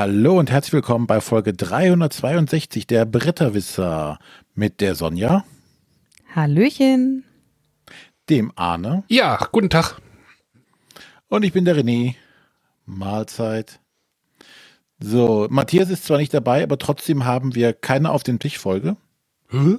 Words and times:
Hallo 0.00 0.38
und 0.38 0.50
herzlich 0.50 0.72
willkommen 0.72 1.06
bei 1.06 1.20
Folge 1.20 1.52
362 1.52 2.86
der 2.86 3.04
Bretterwisser 3.04 4.18
mit 4.54 4.80
der 4.80 4.94
Sonja. 4.94 5.44
Hallöchen. 6.34 7.24
Dem 8.30 8.50
Arne. 8.56 9.04
Ja, 9.08 9.46
guten 9.52 9.68
Tag. 9.68 10.00
Und 11.28 11.42
ich 11.42 11.52
bin 11.52 11.66
der 11.66 11.76
René. 11.76 12.14
Mahlzeit. 12.86 13.78
So, 15.00 15.46
Matthias 15.50 15.90
ist 15.90 16.06
zwar 16.06 16.16
nicht 16.16 16.32
dabei, 16.32 16.62
aber 16.62 16.78
trotzdem 16.78 17.26
haben 17.26 17.54
wir 17.54 17.74
keine 17.74 18.10
auf 18.10 18.22
den 18.22 18.38
Tisch 18.38 18.58
Folge. 18.58 18.96
Hä? 19.50 19.76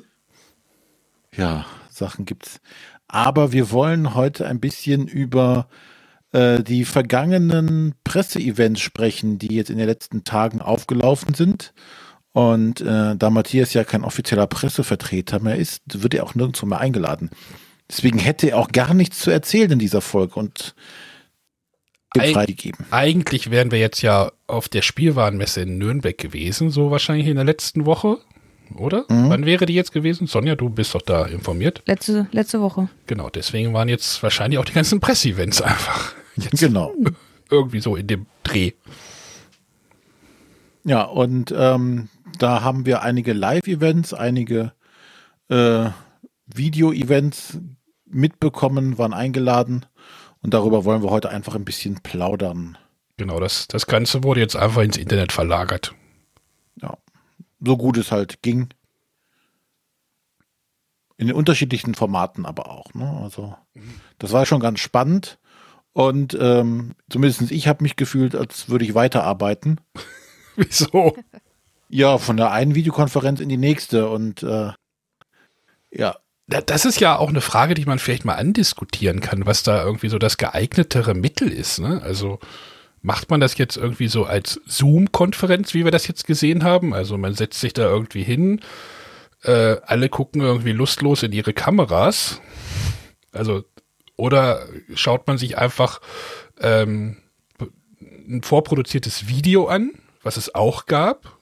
Ja, 1.36 1.66
Sachen 1.90 2.26
gibt's. 2.26 2.62
Aber 3.08 3.54
wir 3.54 3.72
wollen 3.72 4.14
heute 4.14 4.46
ein 4.46 4.60
bisschen 4.60 5.08
über 5.08 5.68
äh, 6.32 6.64
die 6.64 6.86
vergangenen 6.86 7.96
Presseevents 8.04 8.82
sprechen, 8.82 9.38
die 9.38 9.56
jetzt 9.56 9.70
in 9.70 9.78
den 9.78 9.88
letzten 9.88 10.24
Tagen 10.24 10.62
aufgelaufen 10.62 11.34
sind. 11.34 11.74
Und 12.34 12.80
äh, 12.82 13.16
da 13.16 13.30
Matthias 13.30 13.74
ja 13.74 13.84
kein 13.84 14.04
offizieller 14.04 14.48
Pressevertreter 14.48 15.40
mehr 15.40 15.58
ist, 15.58 15.82
wird 16.02 16.14
er 16.14 16.24
auch 16.24 16.36
nirgendwo 16.36 16.66
mehr 16.66 16.80
eingeladen. 16.80 17.30
Deswegen 17.90 18.20
hätte 18.20 18.52
er 18.52 18.58
auch 18.58 18.70
gar 18.72 18.94
nichts 18.94 19.20
zu 19.20 19.32
erzählen 19.32 19.72
in 19.72 19.80
dieser 19.80 20.00
Folge 20.00 20.36
und 20.36 20.76
Eig 22.18 22.34
freigegeben. 22.34 22.86
Eigentlich 22.92 23.52
wären 23.52 23.72
wir 23.72 23.80
jetzt 23.80 24.02
ja 24.02 24.32
auf 24.48 24.68
der 24.68 24.82
Spielwarenmesse 24.82 25.62
in 25.62 25.78
Nürnberg 25.78 26.18
gewesen, 26.18 26.70
so 26.70 26.92
wahrscheinlich 26.92 27.28
in 27.28 27.36
der 27.36 27.46
letzten 27.46 27.86
Woche, 27.86 28.18
oder? 28.76 29.06
Mhm. 29.10 29.30
Wann 29.30 29.46
wäre 29.46 29.66
die 29.66 29.74
jetzt 29.74 29.92
gewesen? 29.94 30.28
Sonja, 30.28 30.56
du 30.56 30.70
bist 30.70 30.94
doch 30.94 31.02
da 31.02 31.26
informiert. 31.26 31.82
Letzte, 31.86 32.28
letzte 32.32 32.62
Woche. 32.62 32.90
Genau, 33.08 33.30
deswegen 33.30 33.74
waren 33.74 33.88
jetzt 33.88 34.22
wahrscheinlich 34.24 34.60
auch 34.60 34.66
die 34.66 34.74
ganzen 34.74 35.00
Presseevents 35.00 35.62
einfach. 35.62 36.14
Jetzt 36.36 36.60
Genau. 36.60 36.94
irgendwie 37.50 37.82
so 37.82 37.96
in 37.96 38.08
dem 38.08 38.26
Dreh. 38.44 38.72
Ja, 40.84 41.04
und 41.04 41.54
ähm, 41.56 42.10
da 42.40 42.62
haben 42.62 42.86
wir 42.86 43.02
einige 43.04 43.34
Live-Events, 43.34 44.14
einige 44.14 44.74
äh, 45.50 45.90
Video-Events 46.48 47.60
mitbekommen, 48.06 48.98
waren 48.98 49.14
eingeladen. 49.14 49.86
Und 50.42 50.54
darüber 50.54 50.86
wollen 50.86 51.04
wir 51.04 51.12
heute 51.12 51.30
einfach 51.30 51.56
ein 51.56 51.66
bisschen 51.66 52.00
plaudern. 52.02 52.78
Genau, 53.18 53.40
das, 53.40 53.68
das 53.68 53.86
Ganze 53.86 54.24
wurde 54.24 54.40
jetzt 54.40 54.56
einfach 54.56 54.82
ins 54.82 54.98
Internet 54.98 55.32
verlagert. 55.32 55.94
Ja, 56.82 56.98
so 57.60 57.78
gut 57.78 57.98
es 57.98 58.12
halt 58.12 58.42
ging. 58.42 58.70
In 61.18 61.28
den 61.28 61.36
unterschiedlichen 61.36 61.94
Formaten 61.94 62.48
aber 62.48 62.72
auch. 62.72 62.96
Ne? 62.96 63.20
Also, 63.22 63.56
das 64.18 64.32
war 64.32 64.48
schon 64.48 64.60
ganz 64.60 64.80
spannend. 64.80 65.38
Und 65.94 66.38
ähm, 66.40 66.92
zumindest 67.10 67.52
ich 67.52 67.68
habe 67.68 67.84
mich 67.84 67.96
gefühlt, 67.96 68.36
als 68.36 68.70
würde 68.70 68.86
ich 68.86 68.96
weiterarbeiten. 68.96 69.80
Wieso? 70.56 71.16
Ja, 71.90 72.18
von 72.18 72.38
der 72.38 72.52
einen 72.52 72.76
Videokonferenz 72.76 73.40
in 73.42 73.50
die 73.50 73.58
nächste. 73.58 74.10
Und 74.10 74.44
äh, 74.44 74.72
ja, 75.92 76.16
Da- 76.48 76.62
Das 76.62 76.86
ist 76.86 77.00
ja 77.02 77.18
auch 77.18 77.30
eine 77.30 77.42
Frage, 77.42 77.74
die 77.74 77.86
man 77.86 78.00
vielleicht 78.00 78.24
mal 78.26 78.36
andiskutieren 78.36 79.20
kann, 79.20 79.46
was 79.46 79.64
da 79.64 79.84
irgendwie 79.84 80.10
so 80.10 80.18
das 80.18 80.38
geeignetere 80.38 81.14
Mittel 81.14 81.52
ist. 81.52 81.80
Ne? 81.80 82.02
Also 82.04 82.40
macht 83.02 83.30
man 83.30 83.40
das 83.42 83.58
jetzt 83.58 83.78
irgendwie 83.78 84.08
so 84.08 84.26
als 84.26 84.62
Zoom-Konferenz, 84.66 85.74
wie 85.74 85.84
wir 85.84 85.92
das 85.92 86.08
jetzt 86.08 86.26
gesehen 86.28 86.64
haben? 86.64 86.94
Also 86.94 87.18
man 87.18 87.34
setzt 87.34 87.60
sich 87.60 87.74
da 87.74 87.84
irgendwie 87.84 88.24
hin, 88.24 88.62
äh, 89.44 89.78
alle 89.86 90.08
gucken 90.08 90.42
irgendwie 90.42 90.72
lustlos 90.72 91.24
in 91.24 91.32
ihre 91.34 91.52
Kameras. 91.54 92.40
Also 93.34 93.64
oder 94.22 94.68
schaut 94.94 95.26
man 95.26 95.40
sich 95.40 95.58
einfach 95.58 96.00
ähm, 96.60 97.18
ein 97.60 98.44
vorproduziertes 98.44 99.28
Video 99.28 99.66
an, 99.66 99.94
was 100.22 100.38
es 100.38 100.54
auch 100.54 100.86
gab. 100.86 101.40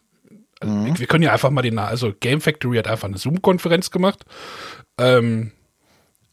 Also 0.61 0.85
wir, 0.85 0.97
wir 0.97 1.07
können 1.07 1.23
ja 1.23 1.33
einfach 1.33 1.49
mal 1.49 1.61
den, 1.61 1.77
also 1.77 2.13
Game 2.17 2.39
Factory 2.39 2.77
hat 2.77 2.87
einfach 2.87 3.09
eine 3.09 3.17
Zoom-Konferenz 3.17 3.91
gemacht. 3.91 4.23
Ähm, 4.97 5.51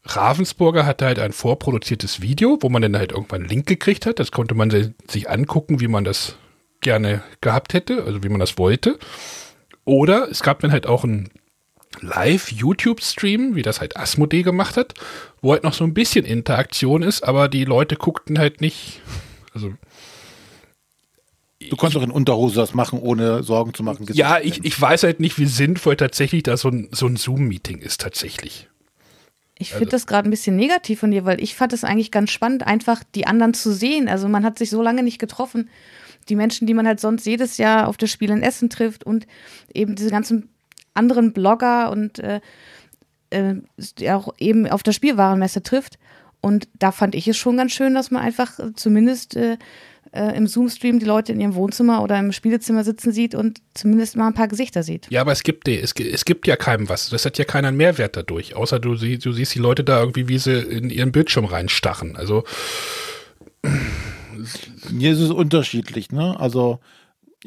Ravensburger 0.05 0.85
hatte 0.85 1.05
halt 1.05 1.19
ein 1.19 1.33
vorproduziertes 1.33 2.21
Video, 2.21 2.57
wo 2.61 2.69
man 2.69 2.81
dann 2.81 2.95
halt 2.95 3.11
irgendwann 3.11 3.41
einen 3.41 3.49
Link 3.49 3.67
gekriegt 3.67 4.05
hat. 4.05 4.19
Das 4.19 4.31
konnte 4.31 4.55
man 4.55 4.69
sich 4.71 5.29
angucken, 5.29 5.81
wie 5.81 5.89
man 5.89 6.05
das 6.05 6.37
gerne 6.79 7.23
gehabt 7.41 7.73
hätte, 7.73 8.03
also 8.03 8.23
wie 8.23 8.29
man 8.29 8.39
das 8.39 8.57
wollte. 8.57 8.97
Oder 9.83 10.29
es 10.31 10.43
gab 10.43 10.61
dann 10.61 10.71
halt 10.71 10.87
auch 10.87 11.03
einen 11.03 11.29
Live-YouTube-Stream, 12.01 13.55
wie 13.55 13.61
das 13.61 13.79
halt 13.81 13.97
Asmodee 13.97 14.43
gemacht 14.43 14.77
hat, 14.77 14.93
wo 15.41 15.53
halt 15.53 15.63
noch 15.63 15.73
so 15.73 15.83
ein 15.83 15.93
bisschen 15.93 16.25
Interaktion 16.25 17.03
ist, 17.03 17.23
aber 17.23 17.47
die 17.47 17.65
Leute 17.65 17.95
guckten 17.95 18.39
halt 18.39 18.61
nicht. 18.61 19.01
Also 19.53 19.73
du 21.59 21.75
konntest 21.75 21.97
auch 21.97 22.03
in 22.03 22.11
Unterhose 22.11 22.55
das 22.55 22.73
machen, 22.73 22.99
ohne 22.99 23.43
Sorgen 23.43 23.73
zu 23.73 23.83
machen. 23.83 24.05
ja, 24.13 24.39
ich, 24.39 24.63
ich 24.63 24.79
weiß 24.79 25.03
halt 25.03 25.19
nicht, 25.19 25.39
wie 25.39 25.45
sinnvoll 25.45 25.95
tatsächlich 25.95 26.43
da 26.43 26.57
so 26.57 26.69
ein, 26.69 26.89
so 26.91 27.07
ein 27.07 27.15
Zoom-Meeting 27.15 27.79
ist 27.79 28.01
tatsächlich. 28.01 28.69
Ich 29.59 29.71
finde 29.71 29.89
das 29.89 30.05
gerade 30.05 30.29
ein 30.29 30.31
bisschen 30.31 30.55
negativ 30.55 30.99
von 30.99 31.09
dir, 31.09 31.25
weil 31.25 31.41
ich 31.41 31.55
fand 31.55 31.73
es 31.73 31.83
eigentlich 31.83 32.11
ganz 32.11 32.29
spannend, 32.29 32.67
einfach 32.67 33.03
die 33.15 33.25
anderen 33.25 33.55
zu 33.55 33.73
sehen. 33.73 34.07
Also 34.07 34.27
man 34.27 34.43
hat 34.43 34.59
sich 34.59 34.69
so 34.69 34.83
lange 34.83 35.01
nicht 35.01 35.17
getroffen. 35.17 35.69
Die 36.29 36.35
Menschen, 36.35 36.67
die 36.67 36.75
man 36.75 36.85
halt 36.85 36.99
sonst 36.99 37.25
jedes 37.25 37.57
Jahr 37.57 37.87
auf 37.87 37.97
das 37.97 38.11
Spiel 38.11 38.29
in 38.29 38.43
Essen 38.43 38.69
trifft 38.69 39.03
und 39.03 39.25
eben 39.73 39.95
diese 39.95 40.11
ganzen 40.11 40.49
anderen 40.97 41.33
Blogger 41.33 41.91
und 41.91 42.19
äh, 42.19 42.41
äh, 43.29 43.55
auch 44.11 44.33
eben 44.39 44.67
auf 44.67 44.83
der 44.83 44.91
Spielwarenmesse 44.91 45.63
trifft. 45.63 45.97
Und 46.41 46.67
da 46.77 46.91
fand 46.91 47.15
ich 47.15 47.27
es 47.27 47.37
schon 47.37 47.57
ganz 47.57 47.71
schön, 47.71 47.95
dass 47.95 48.11
man 48.11 48.21
einfach 48.21 48.59
äh, 48.59 48.73
zumindest 48.75 49.35
äh, 49.35 49.57
äh, 50.11 50.35
im 50.37 50.47
Zoom-Stream 50.47 50.99
die 50.99 51.05
Leute 51.05 51.31
in 51.31 51.39
ihrem 51.39 51.55
Wohnzimmer 51.55 52.01
oder 52.01 52.17
im 52.19 52.31
Spielezimmer 52.31 52.83
sitzen 52.83 53.11
sieht 53.11 53.35
und 53.35 53.59
zumindest 53.73 54.15
mal 54.15 54.27
ein 54.27 54.33
paar 54.33 54.47
Gesichter 54.47 54.83
sieht. 54.83 55.07
Ja, 55.09 55.21
aber 55.21 55.31
es 55.31 55.43
gibt, 55.43 55.67
es, 55.67 55.93
es 55.93 56.25
gibt 56.25 56.47
ja 56.47 56.55
keinem 56.55 56.89
was. 56.89 57.09
Das 57.09 57.25
hat 57.25 57.37
ja 57.37 57.45
keinen 57.45 57.75
Mehrwert 57.75 58.15
dadurch. 58.15 58.55
Außer 58.55 58.79
du, 58.79 58.95
sie, 58.95 59.17
du 59.17 59.31
siehst 59.31 59.55
die 59.55 59.59
Leute 59.59 59.83
da 59.83 59.99
irgendwie, 59.99 60.27
wie 60.27 60.37
sie 60.37 60.59
in 60.59 60.89
ihren 60.89 61.11
Bildschirm 61.11 61.45
reinstachen. 61.45 62.15
Also, 62.15 62.43
Hier 64.97 65.11
ist 65.11 65.19
es 65.19 65.31
unterschiedlich, 65.31 66.11
ne? 66.11 66.39
Also, 66.39 66.79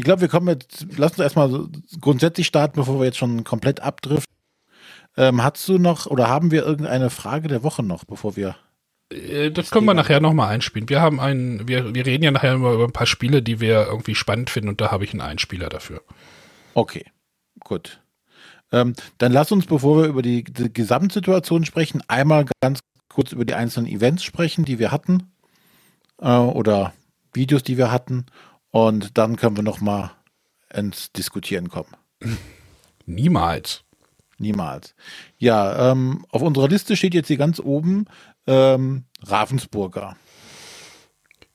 ich 0.01 0.05
glaube, 0.05 0.23
wir 0.23 0.29
kommen 0.29 0.49
jetzt, 0.49 0.87
lass 0.97 1.13
uns 1.13 1.21
erstmal 1.21 1.69
grundsätzlich 2.01 2.47
starten, 2.47 2.81
bevor 2.81 3.01
wir 3.01 3.05
jetzt 3.05 3.19
schon 3.19 3.45
komplett 3.45 3.81
abdriften. 3.81 4.35
Ähm, 5.19 5.43
hast 5.43 5.69
du 5.69 5.77
noch 5.77 6.07
oder 6.07 6.27
haben 6.27 6.51
wir 6.51 6.65
irgendeine 6.65 7.11
Frage 7.11 7.49
der 7.49 7.63
Woche 7.63 7.83
noch, 7.83 8.07
bevor 8.07 8.35
wir. 8.35 8.57
äh, 9.13 9.51
das 9.51 9.71
können 9.71 9.85
wir 9.85 9.93
nachher 9.93 10.21
nochmal 10.21 10.55
einspielen. 10.55 10.89
Wir 10.89 11.03
haben 11.03 11.21
einen, 11.21 11.69
wir, 11.69 11.95
wir 11.95 12.07
reden 12.07 12.25
ja 12.25 12.31
nachher 12.31 12.55
immer 12.55 12.73
über 12.73 12.85
ein 12.85 12.95
paar 12.95 13.07
Spiele, 13.07 13.43
die 13.43 13.61
wir 13.61 13.89
irgendwie 13.89 14.15
spannend 14.15 14.49
finden 14.49 14.71
und 14.71 14.81
da 14.81 14.91
habe 14.91 15.05
ich 15.05 15.13
einen 15.13 15.21
Einspieler 15.21 15.69
dafür. 15.69 16.01
Okay, 16.73 17.05
gut. 17.63 18.01
Ähm, 18.73 18.95
dann 19.19 19.33
lass 19.33 19.53
uns, 19.53 19.67
bevor 19.67 19.99
wir 19.99 20.09
über 20.09 20.23
die, 20.23 20.45
die 20.45 20.73
Gesamtsituation 20.73 21.67
sprechen, 21.67 22.03
einmal 22.09 22.47
ganz 22.63 22.81
kurz 23.11 23.33
über 23.33 23.45
die 23.45 23.55
einzelnen 23.55 23.87
Events 23.87 24.25
sprechen, 24.25 24.65
die 24.65 24.79
wir 24.79 24.93
hatten. 24.93 25.31
Äh, 26.23 26.31
oder 26.31 26.95
Videos, 27.35 27.63
die 27.63 27.77
wir 27.77 27.93
hatten. 27.93 28.25
Und 28.71 29.19
dann 29.19 29.37
können 29.37 29.57
wir 29.57 29.63
nochmal 29.65 30.13
ins 30.73 31.13
Diskutieren 31.13 31.69
kommen. 31.69 31.97
Niemals. 33.07 33.83
Niemals. 34.39 34.95
Ja, 35.39 35.91
ähm, 35.93 36.25
auf 36.31 36.43
unserer 36.43 36.69
Liste 36.69 36.97
steht 36.97 37.15
jetzt 37.15 37.29
hier 37.29 37.37
ganz 37.37 37.61
oben 37.61 38.07
ähm, 38.47 39.05
Ravensburger. 39.23 40.17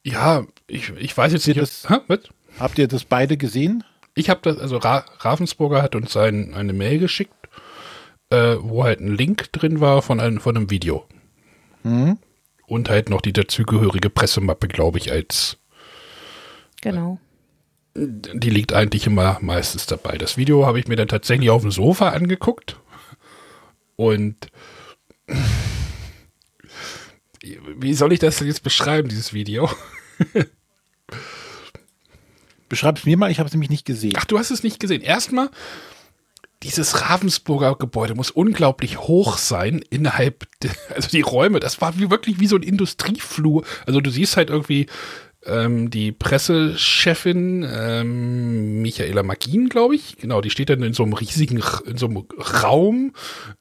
Ja, 0.04 0.46
ich, 0.68 0.90
ich 0.92 1.18
weiß 1.18 1.34
jetzt 1.34 1.48
nicht. 1.48 1.59
das- 1.59 1.88
was? 2.08 2.20
Habt 2.59 2.78
ihr 2.78 2.88
das 2.88 3.04
beide 3.06 3.38
gesehen? 3.38 3.84
Ich 4.14 4.30
habe 4.30 4.42
das, 4.44 4.59
also 4.59 4.78
Ra 4.78 5.04
Ravensburger 5.20 5.81
hat 5.81 5.95
uns 5.95 6.16
ein, 6.16 6.54
eine 6.54 6.74
Mail 6.74 7.00
geschickt, 7.00 7.34
äh, 8.30 8.56
wo 8.60 8.84
halt 8.84 9.00
ein 9.01 9.16
Link 9.16 9.51
drin 9.51 9.81
war 9.81 10.01
von 10.01 10.19
einem, 10.19 10.39
von 10.39 10.56
einem 10.56 10.69
Video. 10.69 11.06
Hm? 11.81 12.18
Und 12.68 12.89
halt 12.89 13.10
noch 13.10 13.22
die 13.22 13.34
dazugehörige 13.34 14.10
Pressemappe, 14.10 14.68
glaube 14.68 15.00
ich, 15.00 15.12
als 15.12 15.57
Genau. 16.86 17.20
die 17.96 18.52
liegt 18.52 18.74
eigentlich 18.74 19.08
immer 19.08 19.40
meistens 19.42 19.88
dabei. 19.88 20.20
Das 20.20 20.38
Video 20.38 20.68
habe 20.68 20.80
ich 20.80 20.88
mir 20.88 20.96
dann 20.96 21.08
tatsächlich 21.08 21.50
auf 21.50 21.64
dem 21.64 21.72
Sofa 21.72 22.10
angeguckt. 22.10 22.80
Und 23.96 24.36
wie 27.42 27.94
soll 27.96 28.14
ich 28.14 28.20
das 28.20 28.38
denn 28.38 28.46
jetzt 28.46 28.62
beschreiben, 28.62 29.10
dieses 29.10 29.34
Video? 29.34 29.68
Beschreib 32.70 33.00
es 33.00 33.06
mir 33.06 33.18
mal, 33.18 33.32
ich 33.32 33.40
habe 33.40 33.48
es 33.48 33.54
nämlich 33.54 33.72
nicht 33.72 33.86
gesehen. 33.86 34.14
Ach, 34.18 34.26
du 34.26 34.38
hast 34.38 34.52
es 34.52 34.62
nicht 34.62 34.80
gesehen. 34.80 35.02
Erstmal, 35.02 35.50
dieses 36.62 37.02
Ravensburger 37.02 37.76
Gebäude 37.76 38.14
muss 38.14 38.30
unglaublich 38.30 39.00
hoch 39.00 39.40
sein 39.40 39.84
innerhalb, 39.90 40.48
also 40.94 41.10
die 41.10 41.22
Räume, 41.22 41.60
das 41.60 41.82
war 41.82 41.98
wie, 41.98 42.12
wirklich 42.12 42.40
wie 42.40 42.48
so 42.48 42.58
ein 42.58 42.64
Industrieflur. 42.64 43.64
Also 43.88 44.02
du 44.02 44.12
siehst 44.12 44.38
halt 44.38 44.52
irgendwie 44.52 44.88
ähm, 45.47 45.89
die 45.89 46.12
Pressechefin 46.12 47.68
ähm, 47.71 48.81
Michaela 48.81 49.24
Magin, 49.24 49.69
glaube 49.69 49.95
ich, 49.95 50.18
genau, 50.18 50.42
die 50.42 50.50
steht 50.50 50.69
dann 50.69 50.81
in 50.83 50.94
so 50.94 51.03
einem 51.03 51.13
riesigen, 51.13 51.62
in 51.86 51.97
so 51.97 52.07
einem 52.07 52.25
Raum. 52.63 53.13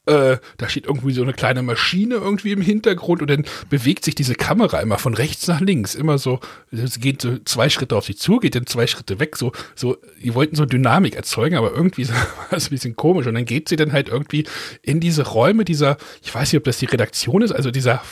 Äh, 0.06 0.38
da 0.56 0.68
steht 0.68 0.86
irgendwie 0.86 1.12
so 1.12 1.22
eine 1.22 1.32
kleine 1.32 1.62
Maschine 1.62 2.16
irgendwie 2.16 2.52
im 2.52 2.60
Hintergrund 2.60 3.22
und 3.22 3.30
dann 3.30 3.44
bewegt 3.68 4.04
sich 4.04 4.14
diese 4.14 4.34
Kamera 4.34 4.80
immer 4.80 4.98
von 4.98 5.14
rechts 5.14 5.46
nach 5.46 5.60
links, 5.60 5.94
immer 5.94 6.18
so, 6.18 6.40
es 6.70 7.00
geht 7.00 7.22
so 7.22 7.38
zwei 7.44 7.68
Schritte 7.68 7.96
auf 7.96 8.04
sie 8.06 8.16
zu, 8.16 8.38
geht 8.38 8.54
dann 8.54 8.66
zwei 8.66 8.86
Schritte 8.86 9.20
weg, 9.20 9.36
so, 9.36 9.52
so, 9.74 9.96
die 10.22 10.34
wollten 10.34 10.56
so 10.56 10.66
Dynamik 10.66 11.14
erzeugen, 11.14 11.56
aber 11.56 11.72
irgendwie 11.72 12.08
war 12.08 12.16
es 12.50 12.66
ein 12.66 12.70
bisschen 12.70 12.96
komisch. 12.96 13.26
Und 13.26 13.34
dann 13.34 13.44
geht 13.44 13.68
sie 13.68 13.76
dann 13.76 13.92
halt 13.92 14.08
irgendwie 14.08 14.44
in 14.82 15.00
diese 15.00 15.22
Räume 15.26 15.64
dieser, 15.64 15.96
ich 16.22 16.34
weiß 16.34 16.52
nicht, 16.52 16.58
ob 16.58 16.64
das 16.64 16.78
die 16.78 16.86
Redaktion 16.86 17.42
ist, 17.42 17.52
also 17.52 17.70
dieser 17.70 18.02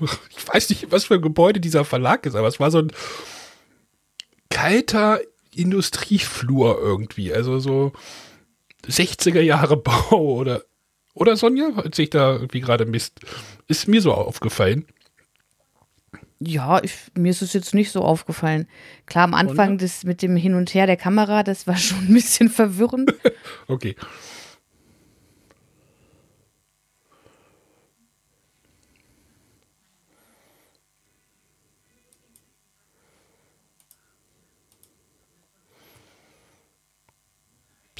ich 0.36 0.48
weiß 0.52 0.68
nicht, 0.70 0.90
was 0.90 1.04
für 1.04 1.14
ein 1.14 1.22
Gebäude 1.22 1.60
dieser 1.60 1.84
Verlag 1.84 2.26
ist, 2.26 2.34
aber 2.34 2.48
es 2.48 2.60
war 2.60 2.70
so 2.70 2.78
ein 2.78 2.90
kalter 4.50 5.20
Industrieflur 5.54 6.78
irgendwie. 6.80 7.32
Also 7.32 7.58
so 7.58 7.92
60er 8.86 9.40
Jahre 9.40 9.76
Bau 9.76 10.36
oder, 10.36 10.62
oder 11.14 11.36
Sonja, 11.36 11.70
als 11.76 11.98
ich 11.98 12.10
da 12.10 12.32
irgendwie 12.32 12.60
gerade 12.60 12.86
Mist, 12.86 13.20
ist 13.68 13.88
mir 13.88 14.00
so 14.00 14.12
aufgefallen. 14.12 14.86
Ja, 16.40 16.82
ich, 16.82 16.94
mir 17.16 17.30
ist 17.30 17.42
es 17.42 17.52
jetzt 17.52 17.74
nicht 17.74 17.90
so 17.90 18.02
aufgefallen. 18.02 18.68
Klar, 19.06 19.24
am 19.24 19.34
Anfang 19.34 19.78
das 19.78 20.04
mit 20.04 20.20
dem 20.20 20.36
Hin 20.36 20.54
und 20.54 20.74
Her 20.74 20.86
der 20.86 20.96
Kamera, 20.96 21.42
das 21.42 21.66
war 21.66 21.76
schon 21.76 21.98
ein 21.98 22.14
bisschen 22.14 22.50
verwirrend. 22.50 23.14
okay. 23.68 23.94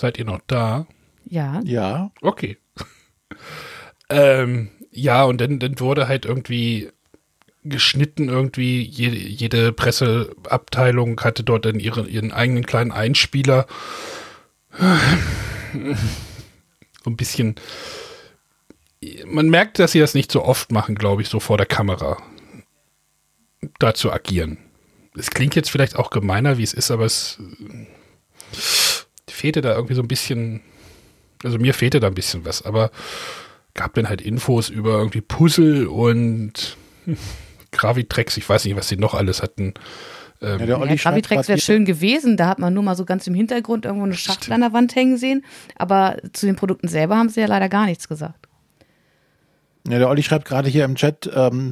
Seid 0.04 0.18
ihr 0.18 0.26
noch 0.26 0.42
da? 0.46 0.86
Ja. 1.24 1.62
Ja. 1.64 2.10
Okay. 2.20 2.58
ähm, 4.10 4.68
ja, 4.90 5.24
und 5.24 5.40
dann, 5.40 5.58
dann 5.58 5.80
wurde 5.80 6.08
halt 6.08 6.26
irgendwie 6.26 6.90
geschnitten 7.62 8.28
irgendwie. 8.28 8.82
Jede, 8.82 9.16
jede 9.16 9.72
Presseabteilung 9.72 11.18
hatte 11.22 11.42
dort 11.42 11.64
dann 11.64 11.80
ihre, 11.80 12.06
ihren 12.06 12.32
eigenen 12.32 12.66
kleinen 12.66 12.92
Einspieler. 12.92 13.66
so 15.72 15.78
ein 17.06 17.16
bisschen. 17.16 17.54
Man 19.24 19.48
merkt, 19.48 19.78
dass 19.78 19.92
sie 19.92 20.00
das 20.00 20.12
nicht 20.12 20.30
so 20.30 20.44
oft 20.44 20.70
machen, 20.70 20.96
glaube 20.96 21.22
ich, 21.22 21.30
so 21.30 21.40
vor 21.40 21.56
der 21.56 21.64
Kamera. 21.64 22.22
Da 23.78 23.94
zu 23.94 24.12
agieren. 24.12 24.58
Es 25.16 25.30
klingt 25.30 25.54
jetzt 25.54 25.70
vielleicht 25.70 25.96
auch 25.96 26.10
gemeiner, 26.10 26.58
wie 26.58 26.62
es 26.62 26.74
ist, 26.74 26.90
aber 26.90 27.06
es 27.06 27.38
fehlte 29.34 29.60
da 29.60 29.75
irgendwie 29.75 29.94
so 29.94 30.02
ein 30.02 30.08
bisschen, 30.08 30.60
also 31.42 31.58
mir 31.58 31.75
fehlte 31.75 32.00
da 32.00 32.06
ein 32.06 32.14
bisschen 32.14 32.44
was, 32.44 32.62
aber 32.64 32.90
gab 33.75 33.94
dann 33.94 34.08
halt 34.08 34.20
Infos 34.20 34.69
über 34.69 34.98
irgendwie 34.98 35.20
Puzzle 35.20 35.86
und 35.88 36.76
Gravitrex, 37.72 38.36
ich 38.36 38.48
weiß 38.48 38.64
nicht, 38.64 38.76
was 38.76 38.88
sie 38.88 38.96
noch 38.96 39.14
alles 39.14 39.42
hatten. 39.42 39.75
Ähm, 40.40 40.60
ja, 40.60 40.84
ja, 40.84 40.94
Gravitrex 40.94 41.48
wäre 41.48 41.60
schön 41.60 41.84
gewesen, 41.84 42.36
da 42.36 42.48
hat 42.48 42.58
man 42.58 42.72
nur 42.75 42.82
mal 42.82 42.96
so 42.96 43.04
ganz 43.04 43.26
im 43.26 43.34
Hintergrund 43.34 43.84
irgendwo 43.84 44.04
eine 44.04 44.14
Schachtel 44.14 44.52
an 44.52 44.60
der 44.60 44.72
Wand 44.72 44.94
hängen 44.94 45.16
sehen, 45.16 45.44
aber 45.76 46.19
zu 46.32 46.46
den 46.46 46.56
Produkten 46.56 46.88
selber 46.88 47.16
haben 47.16 47.28
sie 47.28 47.40
ja 47.40 47.46
leider 47.46 47.69
gar 47.69 47.86
nichts 47.86 48.08
gesagt. 48.08 48.48
Ja, 49.86 49.98
der 49.98 50.08
Olli 50.08 50.22
schreibt 50.22 50.46
gerade 50.46 50.69
hier 50.69 50.84
im 50.84 50.94
Chat, 50.94 51.31
ähm, 51.34 51.70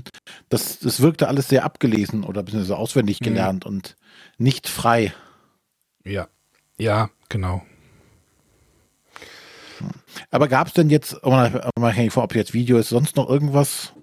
das, 0.50 0.78
das 0.80 1.00
wirkte 1.00 1.28
alles 1.28 1.48
sehr 1.48 1.64
abgelesen 1.64 2.24
oder 2.24 2.42
beziehungsweise 2.42 2.76
auswendig 2.76 3.20
mhm. 3.20 3.24
gelernt 3.24 3.64
mhm. 3.64 3.72
und 3.72 3.96
nicht 4.36 4.68
frei. 4.68 5.14
Ja, 6.04 6.28
ja, 6.78 7.10
Genau. 7.32 7.62
Aber 10.30 10.46
gab 10.46 10.66
es 10.66 10.74
denn 10.74 10.90
jetzt, 10.90 11.14
unabhängig 11.14 12.12
von 12.12 12.24
ob 12.24 12.34
jetzt 12.34 12.52
Video 12.52 12.76
ist, 12.76 12.90
sonst 12.90 13.16
noch 13.16 13.28
irgendwas, 13.28 13.94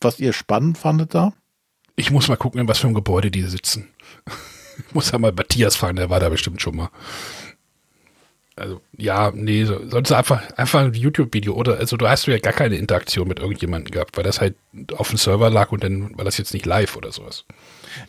was 0.00 0.18
ihr 0.18 0.32
spannend 0.32 0.78
fandet 0.78 1.14
da? 1.14 1.34
Ich 1.94 2.10
muss 2.10 2.28
mal 2.28 2.36
gucken, 2.36 2.58
in 2.58 2.66
was 2.66 2.78
für 2.78 2.86
einem 2.86 2.94
Gebäude 2.94 3.30
die 3.30 3.42
sitzen. 3.42 3.90
Ich 4.78 4.94
muss 4.94 5.10
ja 5.10 5.18
mal 5.18 5.32
Matthias 5.32 5.76
fragen, 5.76 5.96
der 5.96 6.08
war 6.08 6.20
da 6.20 6.30
bestimmt 6.30 6.62
schon 6.62 6.76
mal. 6.76 6.88
Also, 8.56 8.80
ja, 8.96 9.30
nee, 9.34 9.64
sonst 9.64 10.10
einfach, 10.10 10.50
einfach 10.52 10.80
ein 10.80 10.94
YouTube-Video 10.94 11.52
oder, 11.54 11.76
also 11.76 11.98
du 11.98 12.08
hast 12.08 12.26
ja 12.26 12.38
gar 12.38 12.54
keine 12.54 12.76
Interaktion 12.76 13.28
mit 13.28 13.40
irgendjemandem 13.40 13.92
gehabt, 13.92 14.16
weil 14.16 14.24
das 14.24 14.40
halt 14.40 14.56
auf 14.96 15.10
dem 15.10 15.18
Server 15.18 15.50
lag 15.50 15.70
und 15.70 15.84
dann 15.84 16.16
war 16.16 16.24
das 16.24 16.38
jetzt 16.38 16.54
nicht 16.54 16.64
live 16.64 16.96
oder 16.96 17.12
sowas. 17.12 17.44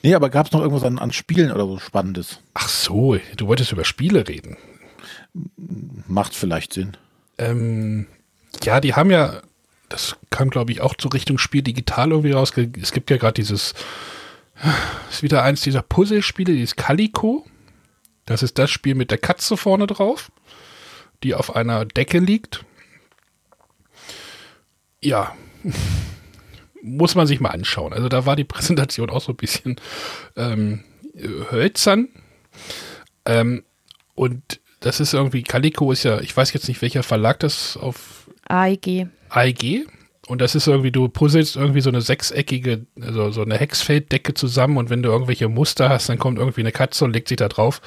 Nee, 0.03 0.15
aber 0.15 0.29
gab 0.29 0.47
es 0.47 0.51
noch 0.51 0.61
irgendwas 0.61 0.83
an, 0.83 0.99
an 0.99 1.11
Spielen 1.11 1.51
oder 1.51 1.65
so 1.65 1.79
Spannendes? 1.79 2.39
Ach 2.53 2.69
so, 2.69 3.17
du 3.37 3.47
wolltest 3.47 3.71
über 3.71 3.85
Spiele 3.85 4.27
reden. 4.27 4.57
Macht 6.07 6.35
vielleicht 6.35 6.73
Sinn. 6.73 6.97
Ähm, 7.37 8.07
ja, 8.63 8.81
die 8.81 8.93
haben 8.93 9.11
ja, 9.11 9.41
das 9.89 10.17
kam 10.29 10.49
glaube 10.49 10.71
ich 10.71 10.81
auch 10.81 10.95
zur 10.95 11.13
Richtung 11.13 11.37
Spiel 11.37 11.61
digital 11.61 12.11
irgendwie 12.11 12.31
raus. 12.31 12.53
Es 12.81 12.91
gibt 12.91 13.09
ja 13.09 13.17
gerade 13.17 13.33
dieses, 13.33 13.73
ist 15.09 15.23
wieder 15.23 15.43
eins 15.43 15.61
dieser 15.61 15.81
Puzzlespiele, 15.81 16.53
dieses 16.53 16.75
Calico. 16.75 17.45
Das 18.25 18.43
ist 18.43 18.57
das 18.59 18.69
Spiel 18.69 18.95
mit 18.95 19.11
der 19.11 19.17
Katze 19.17 19.57
vorne 19.57 19.87
drauf, 19.87 20.31
die 21.23 21.33
auf 21.33 21.55
einer 21.55 21.85
Decke 21.85 22.19
liegt. 22.19 22.63
Ja, 25.01 25.35
muss 26.81 27.15
man 27.15 27.27
sich 27.27 27.39
mal 27.39 27.49
anschauen. 27.49 27.93
Also 27.93 28.09
da 28.09 28.25
war 28.25 28.35
die 28.35 28.43
Präsentation 28.45 29.09
auch 29.09 29.21
so 29.21 29.33
ein 29.33 29.37
bisschen 29.37 29.75
ähm, 30.35 30.83
hölzern. 31.51 32.09
Ähm, 33.25 33.63
und 34.15 34.59
das 34.79 34.99
ist 34.99 35.13
irgendwie, 35.13 35.43
Calico 35.43 35.91
ist 35.91 36.03
ja, 36.03 36.19
ich 36.19 36.35
weiß 36.35 36.53
jetzt 36.53 36.67
nicht, 36.67 36.81
welcher 36.81 37.03
Verlag 37.03 37.39
das 37.39 37.77
auf 37.77 38.29
AEG. 38.47 39.07
AEG. 39.29 39.85
Und 40.27 40.39
das 40.39 40.55
ist 40.55 40.67
irgendwie, 40.67 40.91
du 40.91 41.09
puzzelst 41.09 41.55
irgendwie 41.55 41.81
so 41.81 41.89
eine 41.89 42.01
sechseckige, 42.01 42.85
also 42.99 43.31
so 43.31 43.41
eine 43.41 43.57
Hexfelddecke 43.57 44.33
zusammen 44.33 44.77
und 44.77 44.89
wenn 44.89 45.03
du 45.03 45.09
irgendwelche 45.09 45.49
Muster 45.49 45.89
hast, 45.89 46.09
dann 46.09 46.19
kommt 46.19 46.37
irgendwie 46.39 46.61
eine 46.61 46.71
Katze 46.71 47.05
und 47.05 47.13
legt 47.13 47.27
sich 47.27 47.37
da 47.37 47.49
drauf 47.49 47.81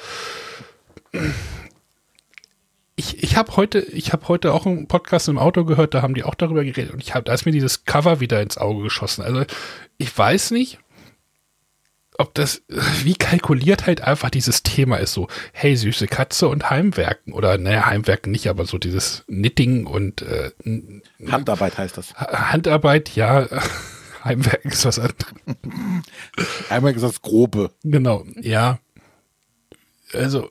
ich, 2.95 3.23
ich 3.23 3.35
habe 3.35 3.55
heute, 3.57 3.79
ich 3.79 4.13
habe 4.13 4.27
heute 4.27 4.53
auch 4.53 4.65
einen 4.65 4.87
Podcast 4.87 5.27
im 5.27 5.37
Auto 5.37 5.65
gehört, 5.65 5.93
da 5.93 6.01
haben 6.01 6.13
die 6.13 6.23
auch 6.23 6.35
darüber 6.35 6.63
geredet 6.63 6.93
und 6.93 7.01
ich 7.01 7.13
habe, 7.13 7.25
da 7.25 7.33
ist 7.33 7.45
mir 7.45 7.51
dieses 7.51 7.85
Cover 7.85 8.19
wieder 8.19 8.41
ins 8.41 8.57
Auge 8.57 8.83
geschossen. 8.83 9.21
Also 9.23 9.43
ich 9.97 10.17
weiß 10.17 10.51
nicht, 10.51 10.79
ob 12.17 12.33
das, 12.33 12.61
wie 13.03 13.15
kalkuliert 13.15 13.85
halt 13.85 14.01
einfach 14.01 14.29
dieses 14.29 14.63
Thema 14.63 14.97
ist, 14.97 15.13
so, 15.13 15.27
hey, 15.51 15.75
süße 15.75 16.07
Katze 16.07 16.47
und 16.47 16.69
Heimwerken. 16.69 17.33
Oder, 17.33 17.57
naja, 17.57 17.85
Heimwerken 17.85 18.31
nicht, 18.31 18.47
aber 18.47 18.65
so 18.65 18.77
dieses 18.77 19.23
Knitting 19.27 19.85
und 19.85 20.21
äh, 20.21 20.51
Handarbeit 21.29 21.77
heißt 21.77 21.97
das. 21.97 22.13
Handarbeit, 22.15 23.15
ja. 23.15 23.47
Heimwerken 24.23 24.71
ist 24.71 24.85
was 24.85 24.97
anderes. 24.97 25.15
Heimwerken 26.69 27.03
ist 27.03 27.09
das 27.09 27.21
Grobe. 27.21 27.71
Genau, 27.83 28.25
ja. 28.41 28.79
Also, 30.13 30.49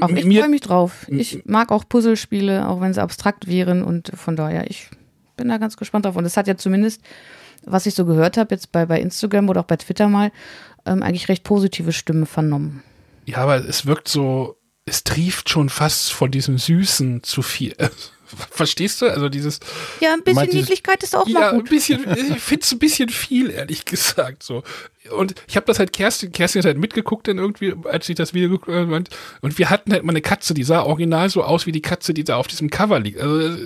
auch 0.00 0.08
ich 0.10 0.24
freue 0.24 0.48
mich 0.48 0.60
drauf. 0.60 1.06
Ich 1.08 1.44
mag 1.44 1.70
auch 1.70 1.88
Puzzlespiele, 1.88 2.68
auch 2.68 2.80
wenn 2.80 2.94
sie 2.94 3.02
abstrakt 3.02 3.46
wären 3.46 3.82
und 3.82 4.12
von 4.14 4.36
daher, 4.36 4.70
ich 4.70 4.88
bin 5.36 5.48
da 5.48 5.58
ganz 5.58 5.76
gespannt 5.76 6.04
drauf. 6.04 6.16
Und 6.16 6.24
es 6.24 6.36
hat 6.36 6.46
ja 6.46 6.56
zumindest, 6.56 7.00
was 7.64 7.86
ich 7.86 7.94
so 7.94 8.04
gehört 8.04 8.36
habe, 8.36 8.54
jetzt 8.54 8.72
bei, 8.72 8.86
bei 8.86 9.00
Instagram 9.00 9.48
oder 9.48 9.60
auch 9.60 9.66
bei 9.66 9.76
Twitter 9.76 10.08
mal, 10.08 10.32
ähm, 10.86 11.02
eigentlich 11.02 11.28
recht 11.28 11.44
positive 11.44 11.92
Stimmen 11.92 12.26
vernommen. 12.26 12.82
Ja, 13.24 13.38
aber 13.38 13.56
es 13.56 13.86
wirkt 13.86 14.08
so, 14.08 14.58
es 14.84 15.04
trieft 15.04 15.48
schon 15.48 15.68
fast 15.68 16.12
von 16.12 16.30
diesem 16.30 16.58
Süßen 16.58 17.22
zu 17.22 17.42
viel. 17.42 17.74
Verstehst 18.50 19.00
du? 19.02 19.06
Also 19.06 19.28
dieses. 19.28 19.60
Ja, 20.00 20.12
ein 20.12 20.22
bisschen 20.22 20.48
Niedlichkeit 20.50 21.02
ist 21.02 21.16
auch 21.16 21.26
noch 21.26 21.40
Ja, 21.40 21.50
gut. 21.52 21.66
ein 21.66 21.70
bisschen, 21.70 22.00
ich 22.32 22.40
finde 22.40 22.62
es 22.64 22.72
ein 22.72 22.78
bisschen 22.78 23.08
viel, 23.08 23.50
ehrlich 23.50 23.84
gesagt. 23.84 24.42
So. 24.42 24.62
Und 25.10 25.34
ich 25.46 25.56
habe 25.56 25.66
das 25.66 25.78
halt 25.78 25.92
Kerstin, 25.92 26.32
Kerstin 26.32 26.60
hat 26.60 26.66
halt 26.66 26.78
mitgeguckt 26.78 27.28
dann 27.28 27.38
irgendwie, 27.38 27.74
als 27.84 28.08
ich 28.08 28.16
das 28.16 28.34
Video 28.34 28.50
geguckt 28.50 28.76
habe. 28.76 29.04
Und 29.40 29.58
wir 29.58 29.70
hatten 29.70 29.92
halt 29.92 30.04
mal 30.04 30.12
eine 30.12 30.20
Katze, 30.20 30.54
die 30.54 30.64
sah 30.64 30.82
original 30.82 31.30
so 31.30 31.42
aus 31.42 31.66
wie 31.66 31.72
die 31.72 31.82
Katze, 31.82 32.12
die 32.14 32.24
da 32.24 32.36
auf 32.36 32.46
diesem 32.46 32.70
Cover 32.70 33.00
liegt. 33.00 33.20
Also, 33.20 33.56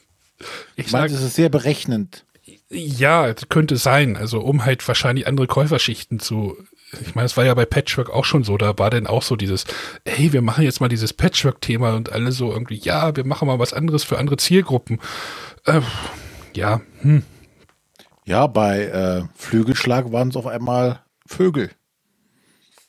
ich 0.76 0.92
meine, 0.92 1.06
es 1.12 1.22
ist 1.22 1.34
sehr 1.34 1.48
berechnend. 1.48 2.24
Ja, 2.70 3.32
könnte 3.48 3.76
sein. 3.76 4.16
Also 4.16 4.40
um 4.40 4.64
halt 4.64 4.86
wahrscheinlich 4.86 5.26
andere 5.26 5.46
Käuferschichten 5.46 6.20
zu 6.20 6.56
ich 6.92 7.14
meine, 7.14 7.26
es 7.26 7.36
war 7.36 7.44
ja 7.44 7.54
bei 7.54 7.66
Patchwork 7.66 8.10
auch 8.10 8.24
schon 8.24 8.44
so, 8.44 8.56
da 8.56 8.78
war 8.78 8.90
dann 8.90 9.06
auch 9.06 9.22
so 9.22 9.36
dieses, 9.36 9.64
hey, 10.06 10.32
wir 10.32 10.42
machen 10.42 10.64
jetzt 10.64 10.80
mal 10.80 10.88
dieses 10.88 11.12
Patchwork-Thema 11.12 11.94
und 11.94 12.12
alle 12.12 12.32
so 12.32 12.50
irgendwie, 12.50 12.78
ja, 12.78 13.14
wir 13.14 13.26
machen 13.26 13.46
mal 13.46 13.58
was 13.58 13.74
anderes 13.74 14.04
für 14.04 14.18
andere 14.18 14.38
Zielgruppen. 14.38 14.98
Äh, 15.64 15.80
ja, 16.54 16.80
hm. 17.00 17.22
Ja, 18.24 18.46
bei 18.46 18.84
äh, 18.84 19.22
Flügelschlag 19.36 20.12
waren 20.12 20.28
es 20.28 20.36
auf 20.36 20.46
einmal 20.46 21.00
Vögel. 21.26 21.70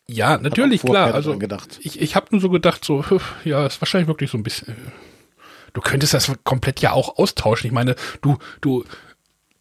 Ja, 0.07 0.37
natürlich, 0.37 0.81
klar. 0.81 1.13
Also 1.13 1.37
gedacht. 1.37 1.79
ich, 1.81 2.01
ich 2.01 2.15
habe 2.15 2.27
nur 2.31 2.41
so 2.41 2.49
gedacht, 2.49 2.83
so, 2.83 3.03
ja, 3.43 3.65
ist 3.65 3.79
wahrscheinlich 3.79 4.07
wirklich 4.07 4.31
so 4.31 4.37
ein 4.37 4.43
bisschen. 4.43 4.75
Du 5.73 5.81
könntest 5.81 6.13
das 6.13 6.31
komplett 6.43 6.79
ja 6.79 6.93
auch 6.93 7.19
austauschen. 7.19 7.67
Ich 7.67 7.73
meine, 7.73 7.95
du, 8.21 8.37
du 8.59 8.83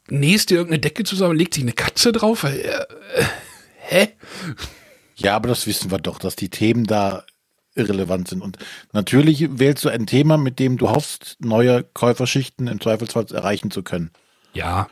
nähst 0.08 0.48
dir 0.50 0.56
irgendeine 0.56 0.80
Decke 0.80 1.04
zusammen, 1.04 1.36
legt 1.36 1.54
sich 1.54 1.64
eine 1.64 1.74
Katze 1.74 2.12
drauf. 2.12 2.44
Äh, 2.44 2.62
hä? 3.88 4.16
Ja, 5.16 5.34
aber 5.34 5.48
das 5.48 5.66
wissen 5.66 5.90
wir 5.90 5.98
doch, 5.98 6.18
dass 6.18 6.36
die 6.36 6.48
Themen 6.48 6.84
da 6.84 7.24
irrelevant 7.74 8.28
sind. 8.28 8.42
Und 8.42 8.58
natürlich 8.92 9.58
wählst 9.58 9.84
du 9.84 9.88
ein 9.88 10.06
Thema, 10.06 10.36
mit 10.36 10.58
dem 10.58 10.76
du 10.76 10.90
hoffst, 10.90 11.36
neue 11.40 11.84
Käuferschichten 11.84 12.66
im 12.66 12.80
Zweifelsfall 12.80 13.26
erreichen 13.32 13.70
zu 13.70 13.82
können. 13.82 14.10
Ja. 14.52 14.88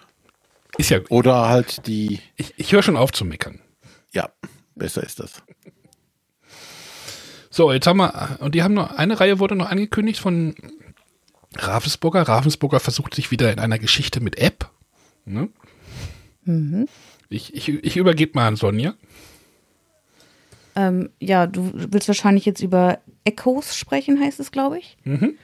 Ist 0.79 0.91
ja. 0.91 1.01
Oder 1.09 1.49
halt 1.49 1.87
die. 1.87 2.21
Ich, 2.37 2.55
ich 2.57 2.73
höre 2.73 2.83
schon 2.83 2.97
auf 2.97 3.13
zu 3.13 3.25
meckern. 3.25 3.61
Ja, 4.13 4.31
besser 4.75 5.03
ist 5.03 5.21
das. 5.21 5.43
So, 7.51 7.73
jetzt 7.73 7.87
haben 7.87 7.99
wir, 7.99 8.39
und 8.41 8.55
die 8.55 8.63
haben 8.63 8.75
noch, 8.75 8.91
eine 8.93 9.19
Reihe 9.19 9.39
wurde 9.39 9.57
noch 9.57 9.71
angekündigt 9.71 10.21
von 10.21 10.55
Ravensburger. 11.57 12.23
Ravensburger 12.23 12.81
versucht 12.81 13.15
sich 13.15 13.31
wieder 13.31 13.51
in 13.53 13.59
einer 13.59 13.79
Geschichte 13.79 14.21
mit 14.21 14.39
App. 14.39 14.71
Ne? 15.25 15.49
Mhm. 16.45 16.87
Ich, 17.29 17.55
ich, 17.55 17.69
ich 17.69 17.97
übergebe 17.97 18.33
mal 18.35 18.49
an 18.49 18.57
Sonja. 18.57 18.95
Ähm, 20.77 21.11
ja, 21.21 21.47
du 21.47 21.73
willst 21.75 22.09
wahrscheinlich 22.09 22.45
jetzt 22.45 22.63
über 22.63 22.99
Echos 23.25 23.77
sprechen, 23.77 24.21
heißt 24.21 24.41
es, 24.41 24.53
glaube 24.53 24.79
ich. 24.79 24.97
Mhm. 25.05 25.37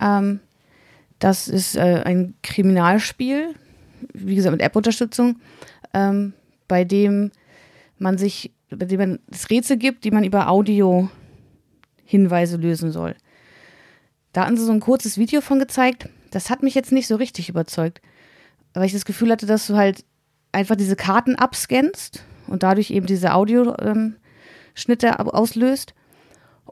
Ähm, 0.00 0.40
das 1.18 1.48
ist 1.48 1.76
äh, 1.76 2.02
ein 2.04 2.34
Kriminalspiel, 2.42 3.54
wie 4.12 4.34
gesagt, 4.34 4.52
mit 4.52 4.62
App-Unterstützung, 4.62 5.40
ähm, 5.94 6.32
bei 6.68 6.84
dem 6.84 7.30
man 7.98 8.18
sich, 8.18 8.52
bei 8.70 8.86
dem 8.86 8.98
man 8.98 9.18
es 9.30 9.50
Rätsel 9.50 9.76
gibt, 9.76 10.04
die 10.04 10.10
man 10.10 10.24
über 10.24 10.48
Audio-Hinweise 10.48 12.56
lösen 12.56 12.92
soll. 12.92 13.14
Da 14.32 14.44
hatten 14.44 14.56
sie 14.56 14.64
so 14.64 14.72
ein 14.72 14.80
kurzes 14.80 15.18
Video 15.18 15.40
von 15.40 15.58
gezeigt. 15.58 16.08
Das 16.30 16.50
hat 16.50 16.62
mich 16.62 16.74
jetzt 16.74 16.92
nicht 16.92 17.06
so 17.06 17.16
richtig 17.16 17.48
überzeugt, 17.48 18.02
weil 18.74 18.84
ich 18.84 18.92
das 18.92 19.06
Gefühl 19.06 19.30
hatte, 19.30 19.46
dass 19.46 19.66
du 19.66 19.76
halt 19.76 20.04
einfach 20.56 20.76
diese 20.76 20.96
Karten 20.96 21.36
abscannst 21.36 22.24
und 22.48 22.62
dadurch 22.62 22.90
eben 22.90 23.06
diese 23.06 23.34
Audio, 23.34 23.74
ähm, 23.80 24.16
auslöst. 25.06 25.94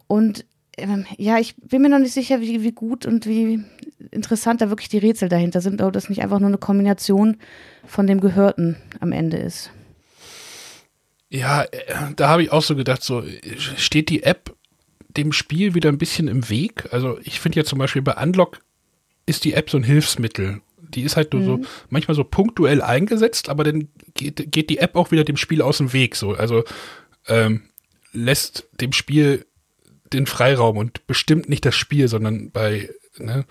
Und 0.06 0.44
ähm, 0.76 1.06
ja, 1.18 1.38
ich 1.38 1.54
bin 1.56 1.82
mir 1.82 1.88
noch 1.88 1.98
nicht 1.98 2.12
sicher, 2.12 2.40
wie, 2.40 2.62
wie 2.62 2.72
gut 2.72 3.06
und 3.06 3.26
wie 3.26 3.62
interessant 4.10 4.60
da 4.60 4.70
wirklich 4.70 4.88
die 4.88 4.98
Rätsel 4.98 5.28
dahinter 5.28 5.60
sind, 5.60 5.80
ob 5.82 5.92
das 5.92 6.08
nicht 6.08 6.22
einfach 6.22 6.40
nur 6.40 6.48
eine 6.48 6.58
Kombination 6.58 7.36
von 7.86 8.06
dem 8.06 8.20
Gehörten 8.20 8.76
am 9.00 9.12
Ende 9.12 9.36
ist. 9.36 9.70
Ja, 11.28 11.62
äh, 11.62 11.68
da 12.16 12.28
habe 12.28 12.42
ich 12.42 12.52
auch 12.52 12.62
so 12.62 12.76
gedacht, 12.76 13.02
so 13.02 13.22
steht 13.76 14.08
die 14.08 14.22
App 14.22 14.54
dem 15.16 15.32
Spiel 15.32 15.74
wieder 15.74 15.90
ein 15.90 15.98
bisschen 15.98 16.28
im 16.28 16.48
Weg. 16.48 16.88
Also 16.92 17.18
ich 17.22 17.38
finde 17.38 17.60
ja 17.60 17.64
zum 17.64 17.78
Beispiel 17.78 18.02
bei 18.02 18.14
Unlock 18.20 18.60
ist 19.26 19.44
die 19.44 19.54
App 19.54 19.70
so 19.70 19.78
ein 19.78 19.84
Hilfsmittel. 19.84 20.60
Die 20.94 21.02
ist 21.02 21.16
halt 21.16 21.32
nur 21.32 21.42
mhm. 21.42 21.46
so 21.46 21.60
manchmal 21.90 22.14
so 22.14 22.24
punktuell 22.24 22.82
eingesetzt, 22.82 23.48
aber 23.48 23.64
dann 23.64 23.88
geht, 24.14 24.50
geht 24.52 24.70
die 24.70 24.78
App 24.78 24.96
auch 24.96 25.10
wieder 25.10 25.24
dem 25.24 25.36
Spiel 25.36 25.62
aus 25.62 25.78
dem 25.78 25.92
Weg. 25.92 26.16
So, 26.16 26.32
also 26.32 26.64
ähm, 27.28 27.62
lässt 28.12 28.68
dem 28.80 28.92
Spiel 28.92 29.46
den 30.12 30.26
Freiraum 30.26 30.76
und 30.76 31.06
bestimmt 31.06 31.48
nicht 31.48 31.64
das 31.64 31.74
Spiel, 31.74 32.08
sondern 32.08 32.50
bei, 32.50 32.90
ne? 33.18 33.44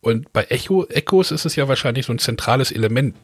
Und 0.00 0.32
bei 0.32 0.44
Echo, 0.44 0.86
Echos 0.86 1.32
ist 1.32 1.44
es 1.44 1.56
ja 1.56 1.68
wahrscheinlich 1.68 2.06
so 2.06 2.12
ein 2.12 2.18
zentrales 2.18 2.70
Element. 2.70 3.16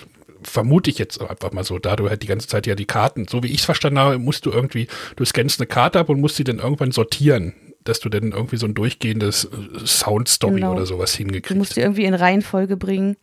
Vermute 0.43 0.91
ich 0.91 0.99
jetzt 0.99 1.23
einfach 1.23 1.53
mal 1.53 1.65
so, 1.65 1.79
da 1.79 1.97
du 1.97 2.11
halt 2.11 2.23
die 2.23 2.27
ganze 2.27 2.49
Zeit 2.49 2.67
ja 2.67 2.75
die 2.75 2.85
Karten, 2.85 3.27
so 3.29 3.43
wie 3.43 3.47
ich 3.47 3.61
es 3.61 3.65
verstanden 3.65 3.99
habe, 3.99 4.19
musst 4.19 4.45
du 4.45 4.51
irgendwie, 4.51 4.89
du 5.17 5.25
scannst 5.25 5.61
eine 5.61 5.67
Karte 5.67 6.01
ab 6.01 6.11
und 6.11 6.21
musst 6.21 6.37
sie 6.37 6.45
dann 6.45 6.59
irgendwann 6.59 6.93
sortieren 6.93 7.55
dass 7.85 8.01
du 8.01 8.09
dann 8.09 8.33
irgendwie 8.33 8.57
so 8.57 8.67
ein 8.67 8.75
durchgehendes 8.75 9.45
äh, 9.45 9.87
Soundstory 9.87 10.57
genau. 10.57 10.73
oder 10.73 10.87
sowas 10.87 11.15
hingekriegt. 11.15 11.51
Du 11.51 11.55
musst 11.57 11.77
dir 11.77 11.83
irgendwie 11.83 12.05
in 12.05 12.15
Reihenfolge 12.15 12.77
bringen. 12.77 13.17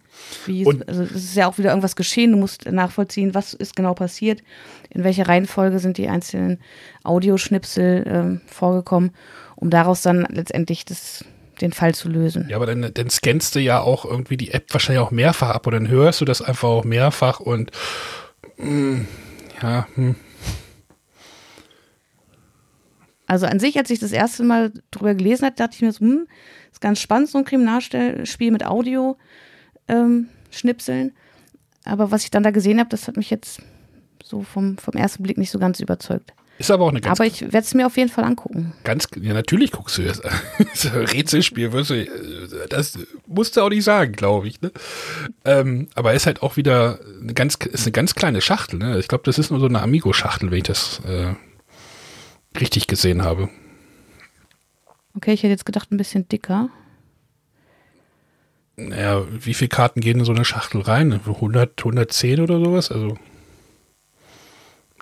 Wie 0.46 0.66
und, 0.66 0.88
also 0.88 1.04
es 1.04 1.12
ist 1.12 1.36
ja 1.36 1.48
auch 1.48 1.58
wieder 1.58 1.70
irgendwas 1.70 1.96
geschehen. 1.96 2.32
Du 2.32 2.38
musst 2.38 2.72
nachvollziehen, 2.72 3.34
was 3.34 3.54
ist 3.54 3.76
genau 3.76 3.96
passiert, 3.96 4.44
in 4.90 5.04
welcher 5.04 5.28
Reihenfolge 5.28 5.80
sind 5.80 5.98
die 5.98 6.08
einzelnen 6.08 6.60
Audioschnipsel 7.04 8.04
ähm, 8.08 8.42
vorgekommen, 8.46 9.12
um 9.56 9.72
daraus 9.72 10.04
dann 10.04 10.28
letztendlich 10.30 10.86
das, 10.86 11.26
den 11.60 11.74
Fall 11.74 11.96
zu 11.96 12.08
lösen. 12.08 12.46
Ja, 12.48 12.58
aber 12.58 12.68
dann, 12.68 12.92
dann 12.94 13.10
scannst 13.10 13.56
du 13.56 13.60
ja 13.60 13.82
auch 13.82 14.06
irgendwie 14.06 14.38
die 14.38 14.52
App 14.52 14.72
wahrscheinlich 14.72 15.04
auch 15.04 15.12
mehrfach 15.12 15.50
ab 15.50 15.66
oder 15.66 15.80
dann 15.80 15.90
hörst 15.90 16.22
du 16.22 16.26
das 16.26 16.44
einfach 16.44 16.70
auch 16.70 16.84
mehrfach 16.84 17.40
und 17.40 17.72
mh, 18.58 18.70
mm, 18.70 19.08
ja, 19.64 19.88
hm. 19.96 20.16
Also 23.32 23.46
an 23.46 23.62
sich, 23.62 23.78
als 23.78 23.90
ich 23.90 24.00
das 24.00 24.12
erste 24.12 24.44
Mal 24.44 24.74
drüber 24.92 25.16
gelesen 25.16 25.46
habe, 25.46 25.56
dachte 25.56 25.76
ich 25.76 25.82
mir 25.82 25.94
so, 25.94 26.02
hm, 26.02 26.28
ist 26.70 26.82
ganz 26.82 27.00
spannend, 27.00 27.30
so 27.30 27.38
ein 27.38 27.46
Kriminalspiel 27.46 28.52
mit 28.52 28.66
Audio-Schnipseln. 28.66 31.08
Ähm, 31.08 31.14
aber 31.86 32.12
was 32.12 32.26
ich 32.26 32.32
dann 32.32 32.44
da 32.44 32.52
gesehen 32.52 32.78
habe, 32.78 32.90
das 32.90 33.08
hat 33.08 33.16
mich 33.16 33.30
jetzt 33.30 33.62
so 34.22 34.42
vom, 34.42 34.78
vom 34.78 34.96
ersten 34.96 35.24
Blick 35.24 35.38
nicht 35.38 35.50
so 35.50 35.60
ganz 35.60 35.80
überzeugt. 35.80 36.34
Ist 36.58 36.72
aber 36.72 36.84
auch 36.84 36.90
eine 36.90 37.00
ganz. 37.00 37.18
Aber 37.18 37.26
ich 37.26 37.42
werde 37.42 37.60
es 37.60 37.74
mir 37.74 37.86
auf 37.86 37.96
jeden 37.96 38.10
Fall 38.10 38.26
angucken. 38.26 38.74
Ganz, 38.84 39.08
ja, 39.22 39.34
natürlich 39.34 39.72
guckst 39.72 39.98
du 39.98 40.04
das. 40.04 40.22
Rätselspiel, 40.94 41.72
wirst 41.72 41.92
du, 41.92 42.06
das 42.68 43.00
musst 43.28 43.56
du 43.56 43.62
auch 43.62 43.70
nicht 43.70 43.86
sagen, 43.86 44.12
glaube 44.12 44.50
ich. 44.50 44.62
Ne? 44.62 44.74
Ähm, 45.46 45.88
aber 45.96 46.14
ist 46.14 46.26
halt 46.26 46.42
auch 46.42 46.58
wieder 46.58 47.00
eine 47.22 47.34
ganz, 47.34 47.56
ist 47.56 47.84
eine 47.84 47.94
ganz 47.94 48.14
kleine 48.14 48.42
Schachtel. 48.42 48.78
Ne? 48.78 49.00
Ich 49.00 49.08
glaube, 49.08 49.24
das 49.24 49.40
ist 49.40 49.52
nur 49.52 49.62
so 49.62 49.68
eine 49.68 49.82
Amigo-Schachtel, 49.82 50.52
wenn 50.52 50.58
ich 50.58 50.66
das 50.66 51.00
äh, 51.08 51.34
richtig 52.60 52.88
gesehen 52.88 53.24
habe. 53.24 53.50
Okay, 55.16 55.34
ich 55.34 55.44
hätte 55.44 55.52
jetzt 55.52 55.66
gedacht, 55.66 55.92
ein 55.92 55.98
bisschen 55.98 56.28
dicker. 56.28 56.70
Naja, 58.78 59.26
wie 59.30 59.54
viele 59.54 59.70
Karten 59.70 60.02
gehen 60.02 60.20
in 60.20 60.26
so 60.26 60.32
eine 60.32 60.46
Schachtel 60.46 60.82
rein? 60.82 61.14
100, 61.14 61.80
110 61.80 62.40
oder 62.40 62.60
sowas? 62.60 62.92
Also 62.92 63.18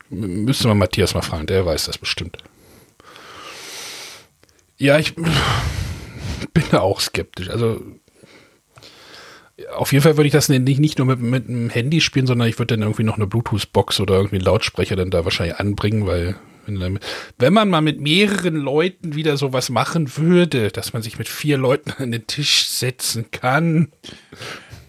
müsste 0.10 0.68
man 0.68 0.78
Matthias 0.78 1.14
mal 1.14 1.22
fragen, 1.22 1.46
der 1.46 1.66
weiß 1.66 1.86
das 1.86 1.98
bestimmt. 1.98 2.38
Ja, 4.78 4.98
ich 4.98 5.16
bin 6.54 6.64
da 6.72 6.82
auch 6.82 7.00
skeptisch. 7.00 7.50
Also 7.50 7.82
auf 9.76 9.92
jeden 9.92 10.04
Fall 10.04 10.18
würde 10.18 10.28
ich 10.28 10.34
das 10.34 10.50
nicht, 10.50 10.80
nicht 10.80 10.98
nur 10.98 11.08
mit, 11.08 11.20
mit 11.20 11.48
einem 11.48 11.70
Handy 11.70 12.02
spielen, 12.02 12.28
sondern 12.28 12.48
ich 12.48 12.58
würde 12.58 12.76
dann 12.76 12.82
irgendwie 12.82 13.04
noch 13.04 13.18
eine 13.18 13.28
Bluetooth-Box 13.28 14.00
oder 14.00 14.16
irgendwie 14.16 14.38
einen 14.38 14.46
Lautsprecher 14.46 14.96
dann 14.96 15.12
da 15.12 15.26
wahrscheinlich 15.26 15.58
anbringen, 15.58 16.08
weil 16.08 16.36
wenn 16.78 17.54
man 17.54 17.70
mal 17.70 17.82
mit 17.82 18.00
mehreren 18.00 18.56
Leuten 18.56 19.16
wieder 19.16 19.38
sowas 19.38 19.70
machen 19.70 20.18
würde, 20.18 20.70
dass 20.72 20.94
man 20.94 21.02
sich 21.02 21.18
mit 21.18 21.28
vier 21.28 21.58
Leuten 21.58 21.92
an 21.92 22.12
den 22.12 22.28
Tisch 22.28 22.68
setzen 22.68 23.32
kann. 23.32 23.92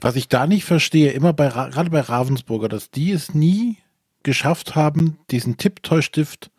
Was 0.01 0.17
ich 0.17 0.29
da 0.29 0.47
nicht 0.47 0.65
verstehe, 0.65 1.13
immer 1.13 1.33
bei, 1.33 1.49
gerade 1.49 1.91
bei 1.91 2.01
Ravensburger, 2.01 2.69
dass 2.69 2.91
die 2.91 3.13
es 3.13 3.35
nie 3.35 3.79
geschafft 4.23 4.75
haben, 4.75 5.19
diesen 5.31 5.57
Tipptoy-Stift 5.57 6.51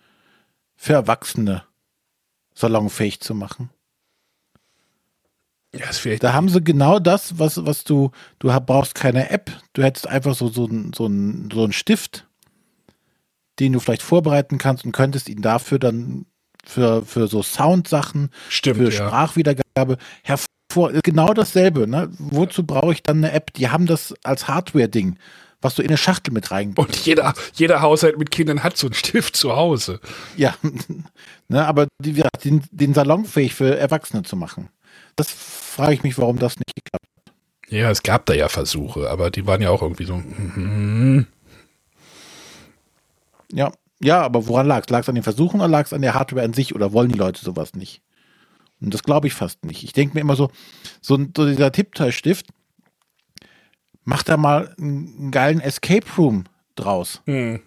für 0.75 0.93
Erwachsene 0.93 1.63
salonfähig 2.53 3.19
zu 3.19 3.35
machen. 3.35 3.69
Ja, 5.73 5.85
da 6.19 6.33
haben 6.33 6.49
sie 6.49 6.61
genau 6.61 6.99
das, 6.99 7.39
was, 7.39 7.65
was 7.65 7.85
du, 7.85 8.11
du 8.39 8.49
brauchst 8.59 8.93
keine 8.93 9.29
App, 9.29 9.51
du 9.73 9.83
hättest 9.83 10.05
einfach 10.07 10.35
so, 10.35 10.49
so, 10.49 10.67
so, 10.67 11.09
so 11.53 11.63
einen 11.63 11.71
Stift, 11.71 12.27
den 13.59 13.73
du 13.73 13.79
vielleicht 13.79 14.01
vorbereiten 14.01 14.57
kannst 14.57 14.85
und 14.85 14.91
könntest 14.91 15.29
ihn 15.29 15.41
dafür 15.41 15.79
dann 15.79 16.25
für, 16.63 17.03
für 17.05 17.27
so 17.27 17.43
Soundsachen, 17.43 18.29
Stimmt, 18.49 18.77
für 18.77 18.85
ja. 18.85 18.91
Sprachwiedergabe 18.91 19.97
hervor. 20.23 20.91
Genau 21.03 21.33
dasselbe. 21.33 21.87
Ne? 21.87 22.09
Wozu 22.17 22.65
brauche 22.65 22.93
ich 22.93 23.03
dann 23.03 23.17
eine 23.17 23.31
App? 23.33 23.53
Die 23.53 23.69
haben 23.69 23.85
das 23.85 24.13
als 24.23 24.47
Hardware-Ding, 24.47 25.17
was 25.61 25.75
du 25.75 25.81
in 25.81 25.89
eine 25.89 25.97
Schachtel 25.97 26.33
mit 26.33 26.51
rein. 26.51 26.73
Und 26.75 26.95
jeder, 27.05 27.33
jeder 27.53 27.81
Haushalt 27.81 28.17
mit 28.17 28.31
Kindern 28.31 28.63
hat 28.63 28.77
so 28.77 28.87
einen 28.87 28.93
Stift 28.93 29.35
zu 29.35 29.55
Hause. 29.55 29.99
Ja, 30.37 30.55
ne, 31.47 31.65
aber 31.65 31.87
die, 32.01 32.23
den, 32.43 32.63
den 32.71 32.93
salonfähig 32.93 33.53
für 33.53 33.77
Erwachsene 33.77 34.23
zu 34.23 34.35
machen. 34.35 34.69
Das 35.15 35.29
frage 35.29 35.93
ich 35.93 36.03
mich, 36.03 36.17
warum 36.17 36.39
das 36.39 36.55
nicht 36.57 36.75
geklappt 36.75 37.05
hat. 37.17 37.33
Ja, 37.69 37.89
es 37.89 38.03
gab 38.03 38.25
da 38.25 38.33
ja 38.33 38.49
Versuche, 38.49 39.09
aber 39.09 39.29
die 39.31 39.47
waren 39.47 39.61
ja 39.61 39.69
auch 39.69 39.81
irgendwie 39.81 40.05
so. 40.05 40.17
Mm, 40.17 41.25
ja, 43.53 43.71
ja, 44.03 44.21
aber 44.21 44.47
woran 44.47 44.67
lag 44.67 44.83
es? 44.83 44.89
Lag 44.89 45.01
es 45.01 45.09
an 45.09 45.15
den 45.15 45.23
Versuchen 45.23 45.59
oder 45.59 45.69
lag 45.69 45.85
es 45.85 45.93
an 45.93 46.01
der 46.01 46.15
Hardware 46.15 46.43
an 46.43 46.53
sich 46.53 46.73
oder 46.73 46.91
wollen 46.91 47.11
die 47.11 47.17
Leute 47.17 47.43
sowas 47.43 47.73
nicht? 47.73 48.01
Und 48.81 48.93
das 48.93 49.03
glaube 49.03 49.27
ich 49.27 49.33
fast 49.33 49.63
nicht. 49.63 49.83
Ich 49.83 49.93
denke 49.93 50.15
mir 50.15 50.21
immer 50.21 50.35
so, 50.35 50.49
so, 51.01 51.17
so 51.37 51.47
dieser 51.47 51.71
Tippteilstift, 51.71 52.47
mach 54.03 54.23
da 54.23 54.37
mal 54.37 54.73
einen 54.79 55.29
geilen 55.29 55.59
Escape 55.59 56.07
Room 56.17 56.45
draus. 56.75 57.21
Hm. 57.25 57.61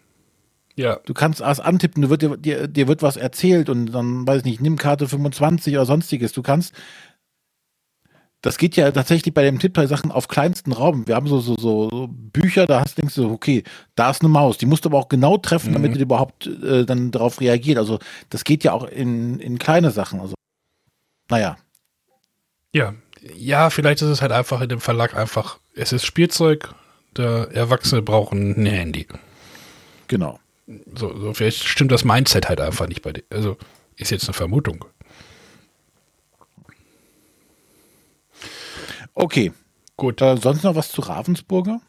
Ja. 0.76 0.98
Du 1.04 1.14
kannst 1.14 1.40
erst 1.40 1.60
antippen, 1.60 2.02
du 2.02 2.10
wird, 2.10 2.44
dir, 2.44 2.66
dir 2.66 2.88
wird 2.88 3.02
was 3.02 3.16
erzählt 3.16 3.68
und 3.68 3.92
dann, 3.92 4.26
weiß 4.26 4.38
ich 4.38 4.44
nicht, 4.44 4.60
nimm 4.60 4.76
Karte 4.76 5.06
25 5.06 5.74
oder 5.74 5.86
sonstiges. 5.86 6.32
Du 6.32 6.42
kannst 6.42 6.74
das 8.44 8.58
geht 8.58 8.76
ja 8.76 8.90
tatsächlich 8.90 9.32
bei 9.32 9.42
dem 9.42 9.58
Tippteil-Sachen 9.58 10.12
auf 10.12 10.28
kleinsten 10.28 10.72
Raum. 10.72 11.08
Wir 11.08 11.14
haben 11.16 11.26
so, 11.26 11.40
so, 11.40 11.56
so 11.56 12.08
Bücher, 12.10 12.66
da 12.66 12.80
hast 12.80 12.98
du 12.98 13.00
denkst 13.00 13.14
du, 13.14 13.30
okay, 13.30 13.64
da 13.94 14.10
ist 14.10 14.20
eine 14.20 14.28
Maus, 14.28 14.58
die 14.58 14.66
musst 14.66 14.84
du 14.84 14.90
aber 14.90 14.98
auch 14.98 15.08
genau 15.08 15.38
treffen, 15.38 15.70
mhm. 15.70 15.74
damit 15.76 15.96
du 15.96 16.00
überhaupt 16.00 16.46
äh, 16.46 16.84
dann 16.84 17.10
darauf 17.10 17.40
reagiert. 17.40 17.78
Also 17.78 18.00
das 18.28 18.44
geht 18.44 18.62
ja 18.62 18.72
auch 18.72 18.84
in, 18.84 19.40
in 19.40 19.58
kleine 19.58 19.90
Sachen. 19.90 20.20
Also, 20.20 20.34
naja. 21.30 21.56
Ja, 22.74 22.92
ja, 23.34 23.70
vielleicht 23.70 24.02
ist 24.02 24.08
es 24.08 24.20
halt 24.20 24.32
einfach 24.32 24.60
in 24.60 24.68
dem 24.68 24.80
Verlag 24.80 25.16
einfach, 25.16 25.58
es 25.74 25.94
ist 25.94 26.04
Spielzeug, 26.04 26.74
der 27.16 27.48
Erwachsene 27.50 28.02
brauchen 28.02 28.62
ein 28.62 28.66
Handy. 28.66 29.06
Genau. 30.06 30.38
So, 30.94 31.18
so, 31.18 31.32
vielleicht 31.32 31.64
stimmt 31.64 31.92
das 31.92 32.04
Mindset 32.04 32.50
halt 32.50 32.60
einfach 32.60 32.88
nicht 32.88 33.00
bei 33.00 33.14
dir. 33.14 33.24
Also 33.30 33.56
ist 33.96 34.10
jetzt 34.10 34.28
eine 34.28 34.34
Vermutung. 34.34 34.84
Okay. 39.14 39.52
Gut. 39.96 40.20
Äh, 40.20 40.36
sonst 40.36 40.64
noch 40.64 40.74
was 40.74 40.90
zu 40.90 41.00
Ravensburger? 41.00 41.80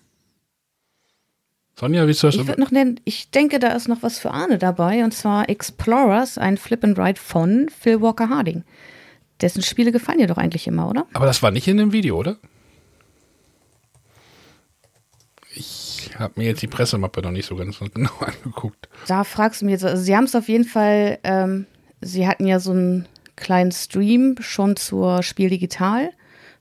Sonja, 1.77 2.07
wie 2.07 2.13
das? 2.13 2.23
Ich 2.35 2.47
würde 2.47 2.61
noch 2.61 2.71
nennen, 2.71 3.01
ich 3.03 3.31
denke, 3.31 3.59
da 3.59 3.73
ist 3.73 3.89
noch 3.89 4.01
was 4.01 4.17
für 4.17 4.31
Arne 4.31 4.57
dabei, 4.57 5.03
und 5.03 5.13
zwar 5.13 5.49
Explorers, 5.49 6.37
ein 6.37 6.57
Flip 6.57 6.81
and 6.83 6.97
Ride 6.97 7.19
von 7.19 7.67
Phil 7.69 8.01
Walker 8.01 8.29
Harding. 8.29 8.63
Dessen 9.41 9.61
Spiele 9.61 9.91
gefallen 9.91 10.19
dir 10.19 10.27
doch 10.27 10.37
eigentlich 10.37 10.67
immer, 10.67 10.89
oder? 10.89 11.05
Aber 11.11 11.25
das 11.25 11.43
war 11.43 11.51
nicht 11.51 11.67
in 11.67 11.75
dem 11.75 11.91
Video, 11.91 12.17
oder? 12.17 12.37
Ich 15.53 16.11
habe 16.17 16.33
mir 16.37 16.45
jetzt 16.45 16.61
die 16.61 16.67
Pressemappe 16.67 17.21
noch 17.21 17.31
nicht 17.31 17.45
so 17.45 17.57
ganz 17.57 17.77
genau 17.93 18.11
angeguckt. 18.19 18.87
Da 19.07 19.25
fragst 19.25 19.61
du 19.61 19.65
mich 19.65 19.73
jetzt, 19.73 19.83
also 19.83 20.01
sie 20.01 20.15
haben 20.15 20.23
es 20.23 20.35
auf 20.35 20.47
jeden 20.47 20.63
Fall, 20.63 21.19
ähm, 21.25 21.65
sie 21.99 22.25
hatten 22.25 22.47
ja 22.47 22.61
so 22.61 22.71
einen 22.71 23.05
kleinen 23.35 23.73
Stream 23.73 24.37
schon 24.39 24.77
zur 24.77 25.23
Spiel 25.23 25.49
Digital 25.49 26.11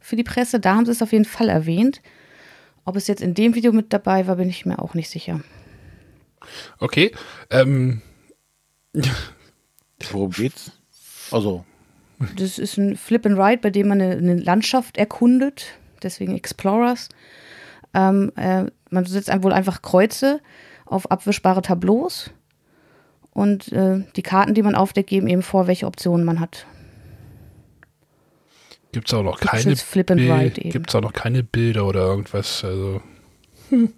für 0.04 0.16
die 0.16 0.22
Presse, 0.22 0.60
da 0.60 0.74
haben 0.74 0.84
sie 0.84 0.92
es 0.92 1.00
auf 1.00 1.12
jeden 1.12 1.24
Fall 1.24 1.48
erwähnt. 1.48 2.02
Ob 2.84 2.94
es 2.94 3.06
jetzt 3.06 3.22
in 3.22 3.32
dem 3.32 3.54
Video 3.54 3.72
mit 3.72 3.90
dabei 3.94 4.26
war, 4.26 4.36
bin 4.36 4.50
ich 4.50 4.66
mir 4.66 4.78
auch 4.78 4.92
nicht 4.92 5.08
sicher. 5.08 5.40
Okay. 6.78 7.10
Ähm. 7.48 8.02
Worum 10.12 10.30
geht's? 10.30 10.72
Also. 11.30 11.64
Das 12.36 12.58
ist 12.58 12.76
ein 12.76 12.96
Flip 12.96 13.24
and 13.24 13.38
Ride, 13.38 13.62
bei 13.62 13.70
dem 13.70 13.88
man 13.88 14.02
eine, 14.02 14.16
eine 14.16 14.36
Landschaft 14.36 14.98
erkundet, 14.98 15.78
deswegen 16.02 16.36
Explorers. 16.36 17.08
Ähm, 17.94 18.30
äh, 18.36 18.64
man 18.90 19.06
setzt 19.06 19.30
wohl 19.42 19.54
einfach 19.54 19.80
Kreuze 19.80 20.40
auf 20.84 21.10
abwischbare 21.10 21.62
Tableaus 21.62 22.30
und 23.32 23.72
äh, 23.72 24.04
die 24.16 24.22
Karten, 24.22 24.52
die 24.52 24.62
man 24.62 24.74
aufdeckt, 24.74 25.08
geben 25.08 25.28
eben 25.28 25.42
vor, 25.42 25.66
welche 25.66 25.86
Optionen 25.86 26.26
man 26.26 26.40
hat. 26.40 26.66
Gibt 28.94 29.08
es 29.08 29.14
auch 29.14 29.24
noch 29.24 29.40
keine 29.40 29.74
Flip 29.76 30.08
and 30.10 30.20
Ride 30.20 30.60
Gibt 30.70 30.88
es 30.88 30.94
auch 30.94 31.00
noch 31.00 31.12
keine 31.12 31.42
Bilder 31.42 31.84
oder 31.86 32.02
irgendwas? 32.06 32.64
Also. 32.64 33.02
Hm. 33.70 33.92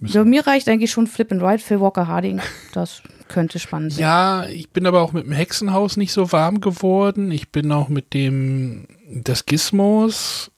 Ja, 0.00 0.22
mir 0.22 0.46
reicht 0.46 0.68
eigentlich 0.68 0.90
schon 0.90 1.06
Flip 1.06 1.32
and 1.32 1.42
Ride, 1.42 1.60
Phil 1.60 1.80
Walker 1.80 2.06
Harding. 2.06 2.42
Das 2.72 3.00
könnte 3.28 3.58
spannend 3.58 3.94
sein. 3.94 4.02
Ja, 4.02 4.46
ich 4.46 4.68
bin 4.68 4.86
aber 4.86 5.00
auch 5.00 5.12
mit 5.12 5.24
dem 5.24 5.32
Hexenhaus 5.32 5.96
nicht 5.96 6.12
so 6.12 6.30
warm 6.30 6.60
geworden. 6.60 7.30
Ich 7.30 7.50
bin 7.50 7.72
auch 7.72 7.88
mit 7.88 8.12
dem 8.12 8.86
des 9.08 9.46
Gizmos 9.46 10.50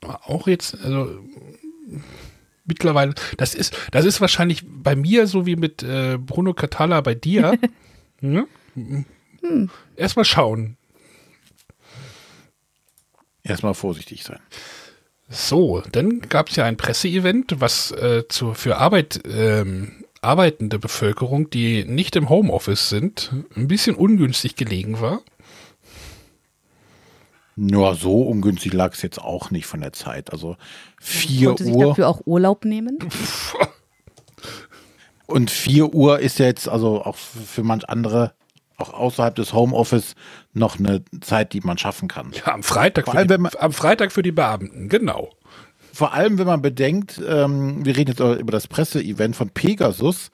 auch 0.00 0.48
jetzt, 0.48 0.78
also 0.82 1.20
mittlerweile, 2.64 3.14
das 3.36 3.54
ist, 3.54 3.76
das 3.90 4.04
ist 4.04 4.20
wahrscheinlich 4.20 4.64
bei 4.66 4.96
mir 4.96 5.26
so 5.26 5.46
wie 5.46 5.56
mit 5.56 5.82
äh, 5.82 6.18
Bruno 6.18 6.54
Catala 6.54 7.00
bei 7.00 7.14
dir. 7.14 7.58
hm? 8.20 8.46
Hm. 8.74 9.70
Erstmal 9.96 10.24
schauen. 10.24 10.76
Erstmal 13.44 13.74
vorsichtig 13.74 14.24
sein. 14.24 14.40
So, 15.28 15.82
dann 15.92 16.20
gab 16.22 16.48
es 16.48 16.56
ja 16.56 16.64
ein 16.64 16.76
Presseevent, 16.76 17.60
was 17.60 17.92
äh, 17.92 18.24
zu, 18.28 18.54
für 18.54 18.78
Arbeit, 18.78 19.20
ähm, 19.26 20.04
arbeitende 20.22 20.78
Bevölkerung, 20.78 21.50
die 21.50 21.84
nicht 21.84 22.16
im 22.16 22.30
Homeoffice 22.30 22.88
sind, 22.88 23.32
ein 23.54 23.68
bisschen 23.68 23.94
ungünstig 23.94 24.56
gelegen 24.56 25.00
war. 25.00 25.20
Nur 27.56 27.94
so 27.94 28.22
ungünstig 28.22 28.72
lag 28.72 28.94
es 28.94 29.02
jetzt 29.02 29.20
auch 29.20 29.50
nicht 29.50 29.66
von 29.66 29.80
der 29.80 29.92
Zeit. 29.92 30.32
Also 30.32 30.56
4 31.00 31.50
Uhr. 31.50 31.58
Sich 31.58 31.76
dafür 31.76 32.08
auch 32.08 32.22
Urlaub 32.24 32.64
nehmen? 32.64 32.98
Und 35.26 35.50
4 35.50 35.94
Uhr 35.94 36.18
ist 36.18 36.38
ja 36.38 36.46
jetzt 36.46 36.68
also 36.68 37.02
auch 37.02 37.16
für 37.16 37.62
manch 37.62 37.88
andere 37.88 38.34
auch 38.76 38.92
außerhalb 38.92 39.34
des 39.36 39.52
Homeoffice 39.52 40.14
noch 40.54 40.78
eine 40.78 41.04
Zeit, 41.20 41.52
die 41.52 41.60
man 41.60 41.78
schaffen 41.78 42.08
kann. 42.08 42.32
Ja, 42.32 42.54
am 42.54 42.62
Freitag, 42.62 43.06
vor 43.06 43.14
allem, 43.14 43.28
die, 43.28 43.38
man, 43.38 43.52
am 43.58 43.72
Freitag 43.72 44.12
für 44.12 44.22
die 44.22 44.32
Beamten, 44.32 44.88
genau. 44.88 45.30
Vor 45.92 46.12
allem, 46.12 46.38
wenn 46.38 46.46
man 46.46 46.62
bedenkt, 46.62 47.20
ähm, 47.26 47.84
wir 47.84 47.96
reden 47.96 48.10
jetzt 48.16 48.20
über 48.20 48.50
das 48.50 48.66
Presseevent 48.66 49.36
von 49.36 49.50
Pegasus, 49.50 50.30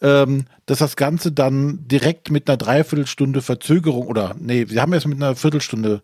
ähm, 0.00 0.46
dass 0.66 0.78
das 0.78 0.96
Ganze 0.96 1.32
dann 1.32 1.86
direkt 1.86 2.30
mit 2.30 2.48
einer 2.48 2.56
Dreiviertelstunde 2.56 3.42
Verzögerung 3.42 4.06
oder 4.06 4.34
nee, 4.38 4.68
wir 4.68 4.80
haben 4.80 4.92
jetzt 4.92 5.06
mit 5.06 5.16
einer 5.16 5.36
Viertelstunde 5.36 6.02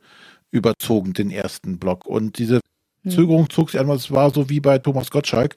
überzogen, 0.51 1.13
den 1.13 1.31
ersten 1.31 1.79
Block. 1.79 2.07
Und 2.07 2.39
diese 2.39 2.57
hm. 2.57 2.61
Verzögerung 3.05 3.51
zog 3.51 3.71
sich 3.71 3.81
einmal, 3.81 3.97
es 3.97 4.11
war 4.11 4.33
so 4.33 4.49
wie 4.49 4.61
bei 4.61 4.79
Thomas 4.79 5.11
Gottschalk. 5.11 5.57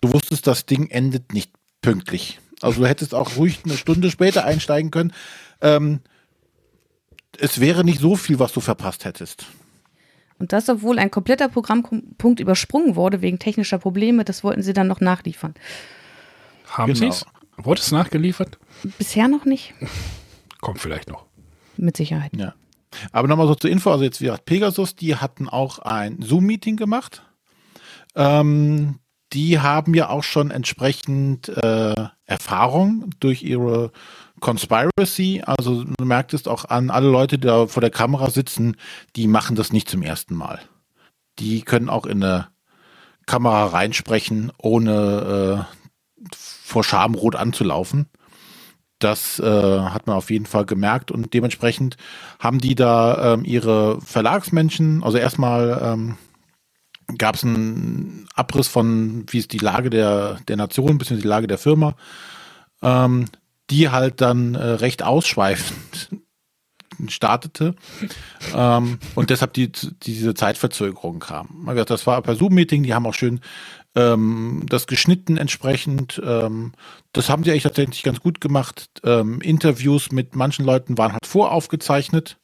Du 0.00 0.12
wusstest, 0.12 0.46
das 0.46 0.66
Ding 0.66 0.88
endet 0.88 1.32
nicht 1.32 1.52
pünktlich. 1.80 2.40
Also 2.60 2.82
du 2.82 2.88
hättest 2.88 3.14
auch 3.14 3.36
ruhig 3.36 3.60
eine 3.64 3.76
Stunde 3.76 4.10
später 4.10 4.44
einsteigen 4.44 4.90
können. 4.90 5.12
Ähm, 5.60 6.00
es 7.38 7.60
wäre 7.60 7.84
nicht 7.84 8.00
so 8.00 8.16
viel, 8.16 8.38
was 8.38 8.52
du 8.52 8.60
verpasst 8.60 9.04
hättest. 9.04 9.46
Und 10.38 10.52
das, 10.52 10.68
obwohl 10.68 10.98
ein 10.98 11.10
kompletter 11.10 11.48
Programmpunkt 11.48 12.40
übersprungen 12.40 12.96
wurde 12.96 13.22
wegen 13.22 13.38
technischer 13.38 13.78
Probleme, 13.78 14.24
das 14.24 14.42
wollten 14.42 14.62
sie 14.62 14.72
dann 14.72 14.88
noch 14.88 15.00
nachliefern. 15.00 15.54
Haben 16.66 16.94
genau. 16.94 17.12
sie 17.12 17.16
es? 17.16 17.26
Wurde 17.56 17.80
es 17.80 17.92
nachgeliefert? 17.92 18.58
Bisher 18.98 19.28
noch 19.28 19.44
nicht. 19.44 19.74
Kommt 20.60 20.80
vielleicht 20.80 21.08
noch. 21.08 21.26
Mit 21.76 21.96
Sicherheit. 21.96 22.32
Ja. 22.36 22.54
Aber 23.12 23.28
nochmal 23.28 23.46
so 23.46 23.54
zur 23.54 23.70
Info, 23.70 23.90
also 23.90 24.04
jetzt 24.04 24.20
wie 24.20 24.26
gesagt, 24.26 24.44
Pegasus, 24.44 24.96
die 24.96 25.16
hatten 25.16 25.48
auch 25.48 25.78
ein 25.78 26.20
Zoom-Meeting 26.20 26.76
gemacht. 26.76 27.22
Ähm, 28.14 28.98
die 29.32 29.60
haben 29.60 29.94
ja 29.94 30.10
auch 30.10 30.24
schon 30.24 30.50
entsprechend 30.50 31.48
äh, 31.48 31.94
Erfahrung 32.26 33.10
durch 33.20 33.42
ihre 33.42 33.92
Conspiracy. 34.42 35.42
Also 35.46 35.84
du 35.84 36.04
merktest 36.04 36.48
auch 36.48 36.66
an 36.66 36.90
alle 36.90 37.08
Leute, 37.08 37.38
die 37.38 37.46
da 37.46 37.66
vor 37.66 37.80
der 37.80 37.90
Kamera 37.90 38.28
sitzen, 38.28 38.76
die 39.16 39.26
machen 39.26 39.56
das 39.56 39.72
nicht 39.72 39.88
zum 39.88 40.02
ersten 40.02 40.34
Mal. 40.34 40.60
Die 41.38 41.62
können 41.62 41.88
auch 41.88 42.04
in 42.04 42.22
eine 42.22 42.48
Kamera 43.24 43.66
reinsprechen, 43.66 44.52
ohne 44.58 45.66
äh, 45.70 46.34
vor 46.34 46.84
Scham 46.84 47.14
rot 47.14 47.36
anzulaufen. 47.36 48.06
Das 48.98 49.40
äh, 49.40 49.80
hat 49.80 50.06
man 50.06 50.16
auf 50.16 50.30
jeden 50.30 50.46
Fall 50.46 50.66
gemerkt 50.66 51.10
und 51.10 51.32
dementsprechend 51.34 51.96
haben 52.38 52.58
die 52.58 52.74
da 52.74 53.34
ähm, 53.34 53.44
ihre 53.44 54.00
Verlagsmenschen, 54.00 55.02
also 55.02 55.18
erstmal 55.18 55.80
ähm, 55.82 56.16
gab 57.18 57.34
es 57.34 57.44
einen 57.44 58.28
Abriss 58.34 58.68
von, 58.68 59.24
wie 59.28 59.38
ist 59.38 59.52
die 59.52 59.58
Lage 59.58 59.90
der, 59.90 60.38
der 60.46 60.56
Nation, 60.56 60.98
bzw. 60.98 61.20
die 61.20 61.26
Lage 61.26 61.48
der 61.48 61.58
Firma, 61.58 61.96
ähm, 62.80 63.26
die 63.70 63.90
halt 63.90 64.20
dann 64.20 64.54
äh, 64.54 64.62
recht 64.62 65.02
ausschweifend 65.02 66.10
startete 67.08 67.74
ähm, 68.54 68.98
und 69.14 69.30
deshalb 69.30 69.54
die, 69.54 69.72
diese 69.72 70.34
Zeitverzögerung 70.34 71.18
kam. 71.20 71.68
Das 71.86 72.06
war 72.06 72.20
per 72.22 72.36
Zoom-Meeting, 72.36 72.82
die 72.82 72.94
haben 72.94 73.06
auch 73.06 73.14
schön 73.14 73.40
ähm, 73.94 74.64
das 74.68 74.86
geschnitten 74.86 75.36
entsprechend. 75.36 76.20
Ähm, 76.24 76.72
das 77.12 77.28
haben 77.28 77.44
sie 77.44 77.50
eigentlich 77.50 77.62
tatsächlich 77.64 78.02
ganz 78.02 78.20
gut 78.20 78.40
gemacht. 78.40 78.88
Ähm, 79.04 79.40
Interviews 79.40 80.12
mit 80.12 80.36
manchen 80.36 80.64
Leuten 80.64 80.96
waren 80.98 81.12
halt 81.12 81.26
voraufgezeichnet 81.26 82.38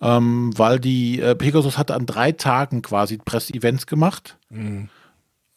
ähm, 0.00 0.56
weil 0.56 0.80
die 0.80 1.20
äh, 1.20 1.34
Pegasus 1.34 1.76
hatte 1.78 1.94
an 1.94 2.06
drei 2.06 2.32
Tagen 2.32 2.82
quasi 2.82 3.18
Presse-Events 3.18 3.86
gemacht. 3.86 4.38
Mhm. 4.48 4.88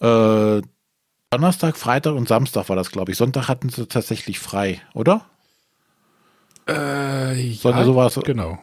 Äh, 0.02 0.62
Donnerstag, 1.34 1.78
Freitag 1.78 2.14
und 2.14 2.28
Samstag 2.28 2.70
war 2.70 2.76
das, 2.76 2.92
glaube 2.92 3.12
ich. 3.12 3.18
Sonntag 3.18 3.48
hatten 3.48 3.70
sie 3.70 3.88
tatsächlich 3.88 4.38
frei, 4.38 4.82
oder? 4.94 5.26
Äh, 6.70 7.42
ja, 7.42 7.56
Sonntag, 7.56 7.86
so 7.86 7.96
war 7.96 8.06
es, 8.06 8.16
genau. 8.24 8.60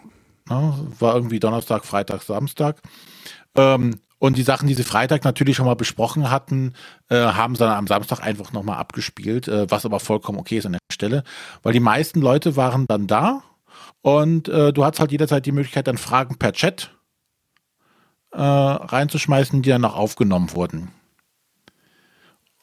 Na, 0.49 0.79
war 1.01 1.17
irgendwie 1.17 1.41
Donnerstag, 1.41 1.85
Freitag, 1.85 2.23
Samstag. 2.23 2.81
Ähm, 3.57 3.99
und 4.21 4.37
die 4.37 4.45
Sachen, 4.45 4.69
die 4.69 4.75
sie 4.75 4.85
Freitag 4.85 5.25
natürlich 5.25 5.57
schon 5.57 5.67
mal 5.67 5.75
besprochen 5.75 6.31
hatten, 6.31 6.75
äh, 7.09 7.17
haben 7.17 7.57
sie 7.57 7.65
dann 7.65 7.77
am 7.77 7.89
Samstag 7.89 8.21
einfach 8.21 8.53
nochmal 8.53 8.79
abgespielt, 8.79 9.49
äh, 9.49 9.69
was 9.69 9.85
aber 9.85 9.99
vollkommen 9.99 10.39
okay 10.39 10.59
ist 10.59 10.67
an 10.67 10.73
der 10.73 10.79
Stelle, 10.93 11.25
weil 11.65 11.73
die 11.73 11.81
meisten 11.81 12.21
Leute 12.21 12.55
waren 12.55 12.87
dann 12.87 13.09
da 13.09 13.43
und 14.01 14.49
äh, 14.49 14.73
du 14.73 14.85
hast 14.85 15.01
halt 15.01 15.11
jederzeit 15.11 15.45
die 15.45 15.53
Möglichkeit, 15.53 15.89
dann 15.89 15.99
Fragen 15.99 16.39
per 16.39 16.53
Chat 16.53 16.95
äh, 18.31 18.41
reinzuschmeißen, 18.41 19.61
die 19.61 19.71
dann 19.71 19.81
noch 19.81 19.97
aufgenommen 19.97 20.53
wurden. 20.55 20.93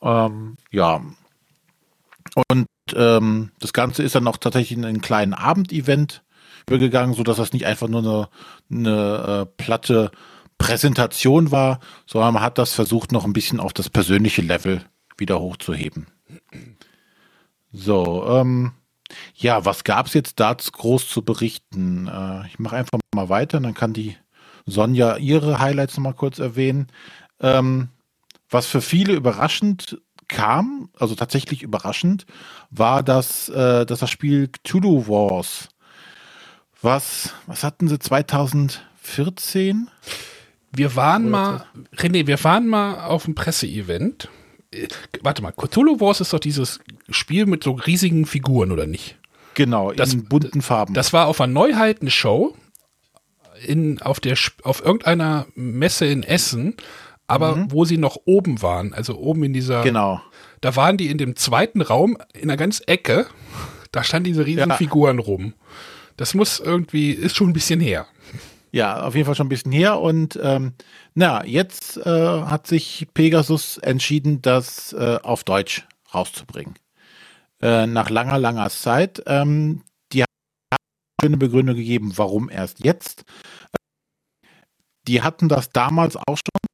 Ähm, 0.02 0.58
ja. 0.72 1.02
Und 2.50 2.68
ähm, 2.94 3.52
das 3.60 3.74
Ganze 3.74 4.04
ist 4.04 4.16
dann 4.16 4.24
noch 4.24 4.38
tatsächlich 4.38 4.78
in 4.78 4.86
einen 4.86 5.02
kleinen 5.02 5.34
Abendevent 5.34 6.24
übergegangen, 6.68 7.16
sodass 7.16 7.38
das 7.38 7.54
nicht 7.54 7.66
einfach 7.66 7.88
nur 7.88 8.02
eine, 8.02 8.30
eine 8.70 9.42
äh, 9.42 9.64
platte 9.64 10.12
Präsentation 10.58 11.52
war, 11.52 11.80
sondern 12.06 12.36
man 12.36 12.44
hat 12.44 12.58
das 12.58 12.74
versucht, 12.74 13.12
noch 13.12 13.26
ein 13.26 13.34
bisschen 13.34 13.60
auf 13.60 13.74
das 13.74 13.90
persönliche 13.90 14.42
Level 14.42 14.84
wieder 15.18 15.40
hochzuheben. 15.40 16.08
So, 17.72 18.26
ähm, 18.28 18.74
ja, 19.36 19.66
was 19.66 19.84
gab 19.84 20.08
es 20.08 20.14
jetzt 20.14 20.40
da 20.40 20.54
groß 20.54 21.08
zu 21.08 21.24
berichten? 21.24 22.08
Äh, 22.08 22.48
ich 22.48 22.60
mache 22.60 22.76
einfach 22.76 23.00
mal 23.14 23.30
weiter, 23.30 23.60
dann 23.60 23.74
kann 23.74 23.94
die 23.94 24.18
Sonja 24.66 25.18
ihre 25.18 25.60
Highlights 25.60 25.98
noch 25.98 26.04
mal 26.04 26.14
kurz 26.14 26.40
erwähnen. 26.40 26.88
Ähm, 27.40 27.90
was 28.50 28.66
für 28.66 28.82
viele 28.82 29.14
überraschend 29.14 30.02
kam, 30.28 30.90
also 30.98 31.16
tatsächlich 31.16 31.64
überraschend, 31.64 32.26
war 32.70 33.04
das, 33.04 33.50
äh, 33.50 33.86
dass 33.86 34.00
das 34.00 34.10
Spiel 34.10 34.50
Cthulhu 34.50 35.08
Wars. 35.08 35.70
Was, 36.82 37.34
was 37.48 37.64
hatten 37.64 37.88
sie 37.88 38.00
2014? 38.00 39.90
Wir 40.72 40.96
waren 40.96 41.30
mal, 41.30 41.66
René, 41.96 42.28
wir 42.28 42.44
waren 42.44 42.68
mal 42.68 43.06
auf 43.06 43.26
einem 43.26 43.36
Presseevent. 43.36 44.30
Äh, 44.72 44.88
warte 45.22 45.42
mal, 45.42 45.54
Cthulhu 45.54 46.00
Wars 46.00 46.22
ist 46.22 46.34
doch 46.34 46.40
dieses 46.40 46.80
Spiel 47.10 47.46
mit 47.46 47.64
so 47.64 47.72
riesigen 47.72 48.26
Figuren, 48.26 48.72
oder 48.72 48.86
nicht? 48.86 49.18
Genau, 49.54 49.92
das, 49.92 50.14
in 50.14 50.26
bunten 50.26 50.62
Farben. 50.62 50.94
Das 50.94 51.14
war 51.14 51.28
auf 51.28 51.42
einer 51.42 51.52
Neuheiten-Show 51.52 52.56
in, 53.66 54.02
auf, 54.02 54.20
der, 54.20 54.38
auf 54.64 54.86
irgendeiner 54.86 55.48
Messe 55.56 56.06
in 56.06 56.22
Essen, 56.22 56.76
aber 57.28 57.56
mhm. 57.56 57.72
wo 57.72 57.86
sie 57.86 57.98
noch 57.98 58.18
oben 58.26 58.62
waren, 58.62 58.94
also 58.94 59.18
oben 59.18 59.44
in 59.44 59.54
dieser. 59.54 59.84
Genau. 59.84 60.22
Da 60.62 60.76
waren 60.76 60.98
die 60.98 61.08
in 61.08 61.18
dem 61.18 61.36
zweiten 61.36 61.82
Raum 61.82 62.18
in 62.34 62.48
der 62.48 62.58
ganz 62.58 62.82
Ecke. 62.88 63.28
Da 63.92 64.04
standen 64.04 64.26
diese 64.26 64.46
riesigen 64.46 64.70
ja. 64.70 64.76
Figuren 64.76 65.20
rum. 65.20 65.54
Das 66.16 66.34
muss 66.34 66.60
irgendwie, 66.60 67.12
ist 67.12 67.36
schon 67.36 67.50
ein 67.50 67.54
bisschen 67.54 67.80
her. 67.80 68.08
Ja, 68.72 69.04
auf 69.04 69.16
jeden 69.16 69.26
Fall 69.26 69.36
schon 69.36 69.48
ein 69.48 69.50
bisschen 69.50 69.72
her. 69.72 70.00
Und 70.00 70.40
ähm, 70.42 70.74
na, 71.14 71.46
jetzt 71.46 71.98
äh, 71.98 72.42
hat 72.42 72.68
sich 72.68 73.08
Pegasus 73.14 73.78
entschieden, 73.78 74.42
das 74.42 74.94
äh, 74.94 75.20
auf 75.22 75.44
Deutsch 75.44 75.88
rauszubringen. 76.14 76.76
Äh, 77.62 77.88
nach 77.88 78.10
langer, 78.10 78.38
langer 78.40 78.70
Zeit. 78.70 79.24
Ähm, 79.26 79.84
die 80.12 80.24
haben 80.24 80.28
eine 80.72 80.78
schöne 81.22 81.38
Begründung 81.38 81.76
gegeben, 81.76 82.14
warum 82.16 82.50
erst 82.50 82.84
jetzt. 82.84 83.24
Die 85.08 85.22
hatten 85.22 85.48
das 85.50 85.72
damals 85.72 86.18
auch 86.18 86.38
schon 86.38 86.67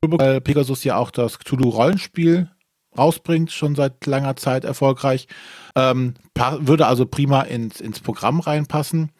weil 0.00 0.40
Pegasus 0.40 0.84
ja 0.84 0.96
auch 0.96 1.10
das 1.10 1.38
Cthulhu-Rollenspiel 1.38 2.50
rausbringt, 2.96 3.52
schon 3.52 3.74
seit 3.74 4.06
langer 4.06 4.36
Zeit 4.36 4.64
erfolgreich. 4.64 5.28
Ähm, 5.74 6.14
würde 6.60 6.86
also 6.86 7.06
prima 7.06 7.42
ins, 7.42 7.80
ins 7.80 8.00
Programm 8.00 8.40
reinpassen. 8.40 9.10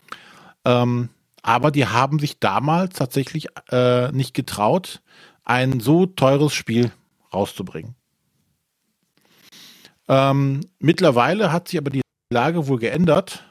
Ähm, 0.65 1.11
aber 1.43 1.71
die 1.71 1.87
haben 1.87 2.19
sich 2.19 2.41
damals 2.41 2.97
tatsächlich 2.97 3.49
äh, 3.71 4.11
nicht 4.13 4.35
getraut, 4.35 5.01
ein 5.45 5.81
so 5.81 6.07
teures 6.07 6.53
Spiel 6.53 6.93
rauszubringen. 7.33 7.95
Ähm, 10.09 10.61
mittlerweile 10.79 11.53
hat 11.53 11.69
sich 11.69 11.79
aber 11.79 11.91
die 11.91 12.03
Lage 12.33 12.67
wohl 12.67 12.79
geändert, 12.79 13.45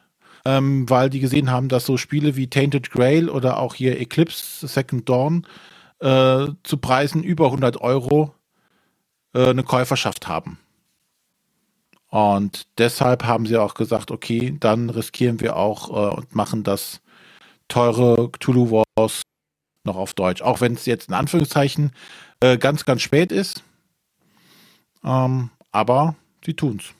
ähm, 0.46 0.90
weil 0.90 1.10
die 1.10 1.20
gesehen 1.20 1.52
haben, 1.52 1.70
dass 1.70 1.86
so 1.86 1.98
Spiele 1.98 2.36
wie 2.36 2.50
Tainted 2.50 2.92
Grail 2.92 3.30
oder 3.30 3.58
auch 3.60 3.76
hier 3.76 4.00
Eclipse 4.00 4.68
Second 4.68 5.08
Dawn 5.08 5.46
äh, 6.00 6.48
zu 6.64 6.78
Preisen 6.78 7.24
über 7.24 7.46
100 7.46 7.82
Euro 7.82 8.34
äh, 9.34 9.50
eine 9.50 9.64
Käuferschaft 9.64 10.28
haben. 10.28 10.60
Und 12.10 12.68
deshalb 12.78 13.26
haben 13.26 13.46
sie 13.46 13.58
auch 13.58 13.74
gesagt, 13.74 14.12
okay, 14.12 14.56
dann 14.60 14.90
riskieren 14.90 15.42
wir 15.42 15.56
auch 15.58 15.90
äh, 15.90 16.16
und 16.16 16.36
machen 16.36 16.64
das 16.64 17.02
teure 17.68 18.32
Cthulhu 18.32 18.84
Wars 18.96 19.24
noch 19.84 19.98
auf 19.98 20.14
Deutsch. 20.14 20.42
Auch 20.42 20.62
wenn 20.62 20.74
es 20.74 20.86
jetzt 20.86 21.10
in 21.10 21.14
Anführungszeichen 21.14 21.92
äh, 22.40 22.58
ganz, 22.58 22.86
ganz 22.86 23.02
spät 23.02 23.32
ist. 23.32 23.64
Ähm, 25.04 25.50
aber 25.72 26.16
sie 26.46 26.54
tun's. 26.54 26.94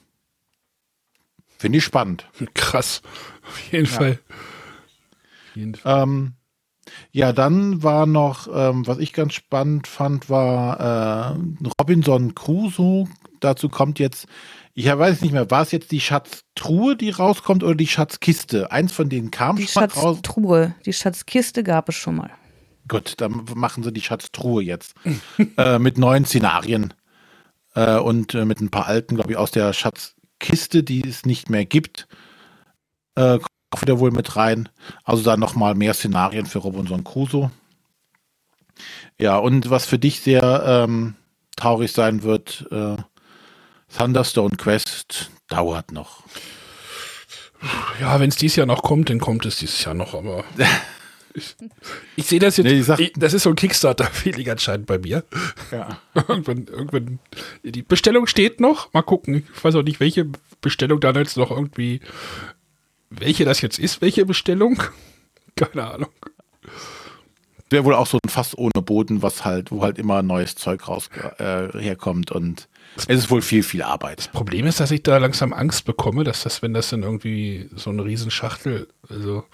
Finde 1.58 1.78
ich 1.78 1.84
spannend. 1.84 2.26
Krass. 2.54 3.02
Auf 3.46 3.72
jeden 3.72 3.86
ja. 3.86 3.90
Fall. 3.90 4.18
Auf 4.28 5.56
jeden 5.56 5.74
Fall. 5.74 6.02
Ähm, 6.02 6.34
ja, 7.12 7.32
dann 7.32 7.82
war 7.82 8.06
noch, 8.06 8.48
ähm, 8.52 8.86
was 8.86 8.98
ich 8.98 9.12
ganz 9.12 9.34
spannend 9.34 9.86
fand, 9.86 10.30
war 10.30 11.36
äh, 11.36 11.68
Robinson 11.80 12.34
Crusoe. 12.34 13.06
Dazu 13.40 13.68
kommt 13.68 13.98
jetzt, 13.98 14.26
ich 14.74 14.86
weiß 14.86 15.22
nicht 15.22 15.32
mehr, 15.32 15.50
war 15.50 15.62
es 15.62 15.72
jetzt 15.72 15.90
die 15.90 16.00
Schatztruhe, 16.00 16.96
die 16.96 17.10
rauskommt 17.10 17.62
oder 17.64 17.74
die 17.74 17.86
Schatzkiste? 17.86 18.70
Eins 18.72 18.92
von 18.92 19.08
denen 19.08 19.30
kam 19.30 19.56
die 19.56 19.66
schon 19.66 19.84
raus. 19.84 19.92
Die 19.92 20.00
Schatztruhe, 20.00 20.74
die 20.86 20.92
Schatzkiste 20.92 21.62
gab 21.62 21.88
es 21.88 21.94
schon 21.94 22.16
mal. 22.16 22.30
Gut, 22.88 23.14
dann 23.18 23.44
machen 23.54 23.82
sie 23.82 23.92
die 23.92 24.00
Schatztruhe 24.00 24.62
jetzt. 24.62 24.94
äh, 25.56 25.78
mit 25.78 25.98
neuen 25.98 26.24
Szenarien 26.24 26.94
äh, 27.74 27.98
und 27.98 28.34
äh, 28.34 28.44
mit 28.44 28.60
ein 28.60 28.70
paar 28.70 28.86
alten, 28.86 29.16
glaube 29.16 29.32
ich, 29.32 29.36
aus 29.36 29.50
der 29.50 29.72
Schatzkiste, 29.72 30.82
die 30.82 31.06
es 31.06 31.26
nicht 31.26 31.50
mehr 31.50 31.64
gibt. 31.64 32.08
Äh, 33.74 33.80
wieder 33.80 33.98
wohl 33.98 34.10
mit 34.10 34.36
rein. 34.36 34.68
Also 35.04 35.22
da 35.22 35.36
nochmal 35.36 35.74
mehr 35.74 35.94
Szenarien 35.94 36.46
für 36.46 36.58
Robinson 36.58 37.04
Crusoe. 37.04 37.50
Ja, 39.18 39.36
und 39.38 39.70
was 39.70 39.86
für 39.86 39.98
dich 39.98 40.20
sehr 40.20 40.62
ähm, 40.66 41.14
traurig 41.56 41.92
sein 41.92 42.22
wird, 42.22 42.66
äh, 42.70 42.96
Thunderstone 43.96 44.56
Quest 44.56 45.30
dauert 45.48 45.92
noch. 45.92 46.22
Ja, 48.00 48.20
wenn 48.20 48.28
es 48.28 48.36
dieses 48.36 48.56
Jahr 48.56 48.66
noch 48.66 48.82
kommt, 48.82 49.10
dann 49.10 49.18
kommt 49.18 49.44
es 49.44 49.58
dieses 49.58 49.84
Jahr 49.84 49.94
noch, 49.94 50.14
aber 50.14 50.44
ich, 51.34 51.56
ich 52.14 52.26
sehe 52.26 52.38
das 52.38 52.56
jetzt, 52.56 52.66
nee, 52.66 52.80
sag, 52.82 53.00
ich, 53.00 53.12
das 53.16 53.34
ist 53.34 53.42
so 53.42 53.50
ein 53.50 53.56
Kickstarter-Feeling 53.56 54.48
anscheinend 54.50 54.86
bei 54.86 54.98
mir. 54.98 55.24
Ja. 55.72 55.98
irgendwann, 56.28 56.66
irgendwann, 56.66 57.18
die 57.64 57.82
Bestellung 57.82 58.28
steht 58.28 58.60
noch, 58.60 58.92
mal 58.92 59.02
gucken, 59.02 59.46
ich 59.52 59.64
weiß 59.64 59.74
auch 59.74 59.82
nicht, 59.82 59.98
welche 59.98 60.26
Bestellung 60.60 61.00
da 61.00 61.10
jetzt 61.12 61.36
noch 61.36 61.50
irgendwie 61.50 62.00
welche 63.10 63.44
das 63.44 63.60
jetzt 63.60 63.78
ist, 63.78 64.00
welche 64.00 64.26
Bestellung? 64.26 64.82
Keine 65.56 65.90
Ahnung. 65.90 66.10
Wäre 67.70 67.84
wohl 67.84 67.94
auch 67.94 68.06
so 68.06 68.18
ein 68.24 68.30
Fass 68.30 68.56
ohne 68.56 68.82
Boden, 68.82 69.20
was 69.22 69.44
halt, 69.44 69.70
wo 69.70 69.82
halt 69.82 69.98
immer 69.98 70.22
neues 70.22 70.54
Zeug 70.54 70.88
raus 70.88 71.10
äh, 71.38 71.68
herkommt 71.78 72.30
und 72.32 72.68
es 72.96 73.06
ist 73.06 73.30
wohl 73.30 73.42
viel, 73.42 73.62
viel 73.62 73.82
Arbeit. 73.82 74.18
Das 74.18 74.28
Problem 74.28 74.66
ist, 74.66 74.80
dass 74.80 74.90
ich 74.90 75.02
da 75.02 75.18
langsam 75.18 75.52
Angst 75.52 75.84
bekomme, 75.84 76.24
dass 76.24 76.42
das, 76.42 76.62
wenn 76.62 76.72
das 76.72 76.88
dann 76.88 77.02
irgendwie 77.02 77.68
so 77.76 77.90
eine 77.90 78.04
Riesenschachtel, 78.04 78.88
also 79.08 79.44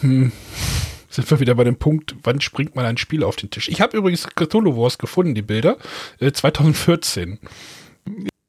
hm, 0.00 0.32
sind 1.10 1.30
wir 1.30 1.40
wieder 1.40 1.54
bei 1.54 1.64
dem 1.64 1.76
Punkt, 1.76 2.16
wann 2.22 2.40
springt 2.40 2.74
man 2.74 2.86
ein 2.86 2.96
Spiel 2.96 3.22
auf 3.22 3.36
den 3.36 3.50
Tisch? 3.50 3.68
Ich 3.68 3.80
habe 3.80 3.96
übrigens 3.96 4.26
Cthulhu 4.34 4.76
Wars 4.76 4.98
gefunden, 4.98 5.34
die 5.34 5.42
Bilder, 5.42 5.76
äh, 6.18 6.32
2014. 6.32 7.38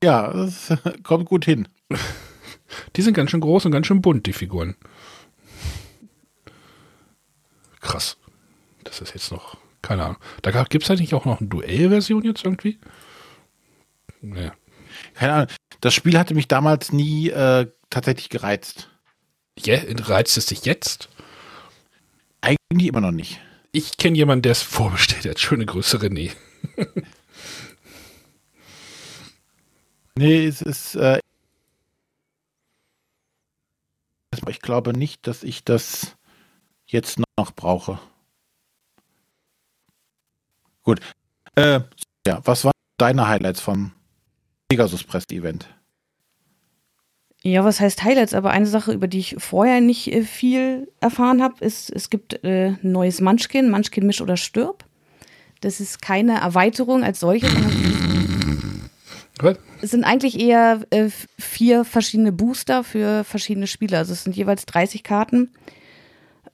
Ja, 0.04 0.32
das 0.32 0.74
kommt 1.04 1.26
gut 1.26 1.46
hin. 1.46 1.68
Die 2.96 3.02
sind 3.02 3.14
ganz 3.14 3.32
schön 3.32 3.42
groß 3.42 3.66
und 3.66 3.72
ganz 3.72 3.88
schön 3.88 4.02
bunt, 4.02 4.26
die 4.26 4.34
Figuren. 4.34 4.76
Krass. 7.80 8.18
Das 8.84 9.02
ist 9.02 9.14
jetzt 9.14 9.32
noch, 9.32 9.58
keine 9.82 10.04
Ahnung. 10.04 10.18
Da 10.42 10.64
gibt 10.64 10.84
es 10.84 10.92
eigentlich 10.92 11.14
auch 11.14 11.26
noch 11.26 11.40
eine 11.40 11.50
Duellversion 11.50 12.24
jetzt 12.24 12.44
irgendwie? 12.44 12.80
Naja. 14.22 14.54
Keine 15.14 15.34
Ahnung. 15.34 15.48
Das 15.82 15.94
Spiel 15.94 16.18
hatte 16.18 16.34
mich 16.34 16.48
damals 16.48 16.94
nie 16.94 17.30
äh, 17.30 17.68
tatsächlich 17.90 18.30
gereizt. 18.30 18.90
Ja, 19.60 19.80
reizt 19.86 20.38
es 20.38 20.48
dich 20.48 20.66
jetzt? 20.66 21.10
Eigentlich 22.42 22.88
immer 22.88 23.02
noch 23.02 23.12
nicht. 23.12 23.40
Ich 23.72 23.98
kenne 23.98 24.18
jemanden, 24.18 24.44
der 24.44 24.54
es 24.54 24.62
vorbestellt 24.62 25.26
hat. 25.26 25.40
Schöne 25.40 25.66
Grüße, 25.66 25.98
René. 25.98 26.32
nee, 30.16 30.46
es 30.46 30.62
ist, 30.62 30.96
äh, 30.96 31.20
ich 34.50 34.62
glaube 34.62 34.94
nicht, 34.94 35.28
dass 35.28 35.44
ich 35.44 35.64
das 35.64 36.16
jetzt 36.86 37.20
noch 37.38 37.52
brauche. 37.56 38.00
Gut. 40.84 41.00
Äh, 41.56 41.82
ja, 42.26 42.42
was 42.44 42.66
waren 42.66 42.74
deine 42.98 43.28
Highlights 43.28 43.62
vom 43.62 43.92
Pegasus 44.70 45.04
Press 45.04 45.26
Event? 45.32 45.68
Ja, 47.44 47.66
was 47.66 47.82
heißt 47.82 48.04
Highlights? 48.04 48.34
Aber 48.34 48.52
eine 48.52 48.66
Sache, 48.66 48.94
über 48.94 49.08
die 49.08 49.20
ich 49.20 49.36
vorher 49.38 49.82
nicht 49.82 50.08
äh, 50.08 50.24
viel 50.24 50.92
erfahren 51.02 51.44
habe, 51.44 51.64
ist, 51.64 51.90
es 51.90 52.10
gibt 52.10 52.44
äh, 52.44 52.68
ein 52.82 52.92
neues 52.92 53.20
Munchkin, 53.20 53.70
Munchkin 53.70 54.06
Misch 54.06 54.22
oder 54.22 54.38
Stirb. 54.38 54.86
Das 55.60 55.80
ist 55.80 56.02
keine 56.02 56.40
Erweiterung 56.40 57.04
als 57.04 57.20
solche, 57.20 57.50
sondern 57.50 57.72
was? 59.40 59.58
Es 59.82 59.92
sind 59.92 60.04
eigentlich 60.04 60.40
eher 60.40 60.82
äh, 60.92 61.10
vier 61.40 61.86
verschiedene 61.86 62.32
Booster 62.32 62.84
für 62.84 63.24
verschiedene 63.24 63.68
Spieler. 63.68 64.00
Also 64.00 64.14
es 64.14 64.24
sind 64.24 64.36
jeweils 64.36 64.66
30 64.66 65.04
Karten 65.04 65.50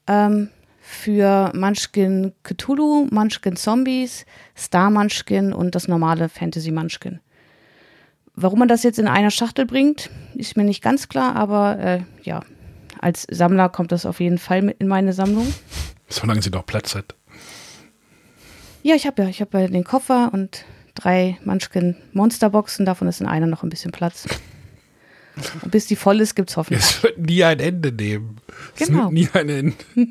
ähm, 0.07 0.49
für 0.79 1.51
Munchkin 1.53 2.33
Cthulhu, 2.43 3.07
Munchkin 3.11 3.55
Zombies, 3.55 4.25
Star 4.57 4.89
Munchkin 4.89 5.53
und 5.53 5.75
das 5.75 5.87
normale 5.87 6.29
Fantasy 6.29 6.71
Munchkin. 6.71 7.19
Warum 8.35 8.59
man 8.59 8.69
das 8.69 8.83
jetzt 8.83 8.99
in 8.99 9.07
einer 9.07 9.31
Schachtel 9.31 9.65
bringt, 9.65 10.09
ist 10.35 10.55
mir 10.55 10.63
nicht 10.63 10.81
ganz 10.81 11.09
klar, 11.09 11.35
aber 11.35 11.77
äh, 11.79 11.99
ja, 12.23 12.41
als 13.01 13.27
Sammler 13.29 13.67
kommt 13.69 13.91
das 13.91 14.05
auf 14.05 14.21
jeden 14.21 14.37
Fall 14.37 14.61
mit 14.61 14.79
in 14.79 14.87
meine 14.87 15.11
Sammlung. 15.13 15.53
Solange 16.07 16.41
sie 16.41 16.49
noch 16.49 16.65
Platz 16.65 16.95
hat. 16.95 17.15
Ja, 18.81 18.95
ich 18.95 19.05
habe 19.05 19.23
ja, 19.23 19.29
ich 19.29 19.41
habe 19.41 19.59
ja 19.59 19.67
den 19.67 19.83
Koffer 19.83 20.31
und 20.33 20.63
drei 20.99 21.37
Munchkin 21.43 21.95
Monsterboxen, 22.13 22.85
davon 22.85 23.07
ist 23.07 23.21
in 23.21 23.27
einer 23.27 23.47
noch 23.47 23.63
ein 23.63 23.69
bisschen 23.69 23.91
Platz. 23.91 24.27
Und 25.61 25.71
bis 25.71 25.87
die 25.87 25.95
voll 25.95 26.19
ist, 26.19 26.35
gibt 26.35 26.49
es 26.49 26.57
hoffentlich. 26.57 26.83
Es 26.83 27.01
wird 27.03 27.17
nie 27.17 27.43
ein 27.43 27.59
Ende 27.59 27.91
nehmen. 27.91 28.37
Genau. 28.77 29.05
Es 29.07 29.11
nie 29.11 29.29
ein 29.33 29.49
Ende. 29.49 29.75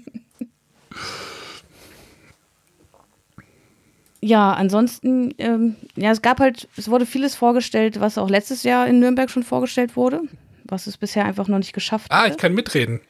ja, 4.20 4.52
ansonsten, 4.52 5.34
ähm, 5.38 5.76
ja, 5.96 6.10
es 6.10 6.22
gab 6.22 6.40
halt, 6.40 6.68
es 6.76 6.88
wurde 6.88 7.06
vieles 7.06 7.34
vorgestellt, 7.34 8.00
was 8.00 8.18
auch 8.18 8.30
letztes 8.30 8.62
Jahr 8.62 8.86
in 8.86 9.00
Nürnberg 9.00 9.30
schon 9.30 9.42
vorgestellt 9.42 9.96
wurde, 9.96 10.22
was 10.64 10.86
es 10.86 10.96
bisher 10.96 11.24
einfach 11.24 11.48
noch 11.48 11.58
nicht 11.58 11.74
geschafft 11.74 12.10
hat. 12.10 12.18
Ah, 12.18 12.26
ich 12.26 12.38
kann 12.38 12.54
mitreden. 12.54 13.00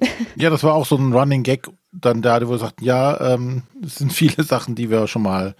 ja, 0.36 0.50
das 0.50 0.62
war 0.62 0.74
auch 0.74 0.86
so 0.86 0.96
ein 0.96 1.12
Running 1.12 1.42
Gag 1.42 1.68
dann 1.90 2.22
da, 2.22 2.40
wo 2.46 2.50
wir 2.50 2.58
sagten, 2.58 2.84
ja, 2.84 3.34
ähm, 3.34 3.62
es 3.84 3.96
sind 3.96 4.12
viele 4.12 4.44
Sachen, 4.44 4.74
die 4.74 4.90
wir 4.90 5.08
schon 5.08 5.22
mal 5.22 5.56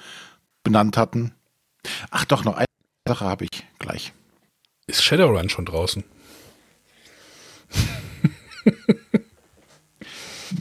benannt 0.68 0.98
hatten. 0.98 1.32
Ach 2.10 2.26
doch, 2.26 2.44
noch 2.44 2.56
eine 2.56 2.66
Sache 3.06 3.24
habe 3.24 3.44
ich 3.44 3.64
gleich. 3.78 4.12
Ist 4.86 5.02
Shadowrun 5.02 5.48
schon 5.48 5.64
draußen? 5.64 6.04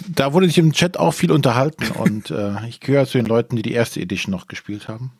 da 0.08 0.34
wurde 0.34 0.48
sich 0.48 0.58
im 0.58 0.72
Chat 0.72 0.98
auch 0.98 1.14
viel 1.14 1.32
unterhalten 1.32 1.92
und 1.96 2.32
äh, 2.32 2.68
ich 2.68 2.80
gehöre 2.80 3.06
zu 3.06 3.18
den 3.18 3.26
Leuten, 3.26 3.58
die 3.58 3.62
die 3.62 3.74
erste 3.74 4.00
Edition 4.00 4.32
noch 4.32 4.48
gespielt 4.48 4.88
haben. 4.88 5.12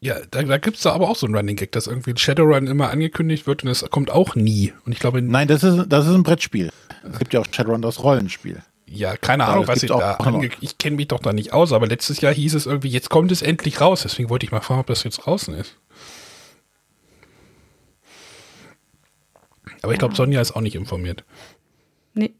Ja, 0.00 0.16
da, 0.30 0.42
da 0.42 0.58
gibt 0.58 0.76
es 0.76 0.82
da 0.82 0.92
aber 0.92 1.08
auch 1.08 1.16
so 1.16 1.26
ein 1.26 1.34
Running 1.34 1.56
Gag, 1.56 1.72
dass 1.72 1.86
irgendwie 1.86 2.12
Shadowrun 2.16 2.66
immer 2.66 2.90
angekündigt 2.90 3.46
wird 3.46 3.62
und 3.62 3.70
es 3.70 3.88
kommt 3.90 4.10
auch 4.10 4.34
nie. 4.34 4.72
Und 4.84 4.92
ich 4.92 4.98
glaube. 4.98 5.22
Nein, 5.22 5.48
das 5.48 5.62
ist, 5.64 5.86
das 5.88 6.06
ist 6.06 6.14
ein 6.14 6.22
Brettspiel. 6.22 6.70
Es 7.10 7.18
gibt 7.18 7.32
ja 7.32 7.40
auch 7.40 7.46
Shadowrun 7.50 7.80
das 7.80 8.02
Rollenspiel. 8.02 8.62
Ja, 8.88 9.16
keine 9.16 9.46
Ahnung, 9.46 9.66
was 9.66 9.82
ich 9.82 9.88
da 9.88 10.14
ange 10.14 10.50
Ich 10.60 10.78
kenne 10.78 10.96
mich 10.96 11.08
doch 11.08 11.18
da 11.18 11.32
nicht 11.32 11.52
aus, 11.52 11.72
aber 11.72 11.86
letztes 11.86 12.20
Jahr 12.20 12.32
hieß 12.32 12.54
es 12.54 12.66
irgendwie, 12.66 12.88
jetzt 12.88 13.10
kommt 13.10 13.32
es 13.32 13.42
endlich 13.42 13.80
raus. 13.80 14.02
Deswegen 14.02 14.30
wollte 14.30 14.46
ich 14.46 14.52
mal 14.52 14.60
fragen, 14.60 14.80
ob 14.80 14.86
das 14.86 15.02
jetzt 15.02 15.18
draußen 15.18 15.54
ist. 15.54 15.76
Aber 19.82 19.92
ich 19.92 19.98
glaube, 19.98 20.14
Sonja 20.14 20.40
ist 20.40 20.54
auch 20.54 20.60
nicht 20.60 20.76
informiert. 20.76 21.24
Nee. 22.14 22.32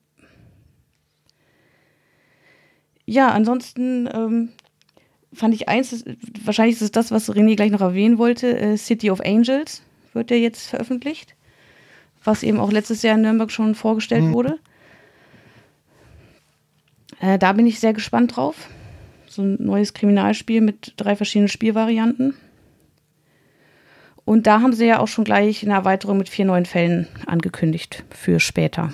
Ja, 3.04 3.30
ansonsten 3.30 4.08
ähm, 4.12 4.48
fand 5.32 5.54
ich 5.54 5.68
eins, 5.68 6.04
wahrscheinlich 6.44 6.76
ist 6.76 6.82
es 6.82 6.90
das, 6.90 7.10
was 7.10 7.30
René 7.30 7.56
gleich 7.56 7.70
noch 7.70 7.80
erwähnen 7.80 8.18
wollte, 8.18 8.58
äh, 8.58 8.76
City 8.76 9.10
of 9.10 9.20
Angels 9.20 9.82
wird 10.12 10.30
ja 10.30 10.36
jetzt 10.36 10.68
veröffentlicht, 10.68 11.36
was 12.24 12.42
eben 12.42 12.58
auch 12.58 12.72
letztes 12.72 13.02
Jahr 13.02 13.16
in 13.16 13.22
Nürnberg 13.22 13.50
schon 13.52 13.74
vorgestellt 13.74 14.24
mhm. 14.24 14.32
wurde. 14.32 14.58
Äh, 17.20 17.38
da 17.38 17.52
bin 17.52 17.66
ich 17.66 17.80
sehr 17.80 17.92
gespannt 17.92 18.36
drauf. 18.36 18.68
So 19.26 19.42
ein 19.42 19.56
neues 19.60 19.94
Kriminalspiel 19.94 20.60
mit 20.60 20.94
drei 20.96 21.16
verschiedenen 21.16 21.48
Spielvarianten. 21.48 22.34
Und 24.24 24.46
da 24.46 24.60
haben 24.60 24.72
sie 24.72 24.86
ja 24.86 24.98
auch 24.98 25.08
schon 25.08 25.24
gleich 25.24 25.62
eine 25.62 25.74
Erweiterung 25.74 26.18
mit 26.18 26.28
vier 26.28 26.44
neuen 26.44 26.66
Fällen 26.66 27.06
angekündigt 27.26 28.04
für 28.10 28.40
später. 28.40 28.92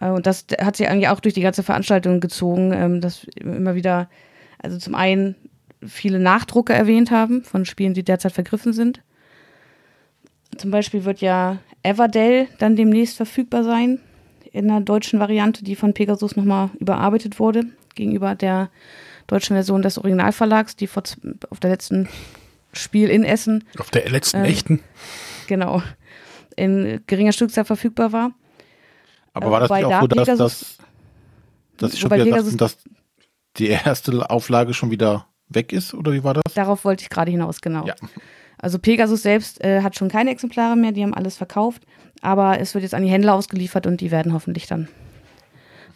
Äh, 0.00 0.10
und 0.10 0.26
das 0.26 0.46
hat 0.60 0.76
sich 0.76 0.88
eigentlich 0.88 1.08
auch 1.08 1.20
durch 1.20 1.34
die 1.34 1.42
ganze 1.42 1.62
Veranstaltung 1.62 2.20
gezogen, 2.20 2.72
ähm, 2.72 3.00
dass 3.00 3.24
immer 3.34 3.74
wieder, 3.74 4.08
also 4.58 4.78
zum 4.78 4.94
einen 4.94 5.36
viele 5.86 6.18
Nachdrucke 6.18 6.72
erwähnt 6.72 7.10
haben 7.10 7.44
von 7.44 7.64
Spielen, 7.64 7.94
die 7.94 8.02
derzeit 8.02 8.32
vergriffen 8.32 8.72
sind. 8.72 9.02
Zum 10.56 10.70
Beispiel 10.70 11.04
wird 11.04 11.20
ja 11.20 11.58
Everdell 11.82 12.48
dann 12.58 12.76
demnächst 12.76 13.16
verfügbar 13.16 13.62
sein 13.62 14.00
in 14.56 14.68
der 14.68 14.80
deutschen 14.80 15.20
Variante, 15.20 15.62
die 15.62 15.76
von 15.76 15.92
Pegasus 15.92 16.34
nochmal 16.34 16.70
überarbeitet 16.78 17.38
wurde, 17.38 17.66
gegenüber 17.94 18.34
der 18.34 18.70
deutschen 19.26 19.54
Version 19.54 19.82
des 19.82 19.98
Originalverlags, 19.98 20.76
die 20.76 20.86
vor, 20.86 21.02
auf 21.50 21.60
der 21.60 21.70
letzten 21.70 22.08
Spiel 22.72 23.10
in 23.10 23.22
Essen. 23.22 23.64
Auf 23.78 23.90
der 23.90 24.08
letzten 24.08 24.44
äh, 24.44 24.48
echten? 24.48 24.80
Genau. 25.46 25.82
In 26.56 27.02
geringer 27.06 27.32
Stückzahl 27.32 27.64
verfügbar 27.64 28.12
war. 28.12 28.32
Aber 29.34 29.50
war 29.50 29.60
das 29.60 29.70
nicht 29.70 29.84
auch 29.84 29.90
da 29.90 30.00
so, 30.00 30.06
dass, 30.06 30.26
Pegasus, 30.26 30.78
dass, 31.76 31.90
dass 31.90 31.98
schon 31.98 32.10
wieder 32.10 32.24
Pegasus, 32.24 32.56
dachten, 32.56 32.58
dass 32.58 32.78
die 33.58 33.68
erste 33.68 34.30
Auflage 34.30 34.72
schon 34.72 34.90
wieder 34.90 35.26
weg 35.48 35.72
ist, 35.72 35.92
oder 35.92 36.12
wie 36.12 36.24
war 36.24 36.34
das? 36.34 36.42
Darauf 36.54 36.84
wollte 36.84 37.02
ich 37.02 37.10
gerade 37.10 37.30
hinaus, 37.30 37.60
genau. 37.60 37.86
Ja. 37.86 37.94
Also 38.58 38.78
Pegasus 38.78 39.22
selbst 39.22 39.62
äh, 39.62 39.82
hat 39.82 39.96
schon 39.96 40.08
keine 40.08 40.30
Exemplare 40.30 40.76
mehr, 40.76 40.92
die 40.92 41.02
haben 41.02 41.14
alles 41.14 41.36
verkauft. 41.36 41.82
Aber 42.22 42.58
es 42.58 42.74
wird 42.74 42.82
jetzt 42.82 42.94
an 42.94 43.02
die 43.02 43.10
Händler 43.10 43.34
ausgeliefert 43.34 43.86
und 43.86 44.00
die 44.00 44.10
werden 44.10 44.32
hoffentlich 44.32 44.66
dann 44.66 44.88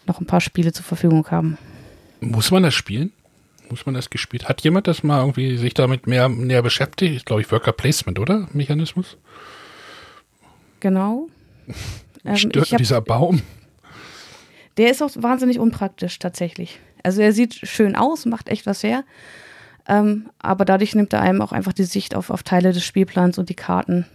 noch 0.07 0.20
ein 0.20 0.27
paar 0.27 0.40
Spiele 0.40 0.73
zur 0.73 0.85
Verfügung 0.85 1.27
haben. 1.31 1.59
Muss 2.20 2.51
man 2.51 2.62
das 2.62 2.75
spielen? 2.75 3.12
Muss 3.70 3.87
man 3.87 3.94
das 3.94 4.11
gespielt? 4.11 4.49
Hat 4.49 4.62
jemand 4.62 4.88
das 4.88 5.03
mal 5.03 5.20
irgendwie 5.20 5.57
sich 5.57 5.75
damit 5.75 6.07
mehr 6.07 6.29
näher 6.29 6.62
beschäftigt? 6.62 7.25
Glaube 7.25 7.42
ich, 7.42 7.51
Worker 7.51 7.73
Placement, 7.73 8.18
oder? 8.18 8.49
Mechanismus? 8.53 9.16
Genau. 10.81 11.29
ähm, 12.25 12.37
Stört 12.37 12.73
hab, 12.73 12.79
dieser 12.79 13.01
Baum? 13.01 13.42
Der 14.77 14.90
ist 14.90 15.03
auch 15.03 15.11
wahnsinnig 15.16 15.59
unpraktisch 15.59 16.18
tatsächlich. 16.18 16.81
Also 17.03 17.23
er 17.23 17.33
sieht 17.33 17.55
schön 17.55 17.96
aus, 17.96 18.27
macht 18.27 18.49
echt 18.49 18.66
was 18.66 18.83
her. 18.83 19.05
Ähm, 19.90 20.31
aber 20.38 20.64
dadurch 20.64 20.94
nimmt 20.94 21.12
er 21.12 21.20
einem 21.20 21.42
auch 21.42 21.50
einfach 21.50 21.72
die 21.72 21.83
Sicht 21.83 22.14
auf, 22.14 22.31
auf 22.31 22.44
Teile 22.44 22.72
des 22.72 22.85
Spielplans 22.85 23.38
und 23.38 23.48
die 23.48 23.55
Karten 23.55 24.07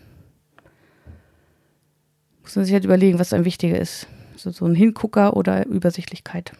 muss 2.42 2.56
man 2.56 2.64
sich 2.64 2.74
halt 2.74 2.86
überlegen, 2.86 3.20
was 3.20 3.34
einem 3.34 3.44
wichtiger 3.44 3.78
ist. 3.78 4.08
So, 4.38 4.52
so 4.52 4.66
ein 4.66 4.74
Hingucker 4.74 5.36
oder 5.36 5.66
Übersichtlichkeit. 5.66 6.54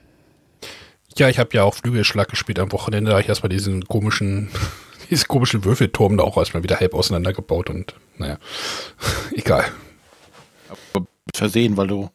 Ja, 1.16 1.30
ich 1.30 1.40
habe 1.40 1.52
ja 1.54 1.64
auch 1.64 1.76
Flügelschlag 1.76 2.28
gespielt 2.28 2.60
am 2.60 2.74
Wochenende. 2.74 3.12
Da 3.12 3.14
habe 3.14 3.22
ich 3.22 3.30
erstmal 3.30 3.50
diesen 3.50 3.86
komischen, 3.86 4.50
diesen 5.10 5.30
komischen 5.30 5.64
Würfelturm 5.64 6.18
da 6.18 6.24
auch 6.26 6.36
erstmal 6.38 6.64
wieder 6.64 6.82
halb 6.82 6.94
auseinandergebaut 6.94 7.70
und 7.70 7.96
naja, 8.18 8.38
egal. 9.32 9.64
Aber 10.68 11.06
versehen, 11.34 11.78
weil 11.78 11.88
du 11.88 12.10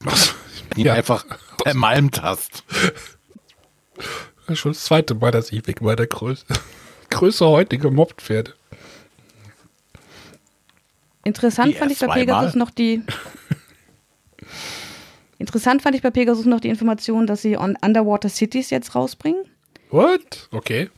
was? 0.00 0.34
ihn 0.74 0.86
ja. 0.86 0.94
einfach 0.94 1.24
ermalmt 1.64 2.20
hast. 2.20 2.64
Ist 4.48 4.58
schon 4.58 4.72
das 4.72 4.84
zweite 4.84 5.14
Mal, 5.14 5.30
dass 5.30 5.52
ich 5.52 5.66
wegen 5.66 5.84
meiner 5.84 6.06
Größe, 6.06 6.44
Größe 7.10 7.46
heute 7.46 7.78
gemobbt 7.78 8.28
werde. 8.28 8.54
Interessant 11.24 11.76
fand 11.76 11.92
ich 11.92 11.98
bei 12.00 12.08
Pegasus 12.08 12.54
noch 12.54 12.70
die. 12.70 13.02
Interessant 15.38 15.82
fand 15.82 15.94
ich 15.96 16.02
bei 16.02 16.10
Pegasus 16.10 16.46
noch 16.46 16.60
die 16.60 16.68
Information, 16.68 17.26
dass 17.26 17.42
sie 17.42 17.56
on 17.56 17.76
Underwater 17.84 18.28
Cities 18.28 18.70
jetzt 18.70 18.94
rausbringen. 18.94 19.44
What? 19.90 20.48
Okay. 20.52 20.88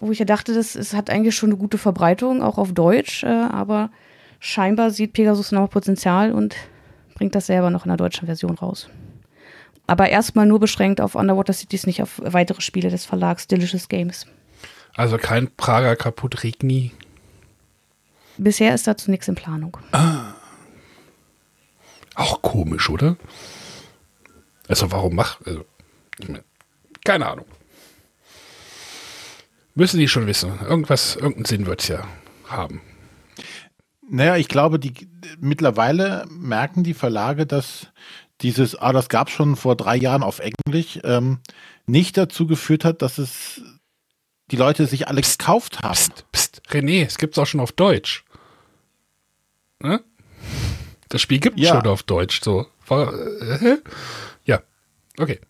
Wo 0.00 0.10
ich 0.10 0.18
ja 0.18 0.24
dachte, 0.24 0.54
das, 0.54 0.74
es 0.74 0.94
hat 0.94 1.10
eigentlich 1.10 1.34
schon 1.34 1.50
eine 1.50 1.58
gute 1.58 1.78
Verbreitung, 1.78 2.42
auch 2.42 2.58
auf 2.58 2.72
Deutsch, 2.72 3.22
äh, 3.22 3.28
aber 3.28 3.90
scheinbar 4.38 4.90
sieht 4.90 5.12
Pegasus 5.12 5.52
noch 5.52 5.68
Potenzial 5.70 6.32
und 6.32 6.56
bringt 7.14 7.34
das 7.34 7.46
selber 7.46 7.70
noch 7.70 7.84
in 7.84 7.90
der 7.90 7.98
deutschen 7.98 8.26
Version 8.26 8.56
raus. 8.56 8.88
Aber 9.90 10.08
erstmal 10.08 10.46
nur 10.46 10.60
beschränkt 10.60 11.00
auf 11.00 11.16
Underwater 11.16 11.52
Cities, 11.52 11.84
nicht 11.84 12.00
auf 12.00 12.22
weitere 12.22 12.60
Spiele 12.60 12.90
des 12.90 13.06
Verlags 13.06 13.48
Delicious 13.48 13.88
Games. 13.88 14.24
Also 14.94 15.18
kein 15.18 15.50
Prager 15.56 15.96
kaputt 15.96 16.44
Regni 16.44 16.92
Bisher 18.38 18.72
ist 18.72 18.86
dazu 18.86 19.10
nichts 19.10 19.26
in 19.26 19.34
Planung. 19.34 19.76
Ah. 19.90 20.34
Auch 22.14 22.40
komisch, 22.40 22.88
oder? 22.88 23.16
Also 24.68 24.92
warum 24.92 25.16
macht, 25.16 25.44
also, 25.44 25.64
ich 26.20 26.28
mein, 26.28 26.44
keine 27.04 27.26
Ahnung. 27.26 27.46
Müssen 29.74 29.98
die 29.98 30.06
schon 30.06 30.28
wissen. 30.28 30.60
Irgendwas, 30.60 31.16
irgendeinen 31.16 31.46
Sinn 31.46 31.66
wird 31.66 31.82
es 31.82 31.88
ja 31.88 32.06
haben. 32.46 32.80
Naja, 34.08 34.36
ich 34.36 34.46
glaube, 34.46 34.78
die 34.78 35.08
mittlerweile 35.40 36.26
merken 36.30 36.84
die 36.84 36.94
Verlage, 36.94 37.44
dass 37.44 37.88
dieses, 38.42 38.76
ah, 38.76 38.92
das 38.92 39.08
gab 39.08 39.28
es 39.28 39.34
schon 39.34 39.56
vor 39.56 39.76
drei 39.76 39.96
Jahren 39.96 40.22
auf 40.22 40.40
Englisch, 40.40 40.98
ähm, 41.04 41.40
nicht 41.86 42.16
dazu 42.16 42.46
geführt 42.46 42.84
hat, 42.84 43.02
dass 43.02 43.18
es 43.18 43.62
die 44.50 44.56
Leute 44.56 44.86
sich 44.86 45.08
alle 45.08 45.20
psst, 45.20 45.38
gekauft 45.38 45.80
haben. 45.82 45.94
Psst, 45.94 46.24
psst. 46.32 46.62
René, 46.70 47.06
es 47.06 47.18
gibt 47.18 47.34
es 47.34 47.38
auch 47.38 47.46
schon 47.46 47.60
auf 47.60 47.72
Deutsch. 47.72 48.24
Ne? 49.80 50.02
Das 51.08 51.20
Spiel 51.20 51.40
gibt 51.40 51.58
es 51.58 51.66
ja. 51.66 51.74
schon 51.74 51.86
auf 51.86 52.02
Deutsch. 52.02 52.40
So. 52.42 52.66
Äh, 52.88 53.78
ja, 54.44 54.62
okay. 55.18 55.40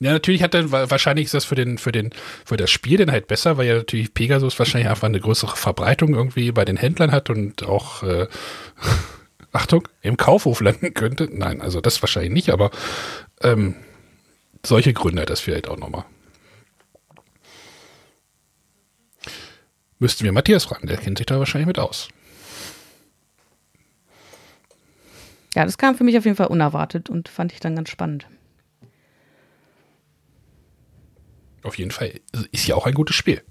Ja, 0.00 0.12
natürlich 0.12 0.42
hat 0.42 0.54
er, 0.54 0.70
wahrscheinlich 0.70 1.24
ist 1.26 1.34
das 1.34 1.44
für 1.44 1.56
den, 1.56 1.76
für 1.76 1.90
den, 1.90 2.10
für 2.44 2.56
das 2.56 2.70
Spiel 2.70 2.98
dann 2.98 3.10
halt 3.10 3.26
besser, 3.26 3.56
weil 3.56 3.66
ja 3.66 3.74
natürlich 3.74 4.14
Pegasus 4.14 4.58
wahrscheinlich 4.58 4.88
einfach 4.88 5.08
eine 5.08 5.18
größere 5.18 5.56
Verbreitung 5.56 6.14
irgendwie 6.14 6.52
bei 6.52 6.64
den 6.64 6.76
Händlern 6.76 7.10
hat 7.10 7.30
und 7.30 7.64
auch, 7.64 8.04
äh, 8.04 8.28
Achtung, 9.52 9.88
im 10.02 10.16
Kaufhof 10.16 10.60
landen 10.60 10.92
könnte. 10.94 11.28
Nein, 11.30 11.60
also 11.60 11.80
das 11.80 12.02
wahrscheinlich 12.02 12.32
nicht, 12.32 12.50
aber 12.50 12.70
ähm, 13.40 13.74
solche 14.64 14.92
Gründe 14.92 15.22
hat 15.22 15.30
das 15.30 15.40
vielleicht 15.40 15.68
auch 15.68 15.78
nochmal. 15.78 16.04
Müssten 19.98 20.24
wir 20.24 20.32
Matthias 20.32 20.64
fragen, 20.64 20.86
der 20.86 20.96
kennt 20.96 21.18
sich 21.18 21.26
da 21.26 21.38
wahrscheinlich 21.38 21.66
mit 21.66 21.78
aus. 21.78 22.08
Ja, 25.54 25.64
das 25.64 25.78
kam 25.78 25.96
für 25.96 26.04
mich 26.04 26.16
auf 26.16 26.24
jeden 26.24 26.36
Fall 26.36 26.46
unerwartet 26.46 27.10
und 27.10 27.28
fand 27.28 27.52
ich 27.52 27.58
dann 27.58 27.74
ganz 27.74 27.88
spannend. 27.88 28.26
Auf 31.62 31.76
jeden 31.76 31.90
Fall. 31.90 32.20
Ist 32.52 32.66
ja 32.66 32.76
auch 32.76 32.86
ein 32.86 32.94
gutes 32.94 33.16
Spiel. 33.16 33.42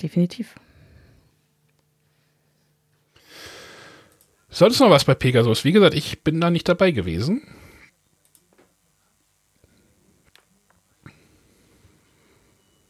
Definitiv. 0.00 0.54
Sonst 4.52 4.80
noch 4.80 4.90
was 4.90 5.06
bei 5.06 5.14
Pegasus? 5.14 5.64
Wie 5.64 5.72
gesagt, 5.72 5.94
ich 5.94 6.22
bin 6.22 6.38
da 6.38 6.50
nicht 6.50 6.68
dabei 6.68 6.90
gewesen. 6.90 7.40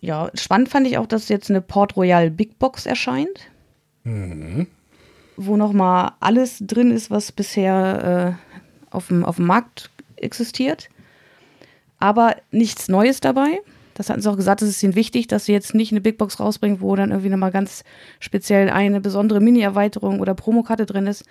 Ja, 0.01 0.33
spannend 0.35 0.69
fand 0.69 0.89
ich 0.89 0.99
auch, 0.99 1.07
dass 1.07 1.29
jetzt 1.29 1.51
eine 1.51 1.61
Port 1.61 1.97
Royal 1.97 2.33
Big 2.33 2.59
Box 2.59 2.85
erscheint. 2.85 3.49
Mhm. 4.03 4.67
Wo 5.37 5.57
nochmal 5.57 6.15
alles 6.19 6.59
drin 6.61 6.91
ist, 6.91 7.13
was 7.13 7.31
bisher 7.31 8.37
äh, 8.51 8.95
auf, 8.95 9.07
dem, 9.07 9.25
auf 9.25 9.37
dem 9.37 9.47
Markt 9.47 9.89
existiert. 10.17 10.89
Aber 12.01 12.35
nichts 12.51 12.89
Neues 12.89 13.21
dabei. 13.21 13.61
Das 14.03 14.11
hatten 14.11 14.21
sie 14.21 14.29
auch 14.29 14.37
gesagt, 14.37 14.63
es 14.63 14.69
ist 14.69 14.83
ihnen 14.83 14.97
wichtig, 14.97 15.29
dass 15.29 15.45
sie 15.45 15.53
jetzt 15.53 15.77
nicht 15.77 15.93
eine 15.93 16.01
Big 16.01 16.19
Box 16.19 16.41
rausbringen, 16.41 16.81
wo 16.81 16.97
dann 16.97 17.13
irgendwie 17.13 17.31
nochmal 17.31 17.53
ganz 17.53 17.85
speziell 18.19 18.69
eine 18.69 19.01
besondere 19.01 19.41
Mini-Erweiterung 19.41 20.19
oder 20.19 20.35
Promokarte 20.35 20.87
drin 20.87 21.07
ist, 21.07 21.25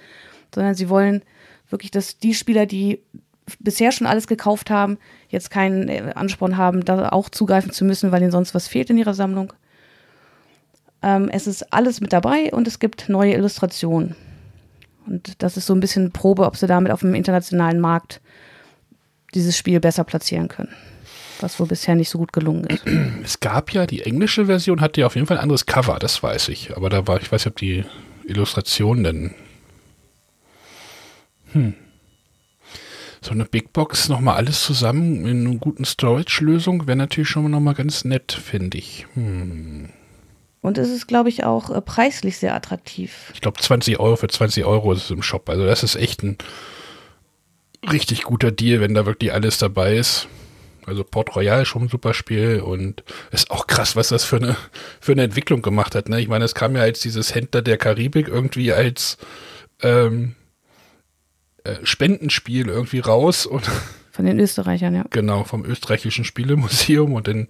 sondern 0.56 0.74
sie 0.74 0.88
wollen 0.88 1.22
wirklich, 1.70 1.92
dass 1.92 2.18
die 2.18 2.34
Spieler, 2.34 2.66
die 2.66 3.02
bisher 3.60 3.92
schon 3.92 4.08
alles 4.08 4.26
gekauft 4.26 4.70
haben, 4.70 5.00
jetzt 5.28 5.52
keinen 5.52 5.90
äh, 5.90 6.14
Ansporn 6.16 6.56
haben, 6.56 6.86
da 6.86 7.10
auch 7.10 7.28
zugreifen 7.28 7.74
zu 7.74 7.84
müssen, 7.84 8.14
weil 8.14 8.22
ihnen 8.22 8.32
sonst 8.32 8.56
was 8.56 8.70
fehlt 8.70 8.90
in 8.90 8.98
ihrer 8.98 9.16
Sammlung. 9.16 9.52
Ähm, 11.02 11.28
es 11.28 11.46
ist 11.46 11.74
alles 11.74 12.00
mit 12.00 12.14
dabei 12.14 12.54
und 12.54 12.70
es 12.70 12.80
gibt 12.80 13.10
neue 13.10 13.34
Illustrationen. 13.34 14.16
Und 15.08 15.44
das 15.44 15.58
ist 15.58 15.66
so 15.66 15.74
ein 15.74 15.82
bisschen 15.82 16.14
Probe, 16.14 16.46
ob 16.46 16.56
sie 16.56 16.68
damit 16.68 16.94
auf 16.94 17.02
dem 17.02 17.16
internationalen 17.16 17.82
Markt 17.82 18.22
dieses 19.34 19.58
Spiel 19.58 19.82
besser 19.82 20.06
platzieren 20.06 20.48
können. 20.48 20.74
Was 21.42 21.60
wohl 21.60 21.68
bisher 21.68 21.96
nicht 21.96 22.10
so 22.10 22.18
gut 22.18 22.34
gelungen 22.34 22.66
ist. 22.66 22.84
Es 23.24 23.40
gab 23.40 23.74
ja, 23.74 23.86
die 23.86 24.02
englische 24.04 24.46
Version 24.46 24.82
hatte 24.82 25.02
ja 25.02 25.08
auf 25.08 25.16
jeden 25.16 25.28
Fall 25.28 25.38
ein 25.38 25.44
anderes 25.44 25.66
Cover, 25.66 26.00
das 26.00 26.24
weiß 26.24 26.50
ich. 26.50 26.76
Aber 26.76 26.90
da 26.90 27.08
war, 27.08 27.22
ich 27.22 27.32
weiß 27.32 27.46
nicht, 27.46 27.52
ob 27.52 27.58
die 27.58 27.84
Illustrationen 28.26 29.04
denn. 29.04 29.34
Hm 31.54 31.74
so 33.24 33.32
eine 33.32 33.46
Big 33.46 33.72
Box 33.72 34.10
nochmal 34.10 34.36
alles 34.36 34.64
zusammen 34.64 35.28
in 35.28 35.46
einer 35.46 35.58
guten 35.58 35.86
Storage-Lösung 35.86 36.88
wäre 36.88 36.98
natürlich 36.98 37.30
schon 37.30 37.50
nochmal 37.50 37.76
ganz 37.76 38.04
nett, 38.04 38.32
finde 38.32 38.80
ich. 38.80 39.06
Hm. 39.14 39.90
Und 40.62 40.78
es 40.78 40.90
ist, 40.90 41.08
glaube 41.08 41.30
ich, 41.30 41.44
auch 41.44 41.70
äh, 41.70 41.82
preislich 41.82 42.38
sehr 42.38 42.56
attraktiv. 42.56 43.32
Ich 43.34 43.42
glaube, 43.42 43.60
20 43.60 44.00
Euro 44.00 44.16
für 44.16 44.28
20 44.28 44.66
Euro 44.66 44.92
ist 44.92 45.06
es 45.06 45.12
im 45.12 45.22
Shop. 45.22 45.50
Also 45.50 45.66
das 45.66 45.84
ist 45.84 45.96
echt 45.96 46.24
ein 46.24 46.38
richtig 47.92 48.24
guter 48.24 48.52
Deal, 48.52 48.80
wenn 48.80 48.94
da 48.94 49.06
wirklich 49.06 49.34
alles 49.34 49.60
dabei 49.60 49.96
ist. 49.96 50.28
Also 50.86 51.04
Port 51.04 51.36
Royal 51.36 51.66
schon 51.66 51.84
ein 51.84 51.90
super 51.90 52.14
Spiel 52.14 52.60
und 52.62 53.04
ist 53.32 53.52
auch 53.52 53.68
krass, 53.68 53.96
was 53.96 54.10
das 54.10 54.24
für 54.24 54.38
eine, 54.38 54.56
für 55.00 55.12
eine 55.12 55.24
Entwicklung 55.24 55.62
gemacht 55.62 55.96
hat. 55.96 56.10
Ne? 56.10 56.20
Ich 56.20 56.28
meine, 56.28 56.46
es 56.46 56.56
kam 56.56 56.76
ja 56.76 56.82
als 56.82 57.00
dieses 57.02 57.36
Händler 57.36 57.62
der 57.62 57.78
Karibik 57.78 58.28
irgendwie 58.28 58.74
als 58.74 59.18
ähm, 59.82 60.36
äh, 61.64 61.76
Spendenspiel 61.84 62.68
irgendwie 62.68 63.00
raus. 63.00 63.46
Und 63.46 63.64
Von 64.12 64.26
den 64.26 64.40
Österreichern, 64.40 64.94
ja. 64.94 65.06
Genau, 65.10 65.46
vom 65.46 65.66
österreichischen 65.66 66.26
Spielemuseum 66.26 67.14
und 67.14 67.28
dann 67.30 67.48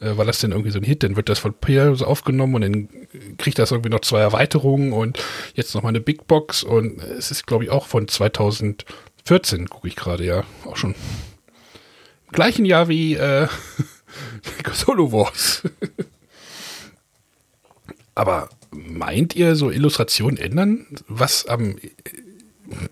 äh, 0.00 0.16
war 0.16 0.24
das 0.24 0.40
dann 0.40 0.52
irgendwie 0.52 0.70
so 0.70 0.78
ein 0.78 0.84
Hit, 0.84 1.02
dann 1.02 1.16
wird 1.16 1.28
das 1.28 1.38
von 1.38 1.52
Peers 1.52 2.02
aufgenommen 2.02 2.54
und 2.54 2.62
dann 2.62 2.88
kriegt 3.36 3.58
das 3.58 3.72
irgendwie 3.72 3.90
noch 3.90 4.00
zwei 4.00 4.20
Erweiterungen 4.20 4.92
und 4.92 5.18
jetzt 5.54 5.74
nochmal 5.74 5.90
eine 5.90 6.00
Big 6.00 6.26
Box 6.26 6.62
und 6.62 7.02
es 7.02 7.30
ist, 7.30 7.46
glaube 7.46 7.64
ich, 7.64 7.70
auch 7.70 7.86
von 7.86 8.08
2014, 8.08 9.68
gucke 9.68 9.88
ich 9.88 9.96
gerade, 9.96 10.24
ja, 10.24 10.44
auch 10.64 10.76
schon 10.76 10.94
gleichen 12.32 12.64
Jahr 12.64 12.88
wie 12.88 13.14
äh, 13.14 13.48
Solo 14.72 15.12
Wars. 15.12 15.62
Aber 18.14 18.48
meint 18.70 19.36
ihr, 19.36 19.54
so 19.54 19.70
Illustrationen 19.70 20.36
ändern, 20.36 20.86
was 21.06 21.46
am 21.46 21.76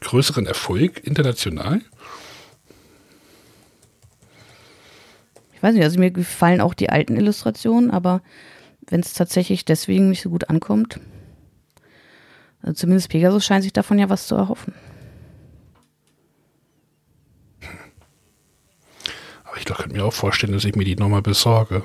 größeren 0.00 0.46
Erfolg 0.46 1.04
international? 1.04 1.80
Ich 5.54 5.62
weiß 5.62 5.74
nicht, 5.74 5.84
also 5.84 5.98
mir 5.98 6.10
gefallen 6.10 6.60
auch 6.60 6.74
die 6.74 6.90
alten 6.90 7.16
Illustrationen, 7.16 7.90
aber 7.90 8.22
wenn 8.88 9.00
es 9.00 9.14
tatsächlich 9.14 9.64
deswegen 9.64 10.10
nicht 10.10 10.22
so 10.22 10.30
gut 10.30 10.48
ankommt, 10.48 11.00
also 12.62 12.74
zumindest 12.74 13.08
Pegasus 13.08 13.44
scheint 13.44 13.64
sich 13.64 13.72
davon 13.72 13.98
ja 13.98 14.08
was 14.08 14.26
zu 14.26 14.34
erhoffen. 14.34 14.74
Aber 19.56 19.62
ich 19.62 19.74
könnte 19.74 19.96
mir 19.96 20.04
auch 20.04 20.12
vorstellen, 20.12 20.52
dass 20.52 20.66
ich 20.66 20.74
mir 20.74 20.84
die 20.84 20.96
nochmal 20.96 21.22
besorge. 21.22 21.82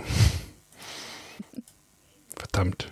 Verdammt. 2.35 2.91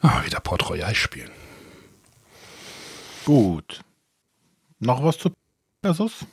Ah, 0.00 0.24
wieder 0.24 0.38
Port 0.38 0.68
Royal 0.70 0.94
spielen. 0.94 1.30
Gut. 3.24 3.80
Noch 4.78 5.02
was 5.02 5.18
zu 5.18 5.32
Pegasus? 5.82 6.24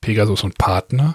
Pegasus 0.00 0.42
und 0.42 0.58
Partner. 0.58 1.14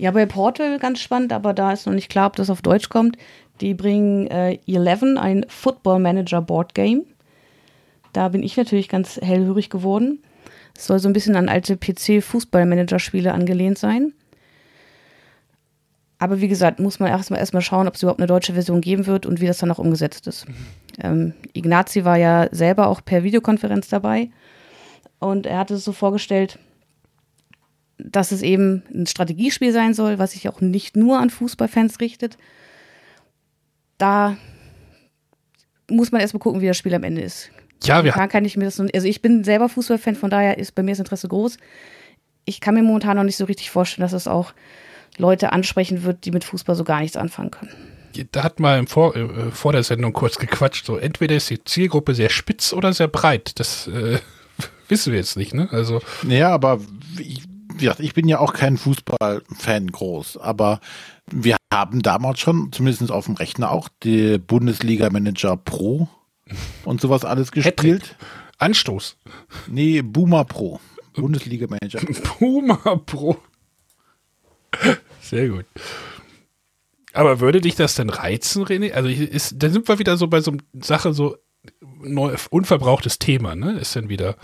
Ja, 0.00 0.12
bei 0.12 0.24
Portal 0.24 0.78
ganz 0.78 1.02
spannend, 1.02 1.34
aber 1.34 1.52
da 1.52 1.72
ist 1.74 1.86
noch 1.86 1.92
nicht 1.92 2.08
klar, 2.08 2.28
ob 2.28 2.36
das 2.36 2.48
auf 2.48 2.62
Deutsch 2.62 2.88
kommt. 2.88 3.18
Die 3.60 3.74
bringen 3.74 4.26
äh, 4.28 4.58
Eleven, 4.66 5.18
ein 5.18 5.44
Football 5.48 6.00
Manager 6.00 6.40
Board 6.40 6.74
Game. 6.74 7.04
Da 8.12 8.28
bin 8.28 8.42
ich 8.42 8.56
natürlich 8.56 8.88
ganz 8.88 9.16
hellhörig 9.16 9.70
geworden. 9.70 10.22
Es 10.76 10.86
soll 10.86 10.98
so 10.98 11.08
ein 11.08 11.12
bisschen 11.12 11.36
an 11.36 11.48
alte 11.48 11.76
PC-Fußballmanager-Spiele 11.76 13.32
angelehnt 13.32 13.78
sein. 13.78 14.14
Aber 16.18 16.40
wie 16.40 16.48
gesagt, 16.48 16.80
muss 16.80 17.00
man 17.00 17.08
erstmal 17.08 17.40
erstmal 17.40 17.62
schauen, 17.62 17.88
ob 17.88 17.94
es 17.94 18.02
überhaupt 18.02 18.20
eine 18.20 18.26
deutsche 18.26 18.52
Version 18.52 18.80
geben 18.80 19.06
wird 19.06 19.24
und 19.24 19.40
wie 19.40 19.46
das 19.46 19.58
dann 19.58 19.70
auch 19.70 19.78
umgesetzt 19.78 20.26
ist. 20.26 20.46
Mhm. 20.46 20.54
Ähm, 21.02 21.34
Ignazi 21.54 22.04
war 22.04 22.18
ja 22.18 22.48
selber 22.52 22.88
auch 22.88 23.02
per 23.02 23.24
Videokonferenz 23.24 23.88
dabei 23.88 24.30
und 25.18 25.46
er 25.46 25.58
hatte 25.58 25.74
es 25.74 25.84
so 25.84 25.92
vorgestellt, 25.92 26.58
dass 27.96 28.32
es 28.32 28.42
eben 28.42 28.82
ein 28.94 29.06
Strategiespiel 29.06 29.72
sein 29.72 29.94
soll, 29.94 30.18
was 30.18 30.32
sich 30.32 30.48
auch 30.48 30.60
nicht 30.60 30.94
nur 30.94 31.18
an 31.18 31.30
Fußballfans 31.30 32.00
richtet. 32.00 32.36
Da 34.00 34.38
muss 35.90 36.10
man 36.10 36.22
erstmal 36.22 36.40
gucken, 36.40 36.62
wie 36.62 36.66
das 36.66 36.78
Spiel 36.78 36.94
am 36.94 37.02
Ende 37.02 37.20
ist. 37.20 37.50
Ja, 37.84 37.96
wir 37.96 38.12
momentan 38.12 38.28
kann 38.30 38.44
ich 38.46 38.56
mir 38.56 38.64
das, 38.64 38.80
also 38.80 39.06
ich 39.06 39.20
bin 39.20 39.44
selber 39.44 39.68
Fußballfan, 39.68 40.16
von 40.16 40.30
daher 40.30 40.56
ist 40.56 40.74
bei 40.74 40.82
mir 40.82 40.92
das 40.92 41.00
Interesse 41.00 41.28
groß. 41.28 41.58
Ich 42.46 42.60
kann 42.60 42.74
mir 42.74 42.82
momentan 42.82 43.18
noch 43.18 43.24
nicht 43.24 43.36
so 43.36 43.44
richtig 43.44 43.70
vorstellen, 43.70 44.02
dass 44.02 44.14
es 44.14 44.26
auch 44.26 44.54
Leute 45.18 45.52
ansprechen 45.52 46.02
wird, 46.02 46.24
die 46.24 46.30
mit 46.30 46.44
Fußball 46.44 46.76
so 46.76 46.84
gar 46.84 47.00
nichts 47.00 47.16
anfangen 47.18 47.50
können. 47.50 47.72
Da 48.32 48.42
hat 48.42 48.58
mal 48.58 48.86
vor, 48.86 49.14
äh, 49.14 49.50
vor 49.50 49.72
der 49.72 49.82
Sendung 49.82 50.14
kurz 50.14 50.38
gequatscht, 50.38 50.86
so 50.86 50.96
entweder 50.96 51.36
ist 51.36 51.50
die 51.50 51.62
Zielgruppe 51.62 52.14
sehr 52.14 52.30
spitz 52.30 52.72
oder 52.72 52.94
sehr 52.94 53.08
breit. 53.08 53.58
Das 53.60 53.86
äh, 53.86 54.18
wissen 54.88 55.12
wir 55.12 55.18
jetzt 55.18 55.36
nicht, 55.36 55.52
ne? 55.52 55.68
Also. 55.72 56.00
Naja, 56.22 56.50
aber 56.50 56.80
ich, 57.18 57.42
ich 57.98 58.14
bin 58.14 58.28
ja 58.28 58.38
auch 58.38 58.54
kein 58.54 58.78
Fußballfan 58.78 59.92
groß, 59.92 60.38
aber 60.38 60.80
wir 61.32 61.56
haben 61.72 62.02
damals 62.02 62.40
schon, 62.40 62.72
zumindest 62.72 63.10
auf 63.10 63.26
dem 63.26 63.36
Rechner 63.36 63.70
auch, 63.70 63.88
die 64.02 64.38
Bundesliga 64.38 65.10
Manager 65.10 65.56
Pro 65.56 66.08
und 66.84 67.00
sowas 67.00 67.24
alles 67.24 67.52
gespielt. 67.52 68.16
Anstoß. 68.58 69.16
Nee, 69.68 70.02
Boomer 70.02 70.44
Pro. 70.44 70.80
Bundesliga 71.14 71.66
Manager. 71.66 72.00
Boomer 72.38 72.98
Pro. 73.06 73.38
Sehr 75.20 75.48
gut. 75.48 75.66
Aber 77.12 77.40
würde 77.40 77.60
dich 77.60 77.74
das 77.74 77.94
denn 77.94 78.10
reizen, 78.10 78.64
René? 78.64 78.92
Also 78.92 79.08
ist, 79.08 79.54
da 79.58 79.68
sind 79.68 79.88
wir 79.88 79.98
wieder 79.98 80.16
so 80.16 80.28
bei 80.28 80.40
so 80.40 80.52
einer 80.52 80.60
Sache, 80.84 81.12
so 81.12 81.36
neu, 82.00 82.36
unverbrauchtes 82.50 83.18
Thema, 83.18 83.54
ne? 83.54 83.78
Ist 83.78 83.96
dann 83.96 84.08
wieder. 84.08 84.36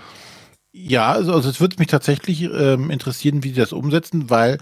Ja, 0.73 1.13
also, 1.13 1.33
also 1.33 1.49
es 1.49 1.61
würde 1.61 1.77
mich 1.79 1.89
tatsächlich 1.89 2.43
ähm, 2.43 2.91
interessieren, 2.91 3.45
wie 3.45 3.51
sie 3.51 3.61
das 3.61 3.73
umsetzen, 3.73 4.31
weil 4.31 4.59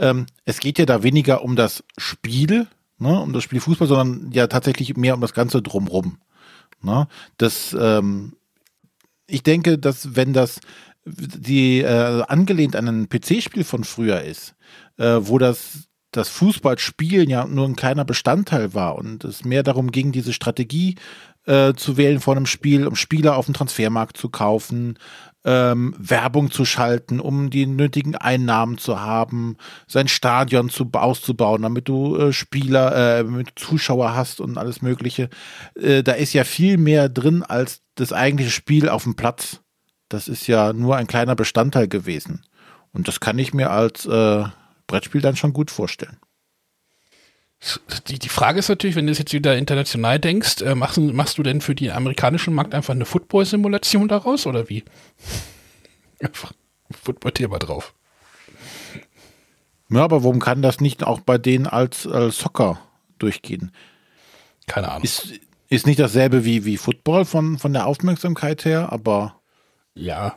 ähm, 0.00 0.26
es 0.44 0.58
geht 0.58 0.78
ja 0.78 0.86
da 0.86 1.02
weniger 1.02 1.42
um 1.42 1.54
das 1.54 1.84
Spiel, 1.98 2.66
ne, 2.98 3.20
um 3.20 3.32
das 3.32 3.44
Spiel 3.44 3.60
Fußball, 3.60 3.86
sondern 3.86 4.32
ja 4.32 4.46
tatsächlich 4.46 4.96
mehr 4.96 5.14
um 5.14 5.20
das 5.20 5.34
Ganze 5.34 5.62
drumrum. 5.62 6.18
Ne? 6.82 7.06
Das, 7.36 7.76
ähm, 7.78 8.32
ich 9.26 9.42
denke, 9.42 9.78
dass 9.78 10.16
wenn 10.16 10.32
das 10.32 10.60
die 11.04 11.80
äh, 11.80 12.22
angelehnt 12.22 12.76
an 12.76 12.88
ein 12.88 13.08
PC-Spiel 13.08 13.64
von 13.64 13.84
früher 13.84 14.22
ist, 14.22 14.54
äh, 14.98 15.18
wo 15.20 15.38
das 15.38 15.88
das 16.12 16.28
Fußballspielen 16.28 17.30
ja 17.30 17.46
nur 17.46 17.66
ein 17.66 17.76
kleiner 17.76 18.04
Bestandteil 18.04 18.74
war 18.74 18.96
und 18.96 19.24
es 19.24 19.44
mehr 19.44 19.62
darum 19.62 19.92
ging, 19.92 20.10
diese 20.10 20.32
Strategie 20.32 20.96
äh, 21.46 21.74
zu 21.74 21.96
wählen 21.96 22.20
vor 22.20 22.36
einem 22.36 22.46
Spiel, 22.46 22.86
um 22.86 22.96
Spieler 22.96 23.36
auf 23.36 23.46
dem 23.46 23.54
Transfermarkt 23.54 24.16
zu 24.16 24.28
kaufen, 24.28 24.98
ähm, 25.44 25.94
Werbung 25.98 26.50
zu 26.50 26.64
schalten, 26.64 27.20
um 27.20 27.50
die 27.50 27.66
nötigen 27.66 28.14
Einnahmen 28.16 28.78
zu 28.78 29.00
haben, 29.00 29.56
sein 29.86 30.08
Stadion 30.08 30.68
zu, 30.68 30.90
auszubauen, 30.92 31.62
damit 31.62 31.88
du 31.88 32.16
äh, 32.16 32.32
Spieler, 32.32 33.20
äh, 33.20 33.24
mit 33.24 33.52
Zuschauer 33.56 34.14
hast 34.14 34.40
und 34.40 34.58
alles 34.58 34.82
Mögliche. 34.82 35.30
Äh, 35.74 36.02
da 36.02 36.12
ist 36.12 36.32
ja 36.32 36.44
viel 36.44 36.76
mehr 36.76 37.08
drin 37.08 37.42
als 37.42 37.82
das 37.94 38.12
eigentliche 38.12 38.50
Spiel 38.50 38.88
auf 38.88 39.04
dem 39.04 39.16
Platz. 39.16 39.60
Das 40.08 40.28
ist 40.28 40.46
ja 40.46 40.72
nur 40.72 40.96
ein 40.96 41.06
kleiner 41.06 41.36
Bestandteil 41.36 41.88
gewesen. 41.88 42.42
Und 42.92 43.08
das 43.08 43.20
kann 43.20 43.38
ich 43.38 43.54
mir 43.54 43.70
als 43.70 44.06
äh, 44.06 44.44
Brettspiel 44.86 45.20
dann 45.20 45.36
schon 45.36 45.52
gut 45.52 45.70
vorstellen. 45.70 46.18
Die, 48.08 48.18
die 48.18 48.28
Frage 48.30 48.58
ist 48.58 48.70
natürlich, 48.70 48.96
wenn 48.96 49.06
du 49.06 49.12
jetzt 49.12 49.32
wieder 49.34 49.56
international 49.56 50.18
denkst, 50.18 50.62
äh, 50.62 50.74
machst, 50.74 50.98
machst 50.98 51.36
du 51.36 51.42
denn 51.42 51.60
für 51.60 51.74
den 51.74 51.90
amerikanischen 51.90 52.54
Markt 52.54 52.74
einfach 52.74 52.94
eine 52.94 53.04
Football-Simulation 53.04 54.08
daraus 54.08 54.46
oder 54.46 54.68
wie? 54.68 54.84
Einfach 56.22 56.52
Football-Thema 56.90 57.58
drauf. 57.58 57.94
Ja, 59.90 60.04
aber 60.04 60.22
warum 60.22 60.38
kann 60.38 60.62
das 60.62 60.80
nicht 60.80 61.02
auch 61.02 61.20
bei 61.20 61.38
denen 61.38 61.66
als, 61.66 62.06
als 62.06 62.38
Soccer 62.38 62.78
durchgehen? 63.18 63.72
Keine 64.66 64.88
Ahnung. 64.90 65.02
Ist, 65.02 65.32
ist 65.68 65.86
nicht 65.86 65.98
dasselbe 65.98 66.44
wie, 66.44 66.64
wie 66.64 66.76
Football 66.76 67.24
von, 67.24 67.58
von 67.58 67.72
der 67.72 67.86
Aufmerksamkeit 67.86 68.64
her, 68.64 68.92
aber. 68.92 69.40
Ja. 69.94 70.36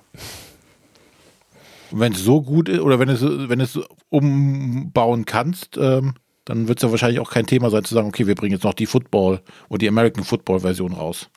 Wenn 1.91 2.13
es 2.13 2.19
so 2.19 2.41
gut 2.41 2.69
ist 2.69 2.79
oder 2.79 2.97
wenn 2.99 3.09
es 3.09 3.21
wenn 3.21 3.59
es 3.59 3.79
umbauen 4.09 5.25
kannst, 5.25 5.77
ähm, 5.77 6.15
dann 6.45 6.67
wird 6.67 6.79
es 6.79 6.83
ja 6.83 6.91
wahrscheinlich 6.91 7.19
auch 7.19 7.31
kein 7.31 7.45
Thema 7.45 7.69
sein 7.69 7.83
zu 7.83 7.93
sagen, 7.93 8.07
okay, 8.07 8.27
wir 8.27 8.35
bringen 8.35 8.53
jetzt 8.53 8.63
noch 8.63 8.73
die 8.73 8.85
Football 8.85 9.41
oder 9.69 9.79
die 9.79 9.87
American 9.87 10.23
Football 10.23 10.59
Version 10.59 10.93
raus. 10.93 11.29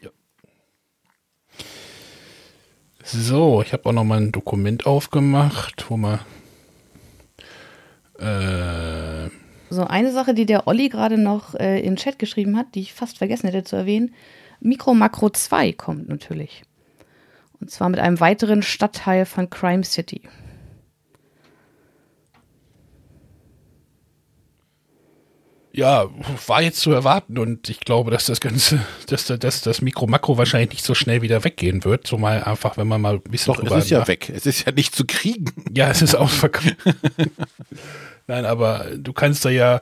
Ja. 0.00 0.10
So, 3.04 3.62
ich 3.62 3.72
habe 3.72 3.86
auch 3.86 3.92
noch 3.92 4.04
mal 4.04 4.20
ein 4.20 4.32
Dokument 4.32 4.86
aufgemacht, 4.86 5.86
wo 5.88 5.96
man 5.96 6.20
äh 8.18 9.28
so, 9.72 9.84
eine 9.84 10.10
Sache, 10.10 10.34
die 10.34 10.46
der 10.46 10.66
Olli 10.66 10.88
gerade 10.88 11.16
noch 11.16 11.54
äh, 11.54 11.78
in 11.78 11.92
den 11.92 11.96
Chat 11.96 12.18
geschrieben 12.18 12.56
hat, 12.56 12.74
die 12.74 12.80
ich 12.80 12.92
fast 12.92 13.18
vergessen 13.18 13.46
hätte 13.48 13.62
zu 13.62 13.76
erwähnen. 13.76 14.12
Mikro 14.60 14.94
Makro 14.94 15.30
2 15.30 15.72
kommt 15.74 16.08
natürlich. 16.08 16.62
Und 17.60 17.70
zwar 17.70 17.88
mit 17.88 18.00
einem 18.00 18.18
weiteren 18.18 18.62
Stadtteil 18.62 19.26
von 19.26 19.48
Crime 19.48 19.84
City. 19.84 20.22
Ja, 25.80 26.10
war 26.46 26.60
jetzt 26.60 26.80
zu 26.80 26.92
erwarten 26.92 27.38
und 27.38 27.70
ich 27.70 27.80
glaube, 27.80 28.10
dass 28.10 28.26
das 28.26 28.42
Ganze, 28.42 28.80
dass, 29.06 29.24
dass 29.24 29.62
das 29.62 29.80
Mikro-Makro 29.80 30.36
wahrscheinlich 30.36 30.72
nicht 30.72 30.84
so 30.84 30.94
schnell 30.94 31.22
wieder 31.22 31.42
weggehen 31.42 31.84
wird. 31.84 32.06
So 32.06 32.18
mal 32.18 32.44
einfach, 32.44 32.76
wenn 32.76 32.86
man 32.86 33.00
mal 33.00 33.14
ein 33.14 33.22
bisschen. 33.22 33.54
Doch, 33.54 33.64
es 33.64 33.84
ist 33.84 33.90
ja 33.90 34.06
weg. 34.06 34.28
Es 34.28 34.44
ist 34.44 34.66
ja 34.66 34.72
nicht 34.72 34.94
zu 34.94 35.06
kriegen. 35.06 35.46
Ja, 35.72 35.88
es 35.88 36.02
ist 36.02 36.16
ausverkauft. 36.16 36.76
Nein, 38.26 38.44
aber 38.44 38.88
du 38.96 39.12
kannst 39.12 39.44
da 39.44 39.50
ja 39.50 39.80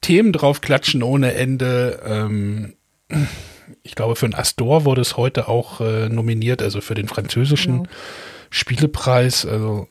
Themen 0.00 0.32
drauf 0.32 0.60
klatschen 0.60 1.02
ohne 1.02 1.32
Ende. 1.32 2.02
Ähm, 2.04 2.74
ich 3.84 3.94
glaube, 3.94 4.16
für 4.16 4.28
den 4.28 4.34
Astor 4.34 4.84
wurde 4.84 5.00
es 5.00 5.16
heute 5.16 5.48
auch 5.48 5.80
äh, 5.80 6.08
nominiert, 6.08 6.60
also 6.60 6.80
für 6.80 6.94
den 6.94 7.08
französischen 7.08 7.84
genau. 7.84 7.88
Spielepreis. 8.50 9.46
Also 9.46 9.86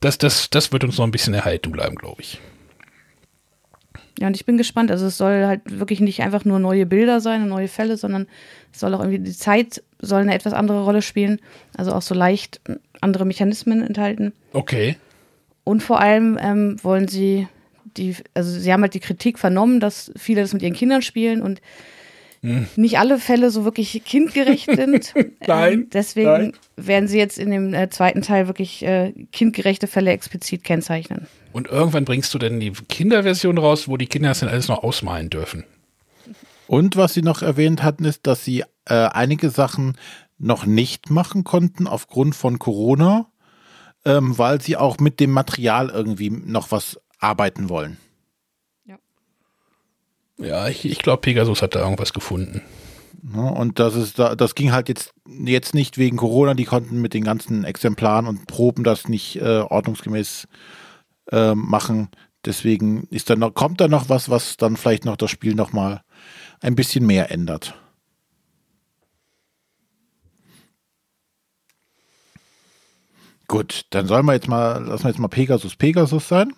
das, 0.00 0.18
das, 0.18 0.50
das 0.50 0.72
wird 0.72 0.84
uns 0.84 0.98
noch 0.98 1.04
ein 1.04 1.10
bisschen 1.10 1.34
erhalten 1.34 1.70
bleiben, 1.70 1.94
glaube 1.94 2.22
ich. 2.22 2.40
Ja, 4.18 4.26
und 4.26 4.36
ich 4.36 4.44
bin 4.44 4.58
gespannt. 4.58 4.90
Also 4.90 5.06
es 5.06 5.16
soll 5.16 5.46
halt 5.46 5.62
wirklich 5.78 6.00
nicht 6.00 6.22
einfach 6.22 6.44
nur 6.44 6.58
neue 6.58 6.84
Bilder 6.84 7.20
sein 7.20 7.42
und 7.42 7.48
neue 7.48 7.68
Fälle, 7.68 7.96
sondern 7.96 8.26
es 8.72 8.80
soll 8.80 8.94
auch 8.94 9.00
irgendwie 9.00 9.18
die 9.18 9.36
Zeit 9.36 9.82
soll 10.00 10.20
eine 10.20 10.34
etwas 10.34 10.52
andere 10.52 10.84
Rolle 10.84 11.02
spielen. 11.02 11.40
Also 11.76 11.92
auch 11.92 12.02
so 12.02 12.14
leicht 12.14 12.60
andere 13.00 13.24
Mechanismen 13.24 13.82
enthalten. 13.82 14.32
Okay. 14.52 14.96
Und 15.64 15.82
vor 15.82 16.00
allem 16.00 16.38
ähm, 16.40 16.76
wollen 16.82 17.08
sie 17.08 17.48
die, 17.96 18.16
also 18.34 18.50
sie 18.50 18.72
haben 18.72 18.82
halt 18.82 18.94
die 18.94 19.00
Kritik 19.00 19.38
vernommen, 19.38 19.80
dass 19.80 20.12
viele 20.16 20.42
das 20.42 20.52
mit 20.52 20.62
ihren 20.62 20.74
Kindern 20.74 21.02
spielen 21.02 21.42
und 21.42 21.60
hm. 22.42 22.66
nicht 22.76 22.98
alle 22.98 23.18
Fälle 23.18 23.50
so 23.50 23.64
wirklich 23.64 24.02
kindgerecht 24.04 24.70
sind. 24.74 25.14
nein. 25.46 25.72
Ähm, 25.72 25.90
deswegen 25.92 26.30
nein. 26.30 26.52
werden 26.76 27.08
sie 27.08 27.18
jetzt 27.18 27.38
in 27.38 27.50
dem 27.50 27.74
äh, 27.74 27.90
zweiten 27.90 28.22
Teil 28.22 28.46
wirklich 28.46 28.84
äh, 28.84 29.12
kindgerechte 29.32 29.86
Fälle 29.86 30.10
explizit 30.10 30.64
kennzeichnen. 30.64 31.26
Und 31.52 31.68
irgendwann 31.68 32.04
bringst 32.04 32.32
du 32.32 32.38
denn 32.38 32.60
die 32.60 32.72
Kinderversion 32.72 33.58
raus, 33.58 33.88
wo 33.88 33.96
die 33.96 34.06
Kinder 34.06 34.28
das 34.28 34.40
dann 34.40 34.48
alles 34.48 34.68
noch 34.68 34.82
ausmalen 34.82 35.30
dürfen. 35.30 35.64
Und 36.66 36.96
was 36.96 37.14
sie 37.14 37.22
noch 37.22 37.42
erwähnt 37.42 37.82
hatten, 37.82 38.04
ist, 38.04 38.26
dass 38.26 38.44
sie 38.44 38.62
äh, 38.84 38.94
einige 38.94 39.50
Sachen 39.50 39.96
noch 40.38 40.66
nicht 40.66 41.10
machen 41.10 41.44
konnten 41.44 41.86
aufgrund 41.86 42.34
von 42.34 42.58
Corona, 42.58 43.26
ähm, 44.04 44.38
weil 44.38 44.60
sie 44.60 44.76
auch 44.76 44.98
mit 44.98 45.20
dem 45.20 45.32
Material 45.32 45.90
irgendwie 45.90 46.30
noch 46.30 46.70
was 46.70 46.98
arbeiten 47.18 47.68
wollen. 47.68 47.98
Ja, 50.40 50.68
ich, 50.68 50.84
ich 50.84 50.98
glaube, 50.98 51.20
Pegasus 51.20 51.62
hat 51.62 51.74
da 51.74 51.80
irgendwas 51.80 52.12
gefunden. 52.12 52.62
Ja, 53.34 53.42
und 53.42 53.78
das 53.78 53.94
ist 53.94 54.18
das 54.18 54.54
ging 54.54 54.72
halt 54.72 54.88
jetzt, 54.88 55.12
jetzt 55.26 55.74
nicht 55.74 55.98
wegen 55.98 56.16
Corona, 56.16 56.54
die 56.54 56.64
konnten 56.64 57.02
mit 57.02 57.12
den 57.12 57.24
ganzen 57.24 57.64
Exemplaren 57.64 58.26
und 58.26 58.46
Proben 58.46 58.82
das 58.82 59.08
nicht 59.08 59.36
äh, 59.36 59.58
ordnungsgemäß 59.58 60.48
äh, 61.30 61.54
machen. 61.54 62.08
Deswegen 62.46 63.06
ist 63.10 63.28
da 63.28 63.36
noch, 63.36 63.52
kommt 63.52 63.82
da 63.82 63.88
noch 63.88 64.08
was, 64.08 64.30
was 64.30 64.56
dann 64.56 64.78
vielleicht 64.78 65.04
noch 65.04 65.16
das 65.16 65.30
Spiel 65.30 65.54
nochmal 65.54 66.02
ein 66.62 66.74
bisschen 66.74 67.04
mehr 67.04 67.30
ändert. 67.30 67.74
Gut, 73.48 73.84
dann 73.90 74.06
sollen 74.06 74.24
wir 74.24 74.32
jetzt 74.32 74.48
mal, 74.48 74.82
lassen 74.82 75.04
wir 75.04 75.10
jetzt 75.10 75.18
mal 75.18 75.28
Pegasus 75.28 75.76
Pegasus 75.76 76.28
sein. 76.28 76.54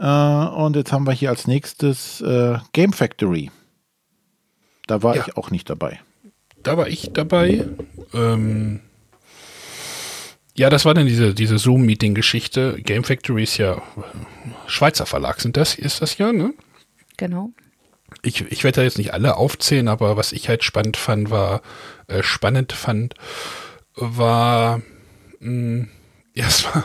Äh, 0.00 0.04
und 0.04 0.76
jetzt 0.76 0.92
haben 0.92 1.06
wir 1.06 1.12
hier 1.12 1.28
als 1.28 1.46
nächstes 1.46 2.20
äh, 2.22 2.58
Game 2.72 2.92
Factory. 2.92 3.50
Da 4.86 5.02
war 5.02 5.14
ja. 5.14 5.24
ich 5.26 5.36
auch 5.36 5.50
nicht 5.50 5.68
dabei. 5.68 6.00
Da 6.62 6.76
war 6.76 6.88
ich 6.88 7.10
dabei. 7.12 7.64
Ähm, 8.14 8.80
ja, 10.56 10.68
das 10.68 10.84
war 10.84 10.94
dann 10.94 11.06
diese, 11.06 11.34
diese 11.34 11.58
Zoom-Meeting-Geschichte. 11.58 12.80
Game 12.82 13.04
Factory 13.04 13.44
ist 13.44 13.58
ja 13.58 13.82
Schweizer 14.66 15.06
Verlag, 15.06 15.40
sind 15.40 15.56
das, 15.56 15.74
ist 15.74 16.02
das 16.02 16.18
ja, 16.18 16.32
ne? 16.32 16.54
Genau. 17.16 17.50
Ich, 18.22 18.40
ich 18.50 18.64
werde 18.64 18.76
da 18.76 18.82
jetzt 18.82 18.98
nicht 18.98 19.14
alle 19.14 19.36
aufzählen, 19.36 19.88
aber 19.88 20.16
was 20.16 20.32
ich 20.32 20.48
halt 20.48 20.64
spannend 20.64 20.96
fand, 20.96 21.30
war, 21.30 21.62
äh, 22.08 22.22
spannend 22.22 22.72
fand, 22.72 23.14
war, 23.94 24.78
mh, 25.38 25.46
hm, 25.46 25.88
ja, 26.34 26.46
es 26.46 26.64
war 26.64 26.84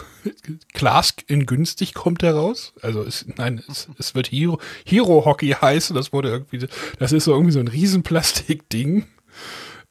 Klask 0.73 1.23
in 1.27 1.45
günstig 1.45 1.93
kommt 1.93 2.23
heraus. 2.23 2.73
Also 2.81 3.03
es, 3.03 3.25
nein, 3.37 3.63
es, 3.69 3.87
es 3.97 4.15
wird 4.15 4.31
Hero, 4.31 4.59
Hero 4.85 5.25
Hockey 5.25 5.49
heißen. 5.49 5.95
Das 5.95 6.13
wurde 6.13 6.29
irgendwie, 6.29 6.67
das 6.99 7.11
ist 7.11 7.25
so 7.25 7.31
irgendwie 7.31 7.51
so 7.51 7.59
ein 7.59 7.67
Riesenplastikding, 7.67 9.05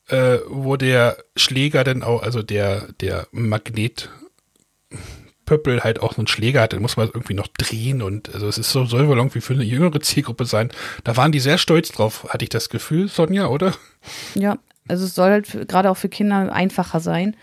äh, 0.09 0.39
wo 0.49 0.76
der 0.76 1.18
Schläger 1.37 1.85
dann 1.85 2.03
auch, 2.03 2.22
also 2.22 2.43
der, 2.43 2.93
der 3.01 3.26
Magnet 3.32 4.11
Pöppel 5.45 5.82
halt 5.85 6.01
auch 6.01 6.14
so 6.14 6.18
einen 6.18 6.26
Schläger 6.26 6.62
hat, 6.62 6.72
den 6.72 6.82
muss 6.82 6.97
man 6.97 7.09
irgendwie 7.09 7.35
noch 7.35 7.49
drehen 7.49 8.03
und 8.03 8.32
also 8.35 8.49
es 8.49 8.59
ist 8.59 8.70
so, 8.70 8.85
soll 8.85 9.09
wohl 9.09 9.16
irgendwie 9.16 9.41
für 9.41 9.55
eine 9.55 9.64
jüngere 9.64 10.01
Zielgruppe 10.01 10.47
sein. 10.47 10.70
Da 11.05 11.16
waren 11.16 11.32
die 11.32 11.41
sehr 11.41 11.59
stolz 11.59 11.93
drauf, 11.93 12.26
hatte 12.30 12.45
ich 12.45 12.49
das 12.49 12.68
Gefühl, 12.68 13.09
Sonja, 13.09 13.49
oder? 13.49 13.74
Ja, 14.35 14.59
also 14.89 15.05
es 15.05 15.14
soll 15.14 15.30
halt 15.30 15.68
gerade 15.68 15.91
auch 15.91 15.97
für 15.97 16.09
Kinder 16.09 16.53
einfacher 16.53 17.01
sein. 17.01 17.37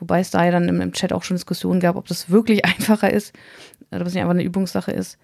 Wobei 0.00 0.20
es 0.20 0.30
da 0.30 0.44
ja 0.44 0.50
dann 0.50 0.68
im, 0.68 0.80
im 0.80 0.92
Chat 0.92 1.12
auch 1.12 1.22
schon 1.22 1.36
Diskussionen 1.36 1.80
gab, 1.80 1.96
ob 1.96 2.06
das 2.06 2.30
wirklich 2.30 2.64
einfacher 2.64 3.12
ist 3.12 3.34
oder 3.90 4.02
ob 4.02 4.06
es 4.06 4.14
nicht 4.14 4.22
einfach 4.22 4.34
eine 4.34 4.44
Übungssache 4.44 4.92
ist. 4.92 5.18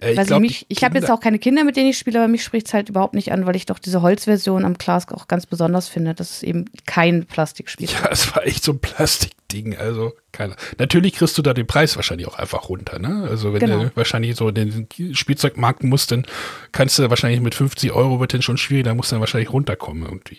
Äh, 0.00 0.12
ich 0.12 0.18
also 0.18 0.40
ich, 0.40 0.66
ich 0.68 0.84
habe 0.84 0.98
jetzt 0.98 1.10
auch 1.10 1.20
keine 1.20 1.38
Kinder, 1.38 1.64
mit 1.64 1.76
denen 1.76 1.90
ich 1.90 1.98
spiele, 1.98 2.18
aber 2.18 2.28
mich 2.28 2.44
spricht 2.44 2.66
es 2.66 2.74
halt 2.74 2.88
überhaupt 2.88 3.14
nicht 3.14 3.32
an, 3.32 3.46
weil 3.46 3.56
ich 3.56 3.66
doch 3.66 3.78
diese 3.78 4.02
Holzversion 4.02 4.64
am 4.64 4.78
Clask 4.78 5.12
auch 5.12 5.28
ganz 5.28 5.46
besonders 5.46 5.88
finde, 5.88 6.14
dass 6.14 6.30
es 6.30 6.42
eben 6.42 6.66
kein 6.86 7.26
Plastikspiel 7.26 7.86
ist. 7.86 7.94
Ja, 7.94 8.08
es 8.10 8.34
war 8.34 8.46
echt 8.46 8.64
so 8.64 8.72
ein 8.72 8.78
Plastikding, 8.80 9.76
also 9.76 10.12
keine. 10.32 10.56
Natürlich 10.78 11.14
kriegst 11.14 11.38
du 11.38 11.42
da 11.42 11.54
den 11.54 11.66
Preis 11.66 11.96
wahrscheinlich 11.96 12.26
auch 12.26 12.38
einfach 12.38 12.68
runter, 12.68 12.98
ne? 12.98 13.26
Also 13.28 13.52
wenn 13.52 13.60
genau. 13.60 13.84
du 13.84 13.90
wahrscheinlich 13.94 14.36
so 14.36 14.50
den 14.50 14.88
Spielzeugmarkt 15.12 15.84
musst, 15.84 16.10
dann 16.10 16.26
kannst 16.72 16.98
du 16.98 17.08
wahrscheinlich 17.08 17.40
mit 17.40 17.54
50 17.54 17.92
Euro 17.92 18.20
wird 18.20 18.34
dann 18.34 18.42
schon 18.42 18.56
schwierig, 18.56 18.84
da 18.84 18.94
musst 18.94 19.12
du 19.12 19.14
dann 19.14 19.20
wahrscheinlich 19.20 19.52
runterkommen 19.52 20.04
irgendwie. 20.04 20.38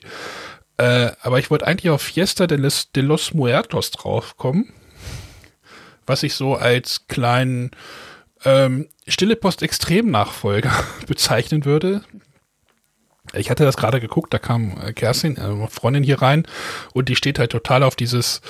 Äh, 0.77 1.11
aber 1.21 1.39
ich 1.39 1.49
wollte 1.49 1.67
eigentlich 1.67 1.89
auf 1.89 2.01
Fiesta 2.01 2.47
de 2.47 2.57
los, 2.57 2.91
de 2.91 3.03
los 3.03 3.33
Muertos 3.33 3.91
draufkommen, 3.91 4.73
was 6.05 6.23
ich 6.23 6.33
so 6.33 6.55
als 6.55 7.07
kleinen 7.07 7.71
ähm, 8.43 8.87
Stille 9.07 9.35
Post 9.35 9.61
Extrem-Nachfolger 9.63 10.71
bezeichnen 11.07 11.65
würde. 11.65 12.03
Ich 13.33 13.49
hatte 13.49 13.63
das 13.63 13.77
gerade 13.77 13.99
geguckt, 13.99 14.33
da 14.33 14.39
kam 14.39 14.77
äh, 14.81 14.93
Kerstin, 14.93 15.37
äh, 15.37 15.67
Freundin 15.67 16.03
hier 16.03 16.21
rein 16.21 16.45
und 16.93 17.09
die 17.09 17.15
steht 17.15 17.39
halt 17.39 17.51
total 17.51 17.83
auf 17.83 17.95
dieses, 17.95 18.41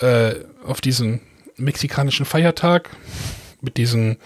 äh, 0.00 0.34
auf 0.64 0.80
diesen 0.80 1.20
mexikanischen 1.56 2.26
Feiertag 2.26 2.90
mit 3.60 3.76
diesen 3.76 4.18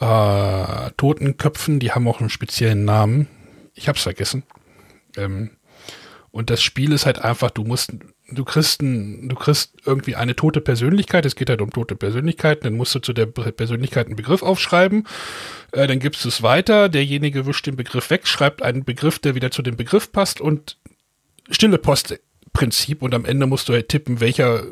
äh, 0.00 0.90
toten 0.96 1.36
Köpfen, 1.36 1.78
die 1.78 1.92
haben 1.92 2.08
auch 2.08 2.20
einen 2.20 2.30
speziellen 2.30 2.84
Namen. 2.84 3.28
Ich 3.74 3.88
hab's 3.88 4.02
vergessen. 4.02 4.42
Ähm, 5.16 5.50
und 6.32 6.48
das 6.48 6.62
Spiel 6.62 6.92
ist 6.92 7.04
halt 7.04 7.18
einfach, 7.18 7.50
du 7.50 7.62
musst, 7.62 7.92
du 8.30 8.44
kriegst, 8.44 8.80
ein, 8.80 9.28
du 9.28 9.36
kriegst 9.36 9.74
irgendwie 9.84 10.16
eine 10.16 10.34
tote 10.34 10.62
Persönlichkeit. 10.62 11.26
Es 11.26 11.36
geht 11.36 11.50
halt 11.50 11.60
um 11.60 11.70
tote 11.70 11.94
Persönlichkeiten. 11.94 12.64
Dann 12.64 12.74
musst 12.74 12.94
du 12.94 13.00
zu 13.00 13.12
der 13.12 13.26
Persönlichkeit 13.26 14.06
einen 14.06 14.16
Begriff 14.16 14.42
aufschreiben. 14.42 15.06
Äh, 15.72 15.86
dann 15.86 16.00
gibst 16.00 16.24
du 16.24 16.28
es 16.28 16.42
weiter. 16.42 16.88
Derjenige 16.88 17.44
wischt 17.44 17.66
den 17.66 17.76
Begriff 17.76 18.08
weg, 18.08 18.26
schreibt 18.26 18.62
einen 18.62 18.84
Begriff, 18.84 19.18
der 19.18 19.34
wieder 19.34 19.50
zu 19.50 19.60
dem 19.60 19.76
Begriff 19.76 20.10
passt 20.10 20.40
und 20.40 20.78
stille 21.50 21.76
Postprinzip. 21.76 23.02
Und 23.02 23.14
am 23.14 23.26
Ende 23.26 23.46
musst 23.46 23.68
du 23.68 23.74
halt 23.74 23.90
tippen, 23.90 24.20
welcher 24.20 24.64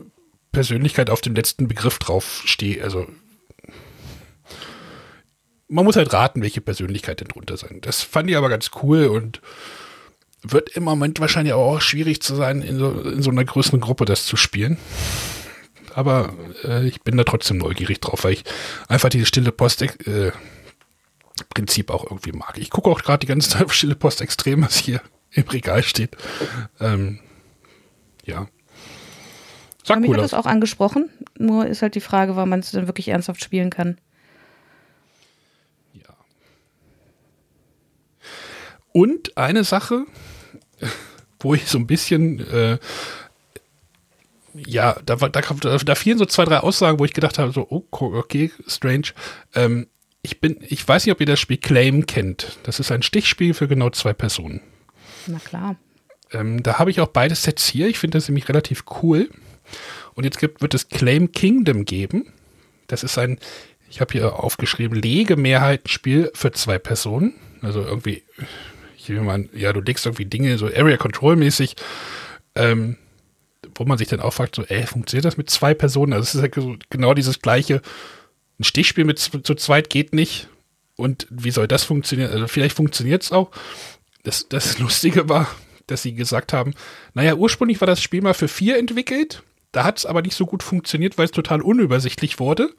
Persönlichkeit 0.52 1.10
auf 1.10 1.20
dem 1.20 1.34
letzten 1.34 1.68
Begriff 1.68 1.98
drauf 1.98 2.42
steht. 2.46 2.82
Also 2.82 3.06
man 5.68 5.84
muss 5.84 5.96
halt 5.96 6.10
raten, 6.14 6.40
welche 6.40 6.62
Persönlichkeit 6.62 7.20
denn 7.20 7.28
drunter 7.28 7.58
sein. 7.58 7.80
Das 7.82 8.00
fand 8.00 8.30
ich 8.30 8.36
aber 8.38 8.48
ganz 8.48 8.70
cool 8.82 9.08
und 9.08 9.42
wird 10.42 10.70
im 10.70 10.84
Moment 10.84 11.20
wahrscheinlich 11.20 11.54
auch 11.54 11.80
schwierig 11.80 12.22
zu 12.22 12.34
sein, 12.34 12.62
in 12.62 12.78
so, 12.78 12.90
in 13.02 13.22
so 13.22 13.30
einer 13.30 13.44
größeren 13.44 13.80
Gruppe 13.80 14.04
das 14.04 14.24
zu 14.24 14.36
spielen. 14.36 14.78
Aber 15.94 16.32
äh, 16.64 16.86
ich 16.86 17.02
bin 17.02 17.16
da 17.16 17.24
trotzdem 17.24 17.58
neugierig 17.58 18.00
drauf, 18.00 18.24
weil 18.24 18.34
ich 18.34 18.44
einfach 18.88 19.08
dieses 19.08 19.28
stille 19.28 19.52
Post 19.52 19.82
äh, 19.82 20.32
Prinzip 21.48 21.90
auch 21.90 22.04
irgendwie 22.04 22.32
mag. 22.32 22.58
Ich 22.58 22.70
gucke 22.70 22.90
auch 22.90 23.02
gerade 23.02 23.20
die 23.20 23.26
ganze 23.26 23.50
Zeit 23.50 23.64
auf 23.64 23.74
stille 23.74 23.94
Post 23.94 24.20
extrem, 24.20 24.62
was 24.62 24.76
hier 24.76 25.00
im 25.32 25.48
Regal 25.48 25.82
steht. 25.82 26.16
Ähm, 26.80 27.20
ja. 28.24 28.46
Sag 29.82 29.96
cool 29.96 30.00
mich 30.02 30.12
hat 30.12 30.20
das 30.20 30.34
auch 30.34 30.46
angesprochen. 30.46 31.08
Nur 31.38 31.66
ist 31.66 31.82
halt 31.82 31.94
die 31.94 32.00
Frage, 32.00 32.36
wann 32.36 32.48
man 32.48 32.60
es 32.60 32.70
dann 32.70 32.86
wirklich 32.86 33.08
ernsthaft 33.08 33.42
spielen 33.42 33.70
kann. 33.70 33.98
Ja. 35.94 36.14
Und 38.92 39.36
eine 39.36 39.64
Sache, 39.64 40.06
wo 41.40 41.54
ich 41.54 41.66
so 41.66 41.78
ein 41.78 41.86
bisschen, 41.86 42.40
äh, 42.50 42.78
ja, 44.54 44.96
da, 45.04 45.16
da, 45.16 45.28
da, 45.28 45.78
da 45.78 45.94
fielen 45.94 46.18
so 46.18 46.26
zwei, 46.26 46.44
drei 46.44 46.58
Aussagen, 46.58 46.98
wo 46.98 47.04
ich 47.04 47.12
gedacht 47.12 47.38
habe, 47.38 47.52
so, 47.52 47.66
oh, 47.70 47.84
okay, 47.90 48.50
strange. 48.66 49.08
Ähm, 49.54 49.86
ich 50.22 50.40
bin, 50.40 50.58
ich 50.60 50.86
weiß 50.86 51.06
nicht, 51.06 51.12
ob 51.12 51.20
ihr 51.20 51.26
das 51.26 51.40
Spiel 51.40 51.56
Claim 51.56 52.06
kennt. 52.06 52.58
Das 52.64 52.80
ist 52.80 52.90
ein 52.92 53.02
Stichspiel 53.02 53.54
für 53.54 53.68
genau 53.68 53.90
zwei 53.90 54.12
Personen. 54.12 54.60
Na 55.26 55.38
klar. 55.38 55.76
Ähm, 56.32 56.62
da 56.62 56.78
habe 56.78 56.90
ich 56.90 57.00
auch 57.00 57.08
beide 57.08 57.34
Sets 57.34 57.66
hier. 57.66 57.88
Ich 57.88 57.98
finde 57.98 58.18
das 58.18 58.28
nämlich 58.28 58.48
relativ 58.48 58.84
cool. 59.02 59.30
Und 60.14 60.24
jetzt 60.24 60.38
gibt, 60.38 60.60
wird 60.60 60.74
es 60.74 60.88
Claim 60.88 61.32
Kingdom 61.32 61.84
geben. 61.84 62.32
Das 62.86 63.02
ist 63.02 63.16
ein, 63.18 63.38
ich 63.88 64.00
habe 64.00 64.12
hier 64.12 64.34
aufgeschrieben, 64.34 65.00
Legemehrheitenspiel 65.00 66.30
für 66.34 66.52
zwei 66.52 66.78
Personen. 66.78 67.34
Also 67.62 67.82
irgendwie, 67.82 68.22
mal, 69.10 69.48
ja, 69.52 69.72
du 69.72 69.80
legst 69.80 70.06
irgendwie 70.06 70.26
Dinge 70.26 70.58
so 70.58 70.66
Area 70.66 70.96
Control 70.96 71.36
mäßig, 71.36 71.76
ähm, 72.54 72.96
wo 73.74 73.84
man 73.84 73.98
sich 73.98 74.08
dann 74.08 74.20
auch 74.20 74.32
fragt, 74.32 74.56
so, 74.56 74.64
ey, 74.64 74.86
funktioniert 74.86 75.24
das 75.24 75.36
mit 75.36 75.50
zwei 75.50 75.74
Personen? 75.74 76.12
Also 76.12 76.24
es 76.24 76.34
ist 76.34 76.56
ja 76.56 76.76
genau 76.90 77.14
dieses 77.14 77.40
gleiche, 77.40 77.82
ein 78.58 78.64
Stichspiel 78.64 79.04
mit 79.04 79.18
zu, 79.18 79.40
zu 79.40 79.54
zweit 79.54 79.90
geht 79.90 80.14
nicht. 80.14 80.48
Und 80.96 81.26
wie 81.30 81.50
soll 81.50 81.66
das 81.66 81.84
funktionieren? 81.84 82.30
Also 82.30 82.46
vielleicht 82.46 82.76
funktioniert 82.76 83.22
es 83.22 83.32
auch. 83.32 83.50
Das, 84.22 84.48
das 84.48 84.78
Lustige 84.80 85.28
war, 85.28 85.48
dass 85.86 86.02
sie 86.02 86.14
gesagt 86.14 86.52
haben, 86.52 86.74
naja, 87.14 87.34
ursprünglich 87.34 87.80
war 87.80 87.86
das 87.86 88.02
Spiel 88.02 88.22
mal 88.22 88.34
für 88.34 88.48
vier 88.48 88.78
entwickelt. 88.78 89.42
Da 89.72 89.84
hat 89.84 89.98
es 89.98 90.06
aber 90.06 90.22
nicht 90.22 90.34
so 90.34 90.46
gut 90.46 90.62
funktioniert, 90.62 91.16
weil 91.16 91.26
es 91.26 91.30
total 91.30 91.62
unübersichtlich 91.62 92.38
wurde. 92.38 92.70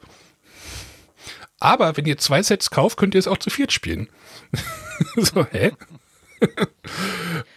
Aber 1.58 1.96
wenn 1.96 2.06
ihr 2.06 2.18
zwei 2.18 2.42
Sets 2.42 2.70
kauft, 2.70 2.96
könnt 2.96 3.14
ihr 3.14 3.20
es 3.20 3.28
auch 3.28 3.38
zu 3.38 3.48
viert 3.48 3.72
spielen. 3.72 4.08
so, 5.16 5.46
hä? 5.46 5.72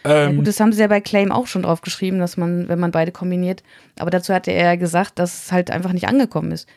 Ähm, 0.04 0.30
ja, 0.30 0.32
gut, 0.32 0.46
das 0.46 0.60
haben 0.60 0.72
sie 0.72 0.80
ja 0.80 0.86
bei 0.86 1.00
Claim 1.00 1.32
auch 1.32 1.46
schon 1.46 1.62
drauf 1.62 1.80
geschrieben, 1.80 2.18
dass 2.18 2.36
man, 2.36 2.68
wenn 2.68 2.78
man 2.78 2.90
beide 2.90 3.12
kombiniert. 3.12 3.62
Aber 3.98 4.10
dazu 4.10 4.32
hatte 4.32 4.50
er 4.50 4.64
ja 4.64 4.76
gesagt, 4.76 5.18
dass 5.18 5.44
es 5.44 5.52
halt 5.52 5.70
einfach 5.70 5.92
nicht 5.92 6.08
angekommen 6.08 6.52
ist. 6.52 6.68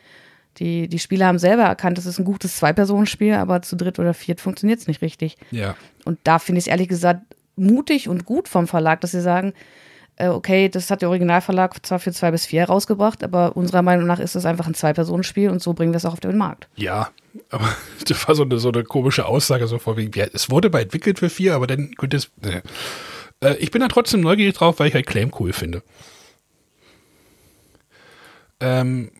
Die, 0.58 0.88
die 0.88 0.98
Spieler 0.98 1.26
haben 1.26 1.38
selber 1.38 1.62
erkannt, 1.62 1.96
es 1.98 2.06
ist 2.06 2.18
ein 2.18 2.24
gutes 2.24 2.56
Zwei-Personen-Spiel, 2.56 3.34
aber 3.34 3.62
zu 3.62 3.76
dritt 3.76 3.98
oder 3.98 4.14
viert 4.14 4.40
funktioniert 4.40 4.80
es 4.80 4.88
nicht 4.88 5.00
richtig. 5.00 5.36
Ja. 5.50 5.76
Und 6.04 6.18
da 6.24 6.38
finde 6.38 6.58
ich 6.58 6.64
es 6.64 6.70
ehrlich 6.70 6.88
gesagt 6.88 7.22
mutig 7.56 8.08
und 8.08 8.24
gut 8.24 8.48
vom 8.48 8.66
Verlag, 8.66 9.00
dass 9.00 9.12
sie 9.12 9.20
sagen, 9.20 9.52
okay, 10.28 10.68
das 10.68 10.90
hat 10.90 11.02
der 11.02 11.08
Originalverlag 11.08 11.84
zwar 11.84 11.98
für 11.98 12.12
zwei 12.12 12.30
bis 12.30 12.46
vier 12.46 12.64
rausgebracht, 12.64 13.24
aber 13.24 13.56
unserer 13.56 13.82
Meinung 13.82 14.06
nach 14.06 14.18
ist 14.18 14.34
das 14.34 14.44
einfach 14.44 14.66
ein 14.66 14.74
Zwei-Personen-Spiel 14.74 15.50
und 15.50 15.62
so 15.62 15.72
bringen 15.72 15.92
wir 15.92 15.96
es 15.96 16.04
auch 16.04 16.12
auf 16.12 16.20
den 16.20 16.36
Markt. 16.36 16.68
Ja, 16.76 17.10
aber 17.50 17.68
das 18.06 18.28
war 18.28 18.34
so 18.34 18.42
eine, 18.42 18.58
so 18.58 18.70
eine 18.70 18.84
komische 18.84 19.26
Aussage, 19.26 19.66
so 19.66 19.78
vor 19.78 19.96
wegen, 19.96 20.12
ja, 20.18 20.26
es 20.32 20.50
wurde 20.50 20.70
mal 20.70 20.82
entwickelt 20.82 21.18
für 21.18 21.30
vier, 21.30 21.54
aber 21.54 21.66
dann 21.66 21.94
könnte 21.96 22.16
es. 22.16 22.30
Ne. 22.42 22.62
Äh, 23.40 23.56
ich 23.56 23.70
bin 23.70 23.80
da 23.80 23.88
trotzdem 23.88 24.20
neugierig 24.20 24.54
drauf, 24.54 24.78
weil 24.78 24.88
ich 24.88 24.94
halt 24.94 25.06
Claim 25.06 25.32
cool 25.38 25.52
finde. 25.52 25.82
Ähm, 28.60 29.10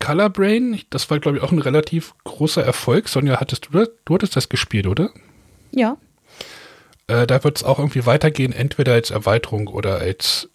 Color 0.00 0.30
Brain, 0.30 0.80
das 0.90 1.08
war, 1.10 1.20
glaube 1.20 1.38
ich, 1.38 1.42
auch 1.42 1.52
ein 1.52 1.58
relativ 1.58 2.14
großer 2.24 2.62
Erfolg. 2.62 3.08
Sonja, 3.08 3.40
hattest 3.40 3.66
du 3.66 3.78
das? 3.78 3.90
Du 4.04 4.14
hattest 4.14 4.36
das 4.36 4.48
gespielt, 4.48 4.86
oder? 4.86 5.10
Ja. 5.70 5.96
Äh, 7.08 7.26
da 7.26 7.42
wird 7.44 7.58
es 7.58 7.64
auch 7.64 7.78
irgendwie 7.78 8.06
weitergehen, 8.06 8.52
entweder 8.52 8.94
als 8.94 9.10
Erweiterung 9.10 9.68
oder 9.68 9.98
als 9.98 10.48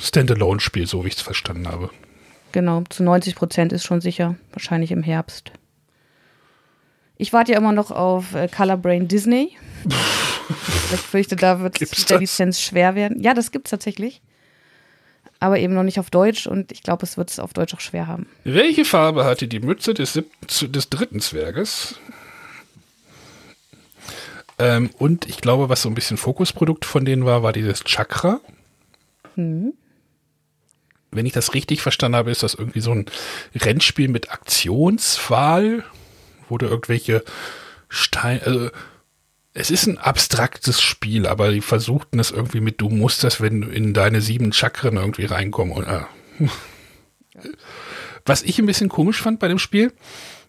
Standalone-Spiel, 0.00 0.86
so 0.86 1.04
wie 1.04 1.08
ich 1.08 1.16
es 1.16 1.22
verstanden 1.22 1.68
habe. 1.68 1.90
Genau, 2.52 2.84
zu 2.88 3.02
90 3.02 3.34
Prozent 3.34 3.72
ist 3.72 3.84
schon 3.84 4.00
sicher, 4.00 4.36
wahrscheinlich 4.52 4.92
im 4.92 5.02
Herbst. 5.02 5.50
Ich 7.16 7.32
warte 7.32 7.52
ja 7.52 7.58
immer 7.58 7.72
noch 7.72 7.90
auf 7.90 8.34
äh, 8.34 8.48
Color 8.48 8.76
Brain 8.76 9.08
Disney. 9.08 9.56
ich 10.92 11.00
fürchte, 11.00 11.36
da 11.36 11.60
wird 11.60 11.80
es 11.80 11.98
mit 11.98 12.10
der 12.10 12.18
Lizenz 12.18 12.60
schwer 12.60 12.94
werden. 12.94 13.20
Ja, 13.20 13.34
das 13.34 13.50
gibt 13.50 13.66
es 13.66 13.70
tatsächlich. 13.70 14.22
Aber 15.40 15.58
eben 15.58 15.74
noch 15.74 15.82
nicht 15.82 15.98
auf 15.98 16.10
Deutsch 16.10 16.46
und 16.46 16.72
ich 16.72 16.82
glaube, 16.82 17.04
es 17.04 17.16
wird 17.16 17.30
es 17.30 17.38
auf 17.38 17.52
Deutsch 17.52 17.74
auch 17.74 17.80
schwer 17.80 18.06
haben. 18.06 18.26
Welche 18.44 18.84
Farbe 18.84 19.24
hatte 19.24 19.48
die 19.48 19.60
Mütze 19.60 19.94
des, 19.94 20.12
des 20.12 20.90
dritten 20.90 21.20
Zwerges? 21.20 21.96
Ähm, 24.58 24.90
und 24.98 25.28
ich 25.28 25.38
glaube, 25.38 25.68
was 25.68 25.82
so 25.82 25.88
ein 25.88 25.94
bisschen 25.94 26.16
Fokusprodukt 26.16 26.84
von 26.84 27.04
denen 27.04 27.24
war, 27.24 27.42
war 27.42 27.52
dieses 27.52 27.84
Chakra. 27.84 28.40
Mhm. 29.36 29.74
Wenn 31.10 31.26
ich 31.26 31.32
das 31.32 31.54
richtig 31.54 31.80
verstanden 31.80 32.16
habe, 32.16 32.30
ist 32.30 32.42
das 32.42 32.54
irgendwie 32.54 32.80
so 32.80 32.92
ein 32.92 33.06
Rennspiel 33.54 34.08
mit 34.08 34.30
Aktionswahl, 34.30 35.84
wo 36.48 36.58
du 36.58 36.66
irgendwelche 36.66 37.24
Steine, 37.88 38.42
also 38.44 38.70
es 39.54 39.70
ist 39.70 39.86
ein 39.86 39.98
abstraktes 39.98 40.82
Spiel, 40.82 41.26
aber 41.26 41.52
die 41.52 41.60
versuchten 41.60 42.18
es 42.18 42.32
irgendwie 42.32 42.60
mit, 42.60 42.80
du 42.80 42.88
musst 42.88 43.22
das, 43.22 43.40
wenn 43.40 43.60
du 43.60 43.68
in 43.68 43.94
deine 43.94 44.20
sieben 44.20 44.52
Chakren 44.52 44.96
irgendwie 44.96 45.26
reinkommen. 45.26 45.74
Und, 45.74 45.86
äh. 45.86 46.02
Was 48.24 48.42
ich 48.42 48.58
ein 48.58 48.66
bisschen 48.66 48.88
komisch 48.88 49.22
fand 49.22 49.38
bei 49.38 49.46
dem 49.46 49.60
Spiel, 49.60 49.92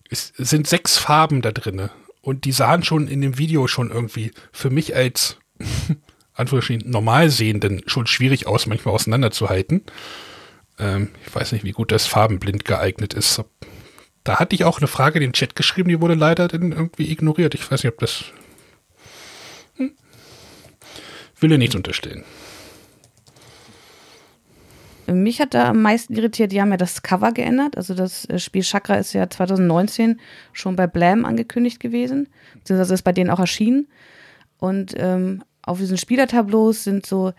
ist, 0.10 0.34
sind 0.38 0.68
sechs 0.68 0.97
Farben 0.97 1.43
da 1.43 1.51
drinne. 1.51 1.91
Und 2.26 2.45
die 2.45 2.51
sahen 2.53 2.82
schon 2.82 3.07
in 3.07 3.21
dem 3.21 3.38
Video 3.38 3.67
schon 3.67 3.91
irgendwie 3.91 4.32
für 4.51 4.71
mich 4.71 4.95
als 4.95 5.38
Anführungsstrichen 6.34 6.89
Normalsehenden 6.89 7.84
schon 7.86 8.07
schwierig 8.07 8.47
aus, 8.47 8.65
manchmal 8.65 8.95
auseinanderzuhalten. 8.95 9.84
Ähm, 10.80 11.09
ich 11.23 11.36
weiß 11.36 11.51
nicht, 11.51 11.63
wie 11.63 11.71
gut 11.71 11.91
das 11.91 12.07
farbenblind 12.07 12.65
geeignet 12.65 13.13
ist. 13.13 13.43
Da 14.23 14.39
hatte 14.39 14.55
ich 14.55 14.63
auch 14.63 14.80
eine 14.80 14.88
Frage 14.88 15.19
in 15.19 15.21
den 15.21 15.34
Chat 15.34 15.55
geschrieben, 15.55 15.89
die 15.89 16.01
wurde 16.01 16.15
leider 16.15 16.47
dann 16.47 16.71
irgendwie 16.71 17.11
ignoriert. 17.11 17.53
Ich 17.53 17.69
weiß 17.69 17.84
nicht, 17.84 17.93
ob 17.93 17.99
das. 17.99 18.26
Hm. 19.76 19.91
Will 21.39 21.51
ihr 21.51 21.59
nichts 21.59 21.76
unterstellen. 21.76 22.23
Mich 25.08 25.39
hat 25.39 25.53
da 25.53 25.70
am 25.70 25.82
meisten 25.82 26.16
irritiert, 26.16 26.51
die 26.51 26.62
haben 26.62 26.72
ja 26.72 26.78
das 26.78 27.03
Cover 27.03 27.32
geändert. 27.32 27.78
Also 27.78 27.93
das 27.93 28.26
äh, 28.26 28.39
Spiel 28.39 28.64
Chakra 28.64 28.95
ist 28.95 29.14
ja 29.14 29.30
2019 29.30 30.20
schon 30.53 30.76
bei 30.76 30.88
Blam 30.88 31.26
angekündigt 31.26 31.80
gewesen. 31.80 32.28
Beziehungsweise 32.56 32.93
ist 32.93 33.03
bei 33.03 33.12
denen 33.12 33.30
auch 33.30 33.39
erschienen. 33.39 33.88
Und 34.58 34.93
ähm, 34.97 35.43
auf 35.62 35.80
diesen 35.80 35.97
Spielertableaus 35.97 36.84
sind 36.84 37.06
so 37.06 37.34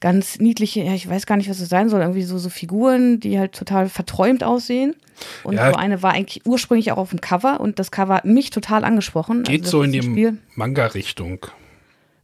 ganz 0.00 0.38
niedliche, 0.38 0.82
ja, 0.82 0.94
ich 0.94 1.08
weiß 1.08 1.26
gar 1.26 1.36
nicht, 1.36 1.50
was 1.50 1.60
es 1.60 1.68
sein 1.68 1.88
soll, 1.88 2.00
irgendwie 2.00 2.22
so, 2.22 2.38
so 2.38 2.48
Figuren, 2.48 3.18
die 3.20 3.38
halt 3.38 3.52
total 3.52 3.88
verträumt 3.88 4.44
aussehen. 4.44 4.94
Und 5.42 5.56
ja, 5.56 5.70
so 5.70 5.76
eine 5.76 6.02
war 6.02 6.12
eigentlich 6.12 6.46
ursprünglich 6.46 6.92
auch 6.92 6.98
auf 6.98 7.10
dem 7.10 7.20
Cover 7.20 7.60
und 7.60 7.78
das 7.78 7.90
Cover 7.90 8.14
hat 8.14 8.24
mich 8.24 8.50
total 8.50 8.84
angesprochen. 8.84 9.42
Geht 9.42 9.64
also 9.64 9.78
so 9.78 9.82
in 9.82 9.92
die 9.92 10.38
Manga-Richtung. 10.54 11.46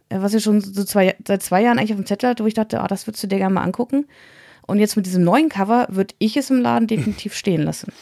Äh, 0.08 0.20
was 0.20 0.34
ich 0.34 0.42
schon 0.42 0.60
so 0.60 0.84
zwei, 0.84 1.16
seit 1.26 1.42
zwei 1.42 1.62
Jahren 1.62 1.78
eigentlich 1.78 1.92
auf 1.92 2.00
dem 2.00 2.06
Zettel 2.06 2.30
hatte, 2.30 2.42
wo 2.42 2.48
ich 2.48 2.54
dachte, 2.54 2.80
oh, 2.82 2.86
das 2.86 3.06
würdest 3.06 3.22
du 3.22 3.28
dir 3.28 3.38
gerne 3.38 3.54
mal 3.54 3.62
angucken. 3.62 4.06
Und 4.66 4.78
jetzt 4.78 4.96
mit 4.96 5.06
diesem 5.06 5.24
neuen 5.24 5.48
Cover 5.48 5.86
würde 5.90 6.14
ich 6.18 6.36
es 6.36 6.50
im 6.50 6.60
Laden 6.60 6.86
definitiv 6.88 7.34
stehen 7.36 7.62
lassen. 7.62 7.92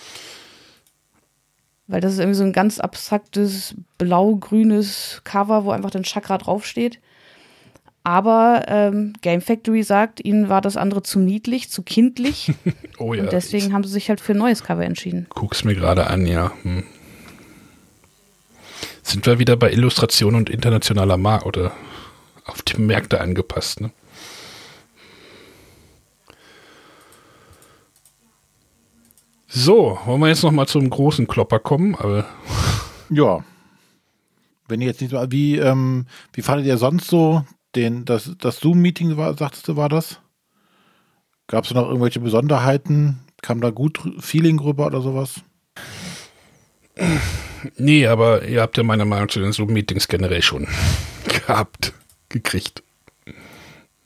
Weil 1.89 2.01
das 2.01 2.13
ist 2.13 2.21
irgendwie 2.21 2.39
so 2.39 2.45
ein 2.45 2.53
ganz 2.53 2.79
abstraktes 2.79 3.75
blau-grünes 3.99 5.23
Cover, 5.25 5.65
wo 5.65 5.73
einfach 5.73 5.91
dann 5.91 6.05
Chakra 6.05 6.39
draufsteht. 6.39 7.01
Aber 8.05 8.65
ähm, 8.67 9.13
Game 9.21 9.41
Factory 9.41 9.83
sagt, 9.83 10.25
ihnen 10.25 10.49
war 10.49 10.61
das 10.61 10.77
andere 10.77 11.03
zu 11.03 11.21
niedlich, 11.21 11.71
zu 11.71 11.83
kindlich. 11.83 12.53
oh 12.99 13.15
ja. 13.15 13.23
Und 13.23 13.33
deswegen 13.33 13.73
haben 13.73 13.85
sie 13.85 13.93
sich 13.93 14.09
halt 14.09 14.21
für 14.21 14.33
ein 14.33 14.39
neues 14.39 14.65
Cover 14.65 14.85
entschieden. 14.85 15.27
Guck's 15.31 15.65
mir 15.65 15.75
gerade 15.75 16.09
an, 16.09 16.27
ja. 16.27 16.53
Hm. 16.63 16.85
Sind 19.03 19.27
wir 19.27 19.39
wieder 19.39 19.57
bei 19.57 19.73
Illustration 19.73 20.35
und 20.35 20.49
internationaler 20.51 21.17
Markt 21.17 21.47
oder 21.47 21.73
auf 22.45 22.63
die 22.63 22.81
Märkte 22.81 23.21
angepasst, 23.21 23.81
ne? 23.81 23.91
So, 29.55 29.99
wollen 30.07 30.21
wir 30.21 30.29
jetzt 30.29 30.43
noch 30.43 30.51
mal 30.51 30.67
zum 30.67 30.89
großen 30.89 31.27
Klopper 31.27 31.59
kommen? 31.59 31.95
Aber 31.95 32.25
ja. 33.11 33.45
Wenn 34.67 34.81
ihr 34.81 34.87
jetzt 34.87 35.03
nicht 35.03 35.11
so, 35.11 35.23
wie, 35.31 35.59
ähm, 35.59 36.07
wie 36.33 36.41
fandet 36.41 36.67
ihr 36.67 36.79
sonst 36.79 37.09
so 37.09 37.45
den, 37.75 38.07
das, 38.07 38.33
das 38.39 38.61
Zoom-Meeting, 38.61 39.19
war, 39.19 39.37
sagtest 39.37 39.69
du, 39.69 39.77
war 39.77 39.91
das? 39.91 40.21
Gab 41.49 41.67
es 41.67 41.75
noch 41.75 41.87
irgendwelche 41.87 42.21
Besonderheiten? 42.21 43.21
Kam 43.43 43.61
da 43.61 43.69
gut 43.69 44.01
Feeling 44.21 44.59
rüber 44.59 44.87
oder 44.87 45.03
sowas? 45.03 45.43
Nee, 47.77 48.07
aber 48.07 48.47
ihr 48.47 48.63
habt 48.63 48.79
ja 48.79 48.83
meiner 48.83 49.05
Meinung 49.05 49.29
zu 49.29 49.41
den 49.41 49.53
Zoom-Meetings 49.53 50.09
generell 50.09 50.43
schon 50.43 50.67
gehabt, 51.47 51.93
gekriegt. 52.33 52.83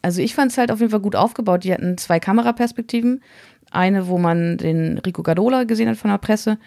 Also 0.02 0.20
ich 0.20 0.34
fand 0.34 0.52
es 0.52 0.58
halt 0.58 0.70
auf 0.70 0.80
jeden 0.80 0.90
Fall 0.90 1.00
gut 1.00 1.16
aufgebaut. 1.16 1.64
Die 1.64 1.72
hatten 1.72 1.98
zwei 1.98 2.20
Kameraperspektiven. 2.20 3.22
Eine, 3.72 4.06
wo 4.06 4.18
man 4.18 4.58
den 4.58 4.98
Rico 4.98 5.24
Gadola 5.24 5.64
gesehen 5.64 5.88
hat 5.88 5.96
von 5.96 6.10
der 6.10 6.18
Presse, 6.18 6.58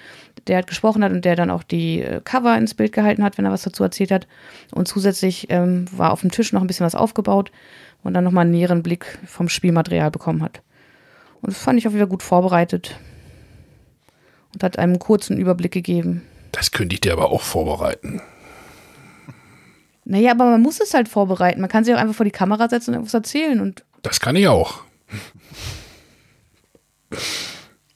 der 0.48 0.58
hat 0.58 0.68
gesprochen 0.68 1.04
hat 1.04 1.14
und 1.14 1.24
der 1.24 1.38
dann 1.38 1.50
auch 1.50 1.64
die 1.64 2.02
äh, 2.02 2.20
Cover 2.22 2.58
ins 2.58 2.74
Bild 2.74 2.92
gehalten 2.92 3.24
hat, 3.24 3.38
wenn 3.38 3.46
er 3.46 3.52
was 3.52 3.64
dazu 3.64 3.84
erzählt 3.84 4.12
hat. 4.12 4.28
Und 4.72 4.90
zusätzlich 4.90 5.48
ähm, 5.50 5.86
war 5.96 6.12
auf 6.12 6.22
dem 6.22 6.32
Tisch 6.32 6.52
noch 6.52 6.60
ein 6.60 6.68
bisschen 6.68 6.86
was 6.86 6.96
aufgebaut 6.96 7.52
und 8.04 8.14
dann 8.14 8.26
nochmal 8.26 8.42
einen 8.42 8.52
näheren 8.52 8.84
Blick 8.84 9.18
vom 9.26 9.48
Spielmaterial 9.48 10.12
bekommen 10.12 10.44
hat. 10.44 10.62
Und 11.42 11.54
das 11.54 11.62
fand 11.62 11.80
ich 11.80 11.88
auch 11.88 11.94
wieder 11.94 12.08
gut 12.08 12.24
vorbereitet 12.24 13.00
und 14.54 14.64
hat 14.64 14.78
einem 14.78 15.00
kurzen 15.00 15.38
Überblick 15.38 15.72
gegeben. 15.72 16.24
Das 16.52 16.72
könnte 16.72 16.96
ich 16.96 17.02
dir 17.02 17.14
aber 17.14 17.32
auch 17.32 17.42
vorbereiten. 17.42 18.22
Naja, 20.10 20.32
aber 20.32 20.46
man 20.46 20.62
muss 20.64 20.80
es 20.80 20.96
halt 20.96 21.08
vorbereiten. 21.08 21.62
Man 21.62 21.70
kann 21.70 21.84
sich 21.84 21.94
auch 21.94 22.00
einfach 22.00 22.16
vor 22.16 22.26
die 22.26 22.32
Kamera 22.32 22.68
setzen 22.68 22.96
und 22.96 23.02
etwas 23.02 23.14
erzählen. 23.14 23.60
Und 23.60 23.86
das 24.02 24.20
kann 24.20 24.36
ich 24.36 24.48
auch. 24.48 24.82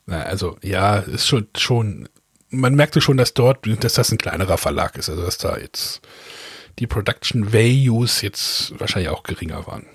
Na, 0.06 0.22
also, 0.22 0.56
ja, 0.62 0.98
ist 0.98 1.28
schon, 1.28 1.48
schon, 1.58 2.08
man 2.50 2.76
merkte 2.76 3.02
schon, 3.02 3.18
dass 3.18 3.34
dort, 3.34 3.66
dass 3.84 3.96
das 3.96 4.12
ein 4.12 4.20
kleinerer 4.20 4.60
Verlag 4.60 4.96
ist. 4.96 5.10
Also, 5.10 5.24
dass 5.24 5.40
da 5.40 5.58
jetzt 5.58 6.02
die 6.78 6.86
Production 6.86 7.52
Values 7.52 8.22
jetzt 8.22 8.80
wahrscheinlich 8.80 9.10
auch 9.10 9.24
geringer 9.24 9.66
waren. 9.66 9.88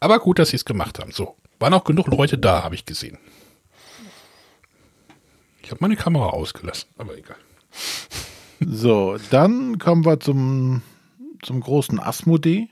Aber 0.00 0.18
gut, 0.18 0.40
dass 0.40 0.48
sie 0.48 0.56
es 0.56 0.64
gemacht 0.64 0.98
haben. 0.98 1.12
So, 1.12 1.36
waren 1.60 1.74
auch 1.74 1.84
genug 1.84 2.08
Leute 2.08 2.38
da, 2.38 2.64
habe 2.64 2.74
ich 2.74 2.86
gesehen. 2.86 3.18
Ich 5.62 5.70
habe 5.70 5.78
meine 5.80 5.94
Kamera 5.94 6.30
ausgelassen, 6.30 6.88
aber 6.98 7.16
egal. 7.16 7.36
So, 8.60 9.16
dann 9.30 9.78
kommen 9.78 10.04
wir 10.04 10.20
zum, 10.20 10.82
zum 11.42 11.60
großen 11.60 11.98
Asmodee. 11.98 12.68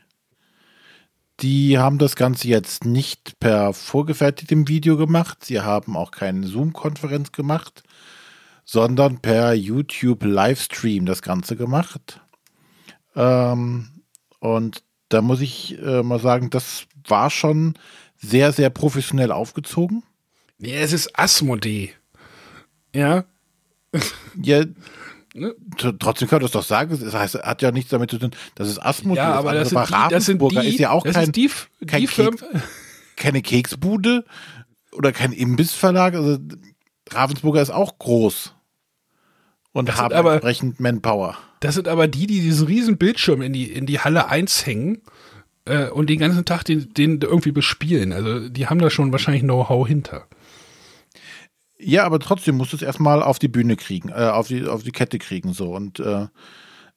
Die 1.41 1.79
haben 1.79 1.99
das 1.99 2.15
Ganze 2.15 2.49
jetzt 2.49 2.85
nicht 2.85 3.41
per 3.41 3.73
vorgefertigtem 3.73 4.69
Video 4.69 4.99
gemacht. 4.99 5.45
Sie 5.45 5.61
haben 5.61 5.97
auch 5.97 6.11
keine 6.11 6.47
Zoom-Konferenz 6.47 7.33
gemacht, 7.33 7.85
sondern 8.65 9.21
per 9.21 9.55
YouTube-Livestream 9.55 11.07
das 11.07 11.23
Ganze 11.23 11.57
gemacht. 11.57 12.21
Ähm, 13.17 13.89
und 14.41 14.83
da 15.09 15.23
muss 15.23 15.41
ich 15.41 15.79
äh, 15.81 16.03
mal 16.03 16.21
sagen, 16.21 16.51
das 16.51 16.87
war 17.07 17.31
schon 17.31 17.75
sehr, 18.17 18.53
sehr 18.53 18.69
professionell 18.69 19.33
aufgezogen. 19.33 20.03
Ja, 20.59 20.75
es 20.75 20.93
ist 20.93 21.19
Asmodee. 21.19 21.93
Ja. 22.95 23.25
Ja, 24.43 24.65
ne? 25.35 25.55
trotzdem 25.99 26.29
kann 26.29 26.37
man 26.37 26.43
das 26.43 26.53
doch 26.53 26.63
sagen. 26.63 26.99
Das 27.01 27.15
heißt, 27.15 27.35
hat 27.37 27.63
ja 27.63 27.71
nichts 27.71 27.91
damit 27.91 28.11
zu 28.11 28.19
tun, 28.19 28.31
dass 28.55 28.69
es 28.69 28.81
Asmodee 28.81 29.21
ja, 29.21 29.33
aber 29.35 29.55
das, 29.55 29.71
sind 29.71 29.89
die, 29.89 30.11
das 30.11 30.27
sind 30.27 30.43
die, 30.43 30.69
ist 30.69 30.79
ja 30.79 30.91
auch 30.91 31.05
kein, 31.05 31.33
die, 31.33 31.51
kein 31.87 32.07
Keks, 32.07 32.45
keine 33.17 33.43
Keksbude 33.43 34.25
oder 34.93 35.13
kein 35.13 35.33
Imbissverlag. 35.33 36.15
Also 36.15 36.39
Ravensburger 37.11 37.63
ist 37.63 37.71
auch 37.71 37.99
groß 37.99 38.55
und 39.73 39.97
haben 39.97 40.15
aber, 40.15 40.35
entsprechend 40.35 40.81
Manpower. 40.81 41.37
Das 41.61 41.75
sind 41.75 41.89
aber 41.89 42.09
die, 42.09 42.27
die 42.27 42.41
diesen 42.41 42.67
riesen 42.67 42.99
Bildschirm 42.99 43.43
in 43.43 43.53
die, 43.53 43.73
in 43.73 43.87
die 43.87 44.01
Halle 44.01 44.29
1 44.29 44.67
hängen 44.67 45.03
äh, 45.65 45.89
und 45.89 46.11
den 46.11 46.19
ganzen 46.19 46.45
Tag 46.45 46.65
den, 46.65 46.93
den 46.95 47.21
irgendwie 47.21 47.53
bespielen. 47.53 48.13
Also 48.13 48.49
die 48.49 48.67
haben 48.67 48.81
da 48.81 48.91
schon 48.91 49.13
wahrscheinlich 49.13 49.43
Know-how 49.43 49.87
hinter. 49.87 50.27
Ja, 51.81 52.05
aber 52.05 52.19
trotzdem 52.19 52.57
musst 52.57 52.73
du 52.73 52.77
es 52.77 52.83
erstmal 52.83 53.23
auf 53.23 53.39
die 53.39 53.49
Bühne 53.49 53.77
kriegen, 53.77 54.09
äh, 54.09 54.31
auf, 54.33 54.49
die, 54.49 54.67
auf 54.67 54.83
die 54.83 54.93
Kette 54.93 55.19
kriegen. 55.19 55.53
so 55.53 55.73
Und 55.75 56.01
äh, 56.01 56.27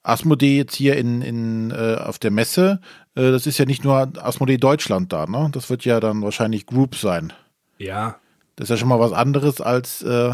Asmodee 0.03 0.57
jetzt 0.57 0.75
hier 0.75 0.97
in, 0.97 1.21
in, 1.21 1.71
äh, 1.71 1.97
auf 1.97 2.17
der 2.17 2.31
Messe, 2.31 2.81
äh, 3.15 3.31
das 3.31 3.45
ist 3.45 3.59
ja 3.59 3.65
nicht 3.65 3.83
nur 3.83 4.11
Asmodee 4.17 4.57
Deutschland 4.57 5.13
da, 5.13 5.27
ne? 5.27 5.49
Das 5.51 5.69
wird 5.69 5.85
ja 5.85 5.99
dann 5.99 6.23
wahrscheinlich 6.23 6.65
Group 6.65 6.95
sein. 6.95 7.31
Ja. 7.77 8.17
Das 8.55 8.65
ist 8.65 8.69
ja 8.71 8.77
schon 8.77 8.89
mal 8.89 8.99
was 8.99 9.13
anderes, 9.13 9.61
als 9.61 10.01
äh, 10.01 10.31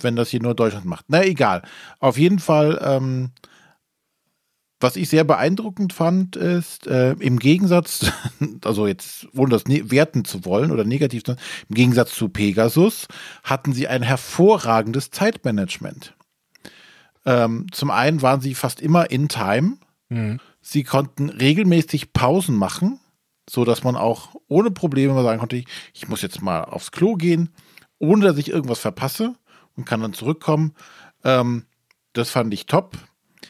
wenn 0.00 0.16
das 0.16 0.30
hier 0.30 0.42
nur 0.42 0.54
Deutschland 0.54 0.86
macht. 0.86 1.06
Na, 1.08 1.22
egal. 1.22 1.62
Auf 2.00 2.18
jeden 2.18 2.38
Fall 2.38 2.80
ähm, 2.84 3.30
was 4.80 4.96
ich 4.96 5.10
sehr 5.10 5.24
beeindruckend 5.24 5.92
fand, 5.92 6.36
ist, 6.36 6.86
äh, 6.86 7.12
im 7.12 7.38
Gegensatz, 7.38 8.10
also 8.64 8.86
jetzt 8.86 9.28
ohne 9.34 9.50
das 9.50 9.66
ne 9.66 9.90
werten 9.90 10.24
zu 10.24 10.44
wollen 10.44 10.70
oder 10.70 10.84
negativ, 10.84 11.22
zu, 11.22 11.32
im 11.68 11.74
Gegensatz 11.74 12.14
zu 12.14 12.30
Pegasus 12.30 13.06
hatten 13.44 13.72
sie 13.74 13.86
ein 13.88 14.02
hervorragendes 14.02 15.10
Zeitmanagement. 15.10 16.14
Ähm, 17.26 17.66
zum 17.70 17.90
einen 17.90 18.22
waren 18.22 18.40
sie 18.40 18.54
fast 18.54 18.80
immer 18.80 19.10
in 19.10 19.28
Time. 19.28 19.76
Mhm. 20.08 20.40
Sie 20.62 20.82
konnten 20.84 21.28
regelmäßig 21.28 22.14
Pausen 22.14 22.56
machen, 22.56 22.98
so 23.48 23.64
dass 23.66 23.84
man 23.84 23.96
auch 23.96 24.34
ohne 24.48 24.70
Probleme 24.70 25.12
mal 25.12 25.24
sagen 25.24 25.40
konnte, 25.40 25.56
ich, 25.56 25.66
ich 25.92 26.08
muss 26.08 26.22
jetzt 26.22 26.40
mal 26.40 26.64
aufs 26.64 26.90
Klo 26.90 27.14
gehen, 27.14 27.50
ohne 27.98 28.24
dass 28.24 28.38
ich 28.38 28.50
irgendwas 28.50 28.78
verpasse 28.78 29.34
und 29.76 29.84
kann 29.84 30.00
dann 30.00 30.14
zurückkommen. 30.14 30.74
Ähm, 31.22 31.66
das 32.14 32.30
fand 32.30 32.52
ich 32.54 32.64
top. 32.66 32.96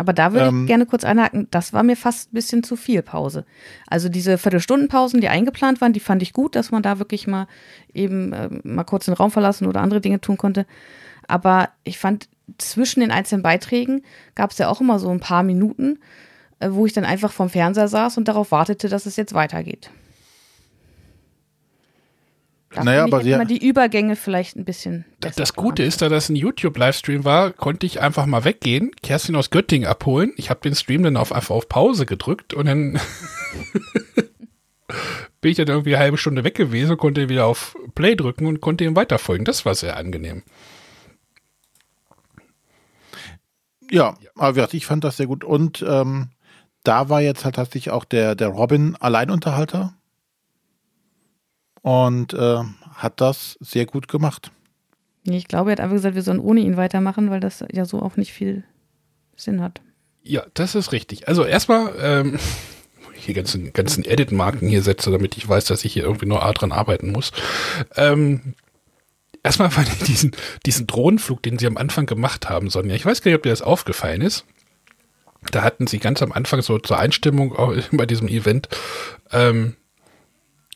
Aber 0.00 0.14
da 0.14 0.32
würde 0.32 0.46
ähm, 0.46 0.62
ich 0.62 0.66
gerne 0.66 0.86
kurz 0.86 1.04
einhaken, 1.04 1.46
das 1.50 1.74
war 1.74 1.82
mir 1.82 1.94
fast 1.94 2.32
ein 2.32 2.34
bisschen 2.34 2.62
zu 2.62 2.76
viel 2.76 3.02
Pause. 3.02 3.44
Also 3.86 4.08
diese 4.08 4.38
Viertelstundenpausen, 4.38 5.20
die 5.20 5.28
eingeplant 5.28 5.82
waren, 5.82 5.92
die 5.92 6.00
fand 6.00 6.22
ich 6.22 6.32
gut, 6.32 6.56
dass 6.56 6.70
man 6.70 6.82
da 6.82 6.98
wirklich 6.98 7.26
mal 7.26 7.46
eben 7.92 8.32
äh, 8.32 8.48
mal 8.64 8.84
kurz 8.84 9.04
den 9.04 9.12
Raum 9.12 9.30
verlassen 9.30 9.66
oder 9.66 9.82
andere 9.82 10.00
Dinge 10.00 10.18
tun 10.18 10.38
konnte. 10.38 10.64
Aber 11.28 11.68
ich 11.84 11.98
fand, 11.98 12.30
zwischen 12.56 13.00
den 13.00 13.10
einzelnen 13.10 13.42
Beiträgen 13.42 14.02
gab 14.34 14.52
es 14.52 14.58
ja 14.58 14.70
auch 14.70 14.80
immer 14.80 14.98
so 14.98 15.10
ein 15.10 15.20
paar 15.20 15.42
Minuten, 15.42 15.98
äh, 16.60 16.70
wo 16.70 16.86
ich 16.86 16.94
dann 16.94 17.04
einfach 17.04 17.30
vorm 17.30 17.50
Fernseher 17.50 17.88
saß 17.88 18.16
und 18.16 18.26
darauf 18.26 18.52
wartete, 18.52 18.88
dass 18.88 19.04
es 19.04 19.16
jetzt 19.16 19.34
weitergeht. 19.34 19.90
Da 22.72 22.84
naja, 22.84 23.02
aber 23.02 23.22
immer 23.22 23.44
die 23.44 23.66
Übergänge 23.66 24.14
vielleicht 24.14 24.56
ein 24.56 24.64
bisschen. 24.64 25.04
Das, 25.18 25.34
das 25.34 25.54
Gute 25.54 25.82
ist, 25.82 26.02
da 26.02 26.08
das 26.08 26.28
ein 26.28 26.36
YouTube-Livestream 26.36 27.24
war, 27.24 27.50
konnte 27.52 27.84
ich 27.84 28.00
einfach 28.00 28.26
mal 28.26 28.44
weggehen, 28.44 28.92
Kerstin 29.02 29.34
aus 29.34 29.50
Göttingen 29.50 29.88
abholen. 29.88 30.32
Ich 30.36 30.50
habe 30.50 30.60
den 30.60 30.76
Stream 30.76 31.02
dann 31.02 31.16
auf, 31.16 31.32
einfach 31.32 31.56
auf 31.56 31.68
Pause 31.68 32.06
gedrückt 32.06 32.54
und 32.54 32.66
dann 32.66 32.92
bin 35.40 35.50
ich 35.50 35.56
dann 35.56 35.66
irgendwie 35.66 35.96
eine 35.96 36.04
halbe 36.04 36.16
Stunde 36.16 36.44
weg 36.44 36.54
gewesen, 36.54 36.96
konnte 36.96 37.28
wieder 37.28 37.46
auf 37.46 37.76
Play 37.96 38.14
drücken 38.14 38.46
und 38.46 38.60
konnte 38.60 38.84
ihm 38.84 38.94
weiterfolgen. 38.94 39.44
Das 39.44 39.64
war 39.64 39.74
sehr 39.74 39.96
angenehm. 39.96 40.44
Ja, 43.90 44.16
aber 44.36 44.72
ich 44.72 44.86
fand 44.86 45.02
das 45.02 45.16
sehr 45.16 45.26
gut. 45.26 45.42
Und 45.42 45.84
ähm, 45.86 46.30
da 46.84 47.08
war 47.08 47.20
jetzt 47.20 47.44
halt 47.44 47.56
tatsächlich 47.56 47.90
auch 47.90 48.04
der, 48.04 48.36
der 48.36 48.48
Robin 48.48 48.94
Alleinunterhalter 49.00 49.96
und 51.82 52.34
äh, 52.34 52.58
hat 52.94 53.20
das 53.20 53.56
sehr 53.60 53.86
gut 53.86 54.08
gemacht. 54.08 54.50
Ich 55.24 55.48
glaube, 55.48 55.70
er 55.70 55.72
hat 55.72 55.80
einfach 55.80 55.96
gesagt, 55.96 56.14
wir 56.14 56.22
sollen 56.22 56.40
ohne 56.40 56.60
ihn 56.60 56.76
weitermachen, 56.76 57.30
weil 57.30 57.40
das 57.40 57.64
ja 57.72 57.84
so 57.84 58.00
auch 58.00 58.16
nicht 58.16 58.32
viel 58.32 58.64
Sinn 59.36 59.60
hat. 59.60 59.80
Ja, 60.22 60.44
das 60.54 60.74
ist 60.74 60.92
richtig. 60.92 61.28
Also 61.28 61.44
erstmal, 61.44 61.92
ähm, 62.00 62.38
hier 63.14 63.34
ganzen, 63.34 63.72
ganzen 63.72 64.04
Edit-Marken 64.04 64.68
hier 64.68 64.82
setze, 64.82 65.10
damit 65.10 65.36
ich 65.36 65.48
weiß, 65.48 65.66
dass 65.66 65.84
ich 65.84 65.92
hier 65.92 66.04
irgendwie 66.04 66.26
nur 66.26 66.42
A 66.42 66.52
dran 66.52 66.72
arbeiten 66.72 67.12
muss. 67.12 67.32
Ähm, 67.96 68.54
erstmal 69.42 69.70
fand 69.70 69.88
ich 69.88 69.98
diesen, 70.00 70.32
diesen 70.66 70.86
Drohnenflug, 70.86 71.42
den 71.42 71.58
sie 71.58 71.66
am 71.66 71.76
Anfang 71.76 72.06
gemacht 72.06 72.48
haben, 72.48 72.70
Sonja. 72.70 72.94
Ich 72.94 73.06
weiß 73.06 73.22
gar 73.22 73.30
nicht, 73.30 73.36
ob 73.36 73.42
dir 73.42 73.50
das 73.50 73.62
aufgefallen 73.62 74.22
ist. 74.22 74.44
Da 75.52 75.62
hatten 75.62 75.86
sie 75.86 75.98
ganz 75.98 76.22
am 76.22 76.32
Anfang 76.32 76.60
so 76.60 76.78
zur 76.78 76.98
Einstimmung 76.98 77.54
auch 77.56 77.74
bei 77.92 78.06
diesem 78.06 78.28
Event 78.28 78.68
ähm, 79.32 79.76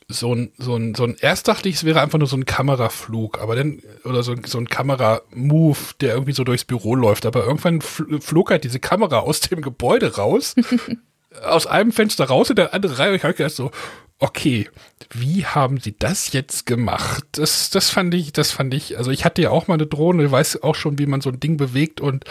so 0.08 0.34
ein, 0.34 0.52
so 0.58 0.76
ein, 0.76 0.94
so 0.94 1.04
ein, 1.04 1.16
erst 1.20 1.48
dachte 1.48 1.68
ich, 1.68 1.76
es 1.76 1.84
wäre 1.84 2.00
einfach 2.00 2.18
nur 2.18 2.28
so 2.28 2.36
ein 2.36 2.46
Kameraflug, 2.46 3.40
aber 3.40 3.56
dann, 3.56 3.80
oder 4.04 4.22
so, 4.22 4.34
so 4.44 4.58
ein 4.58 4.68
Kameramove, 4.68 5.94
der 6.00 6.12
irgendwie 6.12 6.32
so 6.32 6.44
durchs 6.44 6.64
Büro 6.64 6.94
läuft, 6.94 7.26
aber 7.26 7.44
irgendwann 7.44 7.80
flog 7.80 8.50
halt 8.50 8.64
diese 8.64 8.80
Kamera 8.80 9.20
aus 9.20 9.40
dem 9.40 9.62
Gebäude 9.62 10.16
raus, 10.16 10.54
aus 11.42 11.66
einem 11.66 11.92
Fenster 11.92 12.26
raus 12.26 12.50
in 12.50 12.56
der 12.56 12.74
andere 12.74 12.98
Reihe, 12.98 13.10
und 13.10 13.16
ich 13.16 13.24
habe 13.24 13.34
gedacht 13.34 13.54
so, 13.54 13.70
okay, 14.18 14.68
wie 15.12 15.44
haben 15.46 15.80
sie 15.80 15.96
das 15.98 16.32
jetzt 16.32 16.66
gemacht? 16.66 17.24
Das, 17.32 17.70
das 17.70 17.90
fand 17.90 18.14
ich, 18.14 18.32
das 18.32 18.50
fand 18.52 18.74
ich, 18.74 18.98
also 18.98 19.10
ich 19.10 19.24
hatte 19.24 19.42
ja 19.42 19.50
auch 19.50 19.68
mal 19.68 19.74
eine 19.74 19.86
Drohne, 19.86 20.24
ich 20.24 20.30
weiß 20.30 20.62
auch 20.62 20.74
schon, 20.74 20.98
wie 20.98 21.06
man 21.06 21.20
so 21.20 21.30
ein 21.30 21.40
Ding 21.40 21.56
bewegt 21.56 22.00
und 22.00 22.24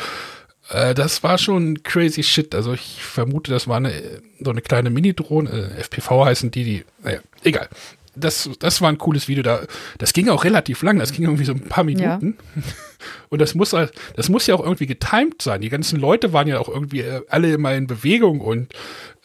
äh, 0.69 0.93
das 0.93 1.24
war 1.24 1.38
schon 1.38 1.84
crazy 1.84 2.24
shit. 2.24 2.55
Also 2.55 2.74
ich 2.74 3.03
vermute, 3.03 3.51
das 3.51 3.67
war 3.67 3.78
eine, 3.78 4.21
so 4.39 4.51
eine 4.51 4.61
kleine 4.61 4.89
Mini-Drohne. 4.89 5.49
Äh, 5.78 5.82
FPV 5.82 6.26
heißen 6.26 6.51
die, 6.51 6.63
die, 6.63 6.86
naja, 7.03 7.19
egal. 7.44 7.70
Das, 8.16 8.48
das 8.60 8.80
war 8.82 8.89
ein 8.89 9.00
cooles 9.00 9.28
Video. 9.28 9.41
Da, 9.41 9.62
das 9.98 10.14
ging 10.14 10.30
auch 10.30 10.44
relativ 10.44 10.84
lang. 10.84 11.00
Das 11.00 11.14
ging 11.14 11.26
irgendwie 11.26 11.46
so 11.46 11.54
ein 11.54 11.62
paar 11.62 11.84
Minuten. 11.84 12.38
Ja. 12.56 12.62
Und 13.30 13.39
das 13.39 13.56
muss, 13.56 13.72
das 14.16 14.30
muss 14.30 14.48
ja 14.48 14.56
auch 14.56 14.62
irgendwie 14.62 14.86
getimed 14.86 15.41
sein. 15.41 15.62
Die 15.62 15.70
ganzen 15.70 16.00
Leute 16.00 16.32
waren 16.32 16.48
ja 16.48 16.60
auch 16.60 16.70
irgendwie 16.70 17.02
äh, 17.02 17.22
alle 17.28 17.52
immer 17.52 17.74
in 17.74 17.88
Bewegung 17.88 18.39
und 18.39 18.74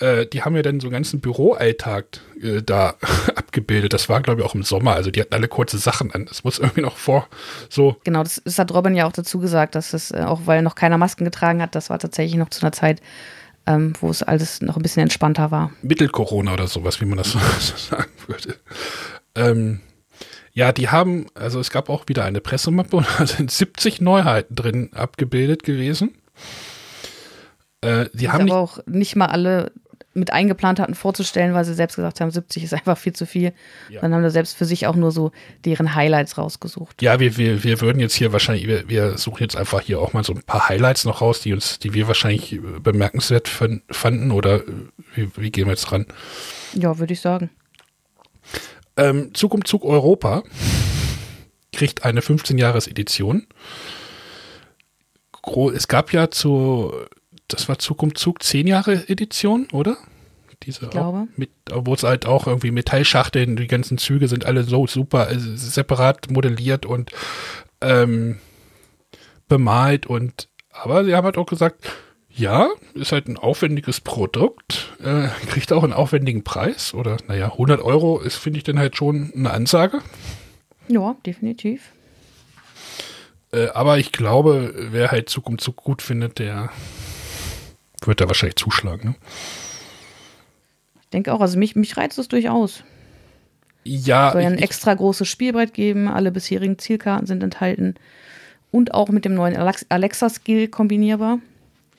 äh, 0.01 0.27
die 0.27 0.43
haben 0.43 0.57
ja 0.57 0.63
dann 0.63 0.81
so 0.81 0.87
einen 0.89 0.95
ganzen 0.95 1.21
Büroalltag 1.21 2.07
äh, 2.43 2.63
da 2.63 2.95
abgebildet. 3.37 3.93
Das 3.93 4.09
war, 4.09 4.21
glaube 4.21 4.41
ich, 4.41 4.47
auch 4.47 4.55
im 4.55 4.63
Sommer. 4.63 4.95
Also 4.95 5.11
die 5.11 5.21
hatten 5.21 5.35
alle 5.35 5.49
kurze 5.49 5.79
Sachen 5.79 6.13
an. 6.13 6.27
Das 6.27 6.45
muss 6.45 6.59
irgendwie 6.59 6.81
noch 6.81 6.97
vor 6.97 7.29
so. 7.69 7.97
Genau, 8.05 8.23
das, 8.23 8.41
das 8.45 8.59
hat 8.59 8.73
Robin 8.73 8.95
ja 8.95 9.07
auch 9.07 9.13
dazu 9.13 9.39
gesagt, 9.39 9.75
dass 9.75 9.93
es, 9.93 10.11
äh, 10.11 10.23
auch 10.23 10.41
weil 10.47 10.63
noch 10.63 10.75
keiner 10.75 10.99
Masken 10.99 11.25
getragen 11.25 11.63
hat, 11.63 11.75
das 11.75 11.91
war 11.91 11.99
tatsächlich 11.99 12.37
noch 12.37 12.51
zu 12.51 12.63
einer 12.63 12.73
Zeit, 12.73 13.01
ähm, 13.69 13.93
wo 14.01 14.09
es 14.09 14.23
alles 14.23 14.63
noch 14.63 14.77
ein 14.77 14.83
bisschen 14.83 15.03
entspannter 15.03 15.51
war. 15.51 15.71
Mittel-Corona 15.83 16.55
oder 16.55 16.67
sowas, 16.67 17.01
wie 17.03 17.05
man 17.05 17.19
das 17.19 17.33
so 17.33 17.39
sagen 17.77 18.11
würde. 18.27 18.57
Ähm, 19.35 19.81
ja, 20.55 20.73
die 20.73 20.89
haben, 20.89 21.27
also 21.35 21.61
es 21.61 21.71
gab 21.71 21.91
auch 21.91 22.05
wieder 22.09 22.25
eine 22.25 22.41
Pressemappe 22.41 22.97
und 22.97 23.07
da 23.19 23.27
sind 23.27 23.51
70 23.51 24.01
Neuheiten 24.01 24.55
drin 24.55 24.91
abgebildet 24.95 25.63
gewesen. 25.63 26.15
Äh, 27.83 28.07
die 28.15 28.31
haben 28.31 28.51
aber 28.51 28.59
auch 28.59 28.79
nicht 28.87 29.15
mal 29.15 29.27
alle 29.27 29.71
mit 30.15 30.33
eingeplant 30.33 30.81
hatten 30.81 30.95
vorzustellen, 30.95 31.55
weil 31.55 31.65
sie 31.65 31.75
selbst 31.75 31.97
gesagt 31.97 32.21
haben, 32.21 32.31
70 32.31 32.65
ist 32.65 32.75
einfach 32.75 32.99
viel 32.99 33.13
zu 33.13 33.27
viel. 33.27 33.53
Ja. 33.89 34.01
Dann 34.01 34.15
haben 34.15 34.23
sie 34.23 34.31
selbst 34.31 34.57
für 34.57 34.65
sich 34.65 34.87
auch 34.87 34.97
nur 34.97 35.13
so 35.13 35.33
deren 35.65 35.95
Highlights 35.95 36.39
rausgesucht. 36.39 37.03
Ja, 37.03 37.21
wir, 37.21 37.37
wir, 37.37 37.63
wir 37.63 37.81
würden 37.81 38.01
jetzt 38.01 38.15
hier 38.15 38.33
wahrscheinlich, 38.33 38.67
wir, 38.67 38.89
wir 38.89 39.19
suchen 39.19 39.43
jetzt 39.43 39.57
einfach 39.57 39.81
hier 39.81 40.01
auch 40.01 40.13
mal 40.13 40.25
so 40.25 40.35
ein 40.35 40.43
paar 40.43 40.69
Highlights 40.69 41.05
noch 41.05 41.21
raus, 41.21 41.41
die 41.41 41.53
uns, 41.53 41.79
die 41.79 41.95
wir 41.95 42.09
wahrscheinlich 42.09 42.61
bemerkenswert 42.83 43.49
fanden 43.49 44.31
oder 44.31 44.63
wie, 45.15 45.31
wie 45.37 45.51
gehen 45.51 45.67
wir 45.67 45.73
jetzt 45.73 45.93
ran? 45.93 46.07
Ja, 46.75 46.99
würde 46.99 47.13
ich 47.13 47.21
sagen. 47.21 47.51
Ähm, 48.97 49.33
Zug 49.35 49.55
um 49.55 49.65
Zug 49.65 49.85
Europa 49.85 50.43
kriegt 51.73 52.05
eine 52.05 52.21
15-Jahres-Edition. 52.21 53.47
Es 55.75 55.89
gab 55.89 56.13
ja 56.13 56.31
zu, 56.31 56.93
das 57.49 57.69
war 57.69 57.79
Zug 57.79 58.03
um 58.03 58.15
Zug 58.15 58.43
10 58.43 58.67
Jahre 58.67 59.09
Edition, 59.09 59.67
oder? 59.73 59.97
Diese 60.63 60.87
ich 60.87 60.91
glaube. 60.91 61.29
Mit, 61.37 61.51
wo 61.73 61.95
es 61.95 62.03
halt 62.03 62.27
auch 62.27 62.47
irgendwie 62.47 62.71
Metallschachteln, 62.71 63.57
die 63.57 63.69
ganzen 63.69 63.97
Züge 63.99 64.29
sind 64.29 64.45
alle 64.45 64.65
so 64.65 64.87
super 64.87 65.31
äh, 65.31 65.39
separat 65.39 66.31
modelliert 66.31 66.85
und 66.85 67.13
ähm, 67.81 68.39
bemalt 69.49 70.07
und 70.07 70.49
aber 70.73 71.05
sie 71.05 71.15
haben 71.15 71.25
halt 71.25 71.39
auch 71.39 71.47
gesagt, 71.47 71.91
ja, 72.29 72.69
ist 72.95 73.13
halt 73.13 73.29
ein 73.29 73.37
aufwendiges 73.37 74.01
Produkt, 74.01 74.93
äh, 75.03 75.29
kriegt 75.49 75.73
auch 75.73 75.83
einen 75.83 75.93
aufwendigen 75.93 76.45
Preis 76.45 76.95
oder 76.95 77.17
naja, 77.27 77.47
100 77.47 77.81
Euro 77.81 78.21
ist, 78.21 78.37
finde 78.37 78.59
ich, 78.59 78.65
dann 78.65 78.79
halt 78.79 78.97
schon 78.97 79.33
eine 79.35 79.51
Ansage. 79.51 80.01
Ja, 80.89 81.17
definitiv. 81.27 81.93
Äh, 83.53 83.69
aber 83.69 83.99
ich 83.99 84.13
glaube, 84.13 84.73
wer 84.91 85.11
halt 85.11 85.29
Zug 85.29 85.49
um 85.49 85.59
Zug 85.59 85.77
gut 85.77 86.03
findet, 86.03 86.39
der 86.39 86.71
wird 88.07 88.21
da 88.21 88.29
wahrscheinlich 88.29 88.57
zuschlagen. 88.57 89.11
Ne? 89.11 89.15
Ich 91.03 91.09
denke 91.11 91.33
auch, 91.33 91.41
also 91.41 91.59
mich, 91.59 91.75
mich 91.77 91.97
reizt 91.97 92.19
es 92.19 92.29
durchaus. 92.29 92.83
Ja. 93.85 94.29
Es 94.29 94.33
soll 94.35 94.43
ja 94.43 94.49
ein 94.49 94.59
extra 94.59 94.95
großes 94.95 95.27
Spielbrett 95.27 95.73
geben, 95.73 96.09
alle 96.09 96.31
bisherigen 96.31 96.79
Zielkarten 96.79 97.27
sind 97.27 97.43
enthalten 97.43 97.95
und 98.71 98.95
auch 98.95 99.09
mit 99.09 99.25
dem 99.25 99.35
neuen 99.35 99.57
Alexa-Skill 99.57 100.69
kombinierbar. 100.69 101.39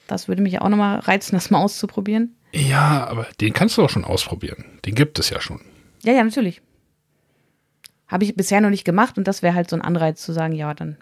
Das 0.07 0.27
würde 0.27 0.41
mich 0.41 0.61
auch 0.61 0.69
nochmal 0.69 0.99
reizen, 0.99 1.35
das 1.35 1.49
mal 1.49 1.61
auszuprobieren. 1.61 2.35
Ja, 2.51 3.05
aber 3.07 3.27
den 3.41 3.53
kannst 3.53 3.77
du 3.77 3.83
auch 3.83 3.89
schon 3.89 4.05
ausprobieren. 4.05 4.65
Den 4.85 4.95
gibt 4.95 5.19
es 5.19 5.29
ja 5.29 5.39
schon. 5.39 5.61
Ja, 6.03 6.13
ja, 6.13 6.23
natürlich. 6.23 6.61
Habe 8.07 8.23
ich 8.23 8.35
bisher 8.35 8.59
noch 8.61 8.71
nicht 8.71 8.85
gemacht 8.85 9.17
und 9.17 9.27
das 9.27 9.43
wäre 9.43 9.53
halt 9.53 9.69
so 9.69 9.75
ein 9.75 9.83
Anreiz 9.83 10.21
zu 10.21 10.33
sagen, 10.33 10.53
ja, 10.53 10.73
dann. 10.73 10.97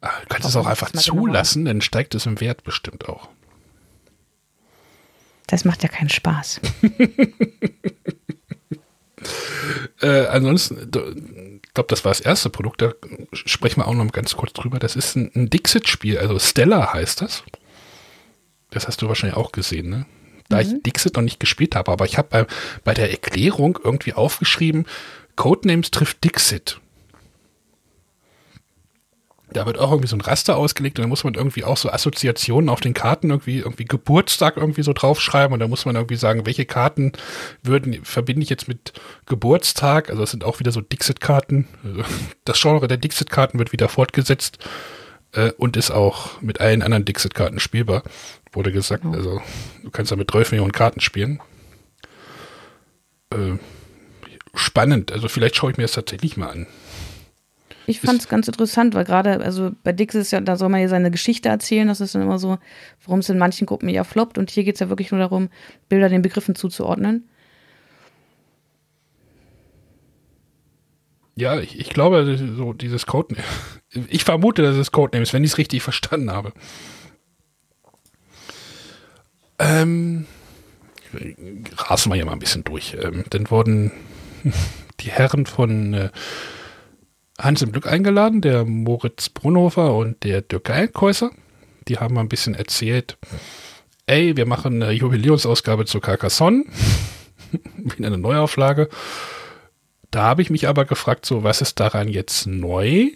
Du 0.00 0.08
kannst 0.28 0.48
es 0.48 0.56
auch 0.56 0.66
einfach 0.66 0.90
zulassen, 0.90 1.64
dann 1.64 1.80
steigt 1.80 2.16
es 2.16 2.26
im 2.26 2.40
Wert 2.40 2.64
bestimmt 2.64 3.08
auch. 3.08 3.28
Das 5.52 5.66
macht 5.66 5.82
ja 5.82 5.90
keinen 5.90 6.08
Spaß. 6.08 6.62
äh, 10.00 10.26
ansonsten, 10.28 11.60
ich 11.62 11.74
glaube, 11.74 11.88
das 11.88 12.06
war 12.06 12.10
das 12.10 12.20
erste 12.20 12.48
Produkt, 12.48 12.80
da 12.80 12.94
sprechen 13.34 13.82
wir 13.82 13.86
auch 13.86 13.92
noch 13.92 14.10
ganz 14.12 14.34
kurz 14.34 14.54
drüber. 14.54 14.78
Das 14.78 14.96
ist 14.96 15.14
ein, 15.14 15.30
ein 15.34 15.50
Dixit-Spiel, 15.50 16.16
also 16.16 16.38
Stella 16.38 16.94
heißt 16.94 17.20
das. 17.20 17.42
Das 18.70 18.88
hast 18.88 19.02
du 19.02 19.08
wahrscheinlich 19.08 19.36
auch 19.36 19.52
gesehen, 19.52 19.90
ne? 19.90 20.06
Da 20.48 20.56
mhm. 20.56 20.62
ich 20.62 20.82
Dixit 20.84 21.16
noch 21.16 21.22
nicht 21.22 21.38
gespielt 21.38 21.76
habe, 21.76 21.92
aber 21.92 22.06
ich 22.06 22.16
habe 22.16 22.28
bei, 22.30 22.46
bei 22.82 22.94
der 22.94 23.10
Erklärung 23.10 23.78
irgendwie 23.84 24.14
aufgeschrieben, 24.14 24.86
Codenames 25.36 25.90
trifft 25.90 26.24
Dixit. 26.24 26.80
Da 29.52 29.66
wird 29.66 29.78
auch 29.78 29.90
irgendwie 29.90 30.08
so 30.08 30.16
ein 30.16 30.20
Raster 30.20 30.56
ausgelegt 30.56 30.98
und 30.98 31.02
da 31.02 31.08
muss 31.08 31.24
man 31.24 31.34
irgendwie 31.34 31.64
auch 31.64 31.76
so 31.76 31.90
Assoziationen 31.90 32.68
auf 32.68 32.80
den 32.80 32.94
Karten 32.94 33.30
irgendwie, 33.30 33.58
irgendwie 33.58 33.84
Geburtstag 33.84 34.56
irgendwie 34.56 34.82
so 34.82 34.92
draufschreiben 34.92 35.52
und 35.52 35.60
da 35.60 35.68
muss 35.68 35.84
man 35.84 35.96
irgendwie 35.96 36.16
sagen, 36.16 36.46
welche 36.46 36.64
Karten 36.64 37.12
würden, 37.62 38.04
verbinde 38.04 38.42
ich 38.42 38.50
jetzt 38.50 38.68
mit 38.68 38.92
Geburtstag, 39.26 40.10
also 40.10 40.22
es 40.22 40.30
sind 40.30 40.44
auch 40.44 40.60
wieder 40.60 40.72
so 40.72 40.80
Dixit-Karten. 40.80 41.68
Das 42.44 42.60
Genre 42.60 42.88
der 42.88 42.96
Dixit-Karten 42.96 43.58
wird 43.58 43.72
wieder 43.72 43.88
fortgesetzt 43.88 44.58
äh, 45.32 45.52
und 45.52 45.76
ist 45.76 45.92
auch 45.92 46.40
mit 46.42 46.60
allen 46.60 46.82
anderen 46.82 47.04
Dixit-Karten 47.04 47.60
spielbar 47.60 48.02
wurde 48.52 48.72
gesagt. 48.72 49.02
Genau. 49.02 49.16
Also 49.16 49.40
du 49.82 49.90
kannst 49.90 50.12
da 50.12 50.16
mit 50.16 50.30
12 50.30 50.52
Millionen 50.52 50.72
Karten 50.72 51.00
spielen. 51.00 51.40
Äh, 53.30 53.56
spannend. 54.54 55.12
Also 55.12 55.28
vielleicht 55.28 55.56
schaue 55.56 55.72
ich 55.72 55.76
mir 55.76 55.84
das 55.84 55.92
tatsächlich 55.92 56.36
mal 56.36 56.48
an. 56.48 56.66
Ich 57.86 58.00
fand 58.00 58.20
es 58.20 58.28
ganz 58.28 58.46
interessant, 58.46 58.94
weil 58.94 59.04
gerade, 59.04 59.40
also 59.40 59.72
bei 59.82 59.92
Dix 59.92 60.14
ist 60.14 60.30
ja, 60.30 60.40
da 60.40 60.56
soll 60.56 60.68
man 60.68 60.80
ja 60.80 60.88
seine 60.88 61.10
Geschichte 61.10 61.48
erzählen. 61.48 61.88
Das 61.88 62.00
ist 62.00 62.14
dann 62.14 62.22
immer 62.22 62.38
so, 62.38 62.58
warum 63.04 63.20
es 63.20 63.28
in 63.28 63.38
manchen 63.38 63.66
Gruppen 63.66 63.88
ja 63.88 64.04
floppt. 64.04 64.38
Und 64.38 64.50
hier 64.50 64.64
geht 64.64 64.76
es 64.76 64.80
ja 64.80 64.88
wirklich 64.88 65.10
nur 65.10 65.20
darum, 65.20 65.48
Bilder 65.88 66.08
den 66.08 66.22
Begriffen 66.22 66.54
zuzuordnen. 66.54 67.28
Ja, 71.34 71.58
ich, 71.58 71.78
ich 71.78 71.88
glaube, 71.88 72.38
so 72.56 72.72
dieses 72.72 73.06
Code, 73.06 73.36
ich 74.08 74.24
vermute, 74.24 74.62
dass 74.62 74.76
es 74.76 74.92
Codename 74.92 75.22
ist, 75.22 75.32
wenn 75.32 75.44
ich 75.44 75.52
es 75.52 75.58
richtig 75.58 75.82
verstanden 75.82 76.30
habe. 76.30 76.52
Ähm, 79.58 80.26
rasen 81.76 82.10
wir 82.10 82.16
hier 82.16 82.26
mal 82.26 82.32
ein 82.32 82.38
bisschen 82.38 82.64
durch. 82.64 82.96
Ähm, 83.00 83.24
dann 83.30 83.50
wurden 83.50 83.92
die 85.00 85.10
Herren 85.10 85.46
von 85.46 85.94
äh, 85.94 86.10
Hans 87.38 87.62
im 87.62 87.72
Glück 87.72 87.86
eingeladen, 87.86 88.40
der 88.40 88.64
Moritz 88.64 89.28
Brunhofer 89.28 89.94
und 89.94 90.22
der 90.24 90.42
Dirk 90.42 90.64
Geilkäuser. 90.64 91.30
Die 91.88 91.98
haben 91.98 92.14
mal 92.14 92.20
ein 92.20 92.28
bisschen 92.28 92.54
erzählt, 92.54 93.16
ey, 94.06 94.36
wir 94.36 94.46
machen 94.46 94.82
eine 94.82 94.92
Jubiläumsausgabe 94.92 95.84
zu 95.86 96.00
Carcassonne. 96.00 96.64
Wieder 97.76 98.06
eine 98.06 98.18
Neuauflage. 98.18 98.88
Da 100.10 100.24
habe 100.24 100.42
ich 100.42 100.50
mich 100.50 100.68
aber 100.68 100.84
gefragt, 100.84 101.24
so, 101.26 101.42
was 101.42 101.62
ist 101.62 101.80
daran 101.80 102.08
jetzt 102.08 102.46
neu? 102.46 103.10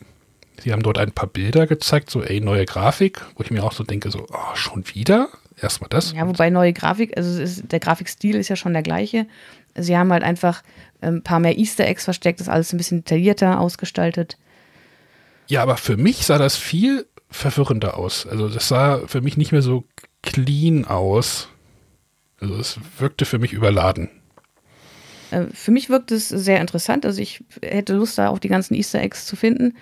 Sie 0.62 0.72
haben 0.72 0.82
dort 0.82 0.98
ein 0.98 1.12
paar 1.12 1.28
Bilder 1.28 1.66
gezeigt, 1.66 2.10
so, 2.10 2.22
ey, 2.22 2.40
neue 2.40 2.64
Grafik, 2.64 3.20
wo 3.36 3.42
ich 3.42 3.50
mir 3.50 3.62
auch 3.62 3.72
so 3.72 3.84
denke, 3.84 4.10
so, 4.10 4.26
oh, 4.30 4.54
schon 4.54 4.84
wieder? 4.94 5.28
Erstmal 5.60 5.88
das. 5.88 6.12
Ja, 6.12 6.26
wobei 6.26 6.50
neue 6.50 6.72
Grafik, 6.72 7.16
also 7.16 7.40
ist, 7.40 7.70
der 7.70 7.80
Grafikstil 7.80 8.36
ist 8.36 8.48
ja 8.48 8.56
schon 8.56 8.72
der 8.72 8.82
gleiche. 8.82 9.26
Sie 9.78 9.96
haben 9.96 10.12
halt 10.12 10.22
einfach 10.22 10.62
ein 11.00 11.22
paar 11.22 11.40
mehr 11.40 11.58
Easter 11.58 11.86
Eggs 11.86 12.04
versteckt, 12.04 12.40
ist 12.40 12.48
alles 12.48 12.72
ein 12.72 12.78
bisschen 12.78 12.98
detaillierter 12.98 13.60
ausgestaltet. 13.60 14.38
Ja, 15.48 15.62
aber 15.62 15.76
für 15.76 15.96
mich 15.96 16.26
sah 16.26 16.38
das 16.38 16.56
viel 16.56 17.06
verwirrender 17.30 17.96
aus. 17.96 18.26
Also 18.26 18.48
das 18.48 18.68
sah 18.68 19.06
für 19.06 19.20
mich 19.20 19.36
nicht 19.36 19.52
mehr 19.52 19.62
so 19.62 19.84
clean 20.22 20.84
aus. 20.84 21.48
Also 22.40 22.56
es 22.56 22.78
wirkte 22.98 23.24
für 23.24 23.38
mich 23.38 23.52
überladen. 23.52 24.10
Äh, 25.30 25.46
für 25.52 25.70
mich 25.70 25.88
wirkt 25.88 26.12
es 26.12 26.28
sehr 26.28 26.60
interessant. 26.60 27.06
Also 27.06 27.20
ich 27.20 27.44
hätte 27.62 27.94
Lust, 27.94 28.18
da 28.18 28.28
auch 28.28 28.38
die 28.38 28.48
ganzen 28.48 28.74
Easter 28.74 29.00
Eggs 29.00 29.26
zu 29.26 29.36
finden. 29.36 29.74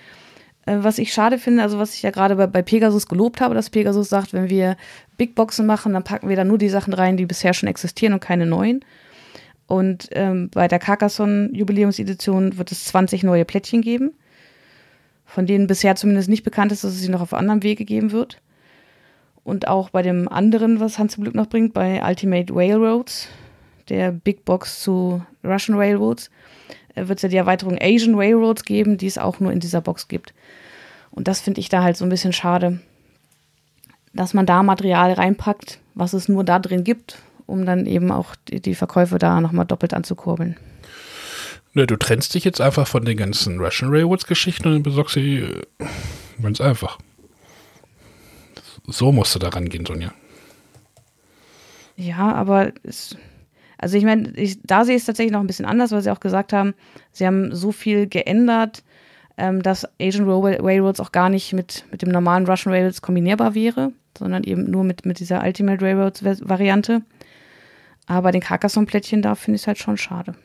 Äh, 0.65 0.77
was 0.81 0.97
ich 0.97 1.13
schade 1.13 1.37
finde, 1.37 1.63
also 1.63 1.77
was 1.79 1.93
ich 1.93 2.01
ja 2.01 2.11
gerade 2.11 2.35
bei, 2.35 2.47
bei, 2.47 2.61
Pegasus 2.61 3.07
gelobt 3.07 3.41
habe, 3.41 3.55
dass 3.55 3.69
Pegasus 3.69 4.09
sagt, 4.09 4.33
wenn 4.33 4.49
wir 4.49 4.77
Big 5.17 5.35
Boxen 5.35 5.65
machen, 5.65 5.93
dann 5.93 6.03
packen 6.03 6.29
wir 6.29 6.35
da 6.35 6.43
nur 6.43 6.57
die 6.57 6.69
Sachen 6.69 6.93
rein, 6.93 7.17
die 7.17 7.25
bisher 7.25 7.53
schon 7.53 7.69
existieren 7.69 8.13
und 8.13 8.19
keine 8.19 8.45
neuen. 8.45 8.83
Und 9.67 10.09
ähm, 10.11 10.49
bei 10.49 10.67
der 10.67 10.79
Carcassonne 10.79 11.49
Jubiläumsedition 11.51 12.57
wird 12.57 12.71
es 12.71 12.85
20 12.85 13.23
neue 13.23 13.45
Plättchen 13.45 13.81
geben, 13.81 14.13
von 15.25 15.47
denen 15.47 15.67
bisher 15.67 15.95
zumindest 15.95 16.29
nicht 16.29 16.43
bekannt 16.43 16.71
ist, 16.71 16.83
dass 16.83 16.93
es 16.93 17.01
sie 17.01 17.09
noch 17.09 17.21
auf 17.21 17.33
anderem 17.33 17.63
Wege 17.63 17.85
geben 17.85 18.11
wird. 18.11 18.41
Und 19.43 19.67
auch 19.67 19.89
bei 19.89 20.01
dem 20.01 20.27
anderen, 20.27 20.79
was 20.79 20.97
Hans 20.97 21.17
Glück 21.17 21.35
noch 21.35 21.47
bringt, 21.47 21.73
bei 21.73 22.01
Ultimate 22.03 22.53
Railroads, 22.53 23.27
der 23.89 24.11
Big 24.11 24.45
Box 24.45 24.81
zu 24.81 25.23
Russian 25.43 25.77
Railroads, 25.77 26.29
äh, 26.95 27.07
wird 27.07 27.19
es 27.19 27.23
ja 27.23 27.29
die 27.29 27.37
Erweiterung 27.37 27.77
Asian 27.79 28.15
Railroads 28.15 28.63
geben, 28.65 28.97
die 28.97 29.07
es 29.07 29.17
auch 29.17 29.39
nur 29.39 29.51
in 29.51 29.59
dieser 29.59 29.81
Box 29.81 30.07
gibt. 30.07 30.33
Und 31.11 31.27
das 31.27 31.39
finde 31.39 31.61
ich 31.61 31.69
da 31.69 31.83
halt 31.83 31.97
so 31.97 32.05
ein 32.05 32.09
bisschen 32.09 32.33
schade, 32.33 32.79
dass 34.13 34.33
man 34.33 34.45
da 34.45 34.63
Material 34.63 35.13
reinpackt, 35.13 35.79
was 35.93 36.13
es 36.13 36.27
nur 36.27 36.43
da 36.43 36.59
drin 36.59 36.83
gibt, 36.83 37.19
um 37.45 37.65
dann 37.65 37.85
eben 37.85 38.11
auch 38.11 38.35
die, 38.47 38.61
die 38.61 38.75
Verkäufe 38.75 39.17
da 39.17 39.41
nochmal 39.41 39.65
doppelt 39.65 39.93
anzukurbeln. 39.93 40.57
Ne, 41.73 41.85
du 41.85 41.97
trennst 41.97 42.33
dich 42.33 42.45
jetzt 42.45 42.61
einfach 42.61 42.87
von 42.87 43.03
den 43.03 43.17
ganzen 43.17 43.59
Russian 43.59 43.91
Railroads-Geschichten 43.91 44.73
und 44.73 44.83
besorgst 44.83 45.15
sie 45.15 45.39
äh, 45.39 45.61
ganz 46.41 46.61
einfach. 46.61 46.97
So 48.87 49.11
musst 49.11 49.35
du 49.35 49.39
da 49.39 49.49
rangehen, 49.49 49.85
Sonja. 49.85 50.13
Ja, 51.97 52.33
aber 52.33 52.71
es, 52.83 53.17
also 53.77 53.97
ich 53.97 54.03
meine, 54.03 54.33
da 54.63 54.85
sehe 54.85 54.95
ich 54.95 55.01
es 55.01 55.05
tatsächlich 55.05 55.33
noch 55.33 55.39
ein 55.39 55.47
bisschen 55.47 55.65
anders, 55.65 55.91
weil 55.91 56.01
sie 56.01 56.11
auch 56.11 56.19
gesagt 56.19 56.53
haben, 56.53 56.73
sie 57.11 57.25
haben 57.25 57.53
so 57.53 57.71
viel 57.71 58.07
geändert, 58.07 58.83
ähm, 59.37 59.61
dass 59.61 59.87
Asian 59.99 60.29
Railroads 60.29 60.99
auch 60.99 61.11
gar 61.11 61.29
nicht 61.29 61.53
mit, 61.53 61.85
mit 61.91 62.01
dem 62.01 62.09
normalen 62.09 62.45
Russian 62.45 62.73
Railroads 62.73 63.01
kombinierbar 63.01 63.53
wäre, 63.53 63.91
sondern 64.17 64.43
eben 64.43 64.69
nur 64.69 64.83
mit, 64.83 65.05
mit 65.05 65.19
dieser 65.19 65.43
Ultimate 65.43 65.83
Railroads 65.83 66.23
Variante. 66.23 67.01
Aber 68.07 68.31
den 68.31 68.41
Carcassonne-Plättchen 68.41 69.21
da 69.21 69.35
finde 69.35 69.57
ich 69.57 69.67
halt 69.67 69.77
schon 69.77 69.97
schade. 69.97 70.35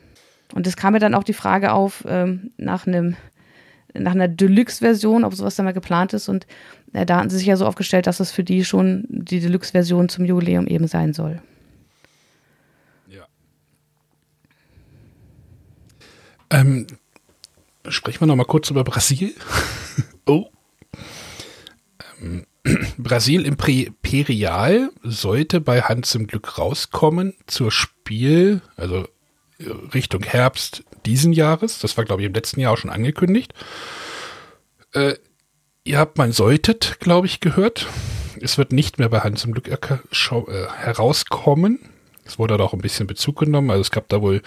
Und 0.53 0.67
es 0.67 0.75
kam 0.75 0.93
mir 0.93 0.99
dann 0.99 1.15
auch 1.15 1.23
die 1.23 1.33
Frage 1.33 1.71
auf, 1.71 2.03
ähm, 2.07 2.51
nach 2.57 2.87
einem 2.87 3.15
nach 3.93 4.13
einer 4.13 4.27
Deluxe-Version, 4.27 5.23
ob 5.23 5.33
sowas 5.33 5.55
da 5.55 5.63
mal 5.63 5.73
geplant 5.73 6.13
ist. 6.13 6.29
Und 6.29 6.47
äh, 6.93 7.05
da 7.05 7.17
hatten 7.17 7.29
sie 7.29 7.37
sich 7.37 7.47
ja 7.47 7.57
so 7.57 7.65
aufgestellt, 7.65 8.07
dass 8.07 8.19
es 8.19 8.31
für 8.31 8.43
die 8.43 8.63
schon 8.63 9.05
die 9.09 9.39
Deluxe-Version 9.39 10.09
zum 10.09 10.25
Jubiläum 10.25 10.67
eben 10.67 10.87
sein 10.87 11.13
soll. 11.13 11.41
Ja. 13.07 13.25
Ähm, 16.49 16.87
sprechen 17.87 18.21
wir 18.21 18.27
noch 18.27 18.35
mal 18.35 18.45
kurz 18.45 18.69
über 18.69 18.83
Brasil. 18.83 19.33
oh. 20.25 20.45
Ähm, 22.21 22.45
Brasil 23.03 23.45
Imperial 23.45 24.91
sollte 25.03 25.61
bei 25.61 25.81
Hans 25.81 26.15
im 26.15 26.27
Glück 26.27 26.57
rauskommen 26.57 27.33
zur 27.47 27.71
Spiel, 27.71 28.61
also 28.75 29.07
Richtung 29.93 30.23
Herbst 30.23 30.83
diesen 31.05 31.33
Jahres. 31.33 31.79
Das 31.79 31.97
war, 31.97 32.05
glaube 32.05 32.21
ich, 32.21 32.27
im 32.27 32.33
letzten 32.33 32.59
Jahr 32.59 32.73
auch 32.73 32.77
schon 32.77 32.89
angekündigt. 32.89 33.53
Äh, 34.93 35.15
ihr 35.83 35.97
habt 35.97 36.17
mein 36.17 36.31
Solltet, 36.31 36.99
glaube 36.99 37.27
ich, 37.27 37.39
gehört. 37.39 37.87
Es 38.39 38.57
wird 38.57 38.71
nicht 38.71 38.99
mehr 38.99 39.09
bei 39.09 39.19
Hans 39.19 39.43
im 39.43 39.53
Glück 39.53 39.67
äh, 39.67 39.77
herauskommen. 40.77 41.79
Es 42.25 42.39
wurde 42.39 42.57
da 42.57 42.63
auch 42.63 42.73
ein 42.73 42.81
bisschen 42.81 43.07
Bezug 43.07 43.39
genommen. 43.39 43.69
Also 43.69 43.81
es 43.81 43.91
gab 43.91 44.09
da 44.09 44.21
wohl 44.21 44.41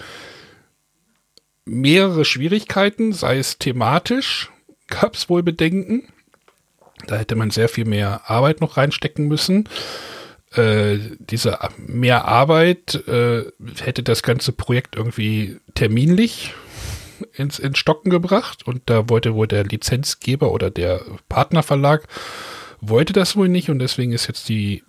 mehrere 1.65 2.25
Schwierigkeiten, 2.25 3.13
sei 3.13 3.37
es 3.37 3.57
thematisch, 3.57 4.51
gab 4.87 5.15
es 5.15 5.29
wohl 5.29 5.43
Bedenken. 5.43 6.07
Da 7.07 7.17
hätte 7.17 7.35
man 7.35 7.51
sehr 7.51 7.69
viel 7.69 7.85
mehr 7.85 8.21
Arbeit 8.29 8.61
noch 8.61 8.77
reinstecken 8.77 9.27
müssen. 9.27 9.69
Äh, 10.53 10.99
diese 11.19 11.59
mehr 11.77 12.25
Arbeit 12.25 12.95
äh, 13.07 13.45
hätte 13.81 14.03
das 14.03 14.23
ganze 14.23 14.51
Projekt 14.51 14.95
irgendwie 14.95 15.57
terminlich 15.73 16.53
ins, 17.33 17.59
ins 17.59 17.77
Stocken 17.77 18.09
gebracht 18.09 18.65
und 18.65 18.81
da 18.85 19.09
wollte 19.09 19.35
wohl 19.35 19.47
der 19.47 19.63
Lizenzgeber 19.63 20.51
oder 20.51 20.69
der 20.69 21.01
Partnerverlag 21.29 22.07
wollte 22.81 23.13
das 23.13 23.35
wohl 23.35 23.49
nicht 23.49 23.69
und 23.69 23.79
deswegen 23.79 24.11
ist 24.11 24.27
jetzt 24.27 24.47
die 24.49 24.83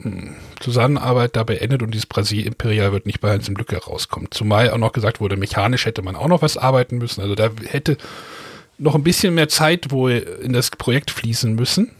hm, 0.00 0.34
Zusammenarbeit 0.60 1.36
da 1.36 1.44
beendet 1.44 1.82
und 1.82 1.92
dieses 1.92 2.06
Brasil 2.06 2.46
Imperial 2.46 2.92
wird 2.92 3.06
nicht 3.06 3.20
bei 3.20 3.30
Hans 3.30 3.48
im 3.48 3.54
Glück 3.54 3.72
herauskommen. 3.72 4.28
Zumal 4.30 4.70
auch 4.70 4.78
noch 4.78 4.92
gesagt 4.92 5.20
wurde, 5.20 5.36
mechanisch 5.36 5.86
hätte 5.86 6.02
man 6.02 6.16
auch 6.16 6.28
noch 6.28 6.42
was 6.42 6.56
arbeiten 6.56 6.98
müssen. 6.98 7.20
Also 7.20 7.34
da 7.34 7.50
hätte 7.64 7.96
noch 8.78 8.94
ein 8.94 9.02
bisschen 9.02 9.34
mehr 9.34 9.48
Zeit 9.48 9.90
wohl 9.90 10.12
in 10.42 10.52
das 10.52 10.70
Projekt 10.70 11.10
fließen 11.10 11.54
müssen. 11.54 11.90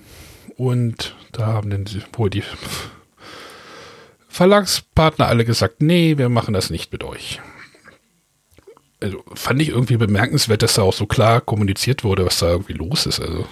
Und 0.57 1.15
da 1.33 1.47
haben 1.47 1.71
dann 1.71 1.87
wohl 2.15 2.31
die 2.31 2.43
Verlagspartner 4.29 5.27
alle 5.27 5.45
gesagt, 5.45 5.83
nee, 5.83 6.19
wir 6.19 6.29
machen 6.29 6.55
das 6.55 6.71
nicht 6.71 6.93
mit 6.93 7.05
euch. 7.05 7.41
Also 9.03 9.23
fand 9.35 9.61
ich 9.61 9.69
irgendwie 9.69 9.99
bemerkenswert, 9.99 10.63
dass 10.63 10.75
da 10.75 10.83
auch 10.83 10.93
so 10.93 11.07
klar 11.07 11.41
kommuniziert 11.41 12.05
wurde, 12.05 12.25
was 12.25 12.39
da 12.39 12.51
irgendwie 12.51 12.73
los 12.73 13.07
ist. 13.07 13.21
Also, 13.21 13.47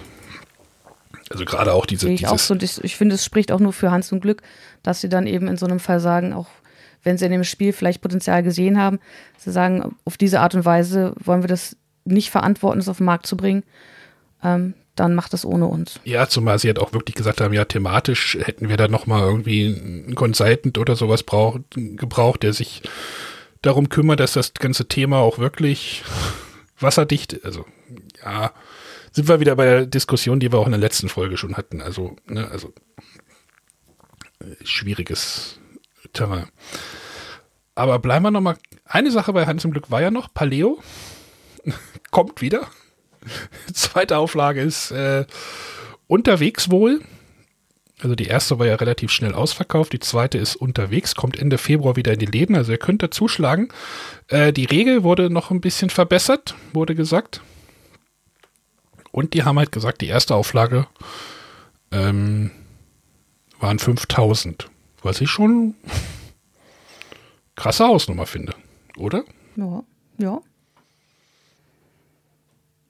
also 1.30 1.44
gerade 1.44 1.74
auch 1.74 1.84
diese. 1.84 2.08
Ich, 2.10 2.26
auch 2.26 2.38
so, 2.38 2.54
ich 2.54 2.96
finde, 2.96 3.14
es 3.14 3.24
spricht 3.24 3.52
auch 3.52 3.60
nur 3.60 3.74
für 3.74 3.90
Hans 3.90 4.10
und 4.12 4.20
Glück, 4.20 4.42
dass 4.82 5.02
sie 5.02 5.08
dann 5.10 5.26
eben 5.26 5.48
in 5.48 5.58
so 5.58 5.66
einem 5.66 5.80
Fall 5.80 6.00
sagen, 6.00 6.32
auch 6.32 6.48
wenn 7.02 7.18
sie 7.18 7.26
in 7.26 7.32
dem 7.32 7.44
Spiel 7.44 7.74
vielleicht 7.74 8.00
Potenzial 8.00 8.42
gesehen 8.42 8.78
haben, 8.78 8.98
sie 9.36 9.52
sagen, 9.52 9.96
auf 10.04 10.16
diese 10.16 10.40
Art 10.40 10.54
und 10.54 10.64
Weise 10.64 11.14
wollen 11.22 11.42
wir 11.42 11.48
das 11.48 11.76
nicht 12.05 12.30
verantworten, 12.30 12.80
es 12.80 12.88
auf 12.88 12.98
den 12.98 13.07
Markt 13.07 13.26
zu 13.26 13.36
bringen. 13.36 13.64
Ähm, 14.42 14.74
dann 14.94 15.14
macht 15.14 15.32
das 15.32 15.44
ohne 15.44 15.66
uns. 15.66 15.98
Ja, 16.05 16.28
zumal 16.28 16.59
sie 16.59 16.68
halt 16.68 16.78
auch 16.78 16.92
wirklich 16.92 17.16
gesagt 17.16 17.40
haben, 17.40 17.52
ja, 17.52 17.64
thematisch 17.64 18.38
hätten 18.40 18.68
wir 18.68 18.76
da 18.76 18.86
nochmal 18.86 19.22
irgendwie 19.22 19.66
einen 19.66 20.14
Consultant 20.14 20.78
oder 20.78 20.94
sowas 20.94 21.24
brauch, 21.24 21.59
gebraucht, 21.74 22.42
der 22.44 22.52
sich 22.52 22.82
darum 23.62 23.88
kümmert, 23.88 24.20
dass 24.20 24.34
das 24.34 24.55
ganze 24.55 24.86
Thema 24.86 25.18
auch 25.18 25.38
wirklich 25.38 26.05
wasserdicht, 26.78 27.44
also 27.44 27.64
ja, 28.22 28.52
sind 29.12 29.28
wir 29.28 29.40
wieder 29.40 29.57
bei 29.57 29.64
der 29.64 29.86
Diskussion, 29.86 30.40
die 30.40 30.52
wir 30.52 30.59
auch 30.59 30.66
in 30.66 30.72
der 30.72 30.80
letzten 30.80 31.09
Folge 31.09 31.36
schon 31.36 31.57
hatten. 31.57 31.80
Also, 31.80 32.16
ne, 32.26 32.48
also 32.50 32.72
schwieriges 34.64 35.61
Terrain. 36.12 36.48
Aber 37.74 37.98
bleiben 37.98 38.24
wir 38.24 38.30
nochmal. 38.30 38.57
Eine 38.84 39.11
Sache 39.11 39.32
bei 39.32 39.46
Hans 39.46 39.64
im 39.64 39.70
Glück 39.70 39.90
war 39.90 40.02
ja 40.02 40.11
noch, 40.11 40.32
Paleo 40.32 40.80
kommt 42.14 42.40
wieder. 42.40 42.68
Zweite 43.74 44.16
Auflage 44.16 44.62
ist 44.62 44.92
äh, 44.92 45.26
unterwegs 46.06 46.70
wohl. 46.70 47.00
Also 48.00 48.14
die 48.14 48.26
erste 48.26 48.58
war 48.58 48.66
ja 48.66 48.76
relativ 48.76 49.10
schnell 49.10 49.34
ausverkauft, 49.34 49.92
die 49.92 50.00
zweite 50.00 50.36
ist 50.36 50.56
unterwegs, 50.56 51.14
kommt 51.14 51.38
Ende 51.38 51.58
Februar 51.58 51.96
wieder 51.96 52.12
in 52.12 52.18
die 52.18 52.26
Läden, 52.26 52.56
also 52.56 52.72
ihr 52.72 52.78
könnt 52.78 53.02
da 53.02 53.10
zuschlagen. 53.10 53.68
Äh, 54.28 54.52
die 54.52 54.64
Regel 54.64 55.04
wurde 55.04 55.30
noch 55.30 55.50
ein 55.50 55.60
bisschen 55.60 55.90
verbessert, 55.90 56.54
wurde 56.72 56.94
gesagt. 56.94 57.40
Und 59.10 59.32
die 59.34 59.44
haben 59.44 59.58
halt 59.58 59.72
gesagt, 59.72 60.00
die 60.00 60.08
erste 60.08 60.34
Auflage 60.34 60.86
ähm, 61.92 62.50
waren 63.58 63.78
5000, 63.78 64.68
was 65.02 65.20
ich 65.20 65.30
schon 65.30 65.74
krasse 67.56 67.86
Hausnummer 67.86 68.26
finde, 68.26 68.54
oder? 68.96 69.24
Ja, 69.56 69.82
ja. 70.18 70.40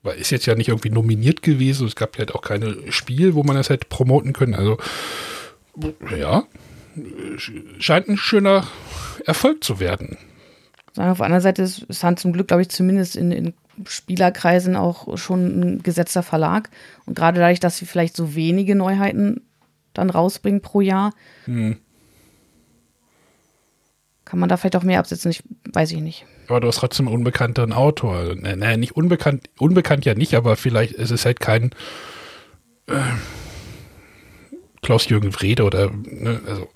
Weil 0.05 0.19
ist 0.19 0.31
jetzt 0.31 0.47
ja 0.47 0.55
nicht 0.55 0.69
irgendwie 0.69 0.91
nominiert 0.91 1.43
gewesen. 1.43 1.87
Es 1.87 1.97
gab 1.97 2.17
halt 2.19 2.35
auch 2.35 2.43
keine 2.43 2.93
Spiel, 2.93 3.35
wo 3.35 3.43
man 3.43 3.57
das 3.57 3.71
hätte 3.71 3.89
promoten 3.89 4.35
können. 4.35 4.55
Also, 4.55 4.77
ja, 6.17 6.45
scheint 7.79 8.09
ein 8.09 8.19
schöner 8.19 8.67
Erfolg 9.25 9.65
zu 9.65 9.81
werden. 9.81 10.19
Auf 10.97 11.17
der 11.17 11.27
anderen 11.27 11.43
Seite 11.43 11.63
ist 11.63 12.05
Hand 12.05 12.21
zum 12.21 12.33
Glück, 12.33 12.49
glaube 12.49 12.63
ich, 12.63 12.69
zumindest 12.69 13.17
in, 13.17 13.33
in 13.33 13.55
Spielerkreisen 13.87 14.77
auch 14.77 15.17
schon 15.17 15.61
ein 15.61 15.83
gesetzter 15.83 16.23
Verlag. 16.23 16.71
Und 17.07 17.17
gerade 17.17 17.41
dadurch, 17.41 17.59
dass 17.59 17.79
sie 17.79 17.87
vielleicht 17.87 18.15
so 18.15 18.35
wenige 18.35 18.77
Neuheiten 18.77 19.41
dann 19.95 20.11
rausbringen 20.11 20.61
pro 20.61 20.83
Jahr, 20.83 21.13
hm. 21.47 21.79
kann 24.27 24.39
man 24.39 24.51
da 24.51 24.59
vielleicht 24.59 24.77
auch 24.77 24.83
mehr 24.83 25.01
absetzen. 25.01 25.31
Ich 25.31 25.43
weiß 25.73 25.93
ich 25.93 26.01
nicht. 26.01 26.27
Aber 26.49 26.61
du 26.61 26.69
hast 26.69 26.77
trotzdem 26.77 27.09
einen 27.09 27.17
unbekannten 27.17 27.73
Autor. 27.73 28.35
Naja, 28.35 28.77
nicht 28.77 28.97
unbekannt, 28.97 29.49
unbekannt 29.59 30.05
ja 30.05 30.15
nicht, 30.15 30.35
aber 30.35 30.57
vielleicht 30.57 30.93
ist 30.93 31.11
es 31.11 31.25
halt 31.25 31.41
kein 31.41 31.71
äh, 32.87 33.01
Klaus-Jürgen 34.83 35.35
Wrede 35.35 35.65
oder, 35.65 35.91
ne, 35.91 36.41
also. 36.47 36.69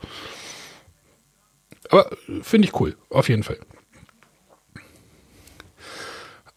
Aber 1.91 2.11
finde 2.43 2.69
ich 2.69 2.81
cool, 2.81 2.97
auf 3.11 3.29
jeden 3.29 3.43
Fall. 3.43 3.59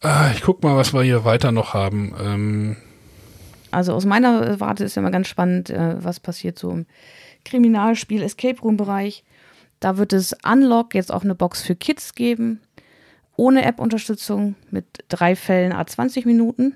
Äh, 0.04 0.34
ich 0.34 0.42
guck 0.42 0.64
mal, 0.64 0.76
was 0.76 0.94
wir 0.94 1.04
hier 1.04 1.26
weiter 1.26 1.52
noch 1.52 1.74
haben. 1.74 2.14
Ähm, 2.20 2.78
also 3.72 3.94
aus 3.94 4.06
meiner 4.06 4.60
Warte 4.60 4.84
ist 4.84 4.96
ja 4.96 5.02
immer 5.02 5.12
ganz 5.12 5.28
spannend, 5.28 5.70
äh, 5.70 6.04
was 6.04 6.20
passiert 6.20 6.60
so 6.60 6.72
im 6.72 6.86
Kriminalspiel, 7.46 8.22
Escape 8.22 8.62
Room 8.62 8.78
Bereich. 8.78 9.24
Da 9.80 9.98
wird 9.98 10.14
es 10.14 10.36
Unlock 10.44 10.94
jetzt 10.94 11.12
auch 11.12 11.24
eine 11.24 11.36
Box 11.36 11.62
für 11.62 11.76
Kids 11.76 12.14
geben 12.14 12.62
ohne 13.36 13.66
App-Unterstützung 13.66 14.56
mit 14.70 14.86
drei 15.10 15.36
Fällen 15.36 15.74
A20 15.74 16.26
Minuten. 16.26 16.76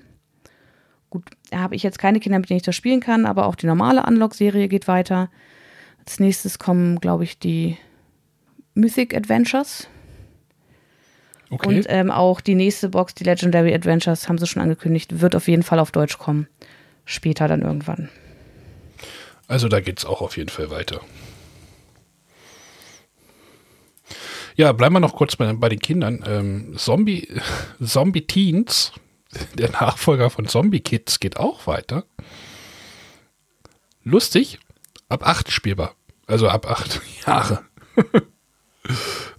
Gut, 1.10 1.24
da 1.50 1.58
habe 1.58 1.76
ich 1.76 1.82
jetzt 1.82 1.98
keine 1.98 2.20
Kinder, 2.20 2.38
mit 2.38 2.50
denen 2.50 2.58
ich 2.58 2.64
das 2.64 2.74
spielen 2.74 3.00
kann, 3.00 3.26
aber 3.26 3.46
auch 3.46 3.54
die 3.54 3.66
normale 3.66 4.04
Unlock-Serie 4.04 4.68
geht 4.68 4.88
weiter. 4.88 5.30
Als 5.98 6.20
nächstes 6.20 6.58
kommen, 6.58 7.00
glaube 7.00 7.24
ich, 7.24 7.38
die 7.38 7.76
Mythic 8.74 9.16
Adventures. 9.16 9.88
Okay. 11.50 11.68
Und 11.68 11.86
ähm, 11.88 12.10
auch 12.10 12.40
die 12.40 12.54
nächste 12.56 12.88
Box, 12.88 13.14
die 13.14 13.24
Legendary 13.24 13.72
Adventures, 13.72 14.28
haben 14.28 14.38
sie 14.38 14.46
schon 14.46 14.62
angekündigt, 14.62 15.20
wird 15.20 15.36
auf 15.36 15.46
jeden 15.48 15.62
Fall 15.62 15.78
auf 15.78 15.92
Deutsch 15.92 16.18
kommen. 16.18 16.48
Später 17.04 17.46
dann 17.46 17.62
irgendwann. 17.62 18.08
Also 19.46 19.68
da 19.68 19.80
geht 19.80 20.00
es 20.00 20.04
auch 20.04 20.20
auf 20.22 20.36
jeden 20.36 20.48
Fall 20.48 20.70
weiter. 20.70 21.00
Ja, 24.56 24.72
bleiben 24.72 24.94
wir 24.94 25.00
noch 25.00 25.14
kurz 25.14 25.36
bei, 25.36 25.52
bei 25.52 25.68
den 25.68 25.78
Kindern. 25.78 26.24
Ähm, 26.26 26.74
Zombie, 26.78 27.28
Zombie 27.80 28.26
Teens, 28.26 28.92
der 29.54 29.70
Nachfolger 29.70 30.30
von 30.30 30.48
Zombie 30.48 30.80
Kids, 30.80 31.20
geht 31.20 31.36
auch 31.36 31.66
weiter. 31.66 32.04
Lustig, 34.02 34.58
ab 35.08 35.26
acht 35.26 35.50
spielbar. 35.52 35.94
Also 36.26 36.48
ab 36.48 36.70
acht 36.70 37.00
Jahre. 37.26 37.64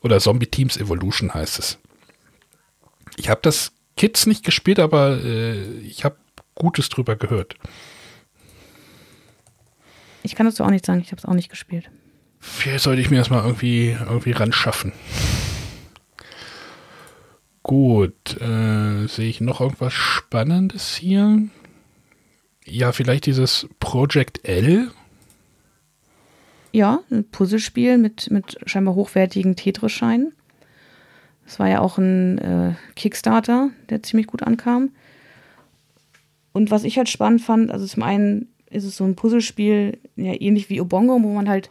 Oder 0.01 0.19
Zombie 0.19 0.47
Teams 0.47 0.77
Evolution 0.77 1.33
heißt 1.33 1.57
es. 1.59 1.79
Ich 3.15 3.29
habe 3.29 3.41
das 3.41 3.71
Kids 3.95 4.27
nicht 4.27 4.45
gespielt, 4.45 4.79
aber 4.79 5.23
äh, 5.23 5.79
ich 5.79 6.05
habe 6.05 6.17
Gutes 6.53 6.89
drüber 6.89 7.15
gehört. 7.15 7.55
Ich 10.21 10.35
kann 10.35 10.45
dazu 10.45 10.63
auch 10.63 10.69
nicht 10.69 10.85
sagen, 10.85 11.01
ich 11.01 11.11
habe 11.11 11.19
es 11.19 11.25
auch 11.25 11.33
nicht 11.33 11.49
gespielt. 11.49 11.89
Vielleicht 12.39 12.83
sollte 12.83 13.01
ich 13.01 13.09
mir 13.09 13.17
das 13.17 13.29
mal 13.29 13.43
irgendwie, 13.43 13.97
irgendwie 13.99 14.31
ran 14.31 14.53
schaffen. 14.53 14.93
Gut, 17.63 18.39
äh, 18.39 19.07
sehe 19.07 19.29
ich 19.29 19.41
noch 19.41 19.59
irgendwas 19.59 19.93
Spannendes 19.93 20.95
hier? 20.95 21.41
Ja, 22.65 22.91
vielleicht 22.91 23.25
dieses 23.25 23.67
Project 23.79 24.47
L. 24.47 24.89
Ja, 26.71 26.99
ein 27.11 27.29
Puzzlespiel 27.29 27.97
mit, 27.97 28.31
mit 28.31 28.57
scheinbar 28.65 28.95
hochwertigen 28.95 29.55
Tetris-Scheinen. 29.55 30.33
Das 31.45 31.59
war 31.59 31.67
ja 31.69 31.79
auch 31.79 31.97
ein 31.97 32.37
äh, 32.39 32.73
Kickstarter, 32.95 33.69
der 33.89 34.03
ziemlich 34.03 34.27
gut 34.27 34.43
ankam. 34.43 34.91
Und 36.51 36.71
was 36.71 36.83
ich 36.83 36.97
halt 36.97 37.09
spannend 37.09 37.41
fand, 37.41 37.71
also 37.71 37.85
zum 37.85 38.03
einen 38.03 38.49
ist 38.69 38.83
es 38.83 38.97
so 38.97 39.05
ein 39.05 39.15
Puzzlespiel, 39.15 39.97
ja 40.15 40.33
ähnlich 40.39 40.69
wie 40.69 40.81
Obongo, 40.81 41.21
wo 41.21 41.33
man 41.33 41.47
halt 41.47 41.69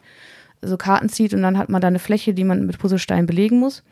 so 0.67 0.77
Karten 0.77 1.09
zieht 1.09 1.33
und 1.33 1.41
dann 1.41 1.57
hat 1.57 1.69
man 1.69 1.81
da 1.81 1.87
eine 1.87 1.99
Fläche, 1.99 2.33
die 2.33 2.43
man 2.43 2.65
mit 2.65 2.77
Puzzlesteinen 2.77 3.25
belegen 3.25 3.59
muss. 3.59 3.83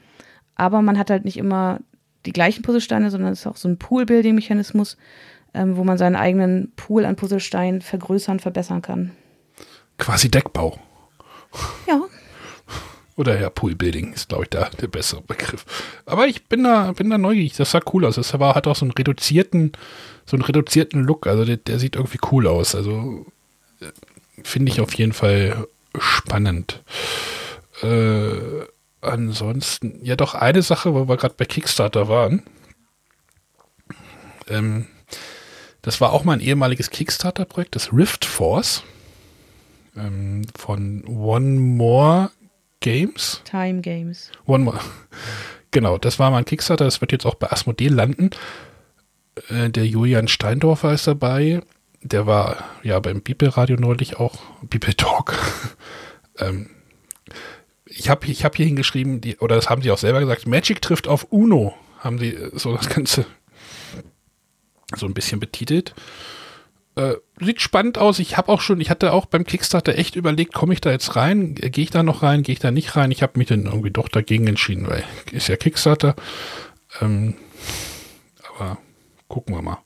Aber 0.56 0.82
man 0.82 0.98
hat 0.98 1.10
halt 1.10 1.26
nicht 1.26 1.38
immer 1.38 1.80
die 2.26 2.34
gleichen 2.34 2.62
Puzzlesteine, 2.62 3.12
sondern 3.12 3.34
es 3.34 3.42
ist 3.42 3.48
auch 3.48 3.58
so 3.58 3.68
ein 3.68 3.78
Pool-Building-Mechanismus, 3.78 4.98
ähm, 5.54 5.78
wo 5.78 5.84
man 5.84 5.98
seinen 5.98 6.16
eigenen 6.16 6.72
Pool 6.76 7.06
an 7.06 7.16
Puzzlesteinen 7.16 7.82
vergrößern, 7.82 8.40
verbessern 8.40 8.82
kann. 8.82 9.12
Quasi 9.98 10.30
Deckbau. 10.30 10.80
Ja. 11.88 12.02
Oder 13.18 13.40
ja, 13.40 13.50
Poolbuilding 13.50 14.14
ist, 14.14 14.28
glaube 14.28 14.44
ich, 14.44 14.50
da 14.50 14.70
der 14.82 14.88
bessere 14.88 15.22
Begriff. 15.22 15.66
Aber 16.06 16.28
ich 16.28 16.46
bin 16.46 16.64
da, 16.64 16.92
bin 16.92 17.10
da 17.10 17.18
neugierig. 17.18 17.56
Das 17.56 17.72
sah 17.72 17.80
cool 17.94 18.04
aus. 18.04 18.16
Das 18.16 18.38
war, 18.38 18.56
hat 18.56 18.68
auch 18.68 18.76
so 18.76 18.84
einen 18.84 18.92
reduzierten, 18.92 19.72
so 20.26 20.36
einen 20.36 20.44
reduzierten 20.44 21.02
Look. 21.02 21.26
Also 21.26 21.46
der, 21.46 21.58
der 21.58 21.80
sieht 21.80 21.96
irgendwie 21.96 22.20
cool 22.32 22.46
aus. 22.46 22.76
Also 22.76 23.26
äh, 23.80 23.86
finde 24.44 24.72
ich 24.72 24.82
auf 24.82 24.94
jeden 24.96 25.14
Fall 25.14 25.66
spannend. 26.00 26.84
Äh, 27.82 28.66
ansonsten, 29.02 30.00
ja 30.04 30.16
doch 30.16 30.34
eine 30.36 30.62
Sache, 30.62 30.94
wo 30.94 31.08
wir 31.08 31.18
gerade 31.18 31.36
bei 31.38 31.46
Kickstarter 31.46 32.08
waren. 32.08 32.44
Ähm, 34.48 34.88
das 35.82 36.02
war 36.02 36.14
auch 36.14 36.24
mal 36.24 36.34
ein 36.34 36.42
ehemaliges 36.42 36.90
Kickstarter-Projekt, 36.90 37.76
das 37.76 37.94
Rift 37.94 38.26
Force 38.26 38.84
ähm, 39.96 40.44
von 40.58 41.06
One 41.06 41.60
More 41.60 42.32
Games. 42.80 43.42
Time 43.46 43.82
Games. 43.82 44.32
One 44.46 44.64
More. 44.64 44.80
Genau, 45.72 45.98
das 45.98 46.20
war 46.20 46.32
mal 46.32 46.38
ein 46.38 46.46
Kickstarter, 46.46 46.86
das 46.86 47.02
wird 47.02 47.12
jetzt 47.12 47.26
auch 47.26 47.36
bei 47.36 47.52
Asmodee 47.52 47.90
landen. 47.90 48.30
Äh, 49.50 49.70
der 49.70 49.86
Julian 49.86 50.30
Steindorfer 50.30 50.94
ist 50.94 51.06
dabei. 51.06 51.62
Der 52.06 52.28
war 52.28 52.64
ja 52.84 53.00
beim 53.00 53.22
Bibelradio 53.22 53.78
neulich 53.78 54.18
auch, 54.18 54.36
Bibeltalk. 54.62 55.34
ähm, 56.38 56.70
ich 57.84 58.10
habe 58.10 58.28
ich 58.28 58.46
hab 58.46 58.56
hier 58.56 58.68
hingeschrieben, 58.68 59.22
die, 59.22 59.38
oder 59.38 59.56
das 59.56 59.72
haben 59.72 59.82
sie 59.82 59.90
auch 59.90 59.98
selber 59.98 60.20
gesagt, 60.20 60.46
Magic 60.46 60.84
trifft 60.84 61.08
auf 61.08 61.26
Uno, 61.32 61.74
haben 61.98 62.20
sie 62.20 62.36
äh, 62.36 62.52
so 62.54 62.76
das 62.76 62.90
Ganze 62.90 63.26
so 64.96 65.08
ein 65.08 65.16
bisschen 65.16 65.40
betitelt. 65.40 65.96
Äh, 66.94 67.16
sieht 67.40 67.60
spannend 67.60 67.98
aus. 67.98 68.20
Ich 68.20 68.38
habe 68.38 68.52
auch 68.52 68.62
schon, 68.62 68.80
ich 68.82 68.92
hatte 68.92 69.12
auch 69.12 69.26
beim 69.26 69.44
Kickstarter 69.44 69.98
echt 69.98 70.16
überlegt, 70.16 70.54
komme 70.54 70.74
ich 70.74 70.82
da 70.82 70.92
jetzt 70.92 71.16
rein? 71.16 71.56
Gehe 71.56 71.86
ich 71.86 71.90
da 71.90 72.04
noch 72.04 72.22
rein? 72.22 72.44
Gehe 72.44 72.54
ich 72.54 72.60
da 72.60 72.70
nicht 72.70 72.96
rein? 72.96 73.10
Ich 73.10 73.24
habe 73.24 73.40
mich 73.40 73.48
dann 73.48 73.66
irgendwie 73.66 73.90
doch 73.90 74.10
dagegen 74.10 74.46
entschieden, 74.46 74.88
weil 74.88 75.04
ist 75.32 75.48
ja 75.48 75.56
Kickstarter. 75.56 76.16
Ähm, 77.02 77.34
aber 78.56 78.78
gucken 79.28 79.56
wir 79.56 79.64
mal. 79.64 79.85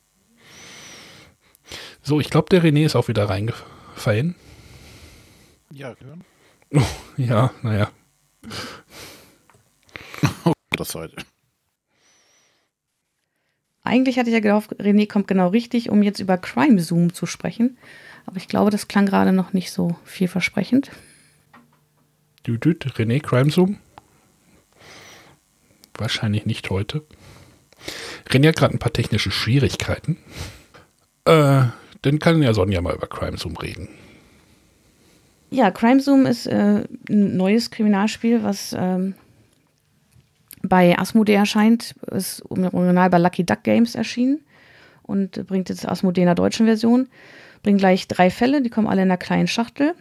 So, 2.10 2.20
ich 2.20 2.32
glaube, 2.32 2.49
der 2.49 2.64
René 2.64 2.88
ist 2.88 2.95
auch 2.95 3.07
wieder 3.07 3.30
reingefallen. 3.30 4.34
Ja, 5.72 5.93
hören. 5.99 6.26
Oh, 6.74 6.82
ja, 7.18 7.51
naja. 7.62 7.91
das 10.72 10.95
heute. 10.95 11.18
Eigentlich 13.84 14.18
hatte 14.18 14.30
ich 14.30 14.34
ja 14.34 14.39
gehofft, 14.39 14.74
René 14.80 15.07
kommt 15.07 15.28
genau 15.28 15.49
richtig, 15.49 15.91
um 15.91 16.01
jetzt 16.01 16.20
über 16.20 16.39
Crime 16.39 16.82
Zoom 16.82 17.14
zu 17.14 17.28
sprechen. 17.28 17.78
Aber 18.26 18.38
ich 18.38 18.47
glaube, 18.47 18.72
das 18.72 18.88
klang 18.88 19.05
gerade 19.05 19.32
noch 19.32 19.53
nicht 19.53 19.72
so 19.72 19.95
vielversprechend. 20.03 20.89
Düdüt, 22.47 22.86
René 22.95 23.22
Crime 23.22 23.51
Zoom? 23.51 23.78
Wahrscheinlich 25.93 26.47
nicht 26.47 26.72
heute. 26.72 27.05
René 28.30 28.47
hat 28.47 28.55
gerade 28.55 28.74
ein 28.74 28.80
paar 28.80 28.93
technische 28.93 29.30
Schwierigkeiten. 29.30 30.18
Äh, 31.26 31.66
dann 32.02 32.20
kann 32.20 32.41
ja 32.41 32.54
Sonja 32.54 32.82
mal 32.82 32.95
über 32.95 33.08
Crime 33.08 33.38
Zoom 33.38 33.58
reden. 33.58 33.89
Ja, 35.52 35.72
Crime 35.72 36.00
Zoom 36.00 36.26
ist 36.26 36.45
äh, 36.45 36.84
ein 37.10 37.38
neues 37.38 37.72
Kriminalspiel, 37.72 38.43
was 38.43 38.76
ähm, 38.78 39.16
bei 40.62 40.97
Asmodee 40.97 41.34
erscheint, 41.34 41.95
ist 42.12 42.43
original 42.50 43.10
bei 43.10 43.18
Lucky 43.18 43.45
Duck 43.45 43.64
Games 43.64 43.95
erschienen 43.95 44.41
und 45.04 45.45
bringt 45.47 45.70
jetzt 45.70 45.88
Asmodee 45.88 46.22
in 46.22 46.28
der 46.28 46.36
deutschen 46.36 46.66
Version. 46.66 47.08
Bringt 47.64 47.80
gleich 47.80 48.08
drei 48.08 48.30
Fälle, 48.30 48.62
die 48.62 48.70
kommen 48.70 48.88
alle 48.88 49.02
in 49.02 49.10
einer 49.10 49.18
kleinen 49.18 49.47
Schachtel 49.47 49.93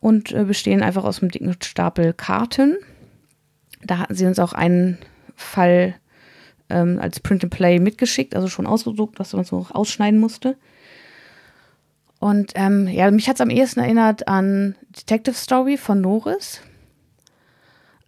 und 0.00 0.32
äh, 0.32 0.44
bestehen 0.44 0.82
einfach 0.82 1.04
aus 1.04 1.22
einem 1.22 1.30
dicken 1.30 1.56
Stapel 1.62 2.12
Karten. 2.12 2.76
Da 3.82 3.98
hatten 3.98 4.14
sie 4.14 4.26
uns 4.26 4.38
auch 4.38 4.52
einen 4.52 4.98
Fall 5.34 5.94
ähm, 6.68 6.98
als 7.00 7.20
Print 7.20 7.44
and 7.44 7.52
Play 7.52 7.78
mitgeschickt, 7.78 8.36
also 8.36 8.48
schon 8.48 8.66
ausgedruckt, 8.66 9.18
was 9.18 9.32
man 9.32 9.44
so 9.44 9.66
ausschneiden 9.70 10.20
musste. 10.20 10.56
Und 12.18 12.52
ähm, 12.56 12.88
ja, 12.88 13.10
mich 13.10 13.28
hat 13.28 13.36
es 13.36 13.40
am 13.40 13.50
ehesten 13.50 13.80
erinnert 13.80 14.26
an 14.26 14.74
Detective 14.90 15.36
Story 15.36 15.76
von 15.76 16.00
Norris. 16.00 16.60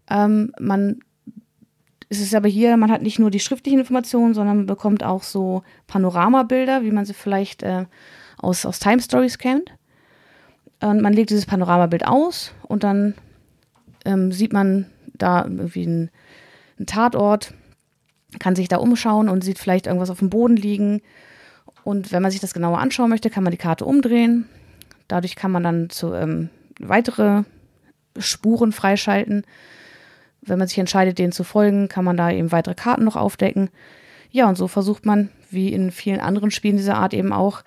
Ähm, 0.08 0.52
man 0.58 1.00
es 2.12 2.20
ist 2.20 2.34
aber 2.34 2.48
hier, 2.48 2.76
man 2.76 2.90
hat 2.90 3.02
nicht 3.02 3.20
nur 3.20 3.30
die 3.30 3.38
schriftlichen 3.38 3.78
Informationen, 3.78 4.34
sondern 4.34 4.56
man 4.58 4.66
bekommt 4.66 5.04
auch 5.04 5.22
so 5.22 5.62
Panoramabilder, 5.86 6.82
wie 6.82 6.90
man 6.90 7.04
sie 7.04 7.14
vielleicht 7.14 7.62
äh, 7.62 7.86
aus, 8.36 8.66
aus 8.66 8.80
Time 8.80 9.00
Stories 9.00 9.38
kennt. 9.38 9.70
Und 10.80 11.00
man 11.02 11.12
legt 11.12 11.30
dieses 11.30 11.46
Panoramabild 11.46 12.04
aus 12.04 12.52
und 12.66 12.82
dann 12.82 13.14
ähm, 14.04 14.32
sieht 14.32 14.52
man 14.52 14.86
da 15.14 15.44
irgendwie 15.44 15.86
einen, 15.86 16.10
einen 16.78 16.86
Tatort, 16.86 17.54
kann 18.40 18.56
sich 18.56 18.66
da 18.66 18.78
umschauen 18.78 19.28
und 19.28 19.44
sieht 19.44 19.60
vielleicht 19.60 19.86
irgendwas 19.86 20.10
auf 20.10 20.18
dem 20.18 20.30
Boden 20.30 20.56
liegen. 20.56 21.02
Und 21.84 22.12
wenn 22.12 22.22
man 22.22 22.30
sich 22.30 22.40
das 22.40 22.54
genauer 22.54 22.78
anschauen 22.78 23.10
möchte, 23.10 23.30
kann 23.30 23.44
man 23.44 23.50
die 23.50 23.56
Karte 23.56 23.84
umdrehen. 23.84 24.46
Dadurch 25.08 25.36
kann 25.36 25.50
man 25.50 25.62
dann 25.62 25.90
zu 25.90 26.12
ähm, 26.14 26.50
weitere 26.78 27.42
Spuren 28.18 28.72
freischalten. 28.72 29.44
Wenn 30.42 30.58
man 30.58 30.68
sich 30.68 30.78
entscheidet, 30.78 31.18
denen 31.18 31.32
zu 31.32 31.44
folgen, 31.44 31.88
kann 31.88 32.04
man 32.04 32.16
da 32.16 32.30
eben 32.30 32.52
weitere 32.52 32.74
Karten 32.74 33.04
noch 33.04 33.16
aufdecken. 33.16 33.70
Ja, 34.30 34.48
und 34.48 34.56
so 34.56 34.68
versucht 34.68 35.04
man, 35.04 35.30
wie 35.50 35.72
in 35.72 35.90
vielen 35.90 36.20
anderen 36.20 36.50
Spielen 36.50 36.76
dieser 36.76 36.96
Art 36.96 37.14
eben 37.14 37.32
auch, 37.32 37.62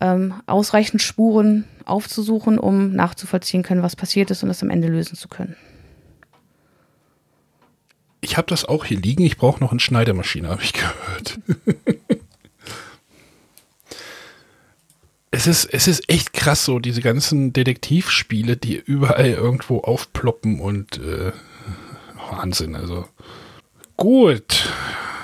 ähm, 0.00 0.34
ausreichend 0.46 1.00
Spuren 1.00 1.64
aufzusuchen, 1.86 2.58
um 2.58 2.92
nachzuvollziehen 2.92 3.62
können, 3.62 3.82
was 3.82 3.96
passiert 3.96 4.30
ist 4.30 4.42
und 4.42 4.48
das 4.48 4.62
am 4.62 4.70
Ende 4.70 4.88
lösen 4.88 5.16
zu 5.16 5.28
können. 5.28 5.56
Ich 8.20 8.36
habe 8.36 8.48
das 8.48 8.64
auch 8.64 8.84
hier 8.84 8.98
liegen. 8.98 9.22
Ich 9.22 9.38
brauche 9.38 9.60
noch 9.60 9.70
eine 9.70 9.80
Schneidermaschine, 9.80 10.48
habe 10.48 10.62
ich 10.62 10.72
gehört. 10.72 11.38
es, 15.30 15.46
ist, 15.46 15.64
es 15.66 15.88
ist 15.88 16.08
echt 16.08 16.32
krass 16.32 16.64
so, 16.64 16.78
diese 16.78 17.02
ganzen 17.02 17.52
Detektivspiele, 17.52 18.56
die 18.56 18.76
überall 18.76 19.30
irgendwo 19.30 19.80
aufploppen 19.80 20.60
und 20.60 20.98
äh, 20.98 21.32
Wahnsinn, 22.30 22.74
also. 22.74 23.06
Gut. 23.96 24.68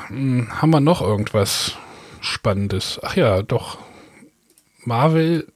Hm, 0.08 0.48
haben 0.60 0.70
wir 0.70 0.80
noch 0.80 1.02
irgendwas 1.02 1.76
Spannendes? 2.20 3.00
Ach 3.02 3.16
ja, 3.16 3.42
doch. 3.42 3.78
Marvel 4.84 5.52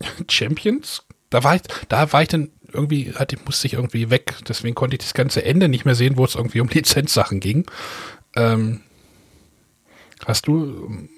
Champions? 0.28 1.04
Da 1.30 1.44
war 1.44 1.56
ich, 1.56 1.62
da 1.88 2.12
war 2.12 2.22
ich 2.22 2.28
dann 2.28 2.50
irgendwie, 2.72 3.12
hatte, 3.14 3.36
musste 3.44 3.66
ich 3.66 3.74
irgendwie 3.74 4.10
weg. 4.10 4.36
Deswegen 4.48 4.74
konnte 4.74 4.96
ich 4.96 5.02
das 5.02 5.14
ganze 5.14 5.44
Ende 5.44 5.68
nicht 5.68 5.84
mehr 5.84 5.94
sehen, 5.94 6.16
wo 6.16 6.24
es 6.24 6.34
irgendwie 6.34 6.60
um 6.60 6.68
Lizenzsachen 6.72 7.40
ging. 7.40 7.66
Ähm, 8.36 8.82
hast 10.28 10.46
du 10.46 11.08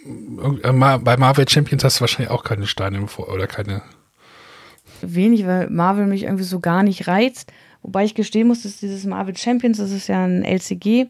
äh, 0.62 0.72
bei 0.72 1.16
Marvel 1.16 1.48
Champions 1.48 1.84
hast 1.84 1.98
du 1.98 2.02
wahrscheinlich 2.02 2.30
auch 2.30 2.44
keine 2.44 2.66
Steine 2.66 3.06
vor 3.08 3.28
oder 3.28 3.46
keine. 3.46 3.82
Wenig, 5.02 5.46
weil 5.46 5.68
Marvel 5.68 6.06
mich 6.06 6.24
irgendwie 6.24 6.44
so 6.44 6.60
gar 6.60 6.82
nicht 6.82 7.06
reizt. 7.08 7.52
Wobei 7.82 8.04
ich 8.04 8.14
gestehen 8.14 8.46
muss, 8.48 8.62
dass 8.62 8.78
dieses 8.78 9.04
Marvel 9.04 9.36
Champions, 9.36 9.78
das 9.78 9.90
ist 9.90 10.08
ja 10.08 10.24
ein 10.24 10.44
LCG, 10.44 11.06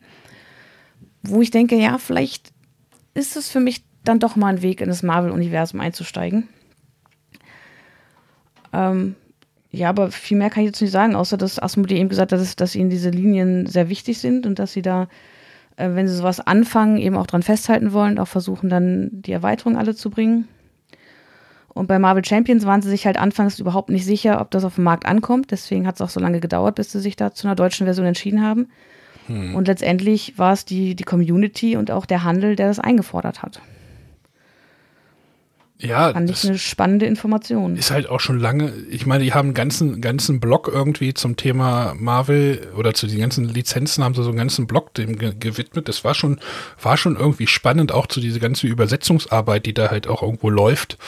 wo 1.23 1.43
ich 1.43 1.51
denke, 1.51 1.77
ja, 1.77 1.99
vielleicht 1.99 2.53
ist 3.15 3.37
es 3.37 3.49
für 3.49 3.61
mich 3.61 3.85
dann 4.05 4.21
doch 4.21 4.37
mal 4.37 4.55
ein 4.55 4.63
Weg 4.63 4.81
in 4.81 4.89
das 4.89 5.03
Marvel-Universum 5.03 5.81
einzusteigen. 5.81 6.49
Ähm, 8.73 9.17
ja, 9.73 9.89
aber 9.89 10.11
viel 10.11 10.39
mehr 10.39 10.51
kann 10.51 10.63
ich 10.63 10.69
jetzt 10.69 10.81
nicht 10.81 10.91
sagen, 10.93 11.15
außer 11.15 11.37
dass 11.37 11.63
Asmodee 11.63 11.99
eben 11.99 12.09
gesagt 12.09 12.33
hat, 12.33 12.41
dass, 12.41 12.57
dass 12.57 12.75
ihnen 12.75 12.91
diese 12.91 13.11
Linien 13.11 13.67
sehr 13.67 13.89
wichtig 13.89 14.19
sind 14.19 14.47
und 14.47 14.59
dass 14.59 14.73
sie 14.73 14.83
da, 14.83 15.09
äh, 15.81 15.95
wenn 15.95 16.07
sie 16.07 16.15
sowas 16.15 16.41
anfangen, 16.41 16.99
eben 16.99 17.17
auch 17.17 17.27
dran 17.27 17.43
festhalten 17.43 17.93
wollen 17.93 18.13
und 18.13 18.21
auch 18.21 18.29
versuchen, 18.29 18.69
dann 18.69 19.09
die 19.13 19.33
Erweiterung 19.33 19.77
alle 19.77 19.95
zu 19.95 20.11
bringen. 20.11 20.49
Und 21.69 21.87
bei 21.87 21.99
Marvel 21.99 22.25
Champions 22.25 22.67
waren 22.67 22.83
sie 22.83 22.91
sich 22.91 23.07
halt 23.07 23.17
anfangs 23.17 23.59
überhaupt 23.59 23.91
nicht 23.91 24.05
sicher, 24.05 24.41
ob 24.41 24.51
das 24.51 24.65
auf 24.65 24.75
dem 24.75 24.85
Markt 24.85 25.07
ankommt. 25.07 25.51
Deswegen 25.51 25.87
hat 25.87 25.95
es 25.95 26.01
auch 26.01 26.11
so 26.11 26.21
lange 26.21 26.41
gedauert, 26.41 26.75
bis 26.75 26.93
sie 26.93 27.01
sich 27.01 27.17
da 27.17 27.33
zu 27.33 27.47
einer 27.47 27.55
deutschen 27.55 27.87
Version 27.87 28.07
entschieden 28.07 28.43
haben. 28.43 28.69
Hm. 29.27 29.55
Und 29.55 29.69
letztendlich 29.69 30.37
war 30.37 30.53
es 30.53 30.65
die, 30.65 30.97
die 30.97 31.05
Community 31.05 31.77
und 31.77 31.91
auch 31.91 32.07
der 32.07 32.25
Handel, 32.25 32.57
der 32.57 32.69
das 32.69 32.81
eingefordert 32.81 33.43
hat. 33.43 33.63
Ja, 35.83 36.13
fand 36.13 36.29
ich 36.31 36.47
eine 36.47 36.59
spannende 36.59 37.07
Information. 37.07 37.77
Ist 37.77 37.91
halt 37.91 38.09
auch 38.09 38.21
schon 38.21 38.39
lange, 38.39 38.73
ich 38.91 39.07
meine, 39.07 39.25
die 39.25 39.33
haben 39.33 39.49
einen 39.49 39.55
ganzen, 39.55 40.01
ganzen 40.01 40.39
Blog 40.39 40.71
irgendwie 40.73 41.15
zum 41.15 41.37
Thema 41.37 41.95
Marvel 41.99 42.69
oder 42.77 42.93
zu 42.93 43.07
den 43.07 43.19
ganzen 43.19 43.47
Lizenzen 43.47 44.05
haben 44.05 44.15
sie 44.15 44.23
so 44.23 44.29
einen 44.29 44.39
ganzen 44.39 44.67
Blog 44.67 44.93
dem 44.95 45.17
ge 45.17 45.33
gewidmet. 45.39 45.89
Das 45.89 46.05
war 46.05 46.15
schon, 46.15 46.39
war 46.83 46.97
schon 46.97 47.17
irgendwie 47.17 47.47
spannend, 47.47 47.93
auch 47.93 48.07
zu 48.07 48.21
dieser 48.21 48.41
ganzen 48.41 48.69
Übersetzungsarbeit, 48.69 49.65
die 49.65 49.75
da 49.75 49.91
halt 49.91 50.07
auch 50.07 50.23
irgendwo 50.23 50.51
läuft. 50.51 50.99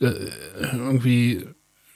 Äh, 0.00 0.12
irgendwie, 0.72 1.46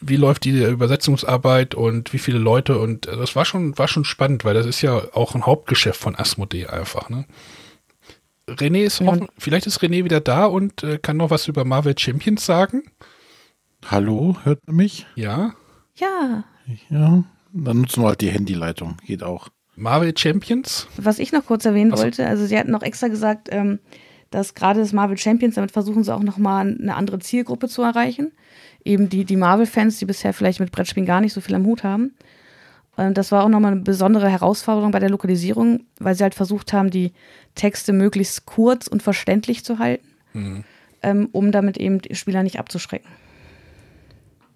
wie 0.00 0.16
läuft 0.16 0.44
die 0.44 0.62
Übersetzungsarbeit 0.62 1.74
und 1.74 2.12
wie 2.12 2.18
viele 2.18 2.38
Leute 2.38 2.78
und 2.78 3.06
äh, 3.06 3.16
das 3.16 3.34
war 3.34 3.44
schon, 3.44 3.76
war 3.78 3.88
schon 3.88 4.04
spannend, 4.04 4.44
weil 4.44 4.54
das 4.54 4.66
ist 4.66 4.80
ja 4.80 5.02
auch 5.12 5.34
ein 5.34 5.46
Hauptgeschäft 5.46 6.00
von 6.00 6.14
Asmodee 6.16 6.66
einfach, 6.66 7.10
ne? 7.10 7.24
René 8.48 8.82
ist 8.82 9.00
hoffen, 9.00 9.28
vielleicht 9.38 9.66
ist 9.66 9.80
René 9.80 10.04
wieder 10.04 10.20
da 10.20 10.46
und 10.46 10.82
äh, 10.82 10.98
kann 10.98 11.16
noch 11.16 11.30
was 11.30 11.48
über 11.48 11.64
Marvel 11.64 11.96
Champions 11.96 12.44
sagen. 12.44 12.82
Hallo, 13.86 14.36
hört 14.44 14.60
mich? 14.70 15.06
Ja. 15.14 15.54
Ja. 15.94 16.44
Ja, 16.88 17.24
dann 17.52 17.80
nutzen 17.80 18.02
wir 18.02 18.08
halt 18.08 18.20
die 18.20 18.30
Handyleitung, 18.30 18.96
geht 19.04 19.22
auch. 19.22 19.48
Marvel 19.74 20.16
Champions? 20.16 20.86
Was 20.96 21.18
ich 21.18 21.32
noch 21.32 21.46
kurz 21.46 21.64
erwähnen 21.64 21.92
also. 21.92 22.04
wollte, 22.04 22.26
also 22.26 22.46
sie 22.46 22.58
hatten 22.58 22.70
noch 22.70 22.82
extra 22.82 23.08
gesagt, 23.08 23.48
ähm, 23.50 23.78
dass 24.30 24.54
gerade 24.54 24.80
das 24.80 24.92
Marvel 24.92 25.18
Champions, 25.18 25.54
damit 25.54 25.72
versuchen 25.72 26.04
sie 26.04 26.14
auch 26.14 26.22
nochmal 26.22 26.76
eine 26.80 26.94
andere 26.94 27.18
Zielgruppe 27.18 27.68
zu 27.68 27.82
erreichen. 27.82 28.32
Eben 28.84 29.08
die, 29.08 29.24
die 29.24 29.36
Marvel-Fans, 29.36 29.98
die 29.98 30.06
bisher 30.06 30.32
vielleicht 30.32 30.60
mit 30.60 30.72
Brettspielen 30.72 31.06
gar 31.06 31.20
nicht 31.20 31.32
so 31.32 31.40
viel 31.40 31.54
am 31.54 31.66
Hut 31.66 31.84
haben. 31.84 32.14
Und 32.96 33.16
das 33.16 33.32
war 33.32 33.44
auch 33.44 33.48
nochmal 33.48 33.72
eine 33.72 33.82
besondere 33.82 34.28
Herausforderung 34.28 34.90
bei 34.90 34.98
der 34.98 35.10
Lokalisierung, 35.10 35.86
weil 35.98 36.14
sie 36.14 36.22
halt 36.22 36.34
versucht 36.34 36.72
haben, 36.72 36.90
die 36.90 37.12
Texte 37.54 37.92
möglichst 37.92 38.46
kurz 38.46 38.86
und 38.86 39.02
verständlich 39.02 39.64
zu 39.64 39.78
halten, 39.78 40.06
mhm. 40.32 40.64
ähm, 41.02 41.28
um 41.32 41.52
damit 41.52 41.76
eben 41.76 42.00
die 42.00 42.14
Spieler 42.14 42.42
nicht 42.42 42.58
abzuschrecken. 42.58 43.08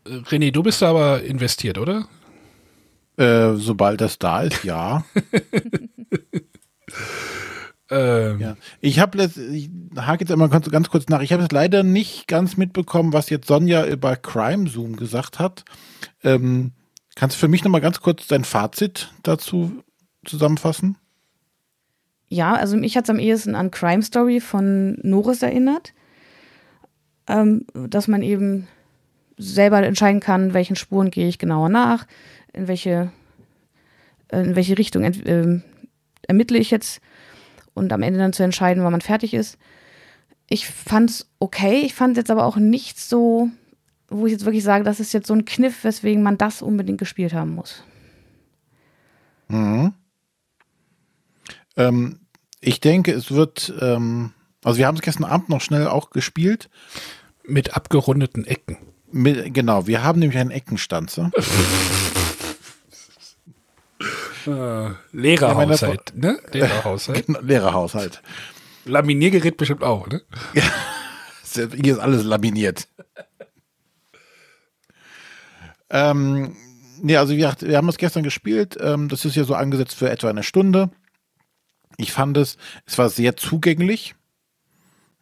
René, 0.07 0.53
du 0.53 0.63
bist 0.63 0.83
aber 0.83 1.23
investiert, 1.23 1.79
oder? 1.79 2.09
Äh, 3.17 3.55
sobald 3.55 4.01
das 4.01 4.19
da 4.19 4.43
ist, 4.43 4.65
ja. 4.65 5.05
ähm. 7.91 8.41
ja. 8.41 8.57
Ich 8.81 8.99
habe 8.99 9.25
ich 9.25 9.71
hake 9.97 10.25
jetzt 10.25 10.31
immer 10.31 10.49
ganz, 10.49 10.71
ganz 10.71 10.91
kurz 10.91 11.09
nach. 11.09 11.23
Ich 11.23 11.33
habe 11.33 11.43
es 11.43 11.51
leider 11.51 11.83
nicht 11.83 12.29
ganz 12.29 12.57
mitbekommen, 12.57 13.13
was 13.13 13.31
jetzt 13.31 13.49
Sonja 13.49 13.87
über 13.87 14.17
Crime 14.17 14.69
Zoom 14.69 14.97
gesagt 14.97 15.39
hat. 15.39 15.65
Ähm, 16.23 16.73
kannst 17.15 17.37
du 17.37 17.41
für 17.41 17.49
mich 17.49 17.65
noch 17.65 17.71
mal 17.71 17.81
ganz 17.81 18.01
kurz 18.01 18.27
dein 18.27 18.45
Fazit 18.45 19.13
dazu 19.23 19.83
zusammenfassen? 20.25 20.97
Ja, 22.29 22.55
also 22.55 22.77
mich 22.77 22.97
hat 22.97 23.05
es 23.05 23.11
am 23.11 23.19
ehesten 23.19 23.55
an 23.55 23.71
Crime 23.71 24.03
Story 24.03 24.41
von 24.41 24.99
Norris 25.03 25.43
erinnert, 25.43 25.93
ähm, 27.29 27.67
dass 27.75 28.09
man 28.09 28.23
eben 28.23 28.67
selber 29.37 29.83
entscheiden 29.83 30.21
kann, 30.21 30.55
welchen 30.55 30.77
Spuren 30.77 31.11
gehe 31.11 31.29
ich 31.29 31.39
genauer 31.39 31.69
nach, 31.69 32.07
in 32.53 32.69
welche, 32.69 33.13
in 34.33 34.57
welche 34.57 34.79
Richtung 34.79 35.05
äh, 35.05 35.61
ermittle 36.27 36.59
ich 36.59 36.71
jetzt 36.71 37.01
und 37.75 37.93
am 37.93 38.03
Ende 38.03 38.19
dann 38.19 38.33
zu 38.33 38.43
entscheiden, 38.43 38.83
wann 38.83 38.93
man 38.93 39.03
fertig 39.03 39.35
ist. 39.35 39.59
Ich 40.49 40.67
fand 40.67 41.11
es 41.11 41.31
okay, 41.39 41.81
ich 41.81 41.95
fand 41.95 42.17
jetzt 42.17 42.31
aber 42.31 42.47
auch 42.47 42.57
nicht 42.57 42.99
so, 42.99 43.51
wo 44.09 44.27
ich 44.27 44.33
jetzt 44.33 44.45
wirklich 44.45 44.65
sage, 44.65 44.85
das 44.85 45.01
ist 45.01 45.13
jetzt 45.13 45.27
so 45.27 45.35
ein 45.35 45.45
Kniff, 45.45 45.85
weswegen 45.85 46.23
man 46.23 46.39
das 46.39 46.63
unbedingt 46.63 46.99
gespielt 46.99 47.35
haben 47.35 47.55
muss. 47.55 47.83
Mhm. 49.49 49.93
Ähm, 51.77 52.21
ich 52.61 52.81
denke, 52.81 53.13
es 53.13 53.31
wird, 53.31 53.73
ähm, 53.81 54.33
also 54.65 54.79
wir 54.79 54.87
haben 54.87 54.97
es 54.97 55.03
gestern 55.03 55.25
Abend 55.25 55.49
noch 55.49 55.61
schnell 55.61 55.87
auch 55.87 56.11
gespielt. 56.11 56.69
Mit 57.45 57.77
abgerundeten 57.77 58.45
Ecken. 58.45 58.79
Mit, 59.13 59.55
genau, 59.55 59.87
wir 59.87 60.03
haben 60.03 60.19
nämlich 60.19 60.39
einen 60.39 60.51
Eckenstanzer. 60.51 61.31
äh, 64.47 64.91
Lehrerhaushalt, 65.13 66.13
ja, 66.15 66.21
ne? 66.21 66.39
Lehrerhaushalt. 66.53 67.27
Genau, 67.27 67.41
Lehrerhaushalt. 67.41 68.23
Laminiergerät 68.85 69.57
bestimmt 69.57 69.83
auch, 69.85 70.09
ne? 70.09 70.23
Hier 71.55 71.95
ist 71.95 72.01
alles 72.01 72.25
laminiert. 72.25 72.89
ähm, 75.89 76.57
nee, 77.01 77.17
also 77.17 77.37
wir, 77.37 77.55
wir 77.61 77.77
haben 77.77 77.89
es 77.89 77.97
gestern 77.97 78.23
gespielt. 78.25 78.77
Ähm, 78.81 79.09
das 79.09 79.25
ist 79.25 79.37
ja 79.37 79.45
so 79.45 79.55
angesetzt 79.55 79.95
für 79.95 80.11
etwa 80.11 80.29
eine 80.29 80.43
Stunde. 80.43 80.91
Ich 81.97 82.13
fand 82.13 82.37
es, 82.37 82.57
es 82.85 82.99
war 82.99 83.09
sehr 83.09 83.37
zugänglich. 83.37 84.15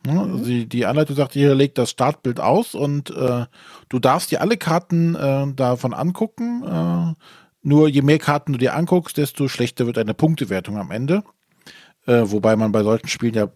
Mhm. 0.07 0.45
Die, 0.45 0.67
die 0.67 0.87
Anleitung 0.87 1.17
sagt, 1.17 1.33
hier 1.33 1.55
legt 1.55 1.79
das 1.79 1.91
Startbild 1.91 2.41
aus 2.41 2.75
und 2.75 3.11
äh, 3.11 3.47
du 3.89 3.99
darfst 3.99 4.31
dir 4.31 4.41
alle 4.41 4.57
Karten 4.57 5.15
äh, 5.15 5.47
davon 5.55 5.95
angucken. 5.95 6.63
Äh, 6.65 7.15
nur 7.63 7.89
je 7.89 8.03
mehr 8.03 8.19
Karten 8.19 8.53
du 8.53 8.59
dir 8.59 8.75
anguckst, 8.75 9.17
desto 9.17 9.49
schlechter 9.49 9.87
wird 9.87 9.97
deine 9.97 10.15
Punktewertung 10.15 10.77
am 10.77 10.91
Ende. 10.91 11.25
Äh, 12.07 12.23
wobei 12.27 12.57
man 12.57 12.73
bei 12.73 12.83
solchen 12.83 13.09
Spielen 13.09 13.35
ja, 13.35 13.49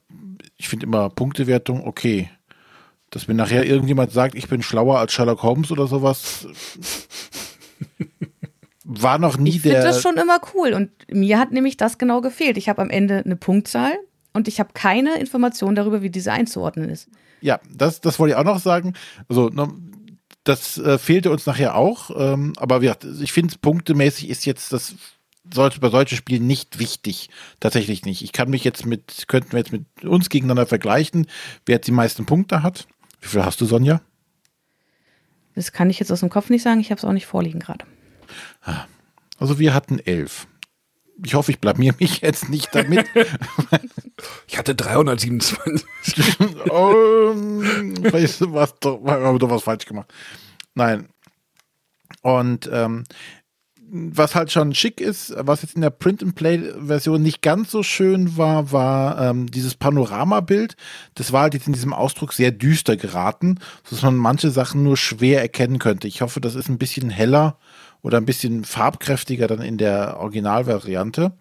ich 0.56 0.68
finde 0.68 0.86
immer 0.86 1.10
Punktewertung 1.10 1.86
okay. 1.86 2.30
Dass 3.10 3.28
mir 3.28 3.34
nachher 3.34 3.64
irgendjemand 3.64 4.12
sagt, 4.12 4.34
ich 4.34 4.48
bin 4.48 4.62
schlauer 4.62 4.98
als 4.98 5.12
Sherlock 5.12 5.42
Holmes 5.42 5.70
oder 5.70 5.86
sowas. 5.86 6.46
war 8.88 9.18
noch 9.18 9.36
nie 9.36 9.50
ich 9.50 9.62
der. 9.62 9.72
Ich 9.72 9.78
finde 9.78 9.86
das 9.88 10.02
schon 10.02 10.16
immer 10.16 10.40
cool. 10.54 10.72
Und 10.72 10.90
mir 11.12 11.38
hat 11.38 11.52
nämlich 11.52 11.76
das 11.76 11.98
genau 11.98 12.22
gefehlt. 12.22 12.56
Ich 12.56 12.68
habe 12.68 12.80
am 12.80 12.90
Ende 12.90 13.22
eine 13.24 13.36
Punktzahl 13.36 13.92
und 14.32 14.48
ich 14.48 14.58
habe 14.58 14.70
keine 14.72 15.18
Information 15.18 15.74
darüber, 15.74 16.02
wie 16.02 16.10
diese 16.10 16.32
einzuordnen 16.32 16.88
ist. 16.88 17.08
Ja, 17.42 17.60
das, 17.70 18.00
das 18.00 18.18
wollte 18.18 18.32
ich 18.32 18.38
auch 18.38 18.44
noch 18.44 18.58
sagen. 18.58 18.94
Also, 19.28 19.50
ne, 19.50 19.68
das 20.42 20.78
äh, 20.78 20.96
fehlte 20.96 21.30
uns 21.30 21.44
nachher 21.44 21.76
auch. 21.76 22.10
Ähm, 22.18 22.54
aber 22.56 22.82
ja, 22.82 22.96
ich 23.20 23.32
finde, 23.32 23.54
punktemäßig 23.60 24.30
ist 24.30 24.46
jetzt 24.46 24.72
das 24.72 24.94
sollte 25.52 25.80
bei 25.80 25.90
solchen 25.90 26.16
Spielen 26.16 26.46
nicht 26.46 26.78
wichtig. 26.78 27.30
Tatsächlich 27.60 28.04
nicht. 28.04 28.22
Ich 28.22 28.32
kann 28.32 28.50
mich 28.50 28.64
jetzt 28.64 28.84
mit, 28.84 29.28
könnten 29.28 29.52
wir 29.52 29.58
jetzt 29.58 29.72
mit 29.72 30.04
uns 30.04 30.28
gegeneinander 30.28 30.66
vergleichen, 30.66 31.26
wer 31.64 31.76
jetzt 31.76 31.86
die 31.86 31.92
meisten 31.92 32.26
Punkte 32.26 32.62
hat. 32.62 32.86
Wie 33.20 33.28
viel 33.28 33.44
hast 33.44 33.60
du, 33.60 33.64
Sonja? 33.64 34.00
Das 35.54 35.72
kann 35.72 35.88
ich 35.88 35.98
jetzt 35.98 36.12
aus 36.12 36.20
dem 36.20 36.28
Kopf 36.28 36.50
nicht 36.50 36.62
sagen. 36.62 36.80
Ich 36.80 36.90
habe 36.90 36.98
es 36.98 37.04
auch 37.04 37.12
nicht 37.12 37.26
vorliegen 37.26 37.60
gerade. 37.60 37.84
Also 39.38 39.58
wir 39.58 39.74
hatten 39.74 39.98
elf. 39.98 40.46
Ich 41.24 41.34
hoffe, 41.34 41.50
ich 41.50 41.60
blamier 41.60 41.94
mich 41.98 42.20
jetzt 42.22 42.48
nicht 42.48 42.74
damit. 42.74 43.06
ich 44.46 44.58
hatte 44.58 44.74
327. 44.74 46.38
oh, 46.70 47.34
vielleicht 48.02 48.40
was, 48.52 48.74
doch, 48.80 49.04
haben 49.04 49.38
doch 49.38 49.50
was 49.50 49.62
falsch 49.62 49.86
gemacht. 49.86 50.12
Nein. 50.74 51.08
Und 52.22 52.68
ähm, 52.72 53.04
was 53.90 54.34
halt 54.34 54.52
schon 54.52 54.74
schick 54.74 55.00
ist, 55.00 55.34
was 55.38 55.62
jetzt 55.62 55.74
in 55.74 55.80
der 55.80 55.90
Print-and-Play-Version 55.90 57.22
nicht 57.22 57.40
ganz 57.42 57.70
so 57.70 57.82
schön 57.82 58.36
war, 58.36 58.70
war 58.70 59.18
ähm, 59.20 59.50
dieses 59.50 59.74
Panoramabild. 59.74 60.76
Das 61.14 61.32
war 61.32 61.42
halt 61.42 61.54
jetzt 61.54 61.66
in 61.66 61.72
diesem 61.72 61.94
Ausdruck 61.94 62.34
sehr 62.34 62.50
düster 62.50 62.96
geraten, 62.96 63.58
sodass 63.84 64.02
man 64.02 64.16
manche 64.16 64.50
Sachen 64.50 64.82
nur 64.82 64.96
schwer 64.96 65.40
erkennen 65.40 65.78
könnte. 65.78 66.06
Ich 66.06 66.20
hoffe, 66.20 66.40
das 66.40 66.54
ist 66.54 66.68
ein 66.68 66.78
bisschen 66.78 67.08
heller 67.08 67.58
oder 68.08 68.16
ein 68.16 68.24
bisschen 68.24 68.64
farbkräftiger 68.64 69.48
dann 69.48 69.60
in 69.60 69.76
der 69.76 70.16
Originalvariante. 70.18 71.32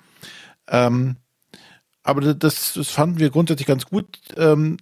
Ähm, 0.68 1.15
aber 2.03 2.34
das, 2.34 2.73
das 2.73 2.89
fanden 2.89 3.19
wir 3.19 3.30
grundsätzlich 3.30 3.68
ganz 3.68 3.85
gut. 3.85 4.19
Ähm, 4.35 4.76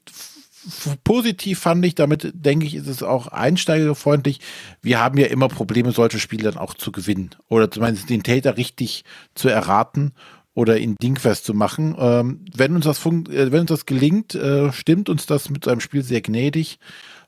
positiv 1.04 1.60
fand 1.60 1.86
ich, 1.86 1.94
damit 1.94 2.32
denke 2.34 2.66
ich, 2.66 2.74
ist 2.74 2.88
es 2.88 3.04
auch 3.04 3.28
einsteigerfreundlich. 3.28 4.40
Wir 4.82 5.00
haben 5.00 5.20
ja 5.20 5.28
immer 5.28 5.48
Probleme, 5.48 5.92
solche 5.92 6.18
Spiele 6.18 6.52
dann 6.52 6.58
auch 6.58 6.74
zu 6.74 6.92
gewinnen 6.92 7.30
oder 7.50 7.70
zumindest 7.70 8.10
den 8.10 8.24
Täter 8.24 8.58
richtig 8.58 9.04
zu 9.36 9.50
erraten 9.50 10.14
oder 10.56 10.80
ihn 10.80 10.96
dingfest 10.96 11.46
zu 11.46 11.54
machen. 11.54 11.96
Ähm, 12.00 12.46
wenn 12.52 12.76
uns 12.76 12.86
das 12.86 13.06
äh, 13.06 13.52
wenn 13.52 13.62
uns 13.62 13.70
das 13.70 13.86
gelingt, 13.86 14.34
äh, 14.34 14.74
stimmt 14.74 15.08
uns 15.08 15.28
das 15.28 15.52
mit 15.52 15.66
seinem 15.66 15.82
Spiel 15.82 16.02
sehr 16.02 16.22
gnädig. 16.22 16.80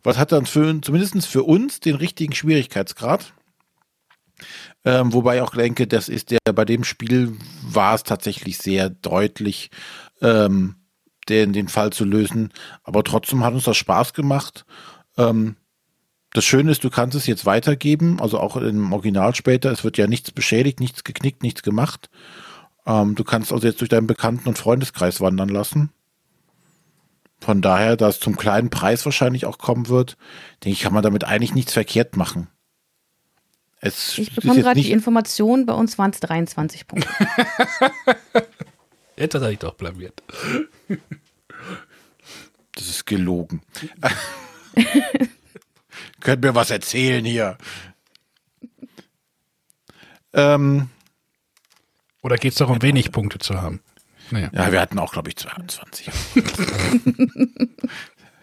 Was 0.01 0.17
hat 0.17 0.31
dann 0.31 0.47
für 0.47 0.81
zumindest 0.81 1.27
für 1.27 1.43
uns 1.43 1.79
den 1.79 1.93
richtigen 1.93 2.33
Schwierigkeitsgrad? 2.33 3.33
Ähm, 4.87 5.11
wobei 5.11 5.35
ich 5.35 5.41
auch 5.41 5.51
denke, 5.51 5.85
das 5.85 6.07
ist 6.07 6.31
der, 6.31 6.39
bei 6.55 6.63
dem 6.63 6.85
Spiel 6.85 7.35
war 7.61 7.93
es 7.93 8.03
tatsächlich 8.03 8.57
sehr 8.57 8.89
deutlich, 8.89 9.69
ähm, 10.21 10.75
den, 11.27 11.51
den 11.51 11.67
Fall 11.67 11.91
zu 11.91 12.05
lösen. 12.05 12.53
Aber 12.83 13.03
trotzdem 13.03 13.43
hat 13.43 13.53
uns 13.53 13.65
das 13.65 13.75
Spaß 13.75 14.13
gemacht. 14.13 14.65
Ähm, 15.17 15.57
das 16.31 16.45
Schöne 16.45 16.71
ist, 16.71 16.85
du 16.85 16.89
kannst 16.89 17.17
es 17.17 17.27
jetzt 17.27 17.45
weitergeben, 17.45 18.21
also 18.21 18.39
auch 18.39 18.55
im 18.55 18.93
Original 18.93 19.35
später. 19.35 19.71
Es 19.73 19.83
wird 19.83 19.97
ja 19.97 20.07
nichts 20.07 20.31
beschädigt, 20.31 20.79
nichts 20.79 21.03
geknickt, 21.03 21.43
nichts 21.43 21.63
gemacht. 21.63 22.09
Ähm, 22.85 23.15
du 23.15 23.25
kannst 23.25 23.51
also 23.51 23.67
jetzt 23.67 23.81
durch 23.81 23.89
deinen 23.89 24.07
Bekannten- 24.07 24.47
und 24.47 24.57
Freundeskreis 24.57 25.19
wandern 25.19 25.49
lassen. 25.49 25.91
Von 27.41 27.61
daher, 27.61 27.97
dass 27.97 28.15
es 28.15 28.21
zum 28.21 28.37
kleinen 28.37 28.69
Preis 28.69 29.03
wahrscheinlich 29.03 29.45
auch 29.45 29.57
kommen 29.57 29.89
wird, 29.89 30.15
denke 30.63 30.75
ich, 30.75 30.81
kann 30.81 30.93
man 30.93 31.03
damit 31.03 31.25
eigentlich 31.25 31.55
nichts 31.55 31.73
verkehrt 31.73 32.15
machen. 32.15 32.47
Es 33.79 34.17
ich 34.17 34.33
bekomme 34.33 34.61
gerade 34.61 34.81
die 34.81 34.91
Information, 34.91 35.65
bei 35.65 35.73
uns 35.73 35.97
waren 35.97 36.11
es 36.11 36.19
23 36.19 36.87
Punkte. 36.87 37.09
Jetzt 39.17 39.35
hat 39.35 39.41
er 39.41 39.49
sich 39.49 39.59
doch 39.59 39.75
blamiert. 39.75 40.21
Das 42.73 42.87
ist 42.87 43.05
gelogen. 43.05 43.61
Könnt 46.19 46.43
mir 46.43 46.55
was 46.55 46.69
erzählen 46.69 47.23
hier. 47.25 47.57
Ähm, 50.33 50.89
Oder 52.21 52.37
geht 52.37 52.51
es 52.51 52.57
darum, 52.59 52.81
wenig 52.81 53.11
Punkte 53.11 53.39
zu 53.39 53.59
haben? 53.61 53.81
Naja. 54.29 54.49
Ja, 54.53 54.71
wir 54.71 54.81
hatten 54.81 54.99
auch, 54.99 55.13
glaube 55.13 55.29
ich, 55.29 55.37
22. 55.37 56.09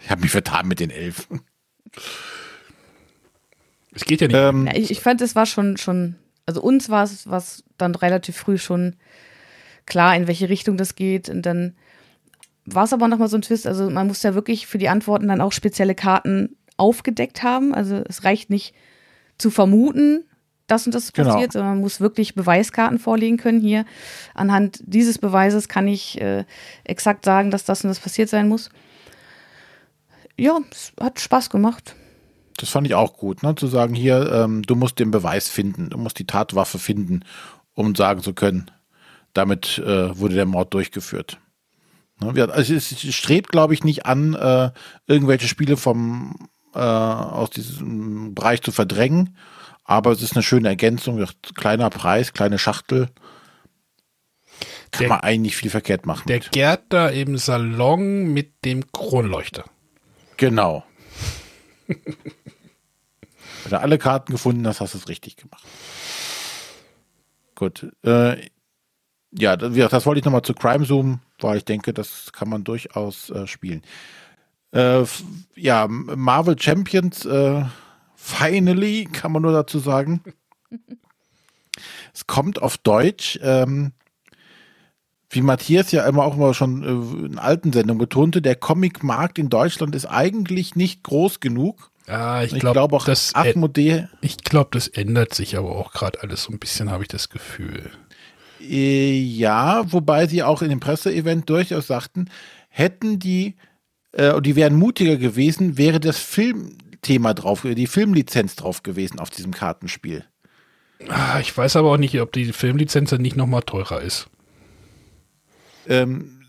ich 0.03 0.11
habe 0.11 0.23
mich 0.23 0.31
vertan 0.31 0.67
mit 0.67 0.81
den 0.81 0.91
elf. 0.91 1.29
Es 3.95 4.05
geht 4.05 4.21
ja 4.21 4.27
nicht. 4.27 4.37
Ähm, 4.37 4.67
ja, 4.67 4.75
ich, 4.77 4.91
ich, 4.91 5.01
fand, 5.01 5.21
es 5.21 5.37
war 5.37 5.47
schon, 5.47 5.77
schon, 5.77 6.17
also 6.47 6.61
uns 6.61 6.89
war 6.91 7.05
es 7.05 7.65
dann 7.79 7.95
relativ 7.95 8.37
früh 8.37 8.59
schon 8.59 8.97
klar, 9.87 10.17
in 10.17 10.27
welche 10.27 10.49
Richtung 10.49 10.77
das 10.77 10.95
geht. 10.95 11.29
Und 11.29 11.43
dann 11.43 11.75
war 12.67 12.85
es 12.85 12.93
aber 12.93 13.09
nochmal 13.09 13.29
so 13.29 13.37
ein 13.37 13.43
Twist. 13.43 13.67
Also 13.67 13.91
man 13.91 14.07
muss 14.07 14.23
ja 14.23 14.35
wirklich 14.35 14.67
für 14.67 14.79
die 14.79 14.89
Antworten 14.89 15.29
dann 15.29 15.41
auch 15.41 15.53
spezielle 15.53 15.95
Karten 15.95 16.57
aufgedeckt 16.77 17.43
haben. 17.43 17.75
Also 17.75 18.03
es 18.09 18.25
reicht 18.25 18.51
nicht 18.51 18.75
zu 19.39 19.51
vermuten, 19.51 20.25
das 20.67 20.87
und 20.87 20.95
das 20.95 21.13
genau. 21.13 21.33
passiert, 21.33 21.53
sondern 21.53 21.73
man 21.73 21.81
muss 21.81 22.01
wirklich 22.01 22.35
Beweiskarten 22.35 22.99
vorlegen 22.99 23.37
können. 23.37 23.61
Hier 23.61 23.85
anhand 24.35 24.81
dieses 24.83 25.19
Beweises 25.19 25.69
kann 25.69 25.87
ich 25.87 26.21
äh, 26.21 26.45
exakt 26.85 27.25
sagen, 27.25 27.51
dass 27.51 27.65
das 27.65 27.85
und 27.85 27.89
das 27.89 28.01
passiert 28.01 28.29
sein 28.29 28.49
muss. 28.49 28.71
Ja, 30.37 30.59
es 30.71 30.93
hat 30.99 31.21
Spaß 31.21 31.51
gemacht. 31.51 31.95
Das 32.57 32.69
fand 32.69 32.87
ich 32.87 32.95
auch 32.95 33.17
gut, 33.17 33.43
ne? 33.43 33.55
zu 33.55 33.67
sagen, 33.67 33.95
hier, 33.95 34.31
ähm, 34.33 34.63
du 34.63 34.77
musst 34.77 34.99
den 34.99 35.11
Beweis 35.11 35.49
finden, 35.49 35.91
du 35.91 35.99
musst 35.99 36.19
die 36.19 36.27
Tatwaffe 36.27 36.79
finden, 36.79 37.25
um 37.75 37.95
sagen 37.95 38.23
zu 38.23 38.33
können, 38.33 38.71
damit 39.33 39.79
äh, 39.79 40.17
wurde 40.19 40.35
der 40.35 40.47
Mord 40.47 40.73
durchgeführt. 40.73 41.39
Ne? 42.21 42.49
Also 42.53 42.75
es 42.75 43.15
strebt, 43.15 43.51
glaube 43.51 43.75
ich, 43.75 43.83
nicht 43.83 44.07
an, 44.07 44.35
äh, 44.35 44.71
irgendwelche 45.07 45.49
Spiele 45.49 45.77
vom, 45.77 46.49
äh, 46.75 46.79
aus 46.79 47.51
diesem 47.51 48.35
Bereich 48.35 48.63
zu 48.63 48.71
verdrängen, 48.71 49.37
aber 49.85 50.13
es 50.13 50.23
ist 50.23 50.35
eine 50.35 50.43
schöne 50.43 50.69
Ergänzung. 50.69 51.25
Kleiner 51.55 51.91
Preis, 51.91 52.33
kleine 52.33 52.59
Schachtel. 52.59 53.09
Kann 54.91 55.01
der, 55.01 55.09
man 55.09 55.21
eigentlich 55.21 55.57
viel 55.57 55.71
verkehrt 55.71 56.07
machen. 56.07 56.29
Der 56.29 56.39
Gärtner 56.39 57.11
im 57.13 57.37
Salon 57.37 58.33
mit 58.33 58.65
dem 58.65 58.91
Kronleuchter. 58.93 59.65
Genau. 60.37 60.85
Wenn 63.65 63.71
du 63.71 63.81
alle 63.81 63.99
Karten 63.99 64.33
gefunden 64.33 64.67
hast, 64.67 64.81
hast 64.81 64.95
du 64.95 64.99
es 64.99 65.09
richtig 65.09 65.37
gemacht. 65.37 65.65
Gut. 67.55 67.91
Äh, 68.05 68.49
ja, 69.33 69.57
das, 69.57 69.75
das 69.91 70.07
wollte 70.07 70.21
ich 70.21 70.25
nochmal 70.25 70.43
zu 70.43 70.55
Crime 70.55 70.85
Zoom, 70.85 71.21
weil 71.41 71.57
ich 71.57 71.65
denke, 71.65 71.93
das 71.93 72.33
kann 72.33 72.49
man 72.49 72.63
durchaus 72.63 73.31
äh, 73.31 73.47
spielen. 73.47 73.83
Äh, 74.73 75.05
ja, 75.57 75.87
Marvel 75.89 76.61
Champions 76.61 77.25
äh, 77.25 77.65
Finally, 78.15 79.07
kann 79.07 79.33
man 79.33 79.43
nur 79.43 79.53
dazu 79.53 79.79
sagen. 79.79 80.23
es 82.13 82.27
kommt 82.27 82.61
auf 82.61 82.79
Deutsch. 82.79 83.39
Ähm, 83.43 83.93
wie 85.31 85.43
Matthias 85.43 85.91
ja 85.91 86.07
immer 86.07 86.25
auch 86.25 86.37
mal 86.37 86.55
schon 86.55 86.83
äh, 86.83 87.27
in 87.27 87.39
alten 87.39 87.73
Sendungen 87.73 87.99
betonte, 87.99 88.41
der 88.41 88.57
Comicmarkt 88.57 89.39
in 89.39 89.49
Deutschland 89.49 89.95
ist 89.95 90.07
eigentlich 90.07 90.77
nicht 90.77 91.03
groß 91.03 91.41
genug. 91.41 91.91
Ja, 92.07 92.43
ich, 92.43 92.51
glaube 92.51 92.75
glaub 92.75 92.93
auch 92.93 93.07
das 93.07 93.35
Asmodee. 93.35 94.09
Ich 94.21 94.39
glaube, 94.39 94.71
das 94.73 94.89
ändert 94.89 95.35
sich 95.35 95.57
aber 95.57 95.75
auch 95.75 95.93
gerade 95.93 96.23
alles 96.23 96.45
so 96.45 96.53
ein 96.53 96.59
bisschen, 96.59 96.91
habe 96.91 97.05
ich 97.05 97.09
das 97.09 97.31
Gefühl. 97.31 97.91
Äh, 98.61 99.19
ja, 99.19 99.91
wobei 99.91 100.27
sie 100.27 100.43
auch 100.43 100.63
in 100.63 100.71
dem 100.71 100.81
Presseevent 100.81 101.49
durchaus 101.49 101.87
sagten, 101.87 102.31
hätten 102.69 103.19
die, 103.19 103.57
äh, 104.13 104.41
die 104.43 104.57
wären 104.57 104.75
mutiger 104.75 105.17
gewesen, 105.17 105.79
wäre 105.79 106.01
das 106.01 106.19
Film, 106.19 106.77
Thema 107.01 107.35
drauf, 107.35 107.63
die 107.63 107.87
Filmlizenz 107.87 108.57
drauf 108.57 108.83
gewesen 108.83 109.21
auf 109.21 109.31
diesem 109.31 109.53
Kartenspiel. 109.53 110.25
Ah, 111.09 111.39
ich 111.41 111.57
weiß 111.57 111.77
aber 111.77 111.93
auch 111.93 111.97
nicht, 111.99 112.19
ob 112.21 112.33
die 112.33 112.53
Filmlizenz 112.53 113.11
dann 113.11 113.23
nicht 113.23 113.37
nochmal 113.37 113.63
teurer 113.63 114.01
ist. 114.01 114.29
Ähm, 115.87 116.41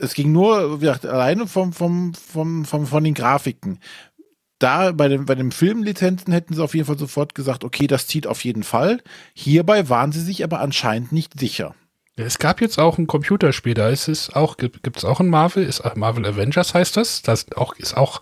es 0.00 0.14
ging 0.14 0.32
nur, 0.32 0.80
wie 0.80 0.86
gesagt, 0.86 1.06
alleine 1.06 1.46
vom, 1.46 1.72
vom, 1.72 2.14
vom, 2.14 2.64
vom, 2.64 2.86
von 2.86 3.04
den 3.04 3.14
Grafiken. 3.14 3.78
Da 4.62 4.92
bei 4.92 5.08
den, 5.08 5.26
bei 5.26 5.34
den 5.34 5.50
Filmlizenzen 5.50 6.32
hätten 6.32 6.54
sie 6.54 6.62
auf 6.62 6.74
jeden 6.74 6.86
Fall 6.86 6.98
sofort 6.98 7.34
gesagt, 7.34 7.64
okay, 7.64 7.88
das 7.88 8.06
zieht 8.06 8.26
auf 8.26 8.44
jeden 8.44 8.62
Fall. 8.62 9.02
Hierbei 9.34 9.88
waren 9.88 10.12
sie 10.12 10.20
sich 10.20 10.44
aber 10.44 10.60
anscheinend 10.60 11.10
nicht 11.10 11.38
sicher. 11.38 11.74
Es 12.14 12.38
gab 12.38 12.60
jetzt 12.60 12.78
auch 12.78 12.98
ein 12.98 13.06
Computerspiel, 13.06 13.74
da 13.74 13.88
ist 13.88 14.06
es 14.06 14.30
auch, 14.32 14.58
gibt 14.58 14.96
es 14.96 15.04
auch 15.04 15.18
ein 15.18 15.28
Marvel, 15.28 15.64
ist 15.64 15.82
Marvel 15.96 16.26
Avengers 16.26 16.74
heißt 16.74 16.96
das. 16.96 17.22
Das 17.22 17.50
auch, 17.56 17.74
ist 17.74 17.96
auch 17.96 18.20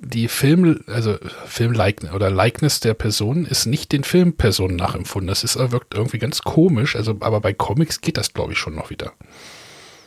die 0.00 0.26
Film, 0.26 0.82
also 0.86 1.18
Filmlikeness 1.46 2.12
oder 2.12 2.30
Likeness 2.30 2.80
der 2.80 2.94
Person 2.94 3.44
ist 3.44 3.66
nicht 3.66 3.92
den 3.92 4.04
Filmpersonen 4.04 4.76
nachempfunden. 4.76 5.28
Das 5.28 5.44
ist 5.44 5.56
wirkt 5.56 5.94
irgendwie 5.94 6.18
ganz 6.18 6.42
komisch. 6.42 6.96
Also, 6.96 7.16
aber 7.20 7.40
bei 7.40 7.52
Comics 7.52 8.00
geht 8.00 8.16
das, 8.16 8.32
glaube 8.32 8.52
ich, 8.52 8.58
schon 8.58 8.74
noch 8.74 8.90
wieder. 8.90 9.12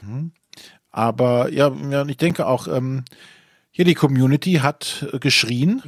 Mhm. 0.01 0.31
Aber 0.91 1.49
ja, 1.49 1.71
ja 1.89 2.05
ich 2.05 2.17
denke 2.17 2.47
auch, 2.47 2.67
ähm, 2.67 3.05
hier 3.71 3.85
die 3.85 3.95
Community 3.95 4.55
hat 4.55 5.07
äh, 5.11 5.19
geschrien 5.19 5.81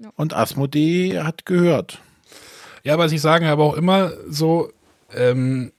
ja. 0.00 0.10
und 0.16 0.34
Asmodee 0.34 1.20
hat 1.20 1.46
gehört. 1.46 2.00
Ja, 2.82 2.94
aber 2.94 3.08
sie 3.08 3.18
sagen 3.18 3.46
aber 3.46 3.64
auch 3.64 3.74
immer 3.74 4.12
so, 4.28 4.72
ähm, 5.14 5.72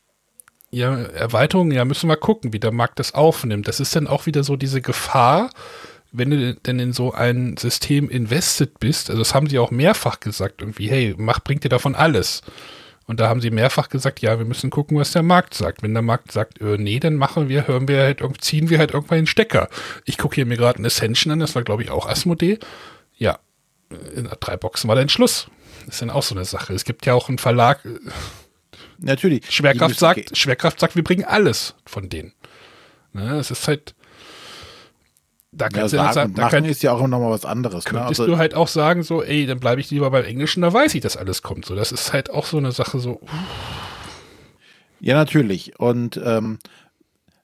ja, 0.71 0.95
Erweiterungen, 0.95 1.71
ja, 1.71 1.85
müssen 1.85 2.09
wir 2.09 2.17
gucken, 2.17 2.53
wie 2.53 2.59
der 2.59 2.71
Markt 2.71 2.99
das 2.99 3.13
aufnimmt. 3.13 3.67
Das 3.67 3.79
ist 3.79 3.95
dann 3.95 4.07
auch 4.07 4.25
wieder 4.25 4.43
so 4.43 4.55
diese 4.55 4.81
Gefahr, 4.81 5.49
wenn 6.11 6.29
du 6.29 6.55
denn 6.55 6.79
in 6.79 6.93
so 6.93 7.11
ein 7.11 7.57
System 7.57 8.09
invested 8.09 8.79
bist, 8.79 9.09
also 9.09 9.21
das 9.21 9.33
haben 9.33 9.49
sie 9.49 9.59
auch 9.59 9.71
mehrfach 9.71 10.19
gesagt, 10.19 10.61
irgendwie, 10.61 10.89
hey, 10.89 11.15
mach, 11.17 11.39
bringt 11.41 11.63
dir 11.63 11.69
davon 11.69 11.95
alles. 11.95 12.41
Und 13.05 13.19
da 13.19 13.27
haben 13.27 13.41
sie 13.41 13.51
mehrfach 13.51 13.89
gesagt, 13.89 14.21
ja, 14.21 14.37
wir 14.37 14.45
müssen 14.45 14.69
gucken, 14.69 14.97
was 14.97 15.11
der 15.11 15.23
Markt 15.23 15.53
sagt. 15.53 15.83
Wenn 15.83 15.93
der 15.93 16.01
Markt 16.01 16.31
sagt, 16.31 16.61
äh, 16.61 16.77
nee, 16.77 16.99
dann 16.99 17.15
machen 17.15 17.49
wir, 17.49 17.67
hören 17.67 17.87
wir 17.87 18.01
halt, 18.01 18.21
ziehen 18.39 18.69
wir 18.69 18.79
halt 18.79 18.91
irgendwann 18.91 19.19
den 19.19 19.27
Stecker. 19.27 19.69
Ich 20.05 20.17
gucke 20.17 20.35
hier 20.35 20.45
mir 20.45 20.57
gerade 20.57 20.81
ein 20.81 20.85
Ascension 20.85 21.33
an, 21.33 21.39
das 21.39 21.55
war, 21.55 21.63
glaube 21.63 21.83
ich, 21.83 21.91
auch 21.91 22.07
Asmodee. 22.07 22.59
Ja, 23.17 23.39
in 24.15 24.29
drei 24.39 24.57
Boxen 24.57 24.87
war 24.87 24.95
der 24.95 25.03
Entschluss. 25.03 25.47
Das 25.85 25.95
ist 25.95 26.01
dann 26.01 26.09
auch 26.09 26.23
so 26.23 26.33
eine 26.33 26.45
Sache. 26.45 26.73
Es 26.73 26.85
gibt 26.85 27.05
ja 27.05 27.13
auch 27.13 27.27
einen 27.27 27.37
Verlag. 27.37 27.83
Äh, 27.85 27.99
Natürlich. 28.99 29.51
Schwerkraft 29.51 29.99
sagt, 29.99 30.37
Schwerkraft 30.37 30.79
sagt, 30.79 30.95
wir 30.95 31.03
bringen 31.03 31.25
alles 31.25 31.75
von 31.85 32.07
denen. 32.09 32.33
Ne, 33.11 33.37
es 33.37 33.51
ist 33.51 33.67
halt, 33.67 33.95
da 35.55 35.69
kannst 35.69 35.93
ja, 35.93 35.99
du 35.99 36.05
halt 36.05 36.13
sagen, 36.15 36.33
da 36.33 36.49
kann, 36.49 36.65
ist 36.65 36.83
ja 36.83 36.91
auch 36.93 37.07
nochmal 37.07 37.31
was 37.31 37.45
anderes. 37.45 37.85
Ne? 37.85 37.91
Könntest 37.91 38.19
ne? 38.19 38.23
also, 38.23 38.25
du 38.33 38.37
halt 38.37 38.55
auch 38.55 38.67
sagen, 38.67 39.03
so, 39.03 39.23
ey, 39.23 39.45
dann 39.45 39.59
bleibe 39.59 39.81
ich 39.81 39.89
lieber 39.91 40.09
beim 40.09 40.25
Englischen, 40.25 40.61
da 40.61 40.73
weiß 40.73 40.95
ich, 40.95 41.01
dass 41.01 41.17
alles 41.17 41.41
kommt. 41.41 41.65
So, 41.65 41.75
das 41.75 41.91
ist 41.91 42.13
halt 42.13 42.29
auch 42.29 42.45
so 42.45 42.57
eine 42.57 42.71
Sache, 42.71 42.99
so. 42.99 43.21
Ja, 44.99 45.15
natürlich. 45.15 45.79
Und 45.79 46.19
ähm, 46.23 46.59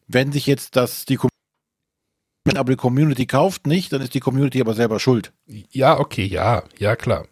wenn 0.07 0.31
sich 0.31 0.47
jetzt 0.47 0.75
das 0.75 1.05
die 1.05 1.19
aber 2.55 2.71
die 2.71 2.77
Community 2.77 3.27
kauft 3.27 3.67
nicht, 3.67 3.93
dann 3.93 4.01
ist 4.01 4.13
die 4.15 4.19
Community 4.19 4.59
aber 4.59 4.73
selber 4.73 4.99
schuld. 4.99 5.31
Ja, 5.45 5.99
okay, 5.99 6.25
ja, 6.25 6.63
ja, 6.79 6.95
klar. 6.95 7.27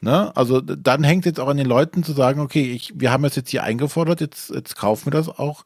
Ne? 0.00 0.34
Also 0.36 0.60
dann 0.60 1.04
hängt 1.04 1.24
es 1.24 1.30
jetzt 1.30 1.40
auch 1.40 1.48
an 1.48 1.56
den 1.56 1.66
Leuten 1.66 2.02
zu 2.02 2.12
sagen, 2.12 2.40
okay, 2.40 2.72
ich, 2.72 2.92
wir 2.96 3.12
haben 3.12 3.24
es 3.24 3.36
jetzt 3.36 3.50
hier 3.50 3.62
eingefordert, 3.62 4.20
jetzt, 4.20 4.50
jetzt 4.50 4.76
kaufen 4.76 5.06
wir 5.06 5.10
das 5.12 5.28
auch. 5.28 5.64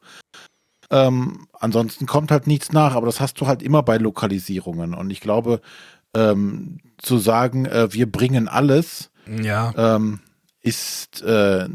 Ähm, 0.93 1.47
ansonsten 1.59 2.05
kommt 2.05 2.29
halt 2.29 2.45
nichts 2.45 2.71
nach, 2.71 2.93
aber 2.93 3.07
das 3.07 3.19
hast 3.19 3.41
du 3.41 3.47
halt 3.47 3.63
immer 3.63 3.81
bei 3.81 3.97
Lokalisierungen. 3.97 4.93
Und 4.93 5.09
ich 5.09 5.21
glaube, 5.21 5.59
ähm, 6.13 6.77
zu 6.99 7.17
sagen, 7.17 7.65
äh, 7.65 7.91
wir 7.91 8.11
bringen 8.11 8.47
alles, 8.47 9.09
ja. 9.27 9.73
ähm, 9.75 10.19
ist 10.61 11.23
äh, 11.23 11.67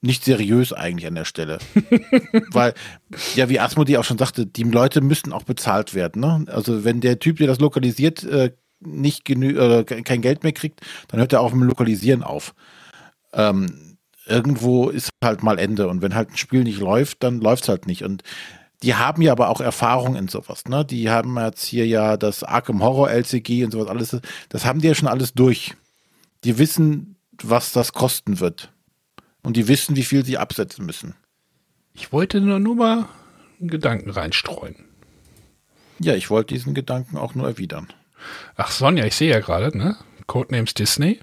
nicht 0.00 0.24
seriös 0.24 0.72
eigentlich 0.72 1.06
an 1.06 1.14
der 1.14 1.24
Stelle. 1.24 1.58
Weil, 2.50 2.74
ja, 3.36 3.48
wie 3.48 3.60
Asmodi 3.60 3.96
auch 3.96 4.04
schon 4.04 4.18
sagte, 4.18 4.46
die 4.46 4.64
Leute 4.64 5.00
müssen 5.00 5.32
auch 5.32 5.44
bezahlt 5.44 5.94
werden. 5.94 6.22
Ne? 6.22 6.44
Also 6.48 6.84
wenn 6.84 7.00
der 7.00 7.20
Typ, 7.20 7.36
der 7.36 7.46
das 7.46 7.60
lokalisiert, 7.60 8.24
äh, 8.24 8.50
nicht 8.80 9.24
genü 9.24 9.56
äh, 9.56 9.84
kein 9.84 10.22
Geld 10.22 10.42
mehr 10.42 10.52
kriegt, 10.52 10.80
dann 11.06 11.20
hört 11.20 11.32
er 11.32 11.40
auch 11.40 11.52
mit 11.52 11.62
dem 11.62 11.68
Lokalisieren 11.68 12.24
auf. 12.24 12.52
Ähm, 13.32 13.91
irgendwo 14.26 14.88
ist 14.88 15.10
halt 15.22 15.42
mal 15.42 15.58
Ende. 15.58 15.88
Und 15.88 16.02
wenn 16.02 16.14
halt 16.14 16.30
ein 16.30 16.36
Spiel 16.36 16.64
nicht 16.64 16.80
läuft, 16.80 17.22
dann 17.22 17.40
läuft 17.40 17.64
es 17.64 17.68
halt 17.68 17.86
nicht. 17.86 18.04
Und 18.04 18.22
die 18.82 18.94
haben 18.94 19.22
ja 19.22 19.32
aber 19.32 19.48
auch 19.48 19.60
Erfahrung 19.60 20.16
in 20.16 20.28
sowas. 20.28 20.64
Ne? 20.66 20.84
Die 20.84 21.10
haben 21.10 21.38
jetzt 21.38 21.64
hier 21.64 21.86
ja 21.86 22.16
das 22.16 22.42
Arkham 22.42 22.82
Horror 22.82 23.10
LCG 23.10 23.64
und 23.64 23.70
sowas 23.70 23.88
alles. 23.88 24.16
Das 24.48 24.64
haben 24.64 24.80
die 24.80 24.88
ja 24.88 24.94
schon 24.94 25.08
alles 25.08 25.34
durch. 25.34 25.74
Die 26.44 26.58
wissen, 26.58 27.16
was 27.42 27.72
das 27.72 27.92
kosten 27.92 28.40
wird. 28.40 28.72
Und 29.42 29.56
die 29.56 29.68
wissen, 29.68 29.96
wie 29.96 30.04
viel 30.04 30.24
sie 30.24 30.38
absetzen 30.38 30.86
müssen. 30.86 31.14
Ich 31.94 32.12
wollte 32.12 32.40
nur, 32.40 32.58
nur 32.58 32.76
mal 32.76 33.08
einen 33.60 33.70
Gedanken 33.70 34.10
reinstreuen. 34.10 34.76
Ja, 35.98 36.14
ich 36.14 36.30
wollte 36.30 36.54
diesen 36.54 36.74
Gedanken 36.74 37.16
auch 37.16 37.34
nur 37.34 37.46
erwidern. 37.46 37.92
Ach, 38.56 38.70
Sonja, 38.70 39.04
ich 39.04 39.14
sehe 39.14 39.30
ja 39.30 39.40
gerade, 39.40 39.76
ne? 39.76 39.96
Codenames 40.26 40.74
Disney. 40.74 41.20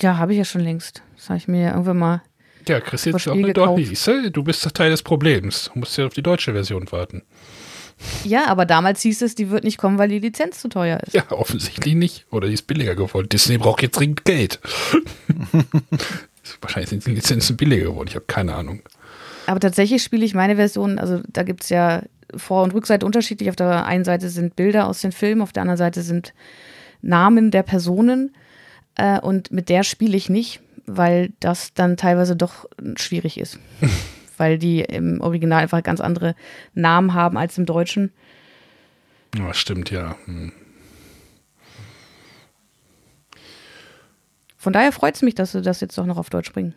Ja, 0.00 0.18
habe 0.18 0.32
ich 0.32 0.38
ja 0.38 0.44
schon 0.44 0.62
längst. 0.62 1.02
Das 1.20 1.28
habe 1.28 1.36
ich 1.36 1.48
mir 1.48 1.60
ja 1.60 1.70
irgendwann 1.72 1.98
mal. 1.98 2.22
Ja, 2.66 2.80
Chris, 2.80 3.04
jetzt 3.04 3.28
auch 3.28 3.32
eine 3.32 3.52
deutsche. 3.52 4.30
Du 4.30 4.42
bist 4.42 4.66
Teil 4.74 4.90
des 4.90 5.02
Problems. 5.02 5.70
Du 5.72 5.80
musst 5.80 5.98
ja 5.98 6.06
auf 6.06 6.14
die 6.14 6.22
deutsche 6.22 6.54
Version 6.54 6.90
warten. 6.90 7.22
Ja, 8.24 8.46
aber 8.46 8.64
damals 8.64 9.02
hieß 9.02 9.20
es, 9.20 9.34
die 9.34 9.50
wird 9.50 9.62
nicht 9.62 9.76
kommen, 9.76 9.98
weil 9.98 10.08
die 10.08 10.18
Lizenz 10.18 10.60
zu 10.60 10.68
teuer 10.68 10.98
ist. 11.00 11.12
Ja, 11.12 11.30
offensichtlich 11.30 11.94
nicht. 11.94 12.24
Oder 12.30 12.48
die 12.48 12.54
ist 12.54 12.66
billiger 12.66 12.94
geworden. 12.94 13.28
Disney 13.28 13.58
braucht 13.58 13.82
jetzt 13.82 13.98
dringend 13.98 14.24
Geld. 14.24 14.60
Wahrscheinlich 16.62 16.88
sind 16.88 17.06
die 17.06 17.10
Lizenzen 17.10 17.58
billiger 17.58 17.90
geworden. 17.90 18.08
Ich 18.08 18.14
habe 18.14 18.24
keine 18.26 18.54
Ahnung. 18.54 18.80
Aber 19.46 19.60
tatsächlich 19.60 20.02
spiele 20.02 20.24
ich 20.24 20.32
meine 20.32 20.56
Version, 20.56 20.98
also 20.98 21.20
da 21.28 21.42
gibt 21.42 21.64
es 21.64 21.68
ja 21.68 22.02
Vor- 22.34 22.62
und 22.62 22.72
Rückseite 22.72 23.04
unterschiedlich. 23.04 23.50
Auf 23.50 23.56
der 23.56 23.84
einen 23.84 24.06
Seite 24.06 24.30
sind 24.30 24.56
Bilder 24.56 24.88
aus 24.88 25.02
den 25.02 25.12
Filmen, 25.12 25.42
auf 25.42 25.52
der 25.52 25.62
anderen 25.62 25.78
Seite 25.78 26.00
sind 26.00 26.32
Namen 27.02 27.50
der 27.50 27.62
Personen. 27.62 28.34
Äh, 28.94 29.20
und 29.20 29.50
mit 29.50 29.68
der 29.68 29.82
spiele 29.82 30.16
ich 30.16 30.28
nicht, 30.28 30.60
weil 30.96 31.32
das 31.40 31.74
dann 31.74 31.96
teilweise 31.96 32.36
doch 32.36 32.66
schwierig 32.96 33.38
ist. 33.38 33.58
weil 34.40 34.58
die 34.58 34.80
im 34.80 35.20
Original 35.20 35.62
einfach 35.62 35.82
ganz 35.82 36.00
andere 36.00 36.34
Namen 36.72 37.12
haben 37.12 37.36
als 37.36 37.58
im 37.58 37.66
Deutschen. 37.66 38.10
Ja, 39.36 39.52
stimmt, 39.52 39.90
ja. 39.90 40.16
Hm. 40.24 40.52
Von 44.56 44.72
daher 44.72 44.92
freut 44.92 45.14
es 45.14 45.22
mich, 45.22 45.34
dass 45.34 45.52
sie 45.52 45.60
das 45.60 45.80
jetzt 45.80 45.96
doch 45.98 46.06
noch 46.06 46.16
auf 46.16 46.30
Deutsch 46.30 46.52
bringen. 46.52 46.74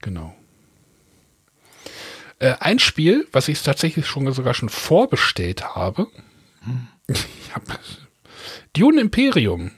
Genau. 0.00 0.34
Äh, 2.40 2.54
ein 2.60 2.78
Spiel, 2.80 3.26
was 3.32 3.48
ich 3.48 3.62
tatsächlich 3.62 4.06
schon 4.06 4.30
sogar 4.32 4.54
schon 4.54 4.68
vorbestellt 4.68 5.74
habe. 5.74 6.08
Hm. 6.62 6.88
Ich 7.48 7.54
hab, 7.54 7.62
Dune 8.74 9.00
Imperium. 9.00 9.70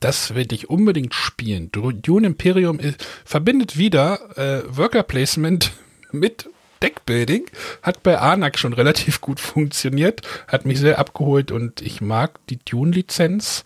Das 0.00 0.34
will 0.34 0.52
ich 0.52 0.70
unbedingt 0.70 1.14
spielen. 1.14 1.70
Dune 1.72 2.26
Imperium 2.26 2.78
ist, 2.78 3.04
verbindet 3.24 3.76
wieder 3.76 4.36
äh, 4.36 4.62
Worker 4.76 5.02
Placement 5.02 5.72
mit 6.12 6.48
Deckbuilding. 6.82 7.46
Hat 7.82 8.02
bei 8.02 8.18
Anak 8.18 8.58
schon 8.58 8.72
relativ 8.72 9.20
gut 9.20 9.40
funktioniert. 9.40 10.22
Hat 10.46 10.66
mich 10.66 10.78
sehr 10.78 10.98
abgeholt 10.98 11.50
und 11.50 11.82
ich 11.82 12.00
mag 12.00 12.38
die 12.48 12.58
Dune-Lizenz. 12.58 13.64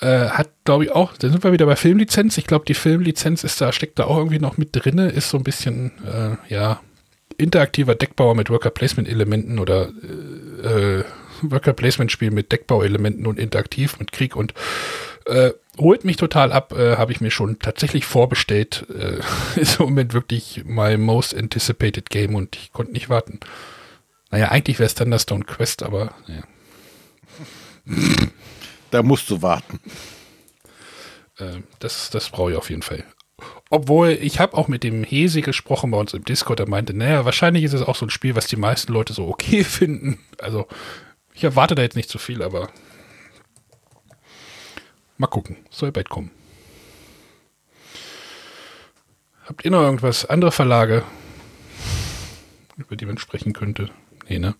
Äh, 0.00 0.28
hat, 0.28 0.50
glaube 0.64 0.84
ich, 0.84 0.92
auch, 0.92 1.16
da 1.16 1.28
sind 1.28 1.44
wir 1.44 1.52
wieder 1.52 1.66
bei 1.66 1.76
Filmlizenz. 1.76 2.36
Ich 2.36 2.46
glaube, 2.46 2.64
die 2.66 2.74
Filmlizenz 2.74 3.44
ist 3.44 3.60
da, 3.60 3.72
steckt 3.72 3.98
da 3.98 4.04
auch 4.04 4.18
irgendwie 4.18 4.40
noch 4.40 4.56
mit 4.56 4.70
drin. 4.72 4.98
Ist 4.98 5.30
so 5.30 5.38
ein 5.38 5.44
bisschen, 5.44 5.92
äh, 6.04 6.52
ja, 6.52 6.80
interaktiver 7.36 7.94
Deckbauer 7.94 8.34
mit 8.34 8.50
Worker 8.50 8.70
Placement 8.70 9.08
Elementen 9.08 9.58
oder 9.58 9.88
äh, 10.62 11.00
äh 11.00 11.04
Worker 11.42 11.72
Placement 11.72 12.12
Spiel 12.12 12.30
mit 12.30 12.52
Deckbauelementen 12.52 13.26
und 13.26 13.38
interaktiv 13.38 13.98
mit 13.98 14.12
Krieg 14.12 14.36
und 14.36 14.54
äh, 15.26 15.52
holt 15.78 16.04
mich 16.04 16.16
total 16.16 16.52
ab, 16.52 16.72
äh, 16.72 16.96
habe 16.96 17.12
ich 17.12 17.20
mir 17.20 17.30
schon 17.30 17.58
tatsächlich 17.58 18.04
vorbestellt. 18.04 18.86
Äh, 18.90 19.20
ist 19.60 19.80
im 19.80 19.86
Moment 19.86 20.12
wirklich 20.12 20.62
my 20.64 20.96
most 20.96 21.34
anticipated 21.34 22.10
game 22.10 22.34
und 22.34 22.56
ich 22.56 22.72
konnte 22.72 22.92
nicht 22.92 23.08
warten. 23.08 23.40
Naja, 24.30 24.48
eigentlich 24.48 24.78
wäre 24.78 24.86
es 24.86 24.94
Thunderstone 24.94 25.44
Quest, 25.44 25.82
aber 25.82 26.14
ja. 26.26 26.42
Da 28.90 29.02
musst 29.02 29.30
du 29.30 29.42
warten. 29.42 29.80
Äh, 31.38 31.60
das 31.78 32.10
das 32.10 32.30
brauche 32.30 32.52
ich 32.52 32.56
auf 32.56 32.70
jeden 32.70 32.82
Fall. 32.82 33.04
Obwohl, 33.70 34.10
ich 34.10 34.38
habe 34.38 34.56
auch 34.56 34.68
mit 34.68 34.84
dem 34.84 35.02
Hesi 35.02 35.40
gesprochen 35.40 35.90
bei 35.90 35.98
uns 35.98 36.14
im 36.14 36.24
Discord, 36.24 36.60
der 36.60 36.68
meinte, 36.68 36.94
naja, 36.94 37.24
wahrscheinlich 37.24 37.64
ist 37.64 37.72
es 37.72 37.82
auch 37.82 37.96
so 37.96 38.06
ein 38.06 38.10
Spiel, 38.10 38.36
was 38.36 38.46
die 38.46 38.56
meisten 38.56 38.92
Leute 38.92 39.12
so 39.12 39.26
okay 39.26 39.64
finden. 39.64 40.20
Also, 40.38 40.68
ich 41.32 41.42
erwarte 41.44 41.74
da 41.74 41.82
jetzt 41.82 41.96
nicht 41.96 42.08
zu 42.08 42.18
viel, 42.18 42.42
aber 42.42 42.70
Mal 45.24 45.28
gucken. 45.28 45.56
Soll 45.70 45.90
bald 45.90 46.10
kommen. 46.10 46.30
Habt 49.46 49.64
ihr 49.64 49.70
noch 49.70 49.80
irgendwas? 49.80 50.26
Andere 50.26 50.52
Verlage, 50.52 51.02
über 52.76 52.94
die 52.94 53.06
man 53.06 53.16
sprechen 53.16 53.54
könnte? 53.54 53.88
Nee, 54.28 54.38
ne? 54.38 54.54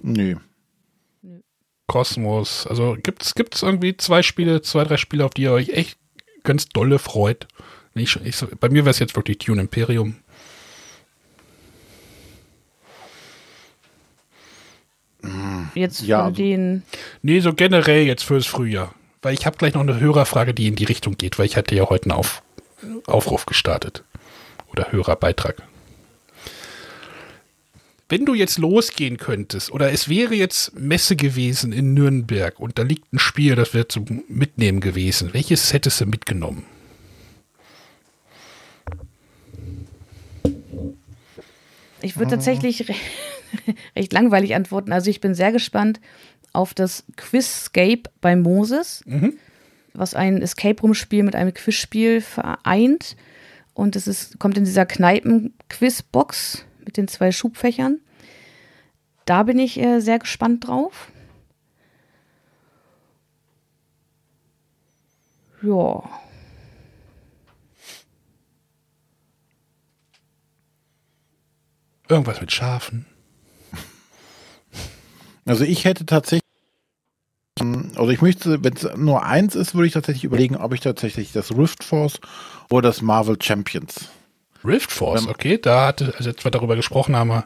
Nee. 0.00 0.36
Kosmos. 1.88 2.68
Also 2.68 2.96
gibt's, 3.02 3.34
gibt's 3.34 3.62
irgendwie 3.62 3.96
zwei 3.96 4.22
Spiele, 4.22 4.62
zwei, 4.62 4.84
drei 4.84 4.96
Spiele, 4.96 5.24
auf 5.24 5.34
die 5.34 5.42
ihr 5.42 5.52
euch 5.52 5.70
echt 5.70 5.98
ganz 6.44 6.68
dolle 6.68 7.00
freut? 7.00 7.48
Ich, 7.96 8.14
ich, 8.24 8.46
bei 8.60 8.68
mir 8.68 8.84
wäre 8.84 8.90
es 8.90 9.00
jetzt 9.00 9.16
wirklich 9.16 9.38
Dune 9.38 9.62
Imperium. 9.62 10.18
Jetzt 15.74 16.02
ja. 16.02 16.24
von 16.24 16.34
den. 16.34 16.82
Nee, 17.22 17.40
so 17.40 17.52
generell 17.52 18.04
jetzt 18.04 18.24
fürs 18.24 18.46
Frühjahr. 18.46 18.94
Weil 19.22 19.34
ich 19.34 19.46
habe 19.46 19.56
gleich 19.56 19.74
noch 19.74 19.80
eine 19.80 19.98
Hörerfrage, 19.98 20.52
die 20.52 20.66
in 20.66 20.76
die 20.76 20.84
Richtung 20.84 21.16
geht, 21.16 21.38
weil 21.38 21.46
ich 21.46 21.56
hatte 21.56 21.74
ja 21.74 21.88
heute 21.88 22.10
einen 22.10 22.18
Auf, 22.18 22.42
Aufruf 23.06 23.46
gestartet. 23.46 24.04
Oder 24.70 24.92
Hörerbeitrag. 24.92 25.62
Wenn 28.08 28.26
du 28.26 28.34
jetzt 28.34 28.58
losgehen 28.58 29.16
könntest, 29.16 29.72
oder 29.72 29.90
es 29.90 30.10
wäre 30.10 30.34
jetzt 30.34 30.78
Messe 30.78 31.16
gewesen 31.16 31.72
in 31.72 31.94
Nürnberg 31.94 32.60
und 32.60 32.78
da 32.78 32.82
liegt 32.82 33.10
ein 33.14 33.18
Spiel, 33.18 33.54
das 33.54 33.72
wäre 33.72 33.88
zum 33.88 34.22
Mitnehmen 34.28 34.80
gewesen, 34.80 35.32
welches 35.32 35.72
hättest 35.72 36.02
du 36.02 36.06
mitgenommen? 36.06 36.64
Ich 42.02 42.18
würde 42.18 42.32
tatsächlich 42.32 42.84
recht 43.96 44.12
langweilig 44.12 44.54
antworten. 44.54 44.92
Also 44.92 45.10
ich 45.10 45.20
bin 45.20 45.34
sehr 45.34 45.52
gespannt 45.52 46.00
auf 46.52 46.72
das 46.74 47.04
Quizscape 47.16 48.04
bei 48.20 48.36
Moses, 48.36 49.02
mhm. 49.06 49.34
was 49.92 50.14
ein 50.14 50.40
Escape 50.40 50.80
Room 50.80 50.94
Spiel 50.94 51.22
mit 51.22 51.34
einem 51.34 51.52
Quizspiel 51.52 52.20
vereint. 52.20 53.16
Und 53.74 53.96
es 53.96 54.06
ist, 54.06 54.38
kommt 54.38 54.56
in 54.56 54.64
dieser 54.64 54.86
Kneipen-Quizbox 54.86 56.64
mit 56.84 56.96
den 56.96 57.08
zwei 57.08 57.32
Schubfächern. 57.32 58.00
Da 59.24 59.42
bin 59.42 59.58
ich 59.58 59.80
äh, 59.80 60.00
sehr 60.00 60.18
gespannt 60.18 60.68
drauf. 60.68 61.10
Ja. 65.62 66.02
Irgendwas 72.08 72.40
mit 72.40 72.52
Schafen. 72.52 73.06
Also 75.46 75.64
ich 75.64 75.84
hätte 75.84 76.06
tatsächlich, 76.06 76.42
also 77.94 78.10
ich 78.10 78.22
möchte, 78.22 78.64
wenn 78.64 78.74
es 78.74 78.88
nur 78.96 79.24
eins 79.24 79.54
ist, 79.54 79.74
würde 79.74 79.86
ich 79.86 79.92
tatsächlich 79.92 80.24
überlegen, 80.24 80.56
ob 80.56 80.72
ich 80.72 80.80
tatsächlich 80.80 81.32
das 81.32 81.56
Rift 81.56 81.84
Force 81.84 82.20
oder 82.70 82.88
das 82.88 83.02
Marvel 83.02 83.36
Champions. 83.40 84.08
Rift 84.64 84.90
Force, 84.90 85.26
okay, 85.28 85.58
da 85.58 85.88
hatte, 85.88 86.14
also 86.16 86.30
jetzt 86.30 86.44
wir 86.44 86.50
darüber 86.50 86.76
gesprochen 86.76 87.14
haben, 87.14 87.44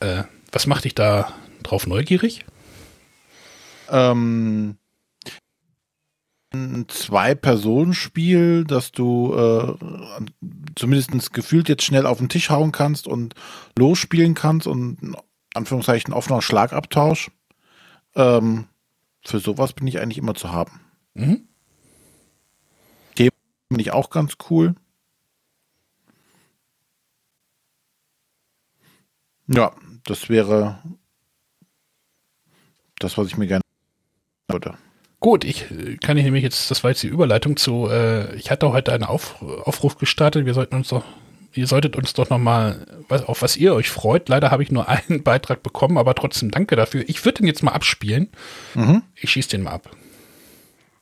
äh, 0.00 0.22
was 0.52 0.66
macht 0.66 0.84
dich 0.84 0.94
da 0.94 1.32
drauf 1.64 1.86
neugierig? 1.86 2.44
Ähm, 3.90 4.76
ein 6.52 6.86
Zwei-Personen-Spiel, 6.88 8.64
dass 8.64 8.92
du 8.92 9.34
äh, 9.34 9.74
zumindest 10.76 11.32
gefühlt 11.32 11.68
jetzt 11.68 11.82
schnell 11.82 12.06
auf 12.06 12.18
den 12.18 12.28
Tisch 12.28 12.50
hauen 12.50 12.72
kannst 12.72 13.06
und 13.06 13.34
losspielen 13.76 14.34
kannst 14.34 14.66
und 14.66 15.16
Anführungszeichen 15.58 16.14
offener 16.14 16.42
Schlagabtausch. 16.42 17.30
Ähm, 18.14 18.66
für 19.24 19.38
sowas 19.38 19.74
bin 19.74 19.86
ich 19.86 20.00
eigentlich 20.00 20.18
immer 20.18 20.34
zu 20.34 20.50
haben. 20.50 20.80
Mhm. 21.14 21.48
Themen 23.14 23.30
finde 23.68 23.82
ich 23.82 23.92
auch 23.92 24.10
ganz 24.10 24.36
cool. 24.48 24.74
Ja, 29.48 29.72
das 30.04 30.28
wäre 30.28 30.82
das, 32.98 33.16
was 33.16 33.28
ich 33.28 33.36
mir 33.36 33.46
gerne 33.46 33.62
würde. 34.48 34.76
Gut, 35.20 35.44
ich 35.44 35.70
äh, 35.70 35.96
kann 35.96 36.16
ich 36.16 36.24
nämlich 36.24 36.44
jetzt, 36.44 36.70
das 36.70 36.84
war 36.84 36.90
jetzt 36.90 37.02
die 37.02 37.08
Überleitung 37.08 37.56
zu, 37.56 37.88
äh, 37.88 38.34
ich 38.36 38.50
hatte 38.50 38.72
heute 38.72 38.92
einen 38.92 39.04
Auf, 39.04 39.42
Aufruf 39.42 39.98
gestartet, 39.98 40.46
wir 40.46 40.54
sollten 40.54 40.76
uns 40.76 40.88
doch 40.88 41.04
ihr 41.54 41.66
solltet 41.66 41.96
uns 41.96 42.12
doch 42.12 42.30
nochmal, 42.30 42.86
auf 43.08 43.42
was 43.42 43.56
ihr 43.56 43.74
euch 43.74 43.90
freut. 43.90 44.28
Leider 44.28 44.50
habe 44.50 44.62
ich 44.62 44.70
nur 44.70 44.88
einen 44.88 45.22
Beitrag 45.22 45.62
bekommen, 45.62 45.98
aber 45.98 46.14
trotzdem 46.14 46.50
danke 46.50 46.76
dafür. 46.76 47.04
Ich 47.06 47.24
würde 47.24 47.38
den 47.38 47.46
jetzt 47.46 47.62
mal 47.62 47.72
abspielen. 47.72 48.28
Mhm. 48.74 49.02
Ich 49.16 49.30
schieße 49.30 49.50
den 49.50 49.62
mal 49.62 49.72
ab. 49.72 49.90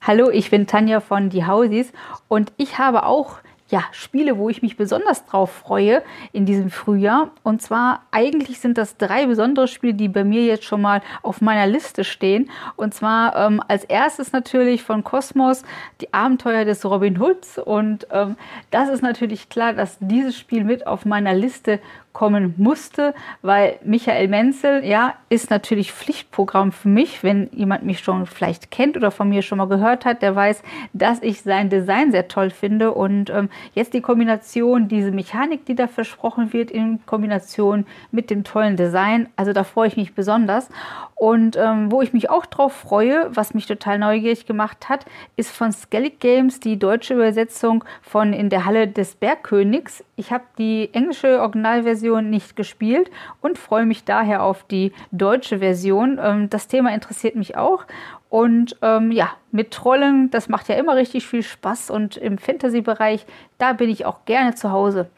Hallo, 0.00 0.30
ich 0.30 0.50
bin 0.50 0.66
Tanja 0.66 1.00
von 1.00 1.30
Die 1.30 1.46
Hausis 1.46 1.92
und 2.28 2.52
ich 2.58 2.78
habe 2.78 3.04
auch 3.04 3.38
ja, 3.68 3.82
Spiele, 3.90 4.38
wo 4.38 4.48
ich 4.48 4.62
mich 4.62 4.76
besonders 4.76 5.26
drauf 5.26 5.50
freue 5.50 6.02
in 6.32 6.46
diesem 6.46 6.70
Frühjahr. 6.70 7.30
Und 7.42 7.62
zwar 7.62 8.02
eigentlich 8.12 8.60
sind 8.60 8.78
das 8.78 8.96
drei 8.96 9.26
besondere 9.26 9.66
Spiele, 9.66 9.94
die 9.94 10.08
bei 10.08 10.22
mir 10.22 10.44
jetzt 10.44 10.64
schon 10.64 10.80
mal 10.80 11.02
auf 11.22 11.40
meiner 11.40 11.66
Liste 11.66 12.04
stehen. 12.04 12.48
Und 12.76 12.94
zwar 12.94 13.34
ähm, 13.36 13.60
als 13.66 13.84
erstes 13.84 14.32
natürlich 14.32 14.84
von 14.84 15.02
Cosmos 15.02 15.64
die 16.00 16.14
Abenteuer 16.14 16.64
des 16.64 16.84
Robin 16.84 17.20
Hoods. 17.20 17.58
Und 17.58 18.06
ähm, 18.12 18.36
das 18.70 18.88
ist 18.88 19.02
natürlich 19.02 19.48
klar, 19.48 19.72
dass 19.72 19.96
dieses 20.00 20.36
Spiel 20.38 20.62
mit 20.62 20.86
auf 20.86 21.04
meiner 21.04 21.34
Liste 21.34 21.80
kommen 22.16 22.54
musste, 22.56 23.12
weil 23.42 23.78
Michael 23.84 24.28
Menzel, 24.28 24.82
ja, 24.86 25.12
ist 25.28 25.50
natürlich 25.50 25.92
Pflichtprogramm 25.92 26.72
für 26.72 26.88
mich. 26.88 27.22
Wenn 27.22 27.50
jemand 27.52 27.84
mich 27.84 27.98
schon 27.98 28.24
vielleicht 28.24 28.70
kennt 28.70 28.96
oder 28.96 29.10
von 29.10 29.28
mir 29.28 29.42
schon 29.42 29.58
mal 29.58 29.68
gehört 29.68 30.06
hat, 30.06 30.22
der 30.22 30.34
weiß, 30.34 30.62
dass 30.94 31.20
ich 31.20 31.42
sein 31.42 31.68
Design 31.68 32.12
sehr 32.12 32.26
toll 32.26 32.48
finde. 32.48 32.92
Und 32.92 33.28
ähm, 33.28 33.50
jetzt 33.74 33.92
die 33.92 34.00
Kombination, 34.00 34.88
diese 34.88 35.10
Mechanik, 35.10 35.66
die 35.66 35.74
da 35.74 35.88
versprochen 35.88 36.54
wird, 36.54 36.70
in 36.70 37.04
Kombination 37.04 37.84
mit 38.12 38.30
dem 38.30 38.44
tollen 38.44 38.76
Design, 38.76 39.28
also 39.36 39.52
da 39.52 39.62
freue 39.62 39.88
ich 39.88 39.98
mich 39.98 40.14
besonders. 40.14 40.70
Und 41.16 41.56
ähm, 41.56 41.92
wo 41.92 42.00
ich 42.00 42.14
mich 42.14 42.30
auch 42.30 42.46
drauf 42.46 42.72
freue, 42.72 43.28
was 43.34 43.52
mich 43.52 43.66
total 43.66 43.98
neugierig 43.98 44.46
gemacht 44.46 44.88
hat, 44.88 45.04
ist 45.36 45.50
von 45.50 45.70
Skellig 45.70 46.20
Games 46.20 46.60
die 46.60 46.78
deutsche 46.78 47.12
Übersetzung 47.12 47.84
von 48.00 48.32
In 48.32 48.48
der 48.48 48.64
Halle 48.64 48.88
des 48.88 49.16
Bergkönigs. 49.16 50.04
Ich 50.16 50.30
habe 50.30 50.44
die 50.58 50.90
englische 50.92 51.40
Originalversion 51.40 52.05
Version 52.06 52.30
nicht 52.30 52.54
gespielt 52.54 53.10
und 53.40 53.58
freue 53.58 53.84
mich 53.84 54.04
daher 54.04 54.44
auf 54.44 54.64
die 54.64 54.92
deutsche 55.10 55.58
Version. 55.58 56.20
Ähm, 56.22 56.48
das 56.48 56.68
Thema 56.68 56.94
interessiert 56.94 57.34
mich 57.34 57.56
auch. 57.56 57.84
Und 58.28 58.76
ähm, 58.82 59.10
ja, 59.10 59.30
mit 59.50 59.72
Trollen, 59.72 60.30
das 60.30 60.48
macht 60.48 60.68
ja 60.68 60.76
immer 60.76 60.94
richtig 60.94 61.26
viel 61.26 61.42
Spaß. 61.42 61.90
Und 61.90 62.16
im 62.16 62.38
Fantasy-Bereich, 62.38 63.26
da 63.58 63.72
bin 63.72 63.90
ich 63.90 64.04
auch 64.06 64.24
gerne 64.24 64.54
zu 64.54 64.70
Hause. 64.70 65.08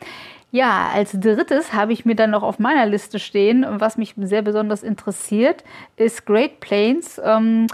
Ja, 0.50 0.88
als 0.94 1.12
drittes 1.12 1.74
habe 1.74 1.92
ich 1.92 2.06
mir 2.06 2.14
dann 2.14 2.30
noch 2.30 2.42
auf 2.42 2.58
meiner 2.58 2.86
Liste 2.86 3.18
stehen, 3.18 3.66
was 3.68 3.98
mich 3.98 4.14
sehr 4.16 4.40
besonders 4.40 4.82
interessiert, 4.82 5.62
ist 5.96 6.24
Great 6.24 6.60
Plains. 6.60 7.20
Ähm, 7.22 7.66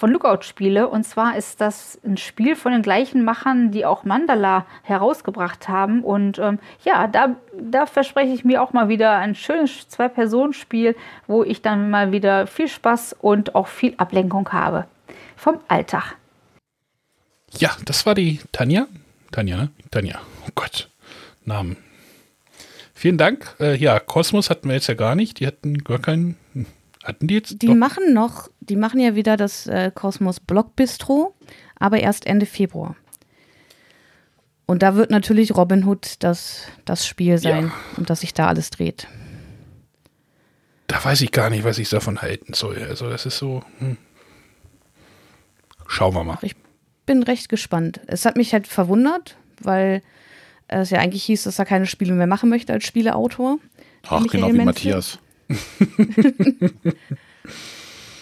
von 0.00 0.10
Lookout 0.10 0.44
spiele. 0.44 0.88
Und 0.88 1.04
zwar 1.04 1.36
ist 1.36 1.60
das 1.60 2.00
ein 2.04 2.16
Spiel 2.16 2.56
von 2.56 2.72
den 2.72 2.80
gleichen 2.80 3.22
Machern, 3.22 3.70
die 3.70 3.84
auch 3.84 4.02
Mandala 4.02 4.64
herausgebracht 4.82 5.68
haben. 5.68 6.02
Und 6.02 6.38
ähm, 6.38 6.58
ja, 6.86 7.06
da, 7.06 7.36
da 7.60 7.84
verspreche 7.84 8.32
ich 8.32 8.42
mir 8.42 8.62
auch 8.62 8.72
mal 8.72 8.88
wieder 8.88 9.18
ein 9.18 9.34
schönes 9.34 9.88
Zwei-Personen-Spiel, 9.88 10.96
wo 11.26 11.44
ich 11.44 11.60
dann 11.60 11.90
mal 11.90 12.12
wieder 12.12 12.46
viel 12.46 12.66
Spaß 12.66 13.14
und 13.20 13.54
auch 13.54 13.68
viel 13.68 13.92
Ablenkung 13.98 14.50
habe 14.52 14.86
vom 15.36 15.60
Alltag. 15.68 16.16
Ja, 17.58 17.76
das 17.84 18.06
war 18.06 18.14
die 18.14 18.40
Tanja. 18.52 18.86
Tanja, 19.32 19.56
ne? 19.58 19.70
Tanja. 19.90 20.18
Oh 20.46 20.50
Gott. 20.54 20.88
Namen. 21.44 21.76
Vielen 22.94 23.18
Dank. 23.18 23.54
Äh, 23.60 23.76
ja, 23.76 24.00
Kosmos 24.00 24.48
hatten 24.48 24.68
wir 24.68 24.76
jetzt 24.76 24.86
ja 24.86 24.94
gar 24.94 25.14
nicht. 25.14 25.40
Die 25.40 25.46
hatten 25.46 25.84
gar 25.84 25.98
keinen. 25.98 26.36
Hatten 27.04 27.26
die 27.26 27.34
jetzt? 27.34 27.62
Die 27.62 27.66
doch? 27.66 27.74
machen 27.74 28.12
noch, 28.12 28.48
die 28.60 28.76
machen 28.76 29.00
ja 29.00 29.14
wieder 29.14 29.36
das 29.36 29.66
äh, 29.66 29.90
Cosmos 29.94 30.40
Block 30.40 30.76
Bistro, 30.76 31.34
aber 31.78 32.00
erst 32.00 32.26
Ende 32.26 32.46
Februar. 32.46 32.96
Und 34.66 34.82
da 34.82 34.94
wird 34.94 35.10
natürlich 35.10 35.56
Robin 35.56 35.84
Hood 35.84 36.14
das, 36.20 36.66
das 36.84 37.06
Spiel 37.06 37.38
sein, 37.38 37.66
ja. 37.66 37.72
um 37.96 38.06
das 38.06 38.20
sich 38.20 38.34
da 38.34 38.46
alles 38.46 38.70
dreht. 38.70 39.08
Da 40.86 41.04
weiß 41.04 41.22
ich 41.22 41.32
gar 41.32 41.50
nicht, 41.50 41.64
was 41.64 41.78
ich 41.78 41.88
davon 41.88 42.22
halten 42.22 42.52
soll. 42.52 42.78
Also 42.88 43.08
das 43.08 43.26
ist 43.26 43.38
so. 43.38 43.62
Hm. 43.78 43.96
Schauen 45.88 46.14
wir 46.14 46.22
mal. 46.22 46.38
Ich 46.42 46.54
bin 47.06 47.22
recht 47.24 47.48
gespannt. 47.48 48.00
Es 48.06 48.24
hat 48.24 48.36
mich 48.36 48.52
halt 48.52 48.68
verwundert, 48.68 49.36
weil 49.60 50.02
es 50.68 50.90
ja 50.90 51.00
eigentlich 51.00 51.24
hieß, 51.24 51.44
dass 51.44 51.58
er 51.58 51.64
keine 51.64 51.86
Spiele 51.86 52.12
mehr 52.12 52.28
machen 52.28 52.48
möchte 52.48 52.72
als 52.72 52.84
Spieleautor. 52.84 53.58
Ach, 54.08 54.24
genau 54.28 54.52
wie 54.52 54.64
Matthias. 54.64 55.18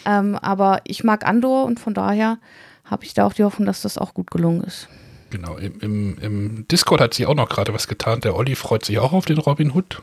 ähm, 0.07 0.37
aber 0.37 0.81
ich 0.85 1.05
mag 1.05 1.27
Andor 1.27 1.65
und 1.65 1.81
von 1.81 1.95
daher 1.95 2.39
habe 2.85 3.05
ich 3.05 3.15
da 3.15 3.27
auch 3.27 3.33
die 3.33 3.45
Hoffnung, 3.45 3.67
dass 3.67 3.83
das 3.83 3.99
auch 3.99 4.15
gut 4.15 4.31
gelungen 4.31 4.63
ist. 4.63 4.89
Genau, 5.31 5.57
im, 5.57 5.79
im, 5.81 6.19
im 6.19 6.69
Discord 6.69 7.01
hat 7.01 7.15
sich 7.15 7.27
auch 7.27 7.35
noch 7.35 7.49
gerade 7.49 7.75
was 7.75 7.87
getan. 7.87 8.21
Der 8.21 8.35
Olli 8.35 8.55
freut 8.55 8.85
sich 8.85 8.99
auch 8.99 9.13
auf 9.13 9.27
den 9.27 9.39
Robin 9.39 9.73
Hood 9.73 10.03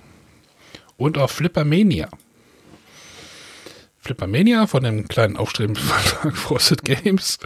und 0.98 1.18
auf 1.18 1.32
Flippermania. 1.32 2.10
Flippermania 3.98 4.68
von 4.68 4.84
dem 4.84 5.08
kleinen 5.08 5.36
aufstrebenden 5.36 5.84
Verlag 5.84 6.38
Frosted 6.38 6.84
Games 6.84 7.40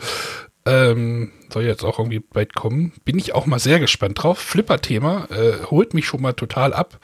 ähm, 0.65 1.31
soll 1.51 1.63
jetzt 1.63 1.83
auch 1.83 1.99
irgendwie 1.99 2.19
bald 2.19 2.53
kommen. 2.53 2.93
Bin 3.05 3.17
ich 3.17 3.33
auch 3.33 3.45
mal 3.45 3.59
sehr 3.59 3.79
gespannt 3.79 4.21
drauf. 4.21 4.39
Flipper-Thema 4.39 5.27
äh, 5.31 5.65
holt 5.65 5.93
mich 5.93 6.05
schon 6.05 6.21
mal 6.21 6.33
total 6.33 6.73
ab. 6.73 6.99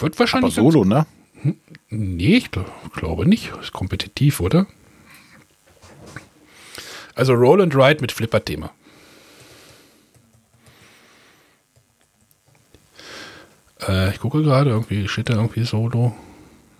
Wird 0.00 0.18
wahrscheinlich. 0.18 0.58
Aber 0.58 0.70
solo, 0.72 0.84
ne? 0.84 1.06
Hm, 1.42 1.56
nee, 1.88 2.36
ich 2.36 2.50
glaube 2.50 3.26
nicht. 3.26 3.52
Ist 3.60 3.72
kompetitiv, 3.72 4.40
oder? 4.40 4.66
Also 7.14 7.34
Roll 7.34 7.60
and 7.60 7.74
Ride 7.74 8.00
mit 8.00 8.12
Flipper-Thema. 8.12 8.70
Äh, 13.86 14.10
ich 14.10 14.20
gucke 14.20 14.42
gerade, 14.42 14.70
irgendwie 14.70 15.08
steht 15.08 15.28
da 15.28 15.34
irgendwie 15.34 15.64
Solo. 15.64 16.14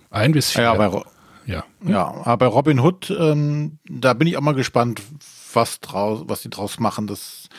Ein 0.09 0.31
bis 0.31 0.51
vier. 0.51 0.63
Ja, 0.63 0.73
bei, 0.73 1.01
ja. 1.45 1.63
ja 1.85 2.05
aber 2.25 2.37
bei 2.37 2.47
Robin 2.47 2.79
Hood, 2.79 3.15
ähm, 3.17 3.77
da 3.87 4.13
bin 4.13 4.27
ich 4.27 4.37
auch 4.37 4.41
mal 4.41 4.53
gespannt, 4.53 5.01
was, 5.53 5.79
draus, 5.79 6.23
was 6.25 6.41
die 6.41 6.49
draus 6.49 6.79
machen. 6.79 7.07
Das, 7.07 7.49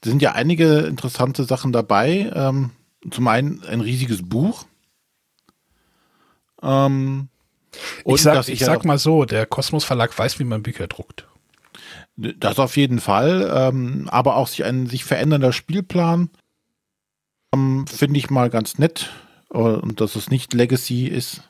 das 0.00 0.10
sind 0.10 0.22
ja 0.22 0.32
einige 0.32 0.80
interessante 0.80 1.44
Sachen 1.44 1.72
dabei. 1.72 2.30
Ähm, 2.34 2.70
zum 3.10 3.28
einen 3.28 3.62
ein 3.64 3.80
riesiges 3.80 4.22
Buch 4.22 4.64
ähm, 6.64 7.28
ich 8.04 8.22
sag, 8.22 8.48
ich 8.48 8.60
sag 8.60 8.84
mal 8.84 8.98
so, 8.98 9.24
der 9.24 9.46
Kosmos 9.46 9.84
Verlag 9.84 10.16
weiß, 10.16 10.38
wie 10.38 10.44
man 10.44 10.62
Bücher 10.62 10.86
druckt. 10.86 11.26
Das 12.16 12.58
auf 12.60 12.76
jeden 12.76 13.00
Fall, 13.00 13.50
ähm, 13.52 14.08
aber 14.10 14.36
auch 14.36 14.46
sich 14.46 14.64
ein 14.64 14.86
sich 14.86 15.04
verändernder 15.04 15.52
Spielplan 15.52 16.30
ähm, 17.54 17.86
finde 17.86 18.18
ich 18.18 18.30
mal 18.30 18.50
ganz 18.50 18.78
nett 18.78 19.10
äh, 19.52 19.58
und 19.58 20.00
dass 20.00 20.16
es 20.16 20.30
nicht 20.30 20.54
Legacy 20.54 21.06
ist, 21.06 21.42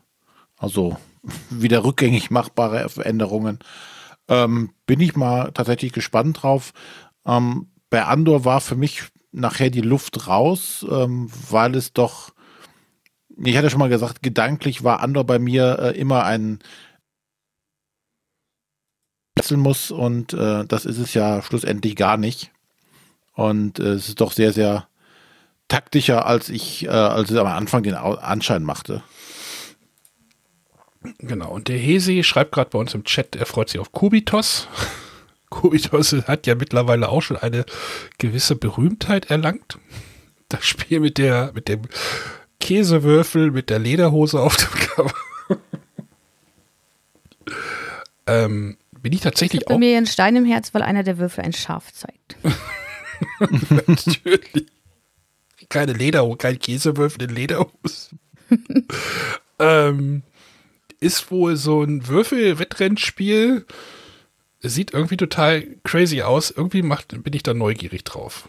also 0.57 0.97
wieder 1.51 1.85
rückgängig 1.85 2.31
machbare 2.31 2.89
Veränderungen. 2.89 3.59
Ähm, 4.29 4.71
bin 4.87 5.01
ich 5.01 5.17
mal 5.17 5.53
tatsächlich 5.53 5.93
gespannt 5.93 6.43
drauf. 6.43 6.73
Ähm, 7.27 7.69
bei 7.91 8.05
Andor 8.05 8.45
war 8.45 8.61
für 8.61 8.77
mich 8.77 9.03
nachher 9.33 9.71
die 9.71 9.83
Luft 9.83 10.29
raus, 10.29 10.87
ähm, 10.91 11.31
weil 11.51 11.75
es 11.75 11.93
doch 11.93 12.34
ich 13.43 13.57
hatte 13.57 13.71
schon 13.71 13.81
mal 13.81 13.89
gesagt, 13.89 14.23
gedanklich 14.23 14.85
war 14.85 15.01
Andor 15.01 15.25
bei 15.25 15.39
mir 15.39 15.79
äh, 15.79 15.99
immer 15.99 16.25
ein 16.25 16.61
wechseln 19.37 19.61
muss 19.61 19.91
und 19.91 20.33
äh, 20.33 20.65
das 20.65 20.85
ist 20.87 20.99
es 20.99 21.15
ja 21.15 21.43
schlussendlich 21.43 21.97
gar 21.97 22.17
nicht. 22.17 22.51
Und 23.35 23.79
äh, 23.79 23.95
es 23.95 24.09
ist 24.09 24.21
doch 24.21 24.33
sehr, 24.33 24.53
sehr 24.53 24.89
taktischer, 25.69 26.27
als 26.27 26.49
ich, 26.49 26.85
äh, 26.85 26.89
als 26.89 27.31
es 27.31 27.37
am 27.37 27.47
Anfang 27.47 27.83
den 27.83 27.95
Anschein 27.95 28.63
machte. 28.63 29.03
Genau, 31.19 31.51
und 31.51 31.69
der 31.69 31.77
Hesi 31.77 32.23
schreibt 32.23 32.53
gerade 32.53 32.71
bei 32.71 32.79
uns 32.79 32.95
im 32.95 33.05
Chat, 33.05 33.37
er 33.37 33.47
freut 33.47 33.69
sich 33.69 33.81
auf 33.81 33.93
Kubitos. 33.93 34.69
Kubitos 35.51 36.13
hat 36.27 36.47
ja 36.47 36.55
mittlerweile 36.55 37.09
auch 37.09 37.21
schon 37.21 37.37
eine 37.37 37.67
gewisse 38.19 38.57
Berühmtheit 38.57 39.31
erlangt. 39.31 39.79
Das 40.49 40.65
Spiel 40.65 41.01
mit 41.01 41.19
der, 41.19 41.53
mit 41.55 41.69
dem 41.69 41.83
Käsewürfel 42.65 43.51
mit 43.51 43.69
der 43.69 43.79
Lederhose 43.79 44.41
auf 44.41 44.57
dem 44.57 44.71
Cover. 44.81 45.15
ähm, 48.27 48.79
bin 49.03 49.13
ich 49.13 49.21
tatsächlich 49.21 49.67
auch. 49.67 49.73
Bei 49.73 49.79
mir 49.79 49.99
ein 49.99 50.07
Stein 50.07 50.35
im 50.35 50.47
Herz, 50.47 50.73
weil 50.73 50.81
einer 50.81 51.03
der 51.03 51.19
Würfel 51.19 51.45
ein 51.45 51.53
Schaf 51.53 51.93
zeigt. 51.93 52.37
Natürlich. 53.87 54.67
Keine 55.69 55.93
Lederhose, 55.93 56.39
kein 56.39 56.59
Käsewürfel 56.59 57.25
in 57.25 57.35
Lederhose. 57.35 58.17
ähm, 59.59 60.23
ist 61.01 61.31
wohl 61.31 61.57
so 61.57 61.83
ein 61.83 62.09
Würfel-Wettrennspiel. 62.09 63.67
Sieht 64.63 64.95
irgendwie 64.95 65.19
total 65.19 65.67
crazy 65.85 66.23
aus. 66.23 66.51
Irgendwie 66.51 66.81
macht, 66.81 67.23
bin 67.23 67.35
ich 67.35 67.43
da 67.43 67.53
neugierig 67.53 68.05
drauf. 68.05 68.49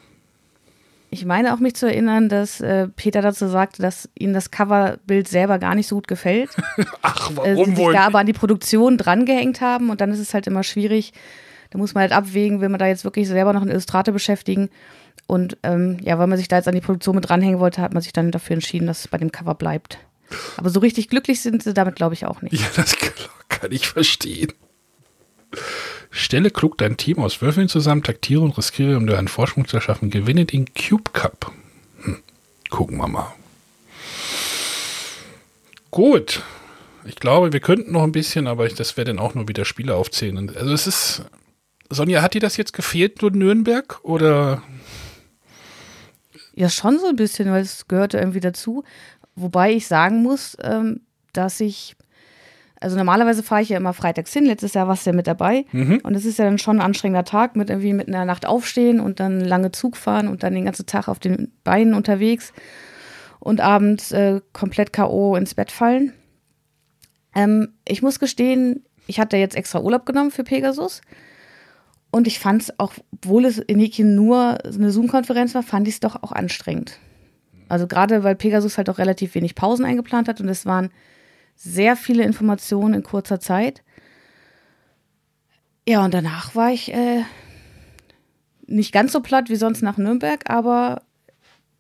Ich 1.15 1.23
meine 1.23 1.53
auch 1.53 1.59
mich 1.59 1.75
zu 1.75 1.85
erinnern, 1.85 2.27
dass 2.27 2.59
äh, 2.59 2.89
Peter 2.89 3.21
dazu 3.21 3.47
sagte, 3.47 3.81
dass 3.81 4.09
ihm 4.19 4.33
das 4.33 4.51
Coverbild 4.51 5.29
selber 5.29 5.59
gar 5.59 5.73
nicht 5.73 5.87
so 5.87 5.95
gut 5.95 6.09
gefällt. 6.09 6.49
Ach, 7.01 7.31
warum 7.35 7.49
äh, 7.49 7.65
sich 7.67 7.77
wohl? 7.77 7.93
da 7.93 8.01
aber 8.01 8.19
an 8.19 8.25
die 8.25 8.33
Produktion 8.33 8.97
drangehängt 8.97 9.61
haben 9.61 9.89
und 9.89 10.01
dann 10.01 10.11
ist 10.11 10.19
es 10.19 10.33
halt 10.33 10.45
immer 10.45 10.63
schwierig. 10.63 11.13
Da 11.69 11.77
muss 11.77 11.93
man 11.93 12.01
halt 12.01 12.11
abwägen, 12.11 12.59
will 12.59 12.67
man 12.67 12.79
da 12.79 12.87
jetzt 12.87 13.05
wirklich 13.05 13.29
selber 13.29 13.53
noch 13.53 13.61
einen 13.61 13.71
Illustrator 13.71 14.13
beschäftigen. 14.13 14.69
Und 15.25 15.57
ähm, 15.63 15.99
ja, 16.01 16.19
weil 16.19 16.27
man 16.27 16.37
sich 16.37 16.49
da 16.49 16.57
jetzt 16.57 16.67
an 16.67 16.75
die 16.75 16.81
Produktion 16.81 17.15
mit 17.15 17.29
dranhängen 17.29 17.61
wollte, 17.61 17.81
hat 17.81 17.93
man 17.93 18.03
sich 18.03 18.11
dann 18.11 18.31
dafür 18.31 18.55
entschieden, 18.55 18.85
dass 18.85 18.99
es 18.99 19.07
bei 19.07 19.17
dem 19.17 19.31
Cover 19.31 19.55
bleibt. 19.55 19.99
Aber 20.57 20.69
so 20.69 20.81
richtig 20.81 21.07
glücklich 21.07 21.39
sind 21.39 21.63
sie 21.63 21.73
damit, 21.73 21.95
glaube 21.95 22.13
ich, 22.13 22.25
auch 22.25 22.41
nicht. 22.41 22.59
Ja, 22.59 22.67
das 22.75 22.93
kann 23.47 23.71
ich 23.71 23.87
verstehen. 23.87 24.51
Stelle 26.15 26.49
klug 26.49 26.77
dein 26.77 26.95
Team 26.95 27.19
aus 27.19 27.41
Würfeln 27.41 27.67
zusammen, 27.67 28.01
taktiere 28.01 28.39
und 28.39 28.57
riskiere, 28.57 28.95
um 28.95 29.05
dir 29.05 29.17
einen 29.17 29.27
Vorsprung 29.27 29.67
zu 29.67 29.75
erschaffen. 29.75 30.09
Gewinne 30.09 30.45
den 30.45 30.65
Cube 30.73 31.11
Cup. 31.11 31.51
Hm. 32.03 32.19
Gucken 32.69 32.97
wir 32.97 33.07
mal. 33.09 33.33
Gut. 35.91 36.41
Ich 37.03 37.17
glaube, 37.17 37.51
wir 37.51 37.59
könnten 37.59 37.91
noch 37.91 38.03
ein 38.03 38.13
bisschen, 38.13 38.47
aber 38.47 38.65
ich, 38.65 38.75
das 38.75 38.95
wäre 38.95 39.05
dann 39.05 39.19
auch 39.19 39.35
nur 39.35 39.49
wieder 39.49 39.65
Spiele 39.65 39.93
aufzählen. 39.93 40.55
Also 40.55 40.73
es 40.73 40.87
ist. 40.87 41.25
Sonja, 41.89 42.21
hat 42.21 42.33
dir 42.33 42.41
das 42.41 42.57
jetzt 42.57 42.71
gefehlt, 42.71 43.21
nur 43.21 43.31
Nürnberg? 43.31 43.99
Oder? 44.03 44.63
Ja, 46.55 46.69
schon 46.69 46.97
so 46.97 47.07
ein 47.07 47.17
bisschen, 47.17 47.51
weil 47.51 47.61
es 47.61 47.87
gehörte 47.87 48.17
irgendwie 48.17 48.39
dazu. 48.39 48.85
Wobei 49.35 49.73
ich 49.73 49.85
sagen 49.85 50.23
muss, 50.23 50.55
ähm, 50.61 51.01
dass 51.33 51.59
ich 51.59 51.95
also 52.86 52.98
normalerweise 52.98 53.41
fahre 53.41 53.64
ich 53.64 53.70
ja 53.70 53.78
immer 53.78 53.94
freitags 53.94 54.32
hin. 54.32 54.45
Letztes 54.45 54.76
Jahr 54.76 54.88
warst 54.88 55.07
du 55.07 55.10
ja 55.10 55.16
mit 55.16 55.26
dabei. 55.26 55.66
Mhm. 55.72 56.02
Und 56.03 56.14
es 56.14 56.24
ist 56.24 56.38
ja 56.38 56.45
dann 56.45 56.60
schon 56.60 56.78
ein 56.78 56.86
anstrengender 56.86 57.24
Tag 57.24 57.56
mit 57.56 57.72
irgendwie 57.72 57.94
mit 57.94 58.07
einer 58.07 58.26
Nacht 58.26 58.45
aufstehen 58.45 58.99
und 58.99 59.20
dann 59.20 59.41
lange 59.41 59.72
Zug 59.72 59.98
fahren 59.98 60.28
und 60.28 60.44
dann 60.44 60.53
den 60.53 60.66
ganzen 60.66 60.86
Tag 60.86 61.07
auf 61.07 61.18
den 61.18 61.52
Beinen 61.64 61.95
unterwegs 61.95 62.53
und 63.40 63.60
abends 63.60 64.12
äh, 64.12 64.40
komplett 64.53 64.94
K.O. 64.94 65.36
ins 65.36 65.56
Bett 65.56 65.72
fallen. 65.72 66.14
Ähm, 67.34 67.70
ich 67.88 68.03
muss 68.03 68.20
gestehen, 68.20 68.86
ich 69.07 69.20
hatte 69.20 69.38
jetzt 69.38 69.56
extra 69.56 69.82
Urlaub 69.82 70.06
genommen 70.06 70.30
für 70.30 70.44
Pegasus. 70.44 71.02
Und 72.12 72.28
ich 72.28 72.38
fand 72.38 72.62
es 72.62 72.80
auch, 72.80 72.94
obwohl 73.14 73.45
es 73.45 73.57
in 73.57 73.80
Häkchen 73.80 74.14
nur 74.14 74.64
eine 74.64 74.91
Zoom-Konferenz 74.91 75.56
war, 75.56 75.64
fand 75.64 75.88
ich 75.88 75.95
es 75.95 75.99
doch 76.02 76.22
auch 76.22 76.32
anstrengend. 76.32 76.99
Also 77.68 77.88
gerade 77.88 78.24
weil 78.24 78.36
Pegasus 78.36 78.78
halt 78.78 78.91
auch 78.91 78.99
relativ 78.99 79.34
wenig 79.34 79.56
Pausen 79.56 79.86
eingeplant 79.86 80.28
hat 80.28 80.40
und 80.40 80.49
es 80.49 80.68
waren 80.68 80.91
sehr 81.56 81.95
viele 81.95 82.23
Informationen 82.23 82.94
in 82.95 83.03
kurzer 83.03 83.40
Zeit. 83.40 83.84
Ja, 85.88 86.03
und 86.03 86.14
danach 86.14 86.56
war 86.56 86.72
ich 86.72 86.94
äh, 86.94 87.23
nicht 88.65 88.91
ganz 88.91 89.11
so 89.11 89.22
platt 89.22 89.49
wie 89.49 89.56
sonst 89.56 89.82
nach 89.82 89.98
Nürnberg, 89.98 90.49
aber 90.49 91.02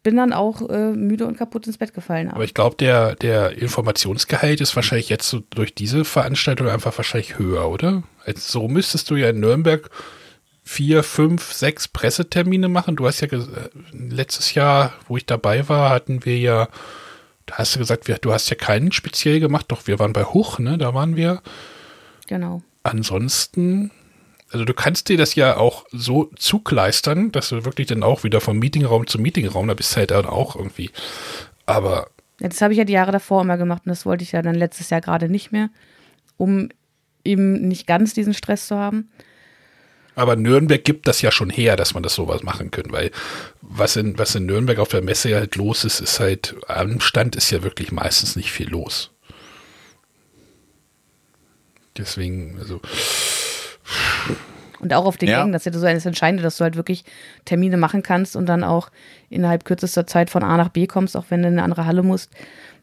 bin 0.03 0.15
dann 0.17 0.33
auch 0.33 0.69
äh, 0.69 0.91
müde 0.91 1.25
und 1.25 1.35
kaputt 1.35 1.65
ins 1.65 1.79
Bett 1.79 1.93
gefallen. 1.93 2.29
Aber 2.29 2.43
ich 2.43 2.53
glaube, 2.53 2.75
der, 2.75 3.15
der 3.15 3.57
Informationsgehalt 3.57 4.61
ist 4.61 4.75
wahrscheinlich 4.75 5.09
jetzt 5.09 5.27
so 5.27 5.41
durch 5.49 5.73
diese 5.73 6.05
Veranstaltung 6.05 6.69
einfach 6.69 6.95
wahrscheinlich 6.95 7.39
höher, 7.39 7.67
oder? 7.67 8.03
Also 8.23 8.61
so 8.61 8.67
müsstest 8.67 9.09
du 9.09 9.15
ja 9.15 9.31
in 9.31 9.39
Nürnberg 9.39 9.89
vier, 10.63 11.01
fünf, 11.01 11.53
sechs 11.53 11.87
Pressetermine 11.87 12.69
machen. 12.69 12.95
Du 12.95 13.07
hast 13.07 13.21
ja 13.21 13.27
letztes 13.91 14.53
Jahr, 14.53 14.93
wo 15.07 15.17
ich 15.17 15.25
dabei 15.25 15.67
war, 15.69 15.89
hatten 15.89 16.23
wir 16.23 16.37
ja 16.37 16.67
da 17.45 17.57
hast 17.57 17.75
du 17.75 17.79
gesagt, 17.79 18.07
wir, 18.07 18.17
du 18.17 18.33
hast 18.33 18.49
ja 18.49 18.55
keinen 18.55 18.91
speziell 18.91 19.39
gemacht, 19.39 19.65
doch 19.69 19.87
wir 19.87 19.99
waren 19.99 20.13
bei 20.13 20.23
Hoch, 20.23 20.59
ne? 20.59 20.77
Da 20.77 20.93
waren 20.93 21.15
wir. 21.15 21.41
Genau. 22.27 22.63
Ansonsten, 22.83 23.91
also 24.51 24.65
du 24.65 24.73
kannst 24.73 25.09
dir 25.09 25.17
das 25.17 25.35
ja 25.35 25.57
auch 25.57 25.85
so 25.91 26.31
zugleistern, 26.35 27.31
dass 27.31 27.49
du 27.49 27.65
wirklich 27.65 27.87
dann 27.87 28.03
auch 28.03 28.23
wieder 28.23 28.41
vom 28.41 28.57
Meetingraum 28.57 29.07
zum 29.07 29.21
Meetingraum, 29.21 29.67
da 29.67 29.73
bist 29.73 29.93
du 29.93 29.97
halt 29.97 30.11
dann 30.11 30.25
auch 30.25 30.55
irgendwie. 30.55 30.91
Aber. 31.65 32.09
Ja, 32.39 32.49
das 32.49 32.61
habe 32.61 32.73
ich 32.73 32.79
ja 32.79 32.85
die 32.85 32.93
Jahre 32.93 33.11
davor 33.11 33.41
immer 33.41 33.57
gemacht 33.57 33.83
und 33.85 33.89
das 33.89 34.05
wollte 34.05 34.23
ich 34.23 34.31
ja 34.31 34.41
dann 34.41 34.55
letztes 34.55 34.89
Jahr 34.89 35.01
gerade 35.01 35.29
nicht 35.29 35.51
mehr, 35.51 35.69
um 36.37 36.69
eben 37.23 37.67
nicht 37.67 37.87
ganz 37.87 38.13
diesen 38.13 38.33
Stress 38.33 38.67
zu 38.67 38.77
haben. 38.77 39.09
Aber 40.15 40.35
Nürnberg 40.37 40.83
gibt 40.83 41.07
das 41.07 41.21
ja 41.21 41.31
schon 41.31 41.49
her, 41.49 41.75
dass 41.75 41.93
man 41.93 42.01
das 42.01 42.15
sowas 42.15 42.41
machen 42.41 42.71
kann, 42.71 42.85
weil 42.89 43.11
was 43.61 43.97
in, 43.97 44.17
was 44.17 44.33
in 44.35 44.45
Nürnberg 44.45 44.79
auf 44.79 44.87
der 44.87 45.01
Messe 45.01 45.35
halt 45.35 45.55
los 45.55 45.83
ist, 45.83 45.99
ist 45.99 46.19
halt, 46.19 46.55
am 46.67 47.01
Stand 47.01 47.35
ist 47.35 47.51
ja 47.51 47.63
wirklich 47.63 47.91
meistens 47.91 48.35
nicht 48.35 48.51
viel 48.51 48.69
los. 48.69 49.11
Deswegen, 51.97 52.57
also. 52.59 52.81
Und 54.79 54.93
auch 54.93 55.05
auf 55.05 55.17
den 55.17 55.29
ja. 55.29 55.39
Gängen, 55.39 55.53
das 55.53 55.65
ist 55.65 55.73
ja 55.73 55.79
so 55.79 55.85
eines 55.85 56.05
Entscheidende, 56.05 56.43
dass 56.43 56.57
du 56.57 56.63
halt 56.63 56.75
wirklich 56.75 57.03
Termine 57.45 57.77
machen 57.77 58.03
kannst 58.03 58.35
und 58.35 58.45
dann 58.47 58.63
auch 58.63 58.89
innerhalb 59.29 59.65
kürzester 59.65 60.05
Zeit 60.07 60.29
von 60.29 60.43
A 60.43 60.57
nach 60.57 60.69
B 60.69 60.87
kommst, 60.87 61.17
auch 61.17 61.25
wenn 61.29 61.41
du 61.41 61.47
in 61.47 61.55
eine 61.55 61.63
andere 61.63 61.85
Halle 61.85 62.03
musst. 62.03 62.31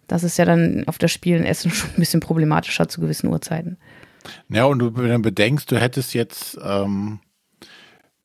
Das 0.09 0.24
ist 0.24 0.36
ja 0.36 0.44
dann 0.44 0.84
auf 0.86 0.98
das 0.98 1.12
Spiel 1.12 1.36
in 1.36 1.44
Essen 1.44 1.70
schon 1.72 1.90
ein 1.90 2.00
bisschen 2.00 2.20
problematischer 2.20 2.88
zu 2.88 3.00
gewissen 3.00 3.28
Uhrzeiten. 3.28 3.78
Ja, 4.49 4.65
und 4.65 4.78
du 4.78 4.90
dann 4.90 5.23
bedenkst, 5.23 5.70
du 5.70 5.81
hättest 5.81 6.15
jetzt 6.15 6.59
ähm, 6.62 7.20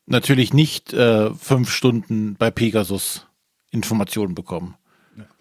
natürlich 0.05 0.53
nicht 0.53 0.93
äh, 0.93 1.33
fünf 1.33 1.71
Stunden 1.71 2.35
bei 2.35 2.51
Pegasus 2.51 3.27
Informationen 3.71 4.35
bekommen. 4.35 4.75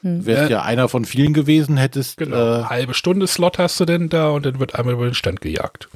Hm. 0.00 0.24
Wärst 0.24 0.50
ja 0.50 0.62
einer 0.62 0.88
von 0.88 1.04
vielen 1.04 1.34
gewesen, 1.34 1.76
hättest. 1.76 2.18
Genau, 2.18 2.60
äh, 2.60 2.64
halbe 2.64 2.94
Stunde 2.94 3.26
Slot 3.26 3.58
hast 3.58 3.78
du 3.80 3.84
denn 3.84 4.08
da 4.08 4.30
und 4.30 4.46
dann 4.46 4.58
wird 4.58 4.74
einmal 4.74 4.94
über 4.94 5.04
den 5.04 5.14
Stand 5.14 5.40
gejagt. 5.40 5.88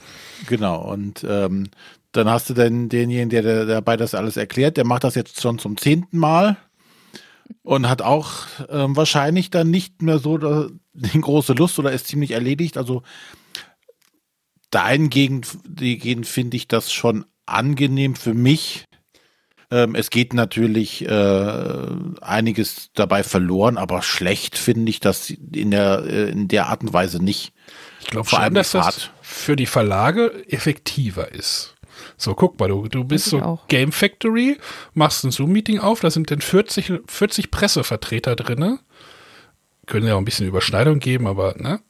Genau, 0.47 0.81
und 0.91 1.25
ähm, 1.29 1.71
dann 2.13 2.29
hast 2.29 2.51
du 2.51 2.55
dann 2.55 2.89
denjenigen, 2.89 3.31
der, 3.31 3.43
der 3.43 3.67
dabei 3.67 3.97
das 3.97 4.15
alles 4.15 4.37
erklärt, 4.37 4.77
der 4.77 4.87
macht 4.87 5.05
das 5.05 5.15
jetzt 5.15 5.41
schon 5.41 5.59
zum 5.59 5.77
zehnten 5.77 6.19
Mal 6.19 6.57
und 7.63 7.89
hat 7.89 8.03
auch 8.03 8.33
ähm, 8.69 8.97
wahrscheinlich 8.97 9.51
dann 9.51 9.71
nicht 9.71 10.03
mehr 10.03 10.19
so 10.19 10.39
da, 10.39 10.69
die 10.93 11.21
große 11.21 11.53
Lust 11.55 11.79
oder 11.79 11.93
ist 11.93 12.07
ziemlich 12.07 12.33
erledigt. 12.33 12.77
Also 12.77 13.03
dahingehend 14.71 15.47
finde 16.27 16.57
ich 16.57 16.69
das 16.69 16.93
schon 16.93 17.25
angenehm 17.47 18.15
für 18.15 18.35
mich. 18.35 18.85
Ähm, 19.73 19.95
es 19.95 20.11
geht 20.11 20.35
natürlich 20.35 21.07
äh, 21.07 21.87
einiges 22.21 22.91
dabei 22.95 23.23
verloren, 23.23 23.79
aber 23.79 24.03
schlecht 24.03 24.59
finde 24.59 24.91
ich 24.91 24.99
das 24.99 25.31
in 25.31 25.71
der, 25.71 26.05
äh, 26.07 26.31
in 26.31 26.49
der 26.49 26.69
Art 26.69 26.83
und 26.83 26.93
Weise 26.93 27.23
nicht. 27.23 27.53
Ich 28.01 28.09
glaube 28.09 28.29
vor 28.29 28.41
allem, 28.41 28.55
dass 28.55 28.73
das 28.73 29.11
für 29.23 29.55
die 29.55 29.67
Verlage 29.67 30.45
effektiver 30.49 31.33
ist. 31.33 31.77
So, 32.17 32.35
guck 32.35 32.59
mal, 32.59 32.69
du, 32.69 32.89
du 32.89 33.05
bist 33.05 33.27
so 33.27 33.41
auch. 33.41 33.69
Game 33.69 33.93
Factory, 33.93 34.59
machst 34.95 35.25
ein 35.25 35.31
Zoom-Meeting 35.31 35.79
auf, 35.79 36.01
da 36.01 36.11
sind 36.11 36.31
dann 36.31 36.41
40, 36.41 37.03
40 37.07 37.51
Pressevertreter 37.51 38.37
drin. 38.37 38.79
Können 39.87 40.07
ja 40.07 40.15
auch 40.15 40.19
ein 40.19 40.25
bisschen 40.25 40.49
Überschneidung 40.49 40.99
geben, 40.99 41.27
aber 41.27 41.55
ne? 41.59 41.81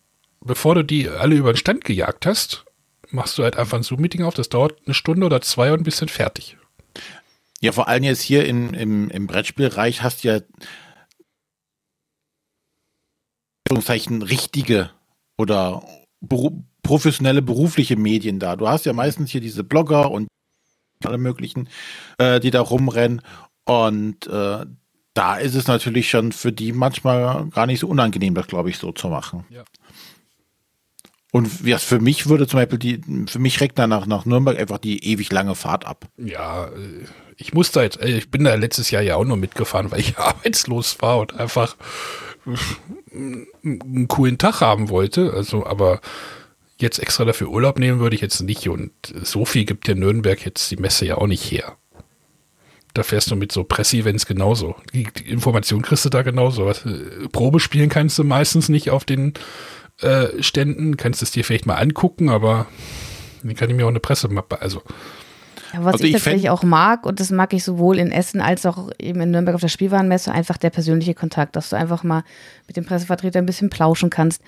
Bevor 0.42 0.74
du 0.74 0.84
die 0.84 1.08
alle 1.08 1.34
über 1.34 1.52
den 1.52 1.58
Stand 1.58 1.84
gejagt 1.84 2.24
hast, 2.26 2.64
machst 3.12 3.38
du 3.38 3.42
halt 3.42 3.56
einfach 3.56 3.78
ein 3.78 3.82
Zoom-Meeting 3.82 4.22
auf, 4.22 4.34
das 4.34 4.48
dauert 4.48 4.78
eine 4.86 4.94
Stunde 4.94 5.26
oder 5.26 5.40
zwei 5.40 5.72
und 5.72 5.82
bist 5.82 6.00
dann 6.00 6.08
fertig. 6.08 6.56
Ja, 7.60 7.72
vor 7.72 7.88
allem 7.88 8.04
jetzt 8.04 8.22
hier 8.22 8.46
in, 8.46 8.72
im, 8.74 9.10
im 9.10 9.26
Brettspielreich 9.26 10.02
hast 10.02 10.24
du 10.24 10.28
ja 10.28 10.40
richtige 14.22 14.90
oder 15.38 15.82
beru 16.20 16.64
professionelle 16.82 17.42
berufliche 17.42 17.96
Medien 17.96 18.38
da. 18.38 18.56
Du 18.56 18.66
hast 18.66 18.86
ja 18.86 18.92
meistens 18.94 19.30
hier 19.30 19.42
diese 19.42 19.62
Blogger 19.62 20.10
und 20.10 20.28
alle 21.04 21.18
möglichen, 21.18 21.68
äh, 22.18 22.40
die 22.40 22.50
da 22.50 22.62
rumrennen. 22.62 23.22
Und 23.64 24.26
äh, 24.26 24.64
da 25.14 25.36
ist 25.36 25.54
es 25.54 25.66
natürlich 25.66 26.08
schon 26.08 26.32
für 26.32 26.52
die 26.52 26.72
manchmal 26.72 27.46
gar 27.50 27.66
nicht 27.66 27.80
so 27.80 27.86
unangenehm, 27.86 28.34
das 28.34 28.46
glaube 28.46 28.70
ich 28.70 28.78
so 28.78 28.92
zu 28.92 29.08
machen. 29.08 29.44
Ja. 29.50 29.64
Und 31.32 31.64
ja, 31.64 31.78
für 31.78 32.00
mich 32.00 32.28
würde 32.28 32.46
zum 32.46 32.58
Beispiel 32.58 32.78
die, 32.78 33.00
für 33.28 33.38
mich 33.38 33.60
reckt 33.60 33.78
nach, 33.78 34.06
nach 34.06 34.24
Nürnberg 34.24 34.58
einfach 34.58 34.78
die 34.78 35.04
ewig 35.04 35.30
lange 35.30 35.54
Fahrt 35.54 35.86
ab. 35.86 36.06
Ja, 36.16 36.66
äh, 36.66 37.04
ich 37.36 37.54
musste 37.54 37.80
jetzt, 37.80 38.00
äh, 38.00 38.18
ich 38.18 38.30
bin 38.30 38.44
da 38.44 38.54
letztes 38.54 38.90
Jahr 38.90 39.02
ja 39.02 39.16
auch 39.16 39.24
nur 39.24 39.36
mitgefahren, 39.36 39.90
weil 39.90 40.00
ich 40.00 40.18
arbeitslos 40.18 41.00
war 41.00 41.18
und 41.18 41.34
einfach 41.38 41.76
einen 43.12 44.08
coolen 44.08 44.38
Tag 44.38 44.60
haben 44.60 44.88
wollte. 44.88 45.32
Also, 45.32 45.64
aber 45.66 46.00
jetzt 46.78 46.98
extra 46.98 47.24
dafür 47.24 47.48
Urlaub 47.48 47.78
nehmen 47.78 48.00
würde 48.00 48.16
ich 48.16 48.22
jetzt 48.22 48.40
nicht. 48.40 48.68
Und 48.68 48.92
so 49.22 49.44
viel 49.44 49.64
gibt 49.64 49.86
ja 49.86 49.94
Nürnberg 49.94 50.44
jetzt 50.44 50.70
die 50.70 50.76
Messe 50.76 51.06
ja 51.06 51.16
auch 51.16 51.26
nicht 51.26 51.50
her. 51.50 51.76
Da 52.92 53.04
fährst 53.04 53.30
du 53.30 53.36
mit 53.36 53.52
so 53.52 53.62
Presseevents 53.62 54.26
genauso. 54.26 54.74
Die, 54.92 55.06
Information 55.26 55.82
kriegst 55.82 56.04
du 56.04 56.08
da 56.08 56.22
genauso. 56.22 56.68
Äh, 56.68 57.28
Probe 57.30 57.60
spielen 57.60 57.88
kannst 57.88 58.18
du 58.18 58.24
meistens 58.24 58.68
nicht 58.68 58.90
auf 58.90 59.04
den 59.04 59.34
äh, 60.02 60.42
Ständen. 60.42 60.96
Kannst 60.96 61.22
es 61.22 61.30
dir 61.30 61.44
vielleicht 61.44 61.66
mal 61.66 61.76
angucken, 61.76 62.28
aber 62.28 62.66
dann 63.42 63.54
kann 63.54 63.70
ich 63.70 63.76
mir 63.76 63.84
auch 63.84 63.90
eine 63.90 64.00
Pressemappe, 64.00 64.60
also. 64.60 64.82
Ja, 65.72 65.84
was 65.84 65.94
also 65.94 66.04
ich 66.04 66.12
tatsächlich 66.12 66.50
auch 66.50 66.62
mag, 66.62 67.06
und 67.06 67.20
das 67.20 67.30
mag 67.30 67.52
ich 67.52 67.62
sowohl 67.62 67.98
in 67.98 68.10
Essen 68.10 68.40
als 68.40 68.66
auch 68.66 68.90
eben 68.98 69.20
in 69.20 69.30
Nürnberg 69.30 69.54
auf 69.54 69.60
der 69.60 69.68
Spielwarenmesse, 69.68 70.32
einfach 70.32 70.56
der 70.56 70.70
persönliche 70.70 71.14
Kontakt, 71.14 71.54
dass 71.54 71.70
du 71.70 71.76
einfach 71.76 72.02
mal 72.02 72.24
mit 72.66 72.76
dem 72.76 72.84
Pressevertreter 72.84 73.38
ein 73.38 73.46
bisschen 73.46 73.70
plauschen 73.70 74.10
kannst. 74.10 74.42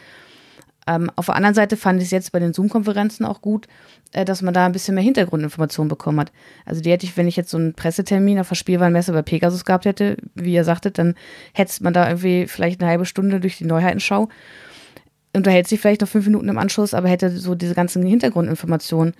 Ähm, 0.86 1.10
auf 1.14 1.26
der 1.26 1.36
anderen 1.36 1.54
Seite 1.54 1.76
fand 1.76 2.00
ich 2.00 2.06
es 2.06 2.10
jetzt 2.10 2.32
bei 2.32 2.40
den 2.40 2.52
Zoom-Konferenzen 2.52 3.24
auch 3.24 3.40
gut, 3.40 3.68
äh, 4.10 4.24
dass 4.24 4.42
man 4.42 4.52
da 4.52 4.66
ein 4.66 4.72
bisschen 4.72 4.96
mehr 4.96 5.04
Hintergrundinformationen 5.04 5.88
bekommen 5.88 6.18
hat. 6.18 6.32
Also 6.66 6.80
die 6.80 6.90
hätte 6.90 7.06
ich, 7.06 7.16
wenn 7.16 7.28
ich 7.28 7.36
jetzt 7.36 7.50
so 7.50 7.56
einen 7.56 7.74
Pressetermin 7.74 8.40
auf 8.40 8.48
der 8.48 8.56
Spielwarenmesse 8.56 9.12
bei 9.12 9.22
Pegasus 9.22 9.64
gehabt 9.64 9.84
hätte, 9.84 10.16
wie 10.34 10.54
ihr 10.54 10.64
sagtet, 10.64 10.98
dann 10.98 11.14
hätte 11.52 11.84
man 11.84 11.92
da 11.92 12.08
irgendwie 12.08 12.48
vielleicht 12.48 12.80
eine 12.80 12.90
halbe 12.90 13.06
Stunde 13.06 13.38
durch 13.38 13.58
die 13.58 13.64
Neuheitenschau 13.64 14.28
unterhält 15.34 15.68
sich 15.68 15.80
vielleicht 15.80 16.00
noch 16.00 16.08
fünf 16.08 16.26
Minuten 16.26 16.48
im 16.48 16.58
Anschluss, 16.58 16.94
aber 16.94 17.08
hätte 17.08 17.30
so 17.30 17.54
diese 17.54 17.74
ganzen 17.74 18.04
Hintergrundinformationen, 18.04 19.14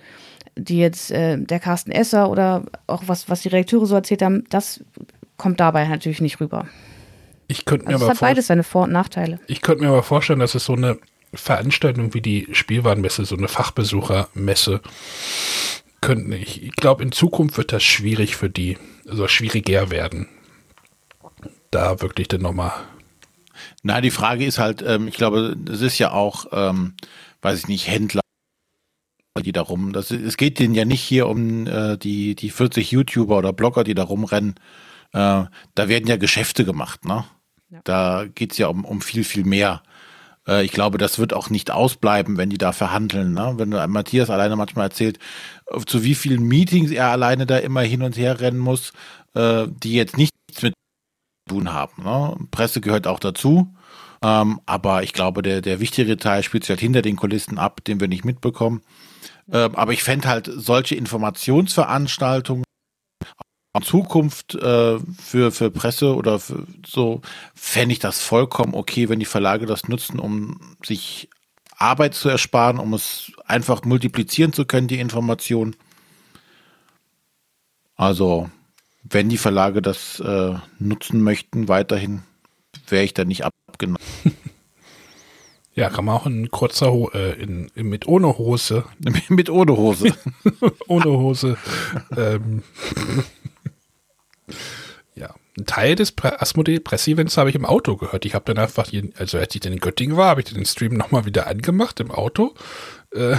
die 0.55 0.77
jetzt 0.77 1.11
äh, 1.11 1.37
der 1.37 1.59
Carsten 1.59 1.91
Esser 1.91 2.29
oder 2.29 2.63
auch 2.87 3.03
was, 3.07 3.29
was 3.29 3.41
die 3.41 3.49
Redakteure 3.49 3.85
so 3.85 3.95
erzählt 3.95 4.21
haben, 4.21 4.43
das 4.49 4.83
kommt 5.37 5.59
dabei 5.59 5.87
natürlich 5.87 6.21
nicht 6.21 6.39
rüber. 6.39 6.67
Ich 7.47 7.65
könnte 7.65 7.85
mir 7.85 7.93
also 7.93 8.05
aber 8.05 8.13
es 8.13 8.21
hat 8.21 8.27
beides 8.27 8.47
seine 8.47 8.63
Vor- 8.63 8.83
und 8.83 8.91
Nachteile. 8.91 9.39
Ich 9.47 9.61
könnte 9.61 9.83
mir 9.83 9.89
aber 9.89 10.03
vorstellen, 10.03 10.39
dass 10.39 10.55
es 10.55 10.65
so 10.65 10.73
eine 10.73 10.97
Veranstaltung 11.33 12.13
wie 12.13 12.21
die 12.21 12.47
Spielwarenmesse, 12.51 13.25
so 13.25 13.35
eine 13.35 13.47
Fachbesuchermesse, 13.47 14.81
könnten, 16.01 16.31
ich, 16.33 16.63
ich 16.63 16.75
glaube, 16.75 17.01
in 17.01 17.11
Zukunft 17.11 17.57
wird 17.57 17.71
das 17.71 17.83
schwierig 17.83 18.35
für 18.35 18.49
die, 18.49 18.77
also 19.07 19.27
schwieriger 19.27 19.89
werden. 19.89 20.27
Da 21.71 22.01
wirklich 22.01 22.27
dann 22.27 22.41
nochmal. 22.41 22.73
Na, 23.83 24.01
die 24.01 24.11
Frage 24.11 24.45
ist 24.45 24.59
halt, 24.59 24.81
ähm, 24.81 25.07
ich 25.07 25.15
glaube, 25.15 25.57
es 25.69 25.81
ist 25.81 25.99
ja 25.99 26.11
auch, 26.11 26.47
ähm, 26.51 26.93
weiß 27.41 27.59
ich 27.59 27.67
nicht, 27.67 27.87
Händler, 27.87 28.21
die 29.43 29.51
da 29.51 29.61
rum. 29.61 29.91
Das, 29.91 30.09
es 30.09 30.37
geht 30.37 30.59
denen 30.59 30.73
ja 30.73 30.85
nicht 30.85 31.01
hier 31.01 31.27
um 31.27 31.67
äh, 31.67 31.97
die, 31.97 32.35
die 32.35 32.49
40 32.49 32.91
YouTuber 32.91 33.37
oder 33.37 33.51
Blogger, 33.51 33.83
die 33.83 33.93
da 33.93 34.03
rumrennen. 34.03 34.55
Äh, 35.11 35.43
da 35.75 35.87
werden 35.89 36.07
ja 36.07 36.15
Geschäfte 36.15 36.65
gemacht, 36.65 37.05
ne? 37.05 37.25
Ja. 37.69 37.81
Da 37.83 38.25
geht's 38.33 38.57
ja 38.57 38.67
um, 38.67 38.85
um 38.85 39.01
viel, 39.01 39.23
viel 39.23 39.43
mehr. 39.43 39.83
Äh, 40.47 40.63
ich 40.63 40.71
glaube, 40.71 40.97
das 40.97 41.19
wird 41.19 41.33
auch 41.33 41.49
nicht 41.49 41.71
ausbleiben, 41.71 42.37
wenn 42.37 42.49
die 42.49 42.57
da 42.57 42.71
verhandeln. 42.71 43.33
Ne? 43.33 43.53
Wenn 43.57 43.69
Matthias 43.91 44.29
alleine 44.29 44.55
manchmal 44.55 44.85
erzählt, 44.85 45.19
zu 45.87 46.03
wie 46.03 46.15
vielen 46.15 46.43
Meetings 46.43 46.91
er 46.91 47.07
alleine 47.09 47.45
da 47.45 47.57
immer 47.57 47.81
hin 47.81 48.03
und 48.03 48.17
her 48.17 48.39
rennen 48.39 48.59
muss, 48.59 48.93
äh, 49.33 49.67
die 49.67 49.93
jetzt 49.93 50.17
nichts 50.17 50.32
mit 50.32 50.32
tun 51.47 51.73
haben. 51.73 52.03
Ne? 52.03 52.35
Presse 52.51 52.81
gehört 52.81 53.07
auch 53.07 53.19
dazu. 53.19 53.73
Ähm, 54.23 54.61
aber 54.65 55.03
ich 55.03 55.13
glaube, 55.13 55.41
der, 55.41 55.61
der 55.61 55.79
wichtigere 55.79 56.17
Teil 56.17 56.43
spielt 56.43 56.63
sich 56.63 56.69
halt 56.69 56.79
hinter 56.79 57.01
den 57.01 57.17
Kulissen 57.17 57.57
ab, 57.57 57.83
den 57.83 57.99
wir 57.99 58.07
nicht 58.07 58.23
mitbekommen. 58.23 58.81
Ähm, 59.51 59.75
aber 59.75 59.91
ich 59.91 60.03
fände 60.03 60.29
halt 60.29 60.49
solche 60.53 60.95
Informationsveranstaltungen 60.95 62.63
in 63.75 63.81
Zukunft 63.81 64.55
äh, 64.55 64.99
für, 64.99 65.51
für 65.51 65.71
Presse 65.71 66.15
oder 66.15 66.39
für 66.39 66.65
so, 66.85 67.21
fände 67.55 67.93
ich 67.93 67.99
das 67.99 68.21
vollkommen 68.21 68.75
okay, 68.75 69.09
wenn 69.09 69.19
die 69.19 69.25
Verlage 69.25 69.65
das 69.65 69.87
nutzen, 69.87 70.19
um 70.19 70.75
sich 70.85 71.27
Arbeit 71.75 72.13
zu 72.13 72.29
ersparen, 72.29 72.77
um 72.77 72.93
es 72.93 73.31
einfach 73.45 73.83
multiplizieren 73.83 74.53
zu 74.53 74.65
können, 74.65 74.87
die 74.87 74.99
Information. 74.99 75.75
Also, 77.95 78.49
wenn 79.03 79.29
die 79.29 79.37
Verlage 79.37 79.81
das 79.81 80.19
äh, 80.19 80.55
nutzen 80.79 81.21
möchten, 81.21 81.67
weiterhin, 81.67 82.23
wäre 82.87 83.03
ich 83.03 83.13
da 83.13 83.25
nicht 83.25 83.43
abgenommen. 83.45 83.99
Ja, 85.75 85.89
kann 85.89 86.05
man 86.05 86.15
auch 86.15 86.27
in 86.27 86.51
kurzer 86.51 86.91
Ho 86.91 87.09
äh, 87.15 87.31
in, 87.41 87.71
in, 87.73 87.87
mit 87.89 88.07
ohne 88.07 88.37
Hose. 88.37 88.85
mit 89.29 89.49
ohne 89.49 89.75
Hose. 89.75 90.15
ohne 90.87 91.05
Hose. 91.05 91.57
ähm, 92.15 92.61
ja, 95.15 95.33
ein 95.57 95.65
Teil 95.65 95.95
des 95.95 96.13
Asmodee 96.21 96.79
Presse-Events 96.79 97.37
habe 97.37 97.49
ich 97.49 97.55
im 97.55 97.65
Auto 97.65 97.97
gehört. 97.97 98.23
Ich 98.25 98.35
habe 98.35 98.45
dann 98.45 98.63
einfach, 98.63 98.89
hier, 98.89 99.09
also 99.17 99.39
als 99.39 99.55
ich 99.55 99.61
dann 99.61 99.73
in 99.73 99.79
Göttingen 99.79 100.15
war, 100.15 100.29
habe 100.29 100.41
ich 100.41 100.53
den 100.53 100.65
Stream 100.65 100.93
nochmal 100.93 101.25
wieder 101.25 101.47
angemacht 101.47 101.99
im 101.99 102.11
Auto. 102.11 102.53
Äh, 103.11 103.37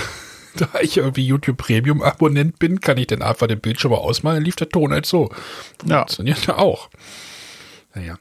da 0.73 0.81
ich 0.81 0.97
irgendwie 0.97 1.27
YouTube 1.27 1.57
Premium 1.57 2.03
Abonnent 2.03 2.59
bin, 2.59 2.81
kann 2.81 2.99
ich 2.99 3.09
dann 3.09 3.23
einfach 3.23 3.47
den 3.47 3.61
Bildschirm 3.61 3.93
ausmalen, 3.93 4.37
dann 4.37 4.45
lief 4.45 4.57
der 4.57 4.69
Ton 4.69 4.93
halt 4.93 5.07
so. 5.07 5.31
Ja. 5.87 5.99
Funktioniert 5.99 6.49
auch. 6.49 6.89
Naja. 7.95 8.19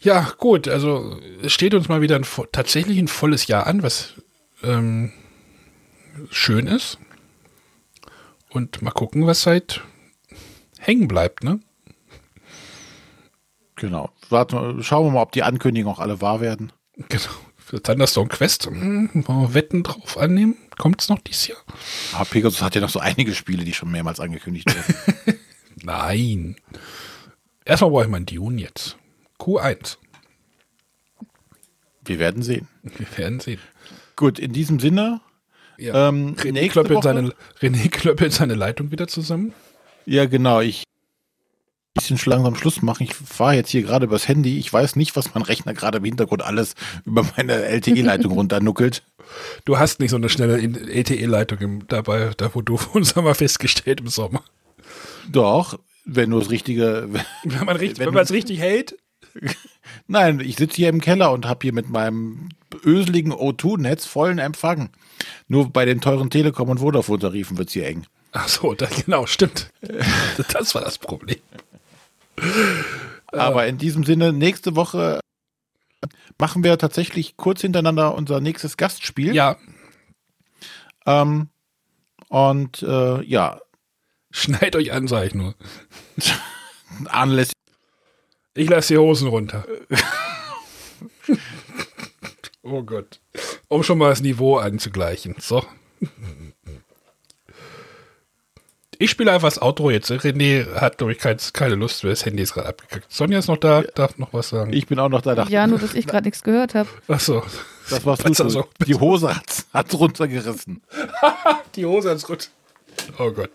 Ja, 0.00 0.32
gut, 0.38 0.68
also 0.68 1.18
es 1.42 1.52
steht 1.52 1.74
uns 1.74 1.88
mal 1.88 2.00
wieder 2.00 2.16
ein, 2.16 2.26
tatsächlich 2.52 2.98
ein 2.98 3.08
volles 3.08 3.48
Jahr 3.48 3.66
an, 3.66 3.82
was 3.82 4.14
ähm, 4.62 5.12
schön 6.30 6.66
ist. 6.68 6.98
Und 8.50 8.80
mal 8.80 8.92
gucken, 8.92 9.26
was 9.26 9.46
halt 9.46 9.82
hängen 10.78 11.08
bleibt, 11.08 11.42
ne? 11.42 11.60
Genau. 13.74 14.10
Warte, 14.30 14.76
schauen 14.82 15.06
wir 15.06 15.12
mal, 15.12 15.22
ob 15.22 15.32
die 15.32 15.42
Ankündigungen 15.42 15.96
auch 15.96 16.00
alle 16.00 16.20
wahr 16.20 16.40
werden. 16.40 16.72
Genau. 17.08 17.30
Thunderstone 17.70 18.28
Quest, 18.28 18.66
hm, 18.66 19.10
wollen 19.26 19.40
wir 19.42 19.54
Wetten 19.54 19.82
drauf 19.82 20.16
annehmen? 20.16 20.56
Kommt 20.78 21.02
es 21.02 21.08
noch 21.08 21.18
dieses 21.18 21.48
Jahr? 21.48 21.58
Ah, 22.12 22.24
Pegasus 22.24 22.62
hat 22.62 22.74
ja 22.74 22.80
noch 22.80 22.88
so 22.88 23.00
einige 23.00 23.34
Spiele, 23.34 23.64
die 23.64 23.74
schon 23.74 23.90
mehrmals 23.90 24.20
angekündigt 24.20 24.66
werden. 24.74 25.38
Nein. 25.82 26.56
Erstmal 27.64 27.90
brauche 27.90 28.04
ich 28.04 28.08
meinen 28.08 28.26
Dune 28.26 28.60
jetzt. 28.60 28.96
Q1. 29.38 29.98
Wir 32.04 32.18
werden 32.18 32.42
sehen. 32.42 32.68
Wir 32.82 33.06
werden 33.18 33.40
sehen. 33.40 33.60
Gut, 34.16 34.38
in 34.38 34.52
diesem 34.52 34.80
Sinne. 34.80 35.20
Ja. 35.76 36.08
Ähm, 36.08 36.34
René, 36.36 36.68
klöppelt 36.68 37.02
seine, 37.02 37.32
René 37.60 37.88
klöppelt 37.90 38.32
seine 38.32 38.54
Leitung 38.54 38.90
wieder 38.90 39.06
zusammen. 39.06 39.52
Ja, 40.06 40.24
genau. 40.26 40.60
Ich 40.60 40.84
bisschen 41.98 42.18
schon 42.18 42.32
langsam 42.32 42.54
Schluss 42.54 42.82
machen. 42.82 43.02
Ich 43.02 43.14
fahre 43.14 43.54
jetzt 43.54 43.70
hier 43.70 43.82
gerade 43.82 44.06
übers 44.06 44.28
Handy. 44.28 44.58
Ich 44.58 44.72
weiß 44.72 44.96
nicht, 44.96 45.16
was 45.16 45.34
mein 45.34 45.42
Rechner 45.42 45.74
gerade 45.74 45.98
im 45.98 46.04
Hintergrund 46.04 46.42
alles 46.42 46.74
über 47.04 47.26
meine 47.36 47.64
LTE-Leitung 47.64 48.32
runternuckelt. 48.34 49.02
Du 49.64 49.78
hast 49.78 50.00
nicht 50.00 50.10
so 50.10 50.16
eine 50.16 50.28
schnelle 50.28 50.58
LTE-Leitung 50.58 51.86
dabei, 51.88 52.30
da 52.36 52.54
wo 52.54 52.62
du 52.62 52.78
uns 52.92 53.16
haben 53.16 53.24
wir 53.24 53.34
festgestellt 53.34 54.00
im 54.00 54.08
Sommer. 54.08 54.42
Doch, 55.30 55.78
wenn 56.04 56.30
du 56.30 56.38
das 56.38 56.50
richtige. 56.50 57.08
Wenn 57.44 57.66
man 57.66 57.76
es 58.22 58.32
richtig 58.32 58.60
hält. 58.60 58.96
Nein, 60.06 60.40
ich 60.40 60.56
sitze 60.56 60.76
hier 60.76 60.88
im 60.88 61.02
Keller 61.02 61.32
und 61.32 61.46
habe 61.46 61.60
hier 61.62 61.74
mit 61.74 61.90
meinem 61.90 62.48
öseligen 62.84 63.32
O2-Netz 63.32 64.06
vollen 64.06 64.38
Empfang. 64.38 64.88
Nur 65.48 65.70
bei 65.70 65.84
den 65.84 66.00
teuren 66.00 66.30
Telekom- 66.30 66.70
und 66.70 66.78
Vodafone-Tarifen 66.78 67.58
wird 67.58 67.68
es 67.68 67.74
hier 67.74 67.86
eng. 67.86 68.06
Ach 68.32 68.48
so, 68.48 68.74
da, 68.74 68.86
genau, 68.86 69.26
stimmt. 69.26 69.70
das 70.52 70.74
war 70.74 70.82
das 70.82 70.98
Problem. 70.98 71.38
Aber 73.32 73.66
in 73.66 73.78
diesem 73.78 74.04
Sinne, 74.04 74.32
nächste 74.32 74.76
Woche 74.76 75.20
machen 76.38 76.64
wir 76.64 76.78
tatsächlich 76.78 77.36
kurz 77.36 77.60
hintereinander 77.60 78.14
unser 78.14 78.40
nächstes 78.40 78.76
Gastspiel. 78.76 79.34
Ja. 79.34 79.56
Ähm, 81.06 81.48
und 82.28 82.82
äh, 82.82 83.22
ja. 83.22 83.60
Schneid 84.30 84.76
euch 84.76 84.92
an, 84.92 85.08
sag 85.08 85.26
ich 85.26 85.34
nur. 85.34 85.54
Anlässlich 87.06 87.58
ich 88.58 88.68
lasse 88.68 88.94
die 88.94 88.98
Hosen 88.98 89.28
runter. 89.28 89.64
oh 92.64 92.82
Gott. 92.82 93.20
Um 93.68 93.84
schon 93.84 93.98
mal 93.98 94.10
das 94.10 94.20
Niveau 94.20 94.56
anzugleichen. 94.56 95.36
So. 95.38 95.64
Ich 98.98 99.10
spiele 99.10 99.32
einfach 99.32 99.48
das 99.48 99.62
Outro 99.62 99.90
jetzt. 99.90 100.10
René 100.10 100.74
hat, 100.74 100.98
glaube 100.98 101.12
ich, 101.12 101.18
keine 101.52 101.74
Lust 101.76 102.02
mehr. 102.02 102.12
Das 102.12 102.24
Handy 102.26 102.42
ist 102.42 102.54
gerade 102.54 102.68
abgekackt. 102.68 103.06
Sonja 103.08 103.38
ist 103.38 103.48
noch 103.48 103.56
da, 103.56 103.82
darf 103.94 104.18
noch 104.18 104.32
was 104.32 104.48
sagen. 104.48 104.72
Ich 104.72 104.86
bin 104.86 104.98
auch 104.98 105.08
noch 105.08 105.22
da. 105.22 105.44
Ja, 105.44 105.66
nur, 105.66 105.78
dass 105.78 105.94
ich 105.94 106.06
gerade 106.06 106.26
nichts 106.26 106.42
gehört 106.42 106.74
habe. 106.74 106.88
Achso. 107.06 107.42
Das 107.90 108.04
war's 108.04 108.22
gut. 108.22 108.40
Also, 108.40 108.66
die 108.86 108.94
Hose 108.94 109.34
hat, 109.34 109.64
hat's 109.72 109.94
runtergerissen. 109.98 110.82
die 111.76 111.86
Hose 111.86 112.10
hat's 112.10 112.28
runter. 112.28 112.46
Oh 113.18 113.30
Gott. 113.30 113.50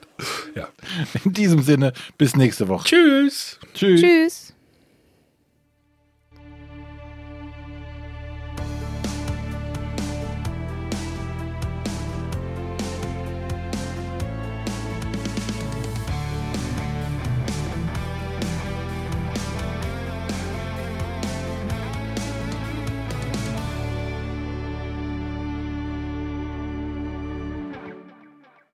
Ja. 0.55 0.69
In 1.25 1.33
diesem 1.33 1.61
Sinne, 1.61 1.91
bis 2.17 2.35
nächste 2.35 2.69
Woche. 2.69 2.87
Tschüss. 2.87 3.59
Tschüss. 3.73 4.01
Tschüss. 4.01 4.52